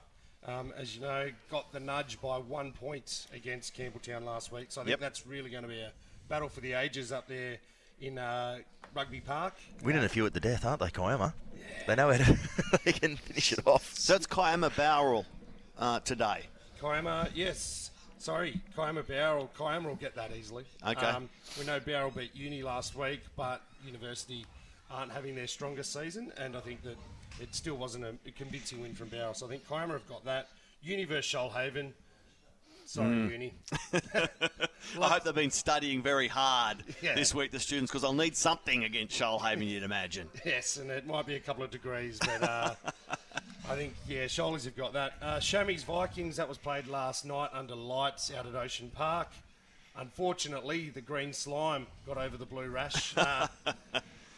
um, 0.47 0.73
as 0.75 0.95
you 0.95 1.01
know, 1.01 1.29
got 1.51 1.71
the 1.71 1.79
nudge 1.79 2.19
by 2.19 2.37
one 2.39 2.71
point 2.71 3.27
against 3.31 3.75
Campbelltown 3.77 4.25
last 4.25 4.51
week, 4.51 4.67
so 4.69 4.81
I 4.81 4.85
think 4.85 4.91
Yep. 4.93 4.99
that's 5.01 5.27
really 5.27 5.51
going 5.51 5.63
to 5.63 5.69
be 5.69 5.81
a 5.81 5.91
battle 6.29 6.49
for 6.49 6.61
the 6.61 6.73
ages 6.73 7.11
up 7.11 7.27
there 7.27 7.57
in 8.01 8.17
uh, 8.17 8.57
Rugby 8.95 9.19
Park. 9.21 9.53
Winning 9.83 10.03
a 10.03 10.09
few 10.09 10.25
at 10.25 10.33
the 10.33 10.39
death, 10.39 10.65
aren't 10.65 10.79
they, 10.79 10.89
Kiama? 10.89 11.33
They 11.87 11.95
know 11.95 12.11
how 12.11 12.17
to 12.17 12.37
they 12.85 12.91
can 12.93 13.15
finish 13.17 13.51
it 13.53 13.65
off. 13.65 13.93
So 13.95 14.15
it's 14.15 14.27
Kiama 14.27 14.69
Bowral 14.75 15.25
uh, 15.77 15.99
today. 16.01 16.41
Kiama, 16.79 17.29
yes. 17.33 17.91
Sorry, 18.17 18.59
Kiama 18.75 19.03
Bowral. 19.03 19.49
Kiama 19.57 19.87
will 19.87 19.95
get 19.95 20.15
that 20.15 20.31
easily. 20.35 20.65
Um, 20.83 20.95
Okay. 20.95 21.17
we 21.59 21.65
know 21.65 21.79
Bowral 21.79 22.11
beat 22.11 22.35
Uni 22.35 22.63
last 22.63 22.95
week, 22.95 23.21
but 23.35 23.61
University 23.85 24.45
aren't 24.91 25.11
having 25.11 25.35
their 25.35 25.47
strongest 25.47 25.93
season, 25.93 26.31
and 26.37 26.55
I 26.55 26.59
think 26.59 26.81
that 26.83 26.97
it 27.39 27.55
still 27.55 27.75
wasn't 27.75 28.03
a, 28.05 28.13
a 28.27 28.31
convincing 28.31 28.81
win 28.81 28.93
from 28.93 29.07
Bowral. 29.09 29.33
So 29.33 29.45
I 29.45 29.49
think 29.49 29.67
Kiama 29.67 29.93
have 29.93 30.07
got 30.09 30.25
that. 30.25 30.49
Uni 30.83 31.05
versus 31.05 31.31
Shoalhaven. 31.31 31.91
Sorry, 32.89 33.07
Mm. 33.07 33.31
Uni. 33.31 33.53
I 34.99 35.09
hope 35.09 35.23
they've 35.23 35.35
been 35.35 35.51
studying 35.51 36.01
very 36.01 36.27
hard 36.27 36.83
Yeah. 37.03 37.13
this 37.13 37.35
week, 37.35 37.51
the 37.51 37.59
students, 37.59 37.91
because 37.91 38.01
they'll 38.01 38.13
need 38.13 38.35
something 38.35 38.83
against 38.83 39.15
Shoalhaven, 39.15 39.67
you'd 39.67 39.83
imagine. 39.83 40.27
Yes, 40.43 40.77
and 40.77 40.89
it 40.89 41.05
might 41.05 41.27
be 41.27 41.35
a 41.35 41.39
couple 41.39 41.63
of 41.63 41.69
degrees, 41.69 42.17
but 42.17 42.41
uh, 42.41 42.73
I 43.69 43.75
think, 43.75 43.93
yeah, 44.07 44.25
Shoalies 44.25 44.65
have 44.65 44.75
got 44.75 44.93
that. 44.93 45.13
Uh, 45.21 45.39
Chamois 45.39 45.83
Vikings, 45.85 46.37
that 46.37 46.49
was 46.49 46.57
played 46.57 46.87
last 46.87 47.25
night 47.25 47.51
under 47.53 47.75
lights 47.75 48.33
out 48.35 48.47
at 48.47 48.55
Ocean 48.55 48.89
Park. 48.95 49.27
Unfortunately, 49.95 50.89
the 50.89 51.01
green 51.01 51.31
slime 51.31 51.85
got 52.07 52.17
over 52.17 52.37
the 52.37 52.45
blue 52.47 52.69
rash. 52.69 53.13
Uh, 53.15 53.47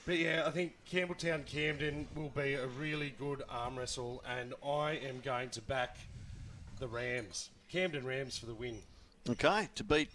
but 0.05 0.17
yeah, 0.17 0.43
I 0.45 0.51
think 0.51 0.73
Campbelltown 0.91 1.45
Camden 1.45 2.05
will 2.17 2.33
be 2.35 2.55
a 2.55 2.67
really 2.67 3.13
good 3.17 3.43
arm 3.49 3.79
wrestle, 3.79 4.21
and 4.29 4.53
I 4.61 4.99
am 5.07 5.21
going 5.23 5.51
to 5.51 5.61
back 5.61 5.95
the 6.79 6.87
Rams. 6.89 7.49
Camden 7.71 8.05
Rams 8.05 8.37
for 8.37 8.45
the 8.45 8.53
win. 8.53 8.77
Okay, 9.29 9.69
to 9.75 9.83
beat 9.83 10.09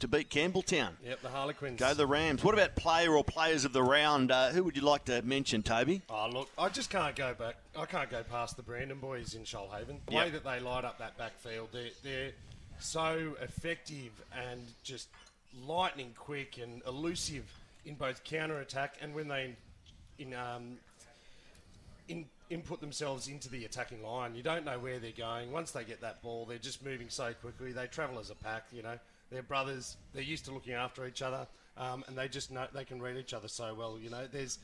to 0.00 0.08
beat 0.08 0.30
Campbelltown. 0.30 0.90
Yep, 1.04 1.22
the 1.22 1.28
Harlequins. 1.28 1.78
Go 1.78 1.94
the 1.94 2.06
Rams. 2.06 2.42
What 2.42 2.54
about 2.54 2.74
player 2.74 3.14
or 3.14 3.22
players 3.22 3.64
of 3.64 3.72
the 3.72 3.82
round? 3.82 4.32
Uh, 4.32 4.50
who 4.50 4.64
would 4.64 4.74
you 4.76 4.82
like 4.82 5.04
to 5.04 5.22
mention, 5.22 5.62
Toby? 5.62 6.02
Oh, 6.10 6.28
look, 6.32 6.48
I 6.58 6.68
just 6.70 6.90
can't 6.90 7.14
go 7.14 7.34
back. 7.34 7.56
I 7.78 7.84
can't 7.84 8.10
go 8.10 8.22
past 8.24 8.56
the 8.56 8.64
Brandon 8.64 8.98
boys 8.98 9.34
in 9.34 9.42
Shoalhaven. 9.42 9.98
The 10.06 10.12
Yep. 10.12 10.24
way 10.24 10.30
that 10.30 10.42
they 10.44 10.58
light 10.58 10.84
up 10.84 10.98
that 10.98 11.16
backfield, 11.16 11.68
they're, 11.72 11.90
they're 12.02 12.32
so 12.80 13.36
effective 13.40 14.10
and 14.36 14.60
just 14.82 15.08
lightning 15.64 16.12
quick 16.16 16.58
and 16.60 16.82
elusive 16.86 17.44
in 17.84 17.94
both 17.94 18.24
counter 18.24 18.58
attack 18.58 18.96
and 19.00 19.14
when 19.14 19.28
they 19.28 19.54
in 20.18 20.34
um, 20.34 20.78
in, 22.08 22.24
input 22.52 22.80
themselves 22.80 23.28
into 23.28 23.48
the 23.48 23.64
attacking 23.64 24.02
line. 24.02 24.34
You 24.34 24.42
don't 24.42 24.64
know 24.64 24.78
where 24.78 24.98
they're 24.98 25.12
going. 25.12 25.52
Once 25.52 25.70
they 25.70 25.84
get 25.84 26.00
that 26.02 26.22
ball, 26.22 26.44
they're 26.44 26.58
just 26.58 26.84
moving 26.84 27.08
so 27.08 27.32
quickly. 27.40 27.72
They 27.72 27.86
travel 27.86 28.18
as 28.18 28.30
a 28.30 28.34
pack. 28.34 28.64
You 28.72 28.82
know, 28.82 28.98
they're 29.30 29.42
brothers. 29.42 29.96
They're 30.12 30.22
used 30.22 30.44
to 30.46 30.52
looking 30.52 30.74
after 30.74 31.06
each 31.06 31.22
other, 31.22 31.46
um, 31.76 32.04
and 32.06 32.16
they 32.16 32.28
just 32.28 32.50
know 32.50 32.66
they 32.72 32.84
can 32.84 33.00
read 33.00 33.16
each 33.16 33.34
other 33.34 33.48
so 33.48 33.74
well. 33.74 33.98
You 34.00 34.10
know, 34.10 34.26
there's 34.30 34.58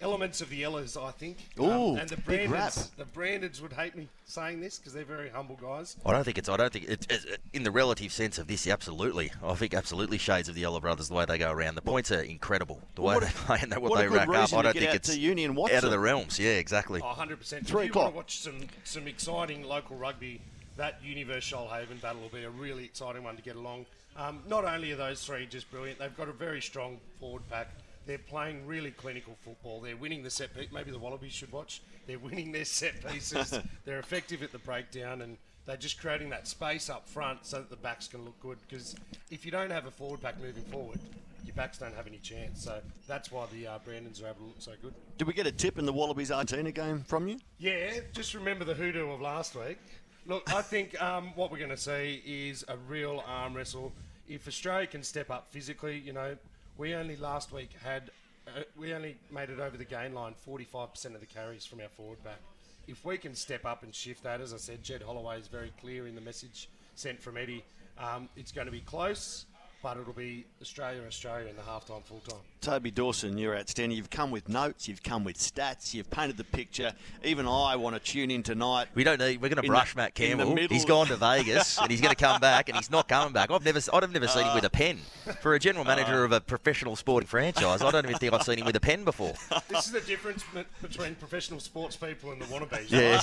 elements 0.00 0.40
of 0.40 0.50
the 0.50 0.64
Ellas, 0.64 0.96
I 0.96 1.10
think. 1.12 1.38
Um, 1.58 1.66
Ooh, 1.66 1.96
and 1.96 2.08
the 2.08 2.16
big 2.16 2.50
rap. 2.50 2.72
Brandons, 2.72 2.90
the 2.96 3.04
Brandons 3.04 3.62
would 3.62 3.72
hate 3.72 3.96
me 3.96 4.08
saying 4.24 4.60
this 4.60 4.78
because 4.78 4.92
they're 4.92 5.04
very 5.04 5.30
humble 5.30 5.56
guys. 5.56 5.96
I 6.04 6.12
don't 6.12 6.24
think 6.24 6.38
it's. 6.38 6.48
I 6.48 6.56
don't 6.56 6.72
think 6.72 6.86
it's, 6.88 7.06
it's 7.10 7.26
in 7.52 7.62
the 7.62 7.70
relative 7.70 8.12
sense 8.12 8.38
of 8.38 8.46
this. 8.46 8.66
Absolutely, 8.66 9.32
I 9.42 9.54
think 9.54 9.74
absolutely 9.74 10.18
shades 10.18 10.48
of 10.48 10.54
the 10.54 10.64
Ella 10.64 10.80
Brothers 10.80 11.08
the 11.08 11.14
way 11.14 11.24
they 11.24 11.38
go 11.38 11.50
around. 11.50 11.74
The 11.74 11.82
points 11.82 12.10
are 12.12 12.20
incredible. 12.20 12.80
The 12.94 13.02
way 13.02 13.14
What 13.14 13.24
they 13.24 13.30
play 13.30 13.58
and 13.62 13.72
what, 13.74 13.90
what 13.90 13.98
they 13.98 14.08
good 14.08 14.28
rack 14.28 14.28
up. 14.28 14.52
I 14.52 14.62
don't 14.62 14.72
get 14.72 14.80
think 14.80 14.90
out 14.90 14.96
it's 14.96 15.14
to 15.14 15.20
uni 15.20 15.44
and 15.44 15.56
watch 15.56 15.72
out 15.72 15.84
of 15.84 15.90
the 15.90 15.98
realms. 15.98 16.38
Yeah, 16.38 16.52
exactly. 16.52 17.00
Oh, 17.02 17.14
100%. 17.16 17.38
Three 17.48 17.60
if 17.60 17.70
you 17.70 17.78
want 17.78 17.90
o'clock. 17.90 18.10
to 18.10 18.16
watch 18.16 18.38
some, 18.38 18.58
some 18.84 19.06
exciting 19.06 19.64
local 19.64 19.96
rugby, 19.96 20.40
that 20.76 21.02
Universe 21.02 21.50
Shoalhaven 21.50 22.00
battle 22.00 22.22
will 22.22 22.28
be 22.28 22.44
a 22.44 22.50
really 22.50 22.84
exciting 22.84 23.24
one 23.24 23.36
to 23.36 23.42
get 23.42 23.56
along. 23.56 23.86
Um, 24.16 24.40
not 24.48 24.64
only 24.64 24.92
are 24.92 24.96
those 24.96 25.24
three 25.24 25.46
just 25.46 25.70
brilliant, 25.70 25.98
they've 25.98 26.16
got 26.16 26.28
a 26.28 26.32
very 26.32 26.60
strong 26.60 26.98
forward 27.20 27.42
pack. 27.48 27.68
They're 28.08 28.16
playing 28.16 28.66
really 28.66 28.90
clinical 28.90 29.36
football. 29.38 29.82
They're 29.82 29.94
winning 29.94 30.22
the 30.22 30.30
set 30.30 30.56
piece. 30.56 30.72
Maybe 30.72 30.90
the 30.90 30.98
Wallabies 30.98 31.34
should 31.34 31.52
watch. 31.52 31.82
They're 32.06 32.18
winning 32.18 32.52
their 32.52 32.64
set 32.64 33.06
pieces. 33.06 33.58
They're 33.84 33.98
effective 33.98 34.42
at 34.42 34.50
the 34.50 34.58
breakdown, 34.58 35.20
and 35.20 35.36
they're 35.66 35.76
just 35.76 36.00
creating 36.00 36.30
that 36.30 36.48
space 36.48 36.88
up 36.88 37.06
front 37.06 37.44
so 37.44 37.58
that 37.58 37.68
the 37.68 37.76
backs 37.76 38.08
can 38.08 38.24
look 38.24 38.40
good. 38.40 38.56
Because 38.66 38.96
if 39.30 39.44
you 39.44 39.50
don't 39.50 39.68
have 39.68 39.84
a 39.84 39.90
forward 39.90 40.22
pack 40.22 40.40
moving 40.40 40.62
forward, 40.64 40.98
your 41.44 41.54
backs 41.54 41.76
don't 41.76 41.94
have 41.94 42.06
any 42.06 42.16
chance. 42.16 42.64
So 42.64 42.80
that's 43.06 43.30
why 43.30 43.44
the 43.52 43.66
uh, 43.66 43.78
Brandons 43.84 44.22
are 44.22 44.28
able 44.28 44.36
to 44.36 44.44
look 44.44 44.60
so 44.60 44.72
good. 44.80 44.94
Did 45.18 45.26
we 45.26 45.34
get 45.34 45.46
a 45.46 45.52
tip 45.52 45.78
in 45.78 45.84
the 45.84 45.92
Wallabies 45.92 46.30
Argentina 46.30 46.72
game 46.72 47.04
from 47.06 47.28
you? 47.28 47.38
Yeah, 47.58 47.90
just 48.14 48.32
remember 48.32 48.64
the 48.64 48.72
hoodoo 48.72 49.10
of 49.10 49.20
last 49.20 49.54
week. 49.54 49.80
Look, 50.24 50.50
I 50.50 50.62
think 50.62 50.98
um, 51.02 51.32
what 51.34 51.52
we're 51.52 51.58
going 51.58 51.68
to 51.68 51.76
see 51.76 52.22
is 52.24 52.64
a 52.68 52.78
real 52.78 53.22
arm 53.26 53.52
wrestle. 53.52 53.92
If 54.26 54.48
Australia 54.48 54.86
can 54.86 55.02
step 55.02 55.30
up 55.30 55.48
physically, 55.50 55.98
you 55.98 56.14
know, 56.14 56.38
we 56.78 56.94
only 56.94 57.16
last 57.16 57.52
week 57.52 57.70
had, 57.84 58.10
uh, 58.46 58.62
we 58.78 58.94
only 58.94 59.16
made 59.30 59.50
it 59.50 59.58
over 59.58 59.76
the 59.76 59.84
gain 59.84 60.14
line 60.14 60.34
45% 60.46 61.06
of 61.14 61.20
the 61.20 61.26
carries 61.26 61.66
from 61.66 61.80
our 61.80 61.88
forward 61.88 62.22
back. 62.24 62.38
If 62.86 63.04
we 63.04 63.18
can 63.18 63.34
step 63.34 63.66
up 63.66 63.82
and 63.82 63.94
shift 63.94 64.22
that, 64.22 64.40
as 64.40 64.54
I 64.54 64.56
said, 64.56 64.82
Jed 64.82 65.02
Holloway 65.02 65.38
is 65.38 65.48
very 65.48 65.72
clear 65.80 66.06
in 66.06 66.14
the 66.14 66.20
message 66.20 66.70
sent 66.94 67.20
from 67.20 67.36
Eddie. 67.36 67.64
Um, 67.98 68.28
it's 68.36 68.52
going 68.52 68.66
to 68.66 68.72
be 68.72 68.80
close, 68.80 69.44
but 69.82 69.98
it'll 69.98 70.12
be 70.12 70.46
Australia, 70.62 71.02
Australia 71.06 71.48
in 71.48 71.56
the 71.56 71.62
halftime, 71.62 72.04
full 72.04 72.20
time. 72.20 72.38
Toby 72.60 72.90
Dawson, 72.90 73.38
you're 73.38 73.56
outstanding. 73.56 73.96
You've 73.96 74.10
come 74.10 74.30
with 74.30 74.48
notes, 74.48 74.88
you've 74.88 75.02
come 75.02 75.24
with 75.24 75.38
stats, 75.38 75.94
you've 75.94 76.10
painted 76.10 76.36
the 76.36 76.44
picture. 76.44 76.92
Even 77.24 77.46
I 77.46 77.76
want 77.76 77.96
to 77.96 78.00
tune 78.00 78.30
in 78.30 78.42
tonight. 78.42 78.88
We 78.94 79.04
don't 79.04 79.18
need. 79.18 79.40
We're 79.40 79.48
going 79.48 79.62
to 79.62 79.68
brush 79.68 79.94
the- 79.94 79.98
Matt 79.98 80.14
Campbell. 80.14 80.56
He's 80.56 80.84
gone 80.84 81.06
to 81.06 81.16
Vegas 81.16 81.78
and 81.78 81.90
he's 81.90 82.00
going 82.00 82.14
to 82.14 82.22
come 82.22 82.40
back, 82.40 82.68
and 82.68 82.76
he's 82.76 82.90
not 82.90 83.08
coming 83.08 83.32
back. 83.32 83.50
I've 83.50 83.64
never. 83.64 83.80
I've 83.92 84.12
never 84.12 84.28
seen 84.28 84.44
him 84.44 84.54
with 84.54 84.64
a 84.64 84.70
pen. 84.70 84.98
For 85.40 85.54
a 85.54 85.58
general 85.58 85.84
manager 85.84 86.22
uh. 86.22 86.24
of 86.24 86.32
a 86.32 86.40
professional 86.40 86.96
sporting 86.96 87.26
franchise, 87.26 87.82
I 87.82 87.90
don't 87.90 88.04
even 88.04 88.18
think 88.18 88.32
I've 88.32 88.42
seen 88.42 88.58
him 88.58 88.66
with 88.66 88.76
a 88.76 88.80
pen 88.80 89.04
before. 89.04 89.34
this 89.68 89.86
is 89.86 89.92
the 89.92 90.00
difference 90.00 90.44
between 90.82 91.14
professional 91.16 91.60
sports 91.60 91.96
people 91.96 92.32
and 92.32 92.40
the 92.40 92.46
wannabes. 92.46 92.90
Yeah. 92.90 93.20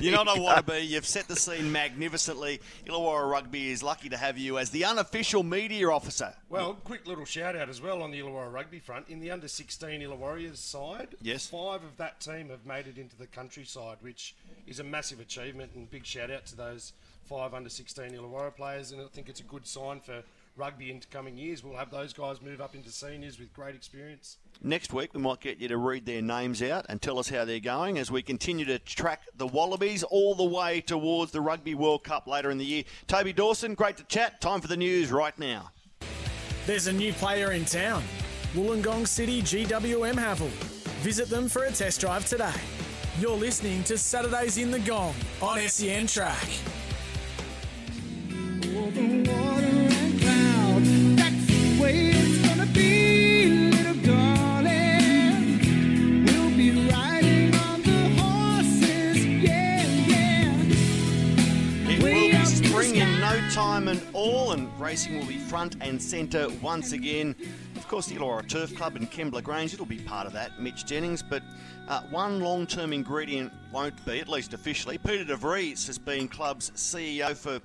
You're 0.00 0.12
not 0.12 0.28
a 0.28 0.40
wannabe. 0.40 0.86
You've 0.86 1.06
set 1.06 1.28
the 1.28 1.36
scene 1.36 1.70
magnificently. 1.72 2.60
Illawarra 2.86 3.30
Rugby 3.30 3.70
is 3.70 3.82
lucky 3.82 4.08
to 4.08 4.16
have 4.16 4.38
you 4.38 4.58
as 4.58 4.70
the 4.70 4.84
unofficial 4.84 5.42
media 5.42 5.88
officer. 5.90 6.34
Well, 6.48 6.74
quick 6.74 7.06
little 7.06 7.24
shout 7.24 7.56
out 7.56 7.68
as 7.72 7.80
well 7.80 8.02
on 8.02 8.10
the 8.10 8.20
Illawarra 8.20 8.52
rugby 8.52 8.78
front. 8.78 9.08
In 9.08 9.18
the 9.18 9.30
under 9.30 9.48
16 9.48 10.02
Illawarriors 10.02 10.56
side, 10.58 11.16
Yes. 11.22 11.46
five 11.46 11.82
of 11.82 11.96
that 11.96 12.20
team 12.20 12.50
have 12.50 12.66
made 12.66 12.86
it 12.86 12.98
into 12.98 13.16
the 13.16 13.26
countryside, 13.26 13.96
which 14.02 14.34
is 14.66 14.78
a 14.78 14.84
massive 14.84 15.20
achievement. 15.20 15.72
And 15.74 15.90
big 15.90 16.04
shout 16.04 16.30
out 16.30 16.44
to 16.46 16.56
those 16.56 16.92
five 17.24 17.54
under 17.54 17.70
16 17.70 18.10
Illawarra 18.10 18.54
players. 18.54 18.92
And 18.92 19.00
I 19.00 19.06
think 19.06 19.30
it's 19.30 19.40
a 19.40 19.44
good 19.44 19.66
sign 19.66 20.00
for 20.00 20.22
rugby 20.54 20.90
into 20.90 21.08
coming 21.08 21.38
years. 21.38 21.64
We'll 21.64 21.78
have 21.78 21.90
those 21.90 22.12
guys 22.12 22.42
move 22.42 22.60
up 22.60 22.74
into 22.74 22.90
seniors 22.90 23.38
with 23.38 23.54
great 23.54 23.74
experience. 23.74 24.36
Next 24.60 24.92
week, 24.92 25.14
we 25.14 25.20
might 25.22 25.40
get 25.40 25.56
you 25.56 25.68
to 25.68 25.78
read 25.78 26.04
their 26.04 26.20
names 26.20 26.62
out 26.62 26.84
and 26.90 27.00
tell 27.00 27.18
us 27.18 27.30
how 27.30 27.46
they're 27.46 27.58
going 27.58 27.96
as 27.96 28.10
we 28.10 28.20
continue 28.20 28.66
to 28.66 28.78
track 28.80 29.22
the 29.34 29.46
Wallabies 29.46 30.02
all 30.02 30.34
the 30.34 30.44
way 30.44 30.82
towards 30.82 31.32
the 31.32 31.40
Rugby 31.40 31.74
World 31.74 32.04
Cup 32.04 32.26
later 32.26 32.50
in 32.50 32.58
the 32.58 32.66
year. 32.66 32.84
Toby 33.06 33.32
Dawson, 33.32 33.72
great 33.72 33.96
to 33.96 34.04
chat. 34.04 34.42
Time 34.42 34.60
for 34.60 34.68
the 34.68 34.76
news 34.76 35.10
right 35.10 35.36
now. 35.38 35.70
There's 36.64 36.86
a 36.86 36.92
new 36.92 37.12
player 37.14 37.50
in 37.52 37.64
town. 37.64 38.04
Wollongong 38.54 39.08
City 39.08 39.42
GWM 39.42 40.14
Haval. 40.14 40.48
Visit 41.02 41.28
them 41.28 41.48
for 41.48 41.64
a 41.64 41.72
test 41.72 42.00
drive 42.00 42.24
today. 42.24 42.54
You're 43.18 43.36
listening 43.36 43.82
to 43.84 43.98
Saturdays 43.98 44.58
in 44.58 44.70
the 44.70 44.78
Gong 44.78 45.12
on 45.40 45.58
SEN 45.58 46.06
Track. 46.06 46.46
Over 48.64 49.00
water 49.28 49.66
and 49.66 50.20
cloud, 50.20 50.84
that's 51.18 51.46
the 51.46 51.82
way 51.82 52.11
time 63.52 63.88
and 63.88 64.00
all, 64.14 64.52
and 64.52 64.80
racing 64.80 65.18
will 65.18 65.26
be 65.26 65.36
front 65.36 65.76
and 65.82 66.00
centre 66.00 66.48
once 66.62 66.92
again. 66.92 67.36
Of 67.76 67.86
course, 67.86 68.06
the 68.06 68.14
Illawarra 68.14 68.48
Turf 68.48 68.74
Club 68.74 68.96
and 68.96 69.10
Kembla 69.10 69.42
Grange, 69.42 69.74
it'll 69.74 69.84
be 69.84 69.98
part 69.98 70.26
of 70.26 70.32
that, 70.32 70.58
Mitch 70.58 70.86
Jennings, 70.86 71.22
but 71.22 71.42
uh, 71.86 72.00
one 72.04 72.40
long 72.40 72.66
term 72.66 72.94
ingredient 72.94 73.52
won't 73.70 74.02
be, 74.06 74.20
at 74.20 74.28
least 74.30 74.54
officially. 74.54 74.96
Peter 74.96 75.24
De 75.24 75.36
Vries 75.36 75.86
has 75.86 75.98
been 75.98 76.28
club's 76.28 76.70
CEO 76.70 77.36
for 77.36 77.60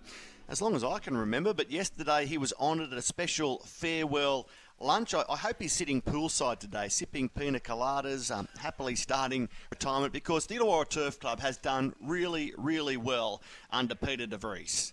as 0.50 0.62
long 0.62 0.76
as 0.76 0.84
I 0.84 1.00
can 1.00 1.16
remember, 1.16 1.54
but 1.54 1.72
yesterday 1.72 2.26
he 2.26 2.38
was 2.38 2.52
honoured 2.60 2.92
at 2.92 2.98
a 2.98 3.02
special 3.02 3.60
farewell 3.60 4.50
lunch. 4.82 5.14
I, 5.14 5.24
I 5.30 5.38
hope 5.38 5.56
he's 5.62 5.72
sitting 5.72 6.02
poolside 6.02 6.60
today, 6.60 6.90
sipping 6.90 7.30
pina 7.30 7.62
coladas, 7.62 8.30
um, 8.30 8.50
happily 8.60 8.96
starting 8.96 9.48
retirement 9.72 10.12
because 10.12 10.48
the 10.48 10.56
Illawarra 10.58 10.90
Turf 10.90 11.18
Club 11.18 11.40
has 11.40 11.56
done 11.56 11.96
really, 12.02 12.54
really 12.58 12.98
well 12.98 13.42
under 13.72 13.96
Peter 13.96 14.28
De 14.28 14.36
Vries. 14.36 14.92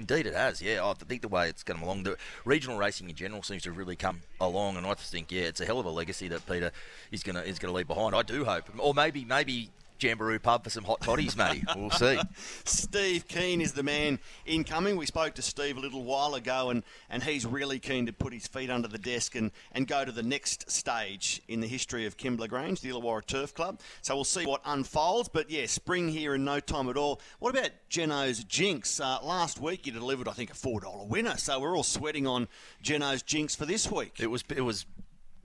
Indeed, 0.00 0.26
it 0.26 0.34
has. 0.34 0.62
Yeah, 0.62 0.82
I 0.82 0.94
think 0.94 1.20
the 1.20 1.28
way 1.28 1.50
it's 1.50 1.62
come 1.62 1.82
along, 1.82 2.04
the 2.04 2.16
regional 2.46 2.78
racing 2.78 3.10
in 3.10 3.16
general 3.16 3.42
seems 3.42 3.64
to 3.64 3.68
have 3.68 3.76
really 3.76 3.96
come 3.96 4.22
along, 4.40 4.78
and 4.78 4.86
I 4.86 4.94
think, 4.94 5.30
yeah, 5.30 5.42
it's 5.42 5.60
a 5.60 5.66
hell 5.66 5.78
of 5.78 5.84
a 5.84 5.90
legacy 5.90 6.26
that 6.28 6.46
Peter 6.46 6.72
is 7.12 7.22
going 7.22 7.36
to 7.36 7.46
is 7.46 7.58
going 7.58 7.70
to 7.70 7.76
leave 7.76 7.86
behind. 7.86 8.14
I 8.14 8.22
do 8.22 8.46
hope, 8.46 8.70
or 8.78 8.94
maybe 8.94 9.26
maybe 9.26 9.68
Jamberoo 10.00 10.42
pub 10.42 10.64
for 10.64 10.70
some 10.70 10.84
hot 10.84 11.00
toddies, 11.00 11.36
Matty. 11.36 11.62
We'll 11.76 11.90
see. 11.90 12.18
Steve 12.64 13.28
Keane 13.28 13.60
is 13.60 13.72
the 13.72 13.82
man 13.82 14.18
incoming. 14.44 14.96
We 14.96 15.06
spoke 15.06 15.34
to 15.36 15.42
Steve 15.42 15.76
a 15.76 15.80
little 15.80 16.02
while 16.02 16.34
ago, 16.34 16.70
and, 16.70 16.82
and 17.08 17.22
he's 17.22 17.46
really 17.46 17.78
keen 17.78 18.06
to 18.06 18.12
put 18.12 18.32
his 18.32 18.46
feet 18.46 18.70
under 18.70 18.88
the 18.88 18.98
desk 18.98 19.34
and, 19.34 19.50
and 19.72 19.86
go 19.86 20.04
to 20.04 20.12
the 20.12 20.22
next 20.22 20.70
stage 20.70 21.40
in 21.48 21.60
the 21.60 21.66
history 21.66 22.06
of 22.06 22.16
Kembla 22.16 22.48
Grange, 22.48 22.80
the 22.80 22.90
Illawarra 22.90 23.24
Turf 23.24 23.54
Club. 23.54 23.80
So 24.02 24.14
we'll 24.14 24.24
see 24.24 24.44
what 24.46 24.60
unfolds. 24.64 25.28
But 25.28 25.50
yeah, 25.50 25.66
spring 25.66 26.08
here 26.08 26.34
in 26.34 26.44
no 26.44 26.60
time 26.60 26.88
at 26.88 26.96
all. 26.96 27.20
What 27.38 27.56
about 27.56 27.70
Geno's 27.88 28.42
Jinx? 28.44 29.00
Uh, 29.00 29.18
last 29.22 29.60
week 29.60 29.86
you 29.86 29.92
delivered, 29.92 30.28
I 30.28 30.32
think, 30.32 30.50
a 30.50 30.54
$4 30.54 31.08
winner. 31.08 31.36
So 31.36 31.60
we're 31.60 31.76
all 31.76 31.82
sweating 31.82 32.26
on 32.26 32.48
Geno's 32.82 33.22
Jinx 33.22 33.54
for 33.54 33.66
this 33.66 33.90
week. 33.90 34.16
It 34.18 34.28
was 34.28 34.44
it 34.54 34.62
was 34.62 34.86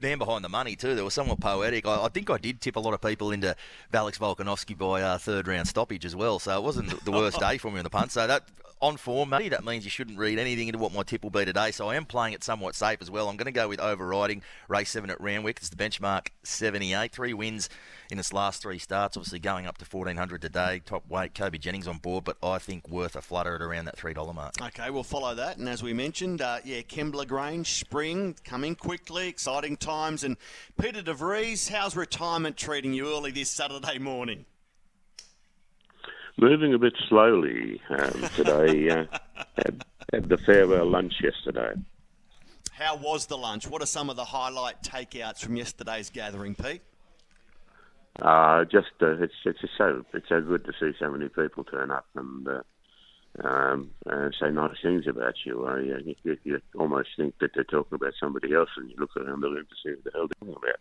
man 0.02 0.18
behind 0.18 0.44
the 0.44 0.50
money 0.50 0.76
too. 0.76 0.96
There 0.96 1.04
was 1.04 1.14
somewhat 1.14 1.40
poetic. 1.40 1.86
I, 1.88 2.06
I 2.06 2.10
think 2.10 2.30
I 2.30 2.38
did 2.38 2.62
tip 2.62 2.76
a 2.76 2.80
lot 2.80 2.94
of 2.94 3.02
people 3.02 3.32
into 3.32 3.56
Alex 3.94 4.18
Volkanovski 4.18 4.78
by 4.78 5.02
uh, 5.02 5.18
third 5.18 5.48
round 5.48 5.68
stoppage 5.68 6.06
as 6.06 6.16
well. 6.16 6.40
So 6.40 6.56
it 6.58 6.64
wasn't 6.64 7.04
the- 7.06 7.12
worst 7.16 7.40
day 7.40 7.58
for 7.58 7.72
me 7.72 7.78
in 7.80 7.84
the 7.84 7.90
punt. 7.90 8.12
So 8.12 8.28
that 8.28 8.44
on 8.82 8.98
form, 8.98 9.30
Matty, 9.30 9.50
that 9.50 9.64
means 9.64 9.84
you 9.86 9.90
shouldn't 9.90 10.18
read 10.18 10.38
anything 10.38 10.68
into 10.68 10.80
what 10.80 10.94
my 10.94 11.04
tip 11.04 11.24
will 11.24 11.30
be 11.30 11.46
today. 11.46 11.72
So 11.72 11.90
I 11.90 11.96
am 11.96 12.06
playing 12.06 12.34
it 12.34 12.44
somewhat 12.44 12.76
safe 12.76 13.02
as 13.02 13.10
well. 13.10 13.30
I'm 13.30 13.38
going 13.38 13.46
to 13.46 13.52
go 13.52 13.68
with 13.68 13.80
overriding 13.80 14.42
race 14.68 14.90
seven 14.90 15.10
at 15.10 15.20
Randwick. 15.22 15.58
It's 15.58 15.70
the 15.70 15.76
benchmark 15.76 16.28
78, 16.44 17.12
three 17.12 17.34
wins 17.34 17.70
in 18.12 18.20
its 18.20 18.34
last 18.34 18.62
three 18.62 18.78
starts. 18.78 19.18
Obviously 19.18 19.40
going 19.40 19.66
up 19.66 19.78
to 19.78 19.86
1400 19.86 20.42
today. 20.42 20.82
Top 20.86 21.08
weight, 21.10 21.34
Koby 21.34 21.60
Jennings 21.60 21.88
on 21.88 21.98
board, 21.98 22.26
but 22.26 22.38
I 22.44 22.58
think 22.58 22.88
worth 22.90 23.16
a 23.16 23.22
flutter 23.22 23.56
at 23.56 23.62
around 23.62 23.86
that 23.86 23.98
three 23.98 24.14
dollar 24.14 24.34
mark. 24.34 24.54
Okay, 24.62 24.90
we'll 24.90 25.04
follow 25.04 25.34
that. 25.36 25.58
And 25.58 25.70
as 25.70 25.82
we 25.82 25.94
mentioned, 25.94 26.42
uh, 26.42 26.60
yeah, 26.64 26.82
Kembla 26.82 27.28
Grange, 27.28 27.68
spring 27.68 28.36
coming 28.44 28.76
quickly, 28.76 29.28
exciting 29.28 29.78
times. 29.78 30.24
And 30.24 30.38
Peter 30.80 31.02
DeVries, 31.02 31.70
how's 31.70 31.96
retirement 31.96 32.58
treating 32.58 32.94
you 32.94 33.08
early 33.08 33.32
this 33.32 33.50
Saturday 33.50 34.00
morning? 34.00 34.46
Moving 36.38 36.74
a 36.74 36.78
bit 36.78 36.94
slowly 37.10 37.82
um, 37.90 38.30
today. 38.36 38.90
Uh, 38.90 39.06
had 39.56 39.84
Had 40.14 40.30
the 40.30 40.38
farewell 40.38 40.86
lunch 40.86 41.14
yesterday. 41.22 41.74
How 42.72 42.96
was 42.96 43.26
the 43.26 43.38
lunch? 43.38 43.68
What 43.68 43.82
are 43.82 43.88
some 43.88 44.10
of 44.10 44.16
the 44.16 44.26
highlight 44.26 44.84
takeouts 44.84 45.40
from 45.40 45.56
yesterday's 45.56 46.10
gathering, 46.10 46.56
Pete? 46.56 46.82
Uh, 48.22 48.66
just 48.66 48.92
uh, 49.02 49.18
it's 49.22 49.34
it's 49.46 49.60
just 49.60 49.74
so 49.78 50.06
it's 50.14 50.30
so 50.30 50.42
good 50.42 50.64
to 50.66 50.74
see 50.80 50.96
so 51.00 51.12
many 51.12 51.28
people 51.28 51.64
turn 51.64 51.90
up 51.92 52.06
and 52.16 52.48
uh, 52.48 52.62
um, 53.46 53.90
uh, 54.10 54.30
say 54.40 54.52
nice 54.52 54.78
things 54.82 55.08
about 55.08 55.34
you. 55.44 55.66
Uh, 55.68 55.78
you, 55.78 56.16
you. 56.24 56.38
You 56.44 56.62
almost 56.78 57.10
think 57.18 57.34
that 57.40 57.52
they're 57.56 57.64
talking 57.64 57.96
about 57.96 58.14
somebody 58.20 58.54
else, 58.54 58.70
and 58.78 58.90
you 58.90 58.96
look 58.98 59.18
around 59.18 59.42
the 59.42 59.50
room 59.50 59.66
to 59.68 59.76
see 59.84 59.96
what 59.96 60.04
the 60.04 60.12
hell 60.14 60.28
they're 60.28 60.54
talking 60.54 60.64
about. 60.64 60.80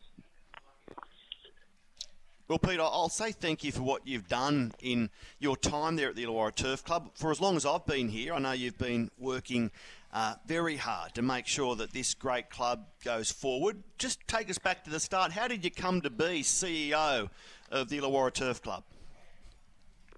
Well, 2.47 2.59
Peter, 2.59 2.83
I'll 2.83 3.09
say 3.09 3.33
thank 3.33 3.65
you 3.65 3.73
for 3.73 3.81
what 3.81 4.07
you've 4.07 4.29
done 4.29 4.73
in 4.83 5.09
your 5.39 5.57
time 5.57 5.97
there 5.97 6.11
at 6.11 6.15
the 6.15 6.25
Illawarra 6.25 6.55
Turf 6.55 6.85
Club. 6.85 7.11
For 7.15 7.31
as 7.31 7.41
long 7.41 7.57
as 7.57 7.65
I've 7.65 7.87
been 7.87 8.11
here, 8.11 8.35
I 8.35 8.39
know 8.39 8.53
you've 8.53 8.77
been 8.77 9.11
working 9.19 9.71
uh, 10.13 10.35
very 10.47 10.77
hard 10.77 11.15
to 11.15 11.23
make 11.23 11.47
sure 11.47 11.75
that 11.77 11.95
this 11.95 12.13
great 12.13 12.51
club 12.51 12.85
goes 13.03 13.33
forward. 13.33 13.83
Just 13.97 14.29
take 14.29 14.51
us 14.51 14.59
back 14.59 14.85
to 14.85 14.91
the 14.91 15.01
start. 15.01 15.33
How 15.33 15.49
did 15.49 15.65
you 15.65 15.71
come 15.71 16.03
to 16.03 16.11
be 16.11 16.43
CEO 16.43 17.31
of 17.71 17.89
the 17.89 17.99
Illawarra 17.99 18.35
Turf 18.35 18.61
Club? 18.61 18.85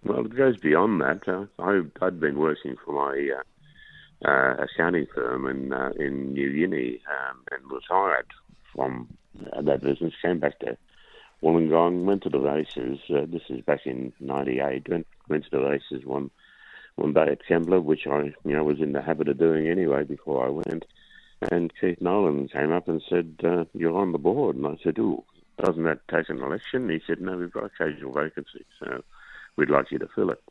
Well, 0.03 0.27
it 0.27 0.37
goes 0.37 0.57
beyond 0.57 1.01
that. 1.03 1.29
Uh, 1.29 1.47
I, 1.61 1.83
I'd 2.03 2.19
been 2.19 2.41
working 2.41 2.75
for 2.85 2.93
my 2.93 3.31
uh, 4.27 4.29
uh, 4.29 4.65
accounting 4.65 5.07
firm 5.15 5.47
in 5.47 5.73
uh, 5.73 5.93
in 5.97 6.33
New 6.33 6.53
Guinea 6.53 7.01
um, 7.09 7.45
and 7.53 7.71
was 7.71 7.85
hired 7.89 8.27
from 8.75 9.17
uh, 9.53 9.63
that 9.63 9.81
business. 9.81 10.13
Came 10.23 10.41
back 10.41 10.59
to 10.61 10.77
Wollongong, 11.43 12.05
went 12.05 12.23
to 12.23 12.31
the 12.31 12.41
races. 12.41 12.99
Uh, 13.11 13.27
this 13.27 13.43
is 13.49 13.61
back 13.61 13.87
in 13.87 14.13
'98. 14.21 14.89
Went 14.89 15.07
went 15.29 15.45
to 15.45 15.51
the 15.51 15.61
races 15.61 16.05
one 16.05 16.31
one 16.97 17.13
day 17.13 17.29
at 17.29 17.47
Kembla, 17.47 17.83
which 17.83 18.07
I 18.07 18.33
you 18.45 18.57
know 18.57 18.65
was 18.65 18.81
in 18.81 18.93
the 18.93 19.03
habit 19.03 19.29
of 19.29 19.39
doing 19.39 19.69
anyway 19.69 20.05
before 20.05 20.47
I 20.47 20.51
went. 20.51 20.87
And 21.51 21.73
Keith 21.79 22.01
Nolan 22.01 22.49
came 22.49 22.73
up 22.73 22.89
and 22.89 23.03
said, 23.09 23.37
uh, 23.45 23.65
"You're 23.75 23.97
on 23.97 24.13
the 24.13 24.19
board." 24.19 24.57
And 24.57 24.67
I 24.67 24.77
said, 24.83 24.99
"Oh, 24.99 25.25
doesn't 25.63 25.85
that 25.85 26.09
take 26.09 26.31
an 26.31 26.43
election?" 26.43 26.89
He 26.89 27.01
said, 27.07 27.21
"No, 27.21 27.37
we've 27.37 27.53
got 27.53 27.65
occasional 27.65 28.13
vacancies, 28.13 28.65
so 28.79 29.03
we'd 29.57 29.71
like 29.71 29.91
you 29.91 29.99
to 29.99 30.09
fill 30.09 30.31
it." 30.31 30.43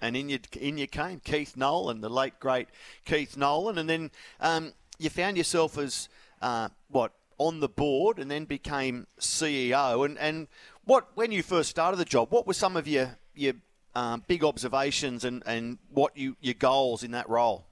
And 0.00 0.16
in 0.16 0.28
you, 0.28 0.40
in 0.60 0.78
you 0.78 0.88
came 0.88 1.20
Keith 1.20 1.56
Nolan, 1.56 2.00
the 2.00 2.10
late 2.10 2.40
great 2.40 2.68
Keith 3.04 3.36
Nolan, 3.36 3.78
and 3.78 3.88
then 3.88 4.10
um, 4.40 4.72
you 4.98 5.08
found 5.08 5.36
yourself 5.36 5.78
as 5.78 6.08
uh, 6.40 6.68
what 6.88 7.12
on 7.38 7.60
the 7.60 7.68
board, 7.68 8.18
and 8.18 8.30
then 8.30 8.44
became 8.44 9.06
CEO. 9.20 10.04
And 10.04 10.18
and 10.18 10.48
what 10.84 11.08
when 11.14 11.32
you 11.32 11.42
first 11.42 11.70
started 11.70 11.96
the 11.96 12.04
job, 12.04 12.30
what 12.30 12.46
were 12.46 12.54
some 12.54 12.76
of 12.76 12.86
your 12.86 13.16
your 13.34 13.54
um, 13.94 14.22
big 14.26 14.44
observations 14.44 15.24
and, 15.24 15.42
and 15.46 15.78
what 15.90 16.16
you 16.16 16.36
your 16.40 16.54
goals 16.54 17.02
in 17.02 17.10
that 17.12 17.28
role? 17.28 17.66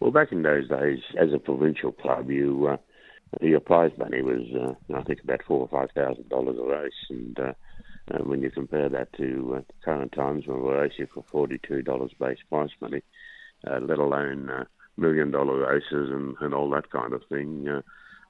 Well, 0.00 0.10
back 0.10 0.32
in 0.32 0.42
those 0.42 0.68
days, 0.68 1.00
as 1.18 1.32
a 1.34 1.38
provincial 1.38 1.92
club, 1.92 2.30
you 2.30 2.68
uh, 2.68 2.76
your 3.40 3.60
prize 3.60 3.92
money 3.98 4.22
was, 4.22 4.42
uh, 4.58 4.96
I 4.96 5.02
think, 5.02 5.22
about 5.22 5.42
four 5.46 5.60
or 5.60 5.68
five 5.68 5.90
thousand 5.94 6.28
dollars 6.28 6.56
a 6.58 6.64
race, 6.64 6.92
and 7.10 7.38
uh, 7.38 7.52
uh, 8.12 8.18
when 8.24 8.42
you 8.42 8.50
compare 8.50 8.88
that 8.88 9.12
to 9.14 9.58
uh, 9.58 9.60
current 9.84 10.12
times 10.12 10.46
when 10.46 10.62
we're 10.62 10.80
racing 10.80 11.06
for 11.12 11.24
forty-two 11.30 11.82
dollars 11.82 12.12
base 12.18 12.38
prize 12.48 12.70
money, 12.80 13.02
uh, 13.66 13.78
let 13.80 13.98
alone 13.98 14.50
uh, 15.00 15.06
million-dollar 15.06 15.66
races 15.66 16.10
and, 16.10 16.36
and 16.40 16.54
all 16.54 16.70
that 16.70 16.90
kind 16.90 17.12
of 17.12 17.22
thing, 17.28 17.68
uh, 17.68 17.82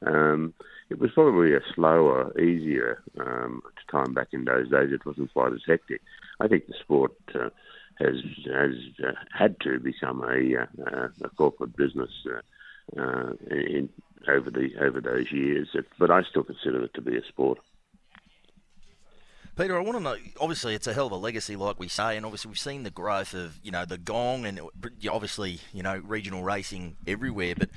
um, 0.06 0.54
it 0.88 0.98
was 0.98 1.10
probably 1.12 1.54
a 1.54 1.60
slower, 1.74 2.32
easier 2.38 3.02
um, 3.20 3.62
time 3.90 4.14
back 4.14 4.28
in 4.32 4.44
those 4.44 4.70
days. 4.70 4.92
It 4.92 5.06
wasn't 5.06 5.32
quite 5.32 5.52
as 5.52 5.62
hectic. 5.66 6.00
I 6.40 6.48
think 6.48 6.66
the 6.66 6.74
sport 6.80 7.12
uh, 7.34 7.50
has 7.98 8.16
has 8.46 8.74
uh, 9.06 9.12
had 9.30 9.60
to 9.60 9.78
become 9.78 10.22
a, 10.22 10.62
uh, 10.62 11.08
a 11.22 11.28
corporate 11.36 11.76
business 11.76 12.10
uh, 12.26 13.00
uh, 13.00 13.32
in, 13.50 13.88
over 14.28 14.50
the 14.50 14.70
over 14.80 15.00
those 15.00 15.30
years, 15.32 15.68
but 15.98 16.10
I 16.10 16.22
still 16.22 16.44
consider 16.44 16.84
it 16.84 16.94
to 16.94 17.02
be 17.02 17.16
a 17.16 17.24
sport. 17.24 17.58
Peter, 19.56 19.76
I 19.76 19.80
want 19.80 19.98
to 19.98 20.02
know. 20.02 20.16
Obviously, 20.40 20.74
it's 20.74 20.86
a 20.86 20.94
hell 20.94 21.06
of 21.06 21.12
a 21.12 21.16
legacy, 21.16 21.56
like 21.56 21.78
we 21.78 21.88
say, 21.88 22.16
and 22.16 22.24
obviously 22.24 22.50
we've 22.50 22.58
seen 22.58 22.82
the 22.82 22.90
growth 22.90 23.34
of 23.34 23.58
you 23.62 23.70
know 23.70 23.84
the 23.84 23.98
Gong 23.98 24.46
and 24.46 24.60
obviously 25.10 25.60
you 25.72 25.82
know 25.82 26.00
regional 26.04 26.42
racing 26.42 26.96
everywhere. 27.06 27.54
But 27.56 27.70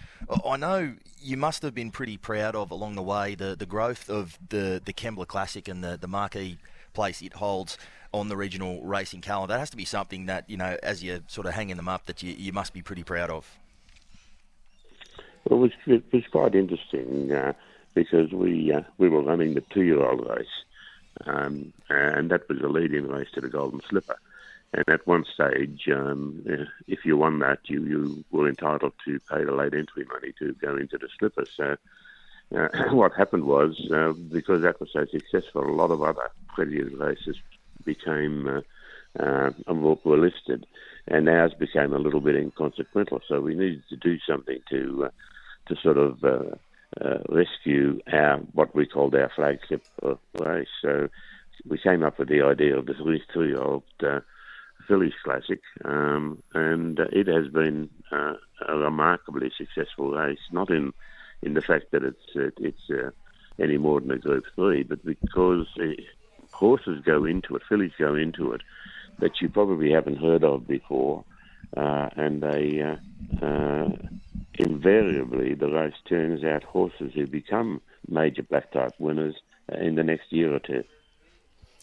I 0.45 0.57
know 0.57 0.95
you 1.19 1.37
must 1.37 1.61
have 1.63 1.73
been 1.73 1.91
pretty 1.91 2.17
proud 2.17 2.55
of 2.55 2.71
along 2.71 2.95
the 2.95 3.01
way 3.01 3.35
the, 3.35 3.55
the 3.55 3.65
growth 3.65 4.09
of 4.09 4.37
the 4.49 4.81
the 4.83 4.93
Kembla 4.93 5.27
Classic 5.27 5.67
and 5.67 5.83
the 5.83 5.97
the 5.97 6.07
marquee 6.07 6.57
place 6.93 7.21
it 7.21 7.33
holds 7.33 7.77
on 8.13 8.29
the 8.29 8.37
regional 8.37 8.81
racing 8.83 9.21
calendar. 9.21 9.53
That 9.53 9.59
has 9.59 9.71
to 9.71 9.77
be 9.77 9.85
something 9.85 10.27
that 10.27 10.49
you 10.49 10.57
know 10.57 10.77
as 10.83 11.03
you're 11.03 11.21
sort 11.27 11.47
of 11.47 11.53
hanging 11.53 11.77
them 11.77 11.89
up 11.89 12.05
that 12.05 12.21
you, 12.21 12.33
you 12.33 12.53
must 12.53 12.73
be 12.73 12.81
pretty 12.81 13.03
proud 13.03 13.29
of. 13.29 13.57
Well, 15.49 15.59
it 15.59 15.61
was, 15.61 15.71
it 15.87 16.13
was 16.13 16.23
quite 16.31 16.55
interesting 16.55 17.31
uh, 17.31 17.53
because 17.93 18.31
we 18.31 18.71
uh, 18.71 18.81
we 18.99 19.09
were 19.09 19.21
running 19.21 19.55
the 19.55 19.63
two-year-old 19.73 20.25
race 20.29 20.47
um, 21.25 21.73
and 21.89 22.31
that 22.31 22.47
was 22.49 22.59
a 22.61 22.67
lead-in 22.67 23.07
race 23.07 23.29
to 23.33 23.41
the 23.41 23.49
Golden 23.49 23.81
Slipper. 23.89 24.17
And 24.73 24.83
at 24.87 25.05
one 25.05 25.23
stage, 25.31 25.87
um, 25.93 26.43
if 26.87 27.05
you 27.05 27.15
won 27.15 27.39
that, 27.39 27.59
you, 27.65 27.83
you 27.83 28.23
were 28.31 28.49
entitled 28.49 28.93
to 29.05 29.19
pay 29.29 29.43
the 29.43 29.51
late 29.51 29.73
entry 29.73 30.05
money 30.05 30.33
to 30.39 30.53
go 30.53 30.75
into 30.75 30.97
the 30.97 31.07
Slipper. 31.19 31.45
So 31.55 31.77
uh, 32.55 32.69
what 32.91 33.13
happened 33.13 33.45
was, 33.45 33.79
uh, 33.93 34.13
because 34.31 34.63
that 34.63 34.79
was 34.79 34.89
so 34.91 35.05
successful, 35.05 35.63
a 35.63 35.69
lot 35.69 35.91
of 35.91 36.01
other 36.01 36.31
previous 36.47 36.91
races 36.93 37.37
became 37.85 38.47
uh, 38.47 38.61
uh, 39.19 39.51
were 39.67 40.17
listed, 40.17 40.65
and 41.07 41.29
ours 41.29 41.53
became 41.53 41.93
a 41.93 41.99
little 41.99 42.21
bit 42.21 42.35
inconsequential. 42.35 43.21
So 43.27 43.41
we 43.41 43.53
needed 43.53 43.83
to 43.89 43.95
do 43.95 44.17
something 44.27 44.59
to 44.69 45.05
uh, 45.05 45.09
to 45.67 45.75
sort 45.81 45.97
of 45.97 46.23
uh, 47.01 47.19
rescue 47.29 47.99
our 48.11 48.37
what 48.53 48.75
we 48.75 48.85
called 48.85 49.15
our 49.15 49.31
flagship 49.35 49.83
uh, 50.01 50.15
race. 50.39 50.67
So 50.81 51.09
we 51.67 51.77
came 51.77 52.03
up 52.03 52.19
with 52.19 52.29
the 52.29 52.41
idea 52.41 52.77
of 52.77 52.85
the 52.85 52.93
three-year-old 52.93 53.83
uh, 54.01 54.19
Fillies 54.87 55.13
Classic, 55.23 55.61
um, 55.85 56.43
and 56.53 56.99
it 56.99 57.27
has 57.27 57.47
been 57.47 57.89
uh, 58.11 58.33
a 58.67 58.77
remarkably 58.77 59.51
successful 59.57 60.11
race. 60.11 60.39
Not 60.51 60.69
in 60.69 60.93
in 61.41 61.53
the 61.53 61.61
fact 61.61 61.91
that 61.91 62.03
it's 62.03 62.55
it's 62.57 62.89
uh, 62.89 63.11
any 63.59 63.77
more 63.77 64.01
than 64.01 64.11
a 64.11 64.17
Group 64.17 64.45
Three, 64.55 64.83
but 64.83 65.03
because 65.05 65.67
horses 66.51 67.01
go 67.05 67.25
into 67.25 67.55
it, 67.55 67.63
fillies 67.67 67.91
go 67.97 68.15
into 68.15 68.53
it, 68.53 68.61
that 69.19 69.41
you 69.41 69.49
probably 69.49 69.91
haven't 69.91 70.17
heard 70.17 70.43
of 70.43 70.67
before, 70.67 71.23
uh, 71.75 72.09
and 72.15 72.41
they 72.41 72.81
uh, 72.81 73.45
uh, 73.45 73.89
invariably 74.55 75.53
the 75.53 75.69
race 75.69 75.93
turns 76.07 76.43
out 76.43 76.63
horses 76.63 77.11
who 77.13 77.27
become 77.27 77.81
major 78.07 78.43
black 78.43 78.71
type 78.71 78.93
winners 78.99 79.35
in 79.79 79.95
the 79.95 80.03
next 80.03 80.31
year 80.31 80.53
or 80.53 80.59
two. 80.59 80.83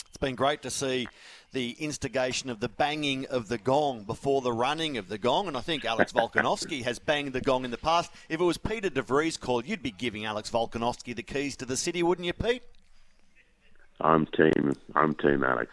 It's 0.08 0.16
been 0.18 0.34
great 0.34 0.62
to 0.62 0.70
see 0.70 1.08
the 1.52 1.72
instigation 1.80 2.50
of 2.50 2.60
the 2.60 2.68
banging 2.68 3.26
of 3.26 3.48
the 3.48 3.58
gong 3.58 4.04
before 4.04 4.40
the 4.40 4.52
running 4.52 4.96
of 4.96 5.08
the 5.08 5.18
gong, 5.18 5.48
and 5.48 5.56
I 5.56 5.60
think 5.60 5.84
Alex 5.84 6.12
Volkanovski 6.14 6.82
has 6.84 6.98
banged 6.98 7.32
the 7.32 7.40
gong 7.40 7.64
in 7.64 7.70
the 7.70 7.78
past. 7.78 8.12
If 8.28 8.40
it 8.40 8.44
was 8.44 8.58
Peter 8.58 8.90
De 8.90 9.02
Vries 9.02 9.36
called, 9.36 9.66
you'd 9.66 9.82
be 9.82 9.90
giving 9.90 10.24
Alex 10.24 10.50
Volkanovski 10.50 11.14
the 11.14 11.22
keys 11.22 11.56
to 11.56 11.66
the 11.66 11.76
city, 11.76 12.02
wouldn't 12.02 12.26
you, 12.26 12.32
Pete? 12.32 12.62
I'm 14.00 14.26
team. 14.26 14.72
I'm 14.94 15.14
team 15.14 15.44
Alex. 15.44 15.70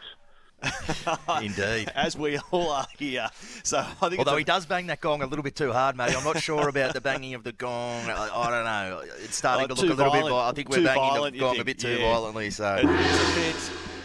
Indeed. 1.42 1.92
As 1.96 2.18
we 2.18 2.38
all 2.52 2.72
are 2.72 2.88
here. 2.98 3.28
So 3.64 3.78
I 3.80 3.84
think 4.10 4.20
Although 4.20 4.36
a- 4.36 4.40
he 4.40 4.44
does 4.44 4.66
bang 4.66 4.88
that 4.88 5.02
gong 5.02 5.22
a 5.22 5.26
little 5.28 5.44
bit 5.44 5.56
too 5.56 5.72
hard, 5.72 5.96
mate. 5.96 6.16
I'm 6.18 6.24
not 6.24 6.42
sure 6.42 6.68
about 6.68 6.94
the 6.94 7.02
banging 7.02 7.36
of 7.36 7.44
the 7.44 7.52
gong. 7.52 8.06
I, 8.10 8.30
I 8.34 8.50
don't 8.52 8.66
know. 8.66 9.04
It's 9.24 9.36
starting 9.38 9.66
Oh, 9.72 9.76
to 9.76 9.82
look 9.82 9.92
a 9.92 9.94
little 9.94 10.12
bit. 10.12 10.22
violent. 10.24 10.34
vi- 10.36 10.50
I 10.50 10.52
think 10.54 10.70
we're 10.70 10.78
Too 10.78 10.84
banging 10.86 11.02
violent, 11.02 11.34
the 11.34 11.40
gong 11.40 11.60
a 11.60 11.64
bit 11.64 11.80
too 11.80 11.90
Yeah. 11.90 12.12
violently. 12.12 12.50
So 12.50 12.76
It's 12.82 12.84
a 12.84 12.92
fair, 13.34 13.50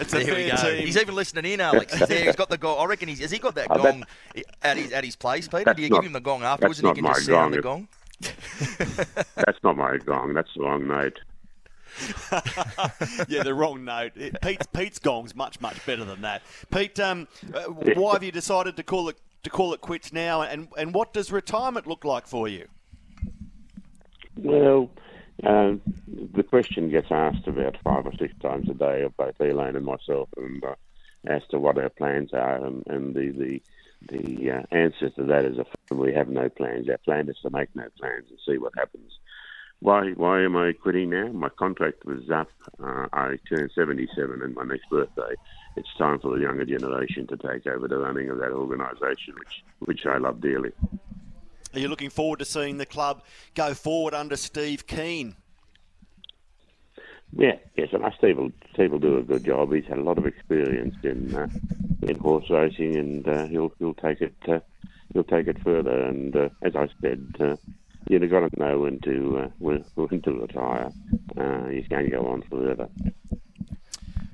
it's 0.01 0.13
a 0.15 0.17
there 0.25 0.35
we 0.35 0.51
go. 0.51 0.57
team. 0.57 0.87
He's 0.87 0.97
even 0.99 1.15
listening 1.15 1.53
in, 1.53 1.61
Alex. 1.61 1.95
He's 1.95 2.09
there. 2.09 2.25
He's 2.27 2.37
got 2.37 2.51
the 2.51 2.59
gong. 2.59 2.79
I 2.79 2.85
reckon 2.85 3.09
he's 3.09 3.21
has 3.21 3.31
he 3.31 3.39
got 3.39 3.55
that 3.55 3.69
Oh, 3.71 3.83
gong 3.83 4.05
at 4.63 4.77
his 4.77 4.93
at 4.93 5.05
his 5.05 5.17
place, 5.17 5.49
Peter? 5.49 5.65
That's 5.65 5.77
Do 5.77 5.83
you 5.83 5.89
not- 5.89 5.97
give 6.01 6.07
him 6.07 6.13
the 6.13 6.21
gong 6.21 6.43
afterwards, 6.43 6.81
that's 6.81 6.89
and 6.89 6.97
he 6.97 7.03
can 7.03 7.09
not 7.11 7.17
just 7.17 7.29
my 7.31 7.35
sound 7.35 7.55
the 7.55 7.63
gong. 7.63 7.89
gong? 8.21 9.27
That's 9.37 9.59
not 9.65 9.77
my 9.77 9.97
gong. 9.99 10.35
That's 10.35 10.51
the 10.55 10.63
wrong 10.63 10.87
note. 10.87 11.19
yeah, 13.29 13.43
the 13.43 13.55
wrong 13.55 13.85
note. 13.85 14.13
It- 14.17 14.41
Pete's 14.41 14.67
Pete's 14.67 14.99
gong's 14.99 15.35
much 15.35 15.61
much 15.61 15.85
better 15.87 16.05
than 16.05 16.23
that. 16.23 16.43
Pete, 16.73 16.99
um, 17.01 17.29
uh, 17.55 17.63
why 17.65 18.15
have 18.15 18.23
you 18.23 18.33
decided 18.33 18.77
to 18.77 18.83
call 18.83 19.09
it 19.09 19.17
to 19.43 19.51
call 19.51 19.75
it 19.75 19.81
quits 19.81 20.13
now? 20.13 20.43
And 20.43 20.69
and 20.77 20.95
what 20.95 21.13
does 21.13 21.31
retirement 21.33 21.87
look 21.87 22.05
like 22.05 22.27
for 22.27 22.49
you? 22.49 22.69
Well, 24.37 24.91
uh, 25.45 25.75
the 26.35 26.43
question 26.43 26.89
gets 26.91 27.09
asked 27.11 27.47
about 27.47 27.77
five 27.85 28.07
or 28.07 28.13
six 28.19 28.33
times 28.41 28.69
a 28.71 28.75
day 28.75 29.03
of 29.03 29.17
both 29.17 29.41
Elaine 29.41 29.77
and 29.77 29.85
myself, 29.85 30.29
and 30.37 30.65
uh, 30.65 30.75
as 31.27 31.43
to 31.51 31.59
what 31.59 31.79
our 31.79 31.91
plans 31.91 32.33
are, 32.33 32.65
and, 32.65 32.83
and 32.87 33.15
the 33.15 33.31
the 33.31 33.63
the 34.09 34.51
uh, 34.51 34.63
answer 34.73 35.11
to 35.11 35.25
that 35.25 35.45
is 35.45 35.59
a 35.59 35.95
we 35.95 36.13
have 36.13 36.29
no 36.29 36.49
plans. 36.49 36.89
Our 36.89 36.99
plan 36.99 37.29
is 37.29 37.37
to 37.43 37.51
make 37.51 37.69
no 37.75 37.87
plans 37.99 38.27
and 38.31 38.39
see 38.47 38.59
what 38.59 38.73
happens. 38.77 39.13
Why 39.83 40.13
why 40.13 40.43
am 40.43 40.57
I 40.57 40.73
quitting 40.73 41.11
now? 41.11 41.29
My 41.33 41.49
contract 41.49 42.05
was 42.05 42.31
up. 42.31 42.49
Uh, 42.83 43.09
I 43.13 43.37
turned 43.49 43.73
77 43.75 44.41
and 44.43 44.55
my 44.55 44.65
next 44.65 44.89
birthday. 44.89 45.35
It's 45.77 45.89
time 45.99 46.21
for 46.21 46.37
the 46.37 46.43
younger 46.43 46.65
generation 46.65 47.27
to 47.27 47.37
take 47.37 47.67
over 47.67 47.89
the 47.89 47.99
running 47.99 48.31
of 48.31 48.39
that 48.39 48.53
organisation, 48.53 49.35
which 49.35 49.65
which 49.81 50.07
I 50.07 50.19
love 50.19 50.41
dearly. 50.41 50.71
Are 51.75 51.81
you 51.81 51.89
looking 51.89 52.11
forward 52.11 52.39
to 52.39 52.45
seeing 52.45 52.79
the 52.79 52.87
club 52.87 53.25
go 53.55 53.75
forward 53.75 54.15
under 54.15 54.37
Steve 54.37 54.87
Keane? 54.87 55.35
Yeah, 57.35 57.57
yes, 57.77 57.89
and 57.93 58.05
I 58.05 58.13
Steve 58.19 58.37
will 58.37 58.53
Steve 58.75 58.93
will 58.93 59.01
do 59.01 59.19
a 59.19 59.23
good 59.23 59.45
job. 59.45 59.73
He's 59.73 59.87
had 59.87 59.99
a 59.99 60.03
lot 60.03 60.19
of 60.19 60.27
experience 60.27 60.95
in 61.03 61.35
uh, 61.35 61.49
in 62.03 62.19
horse 62.19 62.49
racing, 62.51 62.97
and 62.97 63.29
uh, 63.29 63.47
he'll 63.47 63.73
he'll 63.81 63.95
take 63.95 64.21
it 64.21 64.35
uh, 64.47 64.61
he'll 65.13 65.25
take 65.25 65.49
it 65.49 65.61
further. 65.65 66.03
And 66.03 66.37
uh, 66.37 66.51
as 66.61 66.77
I 66.77 66.89
said, 67.01 67.35
uh, 67.41 67.57
you've 68.21 68.31
got 68.31 68.51
to 68.51 68.59
know 68.59 68.81
when 68.81 69.01
to 69.01 69.39
uh, 69.39 69.49
when, 69.59 69.85
when 69.95 70.23
to 70.23 70.33
retire. 70.33 70.91
Uh, 71.39 71.69
you 71.69 71.85
can 71.89 72.11
go 72.11 72.27
on 72.27 72.43
forever. 72.43 72.89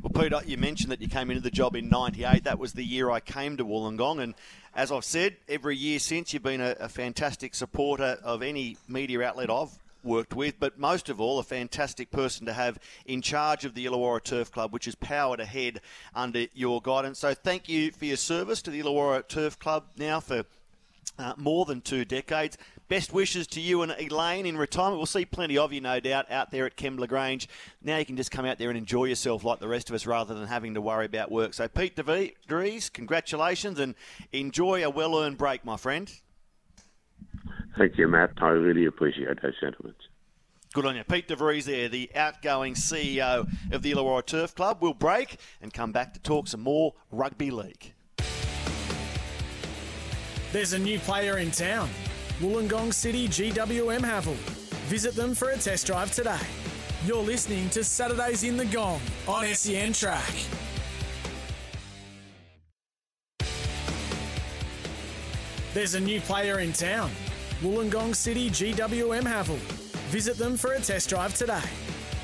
Well, 0.02 0.22
Peter, 0.22 0.40
you 0.46 0.56
mentioned 0.56 0.92
that 0.92 1.00
you 1.00 1.08
came 1.08 1.30
into 1.30 1.42
the 1.42 1.50
job 1.50 1.76
in 1.76 1.88
'98. 1.88 2.44
That 2.44 2.58
was 2.58 2.72
the 2.72 2.84
year 2.84 3.10
I 3.10 3.20
came 3.20 3.56
to 3.56 3.64
Wollongong, 3.64 4.22
and 4.22 4.34
as 4.74 4.92
I've 4.92 5.04
said, 5.04 5.36
every 5.48 5.76
year 5.76 5.98
since 5.98 6.32
you've 6.32 6.42
been 6.42 6.60
a, 6.60 6.76
a 6.80 6.88
fantastic 6.88 7.54
supporter 7.54 8.18
of 8.22 8.42
any 8.42 8.76
media 8.88 9.22
outlet 9.22 9.50
I've 9.50 9.78
worked 10.04 10.34
with, 10.34 10.58
but 10.60 10.78
most 10.78 11.08
of 11.08 11.20
all, 11.20 11.38
a 11.38 11.42
fantastic 11.42 12.10
person 12.10 12.46
to 12.46 12.52
have 12.52 12.78
in 13.06 13.22
charge 13.22 13.64
of 13.64 13.74
the 13.74 13.86
Illawarra 13.86 14.22
Turf 14.22 14.50
Club, 14.50 14.72
which 14.72 14.88
is 14.88 14.94
powered 14.94 15.40
ahead 15.40 15.80
under 16.14 16.46
your 16.54 16.80
guidance. 16.80 17.18
So, 17.18 17.34
thank 17.34 17.68
you 17.68 17.90
for 17.92 18.04
your 18.04 18.16
service 18.16 18.62
to 18.62 18.70
the 18.70 18.80
Illawarra 18.80 19.26
Turf 19.26 19.58
Club 19.58 19.84
now 19.96 20.20
for 20.20 20.44
uh, 21.18 21.34
more 21.36 21.64
than 21.64 21.80
two 21.80 22.04
decades. 22.04 22.56
Best 22.88 23.12
wishes 23.12 23.46
to 23.48 23.60
you 23.60 23.82
and 23.82 23.94
Elaine 23.98 24.46
in 24.46 24.56
retirement. 24.56 24.96
We'll 24.96 25.06
see 25.06 25.26
plenty 25.26 25.58
of 25.58 25.72
you, 25.72 25.80
no 25.80 26.00
doubt, 26.00 26.30
out 26.30 26.50
there 26.50 26.64
at 26.64 26.76
Kembla 26.76 27.06
Grange. 27.06 27.48
Now 27.82 27.98
you 27.98 28.06
can 28.06 28.16
just 28.16 28.30
come 28.30 28.46
out 28.46 28.58
there 28.58 28.70
and 28.70 28.78
enjoy 28.78 29.04
yourself 29.04 29.44
like 29.44 29.60
the 29.60 29.68
rest 29.68 29.90
of 29.90 29.94
us 29.94 30.06
rather 30.06 30.32
than 30.32 30.46
having 30.46 30.74
to 30.74 30.80
worry 30.80 31.04
about 31.04 31.30
work. 31.30 31.52
So, 31.52 31.68
Pete 31.68 31.96
DeVries, 31.96 32.90
congratulations 32.90 33.78
and 33.78 33.94
enjoy 34.32 34.84
a 34.84 34.90
well 34.90 35.18
earned 35.18 35.36
break, 35.36 35.64
my 35.66 35.76
friend. 35.76 36.10
Thank 37.76 37.98
you, 37.98 38.08
Matt. 38.08 38.30
I 38.38 38.48
really 38.48 38.86
appreciate 38.86 39.42
those 39.42 39.54
sentiments. 39.60 40.00
Good 40.72 40.86
on 40.86 40.96
you. 40.96 41.04
Pete 41.04 41.28
DeVries 41.28 41.64
there, 41.64 41.88
the 41.88 42.10
outgoing 42.14 42.74
CEO 42.74 43.48
of 43.72 43.82
the 43.82 43.92
Illawarra 43.92 44.24
Turf 44.24 44.54
Club. 44.54 44.78
We'll 44.80 44.94
break 44.94 45.38
and 45.60 45.72
come 45.72 45.92
back 45.92 46.14
to 46.14 46.20
talk 46.20 46.48
some 46.48 46.60
more 46.60 46.94
rugby 47.10 47.50
league. 47.50 47.94
There's 50.50 50.72
a 50.72 50.78
new 50.78 50.98
player 51.00 51.36
in 51.36 51.50
town. 51.50 51.90
Wollongong 52.40 52.94
City 52.94 53.28
GWM 53.28 54.00
Haval. 54.00 54.34
Visit 54.88 55.14
them 55.14 55.34
for 55.34 55.50
a 55.50 55.58
test 55.58 55.86
drive 55.86 56.10
today. 56.10 56.40
You're 57.04 57.22
listening 57.22 57.68
to 57.70 57.84
Saturdays 57.84 58.44
in 58.44 58.56
the 58.56 58.64
Gong 58.64 58.98
on 59.26 59.44
SEN 59.44 59.92
Track. 59.92 60.32
There's 65.74 65.94
a 65.94 66.00
new 66.00 66.18
player 66.22 66.60
in 66.60 66.72
town. 66.72 67.10
Wollongong 67.60 68.16
City 68.16 68.48
GWM 68.48 69.24
Haval. 69.24 69.58
Visit 70.08 70.38
them 70.38 70.56
for 70.56 70.72
a 70.72 70.80
test 70.80 71.10
drive 71.10 71.34
today. 71.34 71.60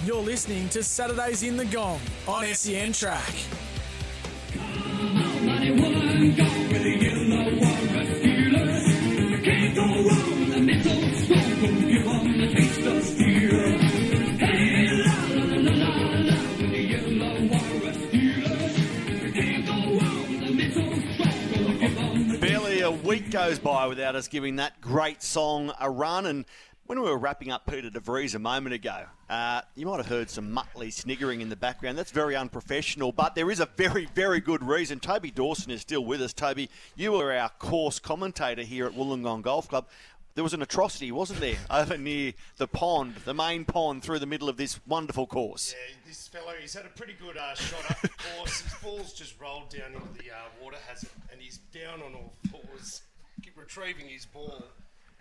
You're 0.06 0.22
listening 0.22 0.70
to 0.70 0.82
Saturdays 0.82 1.42
in 1.42 1.59
the 1.59 1.66
Gong 1.66 2.01
on 2.26 2.46
SEN 2.55 2.94
Track. 2.94 3.34
Week 23.03 23.31
goes 23.31 23.59
by 23.59 23.87
without 23.87 24.15
us 24.15 24.29
giving 24.29 24.57
that 24.57 24.81
great 24.81 25.23
song 25.23 25.73
a 25.81 25.91
run. 25.91 26.27
And 26.27 26.45
when 26.87 27.01
we 27.01 27.09
were 27.09 27.19
wrapping 27.19 27.51
up 27.51 27.66
Peter 27.66 27.91
DeVries 27.91 28.35
a 28.35 28.39
moment 28.39 28.75
ago, 28.75 29.07
uh, 29.29 29.62
you 29.75 29.87
might 29.87 29.97
have 29.97 30.07
heard 30.07 30.31
some 30.31 30.55
Muttley 30.55 30.93
sniggering 30.93 31.41
in 31.41 31.49
the 31.49 31.57
background. 31.57 31.99
That's 31.99 32.11
very 32.11 32.37
unprofessional, 32.37 33.11
but 33.11 33.35
there 33.35 33.51
is 33.51 33.59
a 33.59 33.66
very, 33.77 34.07
very 34.15 34.41
good 34.41 34.62
reason. 34.62 35.01
Toby 35.01 35.31
Dawson 35.31 35.71
is 35.73 35.81
still 35.81 36.05
with 36.05 36.23
us. 36.23 36.33
Toby, 36.33 36.71
you 36.95 37.12
were 37.12 37.33
our 37.33 37.49
course 37.49 37.99
commentator 37.99 38.62
here 38.62 38.87
at 38.87 38.93
Wollongong 38.93 39.43
Golf 39.43 39.69
Club. 39.69 39.89
There 40.35 40.43
was 40.43 40.52
an 40.55 40.62
atrocity, 40.62 41.12
wasn't 41.12 41.39
there, 41.40 41.59
over 41.70 41.97
near 41.97 42.32
the 42.56 42.66
pond, 42.66 43.15
the 43.24 43.35
main 43.35 43.65
pond 43.65 44.02
through 44.02 44.19
the 44.19 44.27
middle 44.27 44.48
of 44.48 44.56
this 44.56 44.81
wonderful 44.86 45.28
course? 45.28 45.73
Yeah, 45.73 45.94
this 46.06 46.27
fellow, 46.27 46.52
he's 46.61 46.74
had 46.74 46.86
a 46.86 46.89
pretty 46.89 47.15
good 47.20 47.36
uh, 47.36 47.55
shot 47.55 47.89
up 47.89 48.01
the 48.01 48.09
course. 48.36 48.62
His 48.62 48.74
ball's 48.82 49.12
just 49.12 49.40
rolled 49.40 49.70
down 49.70 49.93
into 49.93 50.23
the 50.23 50.31
uh, 50.32 50.51
water 50.61 50.78
hazard, 50.89 51.11
and 51.31 51.40
he's 51.40 51.59
down 51.73 52.02
on 52.02 52.15
all 52.15 52.32
fours, 52.51 53.02
keep 53.43 53.56
retrieving 53.56 54.09
his 54.09 54.27
ball. 54.27 54.65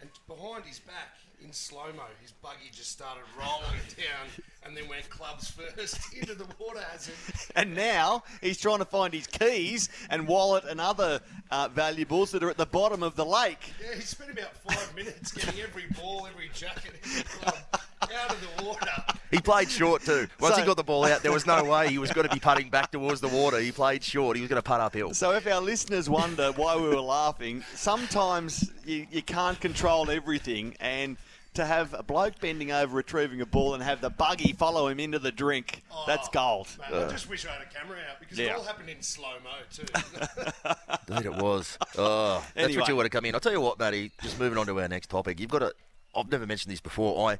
And 0.01 0.09
behind 0.27 0.65
his 0.65 0.79
back, 0.79 1.15
in 1.43 1.51
slow 1.51 1.87
mo, 1.95 2.03
his 2.21 2.31
buggy 2.41 2.69
just 2.71 2.91
started 2.91 3.23
rolling 3.37 3.79
down 3.97 4.43
and 4.65 4.75
then 4.77 4.87
went 4.87 5.09
clubs 5.09 5.49
first 5.49 5.97
into 6.19 6.33
the 6.35 6.45
water 6.59 6.79
hazard. 6.91 7.13
And 7.55 7.75
now 7.75 8.23
he's 8.41 8.59
trying 8.59 8.79
to 8.79 8.85
find 8.85 9.13
his 9.13 9.27
keys 9.27 9.89
and 10.09 10.27
wallet 10.27 10.63
and 10.69 10.79
other 10.79 11.19
uh, 11.51 11.67
valuables 11.69 12.31
that 12.31 12.43
are 12.43 12.49
at 12.49 12.57
the 12.57 12.65
bottom 12.65 13.03
of 13.03 13.15
the 13.15 13.25
lake. 13.25 13.73
Yeah, 13.81 13.95
he 13.95 14.01
spent 14.01 14.31
about 14.31 14.55
five 14.57 14.95
minutes 14.95 15.31
getting 15.33 15.59
every 15.61 15.83
ball, 15.99 16.27
every 16.31 16.49
jacket, 16.53 16.93
every 17.03 17.23
club 17.23 17.57
out 18.01 18.31
of 18.31 18.57
the 18.57 18.63
water. 18.65 18.91
He 19.31 19.39
played 19.39 19.69
short 19.69 20.03
too. 20.03 20.27
Once 20.39 20.55
So- 20.55 20.61
he 20.61 20.67
got 20.67 20.77
the 20.77 20.83
ball 20.83 21.05
out, 21.05 21.23
there 21.23 21.31
was 21.31 21.45
no 21.45 21.63
way 21.63 21.89
he 21.89 21.97
was 21.97 22.11
going 22.11 22.27
to 22.27 22.33
be 22.33 22.39
putting 22.39 22.69
back 22.69 22.91
towards 22.91 23.19
the 23.21 23.27
water. 23.27 23.59
He 23.59 23.71
played 23.71 24.03
short. 24.03 24.37
He 24.37 24.41
was 24.41 24.49
going 24.49 24.61
to 24.61 24.67
putt 24.67 24.79
uphill. 24.79 25.13
So 25.13 25.31
if 25.31 25.45
our 25.47 25.59
listeners 25.61 26.09
wonder 26.09 26.51
why 26.53 26.75
we 26.75 26.87
were 26.87 27.01
laughing, 27.01 27.63
sometimes 27.75 28.71
you, 28.85 29.07
you 29.11 29.21
can't 29.21 29.59
control 29.59 30.09
everything 30.09 30.75
and 30.79 31.17
to 31.53 31.65
have 31.65 31.93
a 31.93 32.01
bloke 32.03 32.39
bending 32.39 32.71
over 32.71 32.95
retrieving 32.95 33.39
a 33.41 33.45
ball 33.45 33.73
and 33.73 33.83
have 33.83 34.01
the 34.01 34.09
buggy 34.09 34.53
follow 34.53 34.87
him 34.87 34.99
into 34.99 35.19
the 35.19 35.31
drink, 35.31 35.83
that's 36.07 36.27
gold. 36.29 36.67
Man, 36.91 37.03
I 37.03 37.11
just 37.11 37.29
wish 37.29 37.45
I 37.45 37.51
had 37.51 37.61
a 37.61 37.65
camera 37.73 37.97
out 38.09 38.19
because 38.19 38.37
Yeah. 38.39 38.47
it 38.47 38.55
all 38.57 38.63
happened 38.63 38.89
in 38.89 39.01
slow 39.01 39.33
mo 39.43 39.51
too. 39.71 39.83
Indeed, 41.09 41.25
it 41.25 41.35
was. 41.35 41.77
Oh, 41.97 42.43
that's 42.55 42.65
Anyway. 42.65 42.79
what 42.81 42.89
you 42.89 42.95
want 42.95 43.05
to 43.05 43.09
come 43.09 43.25
in. 43.25 43.33
I'll 43.35 43.39
tell 43.41 43.51
you 43.51 43.61
what, 43.61 43.79
Matty. 43.79 44.11
Just 44.21 44.39
moving 44.39 44.57
on 44.57 44.65
to 44.67 44.79
our 44.79 44.87
next 44.87 45.07
topic. 45.09 45.39
You've 45.39 45.49
got 45.51 45.59
to. 45.59 45.73
I've 46.15 46.31
never 46.31 46.45
mentioned 46.45 46.71
this 46.71 46.81
before. 46.81 47.29
I. 47.31 47.39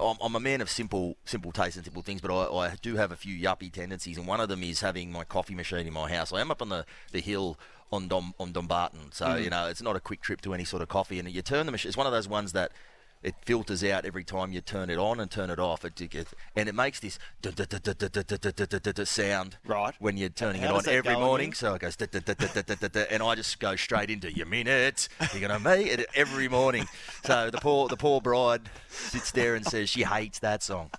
I'm, 0.00 0.16
I'm 0.22 0.36
a 0.36 0.40
man 0.40 0.60
of 0.60 0.70
simple, 0.70 1.16
simple 1.24 1.50
tastes 1.50 1.74
and 1.74 1.84
simple 1.84 2.02
things, 2.02 2.20
but 2.20 2.30
I, 2.32 2.66
I 2.68 2.74
do 2.80 2.94
have 2.94 3.10
a 3.10 3.16
few 3.16 3.34
yuppie 3.34 3.72
tendencies, 3.72 4.18
and 4.18 4.24
one 4.24 4.38
of 4.40 4.48
them 4.48 4.62
is 4.62 4.80
having 4.82 5.10
my 5.10 5.24
coffee 5.24 5.56
machine 5.56 5.84
in 5.84 5.92
my 5.92 6.08
house. 6.08 6.32
I 6.32 6.40
am 6.40 6.52
up 6.52 6.62
on 6.62 6.68
the, 6.68 6.86
the 7.10 7.20
hill 7.20 7.58
on 7.90 8.06
Dom 8.06 8.32
on 8.38 8.52
Dumbarton, 8.52 9.10
so 9.10 9.26
Mm. 9.26 9.42
you 9.42 9.50
know 9.50 9.66
it's 9.66 9.82
not 9.82 9.96
a 9.96 10.00
quick 10.00 10.20
trip 10.20 10.40
to 10.42 10.54
any 10.54 10.64
sort 10.64 10.80
of 10.80 10.88
coffee. 10.88 11.18
And 11.18 11.28
you 11.28 11.42
turn 11.42 11.66
the 11.66 11.72
machine; 11.72 11.88
it's 11.88 11.96
one 11.96 12.06
of 12.06 12.12
those 12.12 12.28
ones 12.28 12.52
that 12.52 12.70
it 13.22 13.34
filters 13.44 13.84
out 13.84 14.04
every 14.06 14.24
time 14.24 14.52
you 14.52 14.60
turn 14.60 14.88
it 14.88 14.98
on 14.98 15.20
and 15.20 15.30
turn 15.30 15.50
it 15.50 15.58
off. 15.58 15.84
It, 15.84 16.00
and 16.56 16.68
it 16.68 16.74
makes 16.74 17.00
this 17.00 17.18
sound 19.04 19.56
right 19.66 19.94
when 19.98 20.16
you're 20.16 20.30
turning 20.30 20.62
it 20.62 20.70
on 20.70 20.88
every 20.88 21.14
morning. 21.14 21.52
So 21.52 21.74
it 21.74 21.80
goes 21.80 21.96
and 22.00 23.22
I 23.22 23.34
just 23.34 23.60
go 23.60 23.76
straight 23.76 24.10
into 24.10 24.32
your 24.32 24.46
minutes. 24.46 25.08
You're 25.32 25.46
gonna 25.46 25.60
make 25.60 25.86
it 25.86 26.06
every 26.14 26.48
morning. 26.48 26.86
So 27.24 27.50
the 27.50 27.58
poor 27.58 27.88
the 27.88 27.96
poor 27.96 28.20
bride 28.20 28.62
sits 28.88 29.30
there 29.32 29.54
and 29.54 29.66
says 29.66 29.90
she 29.90 30.02
hates 30.04 30.38
that 30.38 30.62
song 30.62 30.90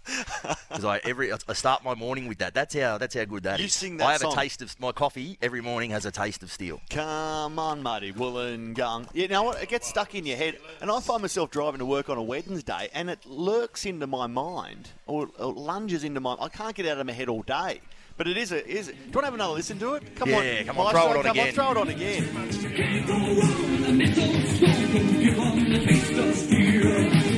because 0.69 0.85
I 0.85 0.99
every 1.03 1.33
I 1.33 1.53
start 1.53 1.83
my 1.83 1.95
morning 1.95 2.27
with 2.27 2.37
that. 2.37 2.53
That's 2.53 2.75
how 2.75 2.99
that's 2.99 3.15
how 3.15 3.25
good 3.25 3.43
that 3.43 3.59
is. 3.59 3.83
I 3.83 4.11
have 4.11 4.23
a 4.23 4.31
taste 4.35 4.61
of 4.61 4.79
my 4.79 4.91
coffee 4.91 5.37
every 5.41 5.61
morning 5.61 5.89
has 5.91 6.05
a 6.05 6.11
taste 6.11 6.43
of 6.43 6.51
steel. 6.51 6.81
Come 6.89 7.57
on, 7.57 7.81
Marty 7.81 8.13
Wollongung. 8.13 9.07
You 9.13 9.27
know 9.27 9.43
what? 9.43 9.61
It 9.61 9.69
gets 9.69 9.87
stuck 9.87 10.13
in 10.13 10.25
your 10.25 10.37
head, 10.37 10.57
and 10.81 10.91
I 10.91 10.99
find 10.99 11.21
myself 11.21 11.49
driving 11.49 11.79
to 11.79 11.85
work 11.85 12.09
on 12.11 12.17
a 12.17 12.23
Wednesday 12.23 12.89
and 12.93 13.09
it 13.09 13.25
lurks 13.25 13.85
into 13.85 14.05
my 14.07 14.27
mind 14.27 14.89
or, 15.07 15.29
or 15.39 15.53
lunges 15.53 16.03
into 16.03 16.19
my 16.19 16.35
I 16.39 16.49
can't 16.49 16.75
get 16.75 16.85
out 16.85 16.99
of 16.99 17.07
my 17.07 17.13
head 17.13 17.29
all 17.29 17.41
day. 17.41 17.81
But 18.17 18.27
it 18.27 18.37
is 18.37 18.51
a 18.51 18.67
is. 18.67 18.87
Do 18.87 18.93
you 18.93 18.99
want 19.13 19.21
to 19.21 19.25
have 19.25 19.33
another 19.33 19.53
listen 19.53 19.79
to 19.79 19.95
it? 19.95 20.15
Come 20.15 20.29
Yeah, 20.29 20.59
on, 20.59 20.65
come 20.65 20.77
on, 20.79 20.93
Maestro, 20.93 21.01
throw 21.01 21.11
it 21.11 21.17
on 21.17 21.23
come 21.23 21.31
again. 21.31 21.47
On, 21.47 21.53
throw 21.53 21.71
it 21.71 21.77
on 21.77 21.89
again. 21.89 23.31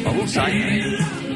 I 0.06 0.18
will 0.18 0.28
say, 0.28 1.33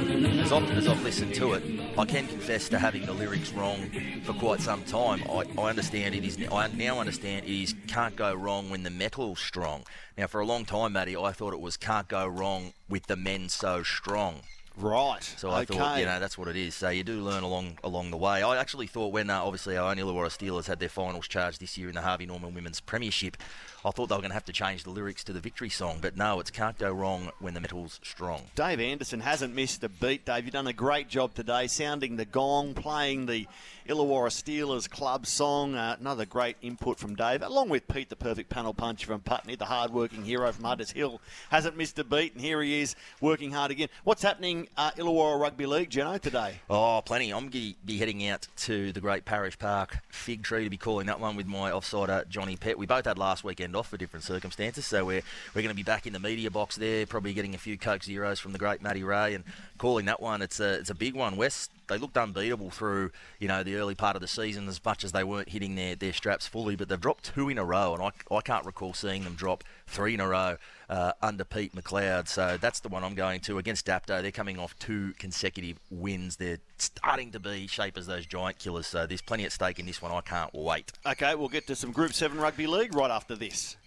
as 0.47 0.53
I've, 0.53 0.77
as 0.77 0.87
I've 0.87 1.03
listened 1.03 1.35
to 1.35 1.53
it, 1.55 1.63
I 1.97 2.05
can 2.05 2.25
confess 2.25 2.69
to 2.69 2.79
having 2.79 3.05
the 3.05 3.11
lyrics 3.11 3.51
wrong 3.51 3.91
for 4.23 4.31
quite 4.31 4.61
some 4.61 4.81
time. 4.83 5.21
I, 5.29 5.43
I 5.59 5.69
understand 5.69 6.15
it 6.15 6.23
is. 6.23 6.37
I 6.49 6.69
now 6.69 7.01
understand 7.01 7.45
it 7.45 7.51
is 7.51 7.75
can't 7.87 8.15
go 8.15 8.33
wrong 8.33 8.69
when 8.69 8.83
the 8.83 8.89
metal's 8.89 9.41
strong. 9.41 9.83
Now, 10.17 10.27
for 10.27 10.39
a 10.39 10.45
long 10.45 10.63
time, 10.63 10.93
Matty, 10.93 11.17
I 11.17 11.33
thought 11.33 11.53
it 11.53 11.59
was 11.59 11.75
can't 11.75 12.07
go 12.07 12.25
wrong 12.25 12.71
with 12.87 13.07
the 13.07 13.17
men 13.17 13.49
so 13.49 13.83
strong. 13.83 14.39
Right. 14.77 15.23
So 15.23 15.49
I 15.49 15.65
thought, 15.65 15.99
you 15.99 16.05
know, 16.05 16.19
that's 16.19 16.37
what 16.37 16.47
it 16.47 16.55
is. 16.55 16.75
So 16.75 16.89
you 16.89 17.03
do 17.03 17.21
learn 17.21 17.43
along 17.43 17.79
along 17.83 18.11
the 18.11 18.17
way. 18.17 18.43
I 18.43 18.57
actually 18.57 18.87
thought 18.87 19.11
when 19.11 19.29
uh, 19.29 19.43
obviously 19.43 19.75
our 19.75 19.89
own 19.89 19.97
Illawarra 19.97 20.29
Steelers 20.29 20.67
had 20.67 20.79
their 20.79 20.89
finals 20.89 21.27
charged 21.27 21.59
this 21.59 21.77
year 21.77 21.89
in 21.89 21.95
the 21.95 22.01
Harvey 22.01 22.27
Norman 22.27 22.53
Women's 22.53 22.79
Premiership, 22.79 23.37
I 23.83 23.91
thought 23.91 24.09
they 24.09 24.15
were 24.15 24.21
going 24.21 24.31
to 24.31 24.35
have 24.35 24.45
to 24.45 24.53
change 24.53 24.83
the 24.83 24.89
lyrics 24.89 25.23
to 25.25 25.33
the 25.33 25.39
victory 25.39 25.69
song. 25.69 25.97
But 26.01 26.15
no, 26.15 26.39
it's 26.39 26.51
can't 26.51 26.77
go 26.77 26.91
wrong 26.91 27.31
when 27.39 27.53
the 27.53 27.61
metal's 27.61 27.99
strong. 28.03 28.43
Dave 28.55 28.79
Anderson 28.79 29.21
hasn't 29.21 29.55
missed 29.55 29.83
a 29.83 29.89
beat, 29.89 30.25
Dave. 30.25 30.45
You've 30.45 30.53
done 30.53 30.67
a 30.67 30.73
great 30.73 31.07
job 31.09 31.33
today, 31.33 31.67
sounding 31.67 32.17
the 32.17 32.25
gong, 32.25 32.73
playing 32.73 33.25
the 33.25 33.47
Illawarra 33.87 34.29
Steelers 34.29 34.89
club 34.89 35.25
song. 35.25 35.75
Uh, 35.75 35.95
another 35.99 36.25
great 36.25 36.57
input 36.61 36.99
from 36.99 37.15
Dave, 37.15 37.41
along 37.41 37.69
with 37.69 37.87
Pete, 37.87 38.09
the 38.09 38.15
perfect 38.15 38.49
panel 38.49 38.73
puncher 38.73 39.07
from 39.07 39.21
Putney, 39.21 39.55
the 39.55 39.65
hard-working 39.65 40.25
hero 40.25 40.51
from 40.51 40.65
Hunters 40.65 40.91
Hill. 40.91 41.21
Hasn't 41.49 41.77
missed 41.77 41.97
a 41.97 42.03
beat, 42.03 42.33
and 42.33 42.41
here 42.41 42.61
he 42.61 42.81
is 42.81 42.95
working 43.21 43.51
hard 43.51 43.71
again. 43.71 43.87
What's 44.03 44.21
happening 44.21 44.66
uh, 44.75 44.91
Illawarra 44.91 45.39
Rugby 45.39 45.65
League, 45.65 45.89
Geno, 45.89 46.17
today? 46.17 46.59
Oh, 46.69 47.01
plenty. 47.05 47.31
I'm 47.31 47.49
going 47.49 47.51
to 47.51 47.73
be 47.85 47.97
heading 47.97 48.27
out 48.27 48.47
to 48.57 48.91
the 48.91 48.99
Great 48.99 49.25
Parish 49.25 49.57
Park 49.57 49.99
Fig 50.09 50.43
Tree 50.43 50.63
to 50.63 50.69
be 50.69 50.77
calling 50.77 51.07
that 51.07 51.19
one 51.19 51.35
with 51.35 51.47
my 51.47 51.71
offsider, 51.71 52.27
Johnny 52.27 52.55
Pett. 52.55 52.77
We 52.77 52.85
both 52.85 53.05
had 53.05 53.17
last 53.17 53.43
weekend 53.43 53.75
off 53.75 53.89
for 53.89 53.97
different 53.97 54.23
circumstances, 54.23 54.85
so 54.85 55.05
we're, 55.05 55.21
we're 55.53 55.61
going 55.61 55.69
to 55.69 55.75
be 55.75 55.83
back 55.83 56.07
in 56.07 56.13
the 56.13 56.19
media 56.19 56.51
box 56.51 56.75
there, 56.75 57.05
probably 57.05 57.33
getting 57.33 57.55
a 57.55 57.57
few 57.57 57.77
Coke 57.77 58.03
Zeros 58.03 58.39
from 58.39 58.53
the 58.53 58.59
great 58.59 58.81
Matty 58.81 59.03
Ray 59.03 59.33
and 59.35 59.43
calling 59.77 60.05
that 60.05 60.21
one. 60.21 60.41
It's 60.41 60.59
a, 60.59 60.73
it's 60.73 60.89
a 60.89 60.95
big 60.95 61.15
one. 61.15 61.37
West, 61.37 61.71
they 61.87 61.97
looked 61.97 62.17
unbeatable 62.17 62.69
through, 62.69 63.11
you 63.39 63.47
know, 63.47 63.63
the 63.63 63.75
early 63.75 63.95
part 63.95 64.15
of 64.15 64.21
the 64.21 64.27
season 64.27 64.67
as 64.67 64.83
much 64.83 65.03
as 65.03 65.11
they 65.11 65.23
weren't 65.23 65.49
hitting 65.49 65.75
their, 65.75 65.95
their 65.95 66.13
straps 66.13 66.47
fully, 66.47 66.75
but 66.75 66.89
they've 66.89 66.99
dropped 66.99 67.33
two 67.35 67.49
in 67.49 67.57
a 67.57 67.65
row, 67.65 67.93
and 67.93 68.03
I, 68.03 68.35
I 68.35 68.41
can't 68.41 68.65
recall 68.65 68.93
seeing 68.93 69.23
them 69.23 69.35
drop 69.35 69.63
three 69.85 70.13
in 70.13 70.19
a 70.19 70.27
row 70.27 70.57
uh, 70.89 71.13
under 71.21 71.43
Pete 71.43 71.75
McLeod. 71.75 72.27
So 72.27 72.57
that's 72.59 72.79
the 72.79 72.89
one 72.89 73.03
I'm 73.03 73.15
going 73.15 73.39
to. 73.41 73.57
Against 73.57 73.85
Dapto, 73.85 74.21
they're 74.21 74.31
coming 74.31 74.59
off 74.59 74.77
two 74.79 75.13
consecutive 75.17 75.79
wins. 75.89 76.37
They're 76.37 76.59
starting 76.77 77.31
to 77.31 77.39
be 77.39 77.67
shape 77.67 77.97
as 77.97 78.07
those 78.07 78.25
giant 78.25 78.59
killers, 78.59 78.87
so 78.87 79.05
there's 79.05 79.21
plenty 79.21 79.45
at 79.45 79.51
stake 79.51 79.79
in 79.79 79.85
this 79.85 80.01
one. 80.01 80.11
I 80.11 80.21
can't 80.21 80.53
wait. 80.53 80.91
Okay, 81.05 81.35
we'll 81.35 81.49
get 81.49 81.67
to 81.67 81.75
some 81.75 81.91
Group 81.91 82.13
7 82.13 82.37
Rugby 82.39 82.67
League 82.67 82.95
right 82.95 83.11
after 83.11 83.35
this. 83.35 83.77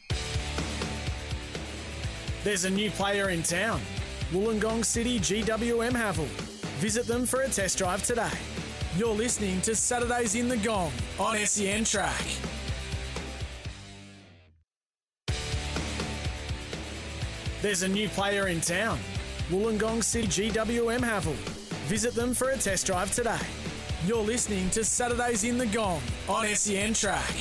There's 2.42 2.64
a 2.64 2.70
new 2.70 2.90
player 2.90 3.28
in 3.28 3.42
town. 3.42 3.80
Wollongong 4.32 4.84
City 4.84 5.18
GWM 5.18 5.92
Haval. 5.92 6.59
Visit 6.80 7.06
them 7.06 7.26
for 7.26 7.42
a 7.42 7.48
test 7.50 7.76
drive 7.76 8.02
today. 8.02 8.30
You're 8.96 9.14
listening 9.14 9.60
to 9.62 9.74
Saturdays 9.74 10.34
in 10.34 10.48
the 10.48 10.56
Gong 10.56 10.90
on 11.18 11.36
SEN 11.36 11.84
Track. 11.84 12.24
There's 17.60 17.82
a 17.82 17.88
new 17.88 18.08
player 18.08 18.48
in 18.48 18.62
town. 18.62 18.98
Wollongong 19.50 20.02
City 20.02 20.48
GWM 20.48 21.00
Haval. 21.00 21.34
Visit 21.86 22.14
them 22.14 22.32
for 22.32 22.48
a 22.48 22.56
test 22.56 22.86
drive 22.86 23.14
today. 23.14 23.44
You're 24.06 24.24
listening 24.24 24.70
to 24.70 24.82
Saturdays 24.82 25.44
in 25.44 25.58
the 25.58 25.66
Gong 25.66 26.00
on 26.30 26.46
SEN 26.46 26.94
Track. 26.94 27.34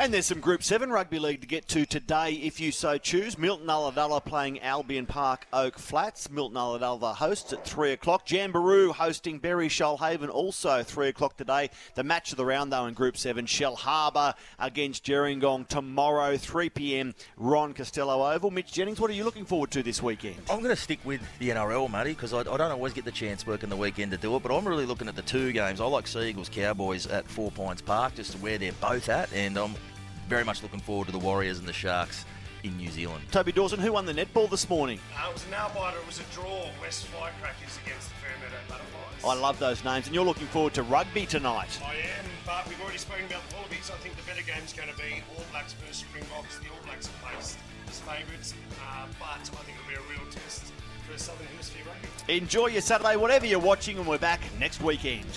And 0.00 0.14
there's 0.14 0.26
some 0.26 0.38
Group 0.38 0.62
7 0.62 0.90
Rugby 0.90 1.18
League 1.18 1.40
to 1.40 1.46
get 1.48 1.66
to 1.68 1.84
today 1.84 2.34
if 2.34 2.60
you 2.60 2.70
so 2.70 2.98
choose. 2.98 3.36
Milton 3.36 3.66
Ulladulla 3.66 4.24
playing 4.24 4.60
Albion 4.60 5.06
Park 5.06 5.48
Oak 5.52 5.76
Flats. 5.76 6.30
Milton 6.30 6.56
Ulladulla 6.56 7.16
hosts 7.16 7.52
at 7.52 7.64
3 7.64 7.90
o'clock. 7.90 8.24
Jamberoo 8.24 8.92
hosting 8.92 9.40
Berry 9.40 9.66
Shoalhaven 9.68 10.28
also 10.28 10.84
3 10.84 11.08
o'clock 11.08 11.36
today. 11.36 11.70
The 11.96 12.04
match 12.04 12.30
of 12.30 12.36
the 12.36 12.46
round 12.46 12.72
though 12.72 12.86
in 12.86 12.94
Group 12.94 13.16
7, 13.16 13.44
Shell 13.46 13.74
Harbour 13.74 14.34
against 14.60 15.04
Gerringong 15.04 15.66
tomorrow 15.66 16.36
3pm 16.36 17.12
Ron 17.36 17.74
Costello 17.74 18.32
Oval. 18.32 18.52
Mitch 18.52 18.72
Jennings, 18.72 19.00
what 19.00 19.10
are 19.10 19.14
you 19.14 19.24
looking 19.24 19.44
forward 19.44 19.72
to 19.72 19.82
this 19.82 20.00
weekend? 20.00 20.36
I'm 20.48 20.62
going 20.62 20.74
to 20.74 20.80
stick 20.80 21.00
with 21.04 21.22
the 21.40 21.50
NRL, 21.50 21.90
Matty, 21.90 22.12
because 22.12 22.32
I, 22.32 22.38
I 22.38 22.56
don't 22.56 22.70
always 22.70 22.92
get 22.92 23.04
the 23.04 23.10
chance 23.10 23.44
working 23.44 23.68
the 23.68 23.76
weekend 23.76 24.12
to 24.12 24.16
do 24.16 24.36
it, 24.36 24.44
but 24.44 24.56
I'm 24.56 24.66
really 24.66 24.86
looking 24.86 25.08
at 25.08 25.16
the 25.16 25.22
two 25.22 25.50
games. 25.50 25.80
I 25.80 25.86
like 25.86 26.06
Seagulls 26.06 26.48
Cowboys 26.48 27.08
at 27.08 27.26
Four 27.26 27.50
Pines 27.50 27.82
Park, 27.82 28.14
just 28.14 28.30
to 28.32 28.38
where 28.38 28.58
they're 28.58 28.70
both 28.74 29.08
at, 29.08 29.32
and 29.32 29.58
I'm 29.58 29.74
very 30.28 30.44
much 30.44 30.62
looking 30.62 30.80
forward 30.80 31.06
to 31.06 31.12
the 31.12 31.18
Warriors 31.18 31.58
and 31.58 31.66
the 31.66 31.72
Sharks 31.72 32.24
in 32.62 32.76
New 32.76 32.90
Zealand. 32.90 33.24
Toby 33.30 33.52
Dawson, 33.52 33.80
who 33.80 33.92
won 33.92 34.04
the 34.04 34.12
netball 34.12 34.50
this 34.50 34.68
morning? 34.68 35.00
Uh, 35.16 35.28
it 35.30 35.32
was 35.32 35.44
an 35.44 35.52
nail-biter. 35.52 35.96
It 35.96 36.06
was 36.06 36.20
a 36.20 36.34
draw. 36.34 36.68
West 36.80 37.06
Firecrackers 37.06 37.78
against 37.84 38.10
the 38.10 38.14
Fairmeadow 38.16 38.60
Butterflies. 38.68 39.24
I 39.24 39.34
love 39.40 39.58
those 39.58 39.82
names, 39.84 40.06
and 40.06 40.14
you're 40.14 40.24
looking 40.24 40.46
forward 40.48 40.74
to 40.74 40.82
rugby 40.82 41.24
tonight. 41.24 41.80
I 41.82 41.94
am, 41.94 42.26
but 42.44 42.68
we've 42.68 42.80
already 42.82 42.98
spoken 42.98 43.24
about 43.26 43.48
the 43.48 43.56
Wallabies. 43.56 43.90
I 43.90 43.96
think 43.98 44.16
the 44.16 44.22
better 44.22 44.42
game's 44.42 44.72
going 44.72 44.88
to 44.88 44.96
be 44.96 45.22
All 45.34 45.44
Blacks 45.50 45.72
versus 45.74 46.04
Springboks. 46.04 46.58
The 46.58 46.68
All 46.68 46.84
Blacks 46.84 47.08
are 47.08 47.30
placed 47.32 47.58
as 47.88 48.00
favourites, 48.00 48.54
uh, 48.84 49.06
but 49.18 49.40
I 49.40 49.62
think 49.64 49.78
it'll 49.78 49.88
be 49.88 49.94
a 49.96 50.06
real 50.12 50.28
test 50.30 50.72
for 51.06 51.14
a 51.14 51.18
Southern 51.18 51.46
Hemisphere 51.46 51.82
rugby. 51.86 52.36
Enjoy 52.36 52.66
your 52.66 52.82
Saturday, 52.82 53.16
whatever 53.16 53.46
you're 53.46 53.58
watching, 53.60 53.96
and 53.96 54.06
we're 54.06 54.18
back 54.18 54.40
next 54.58 54.82
weekend. 54.82 55.30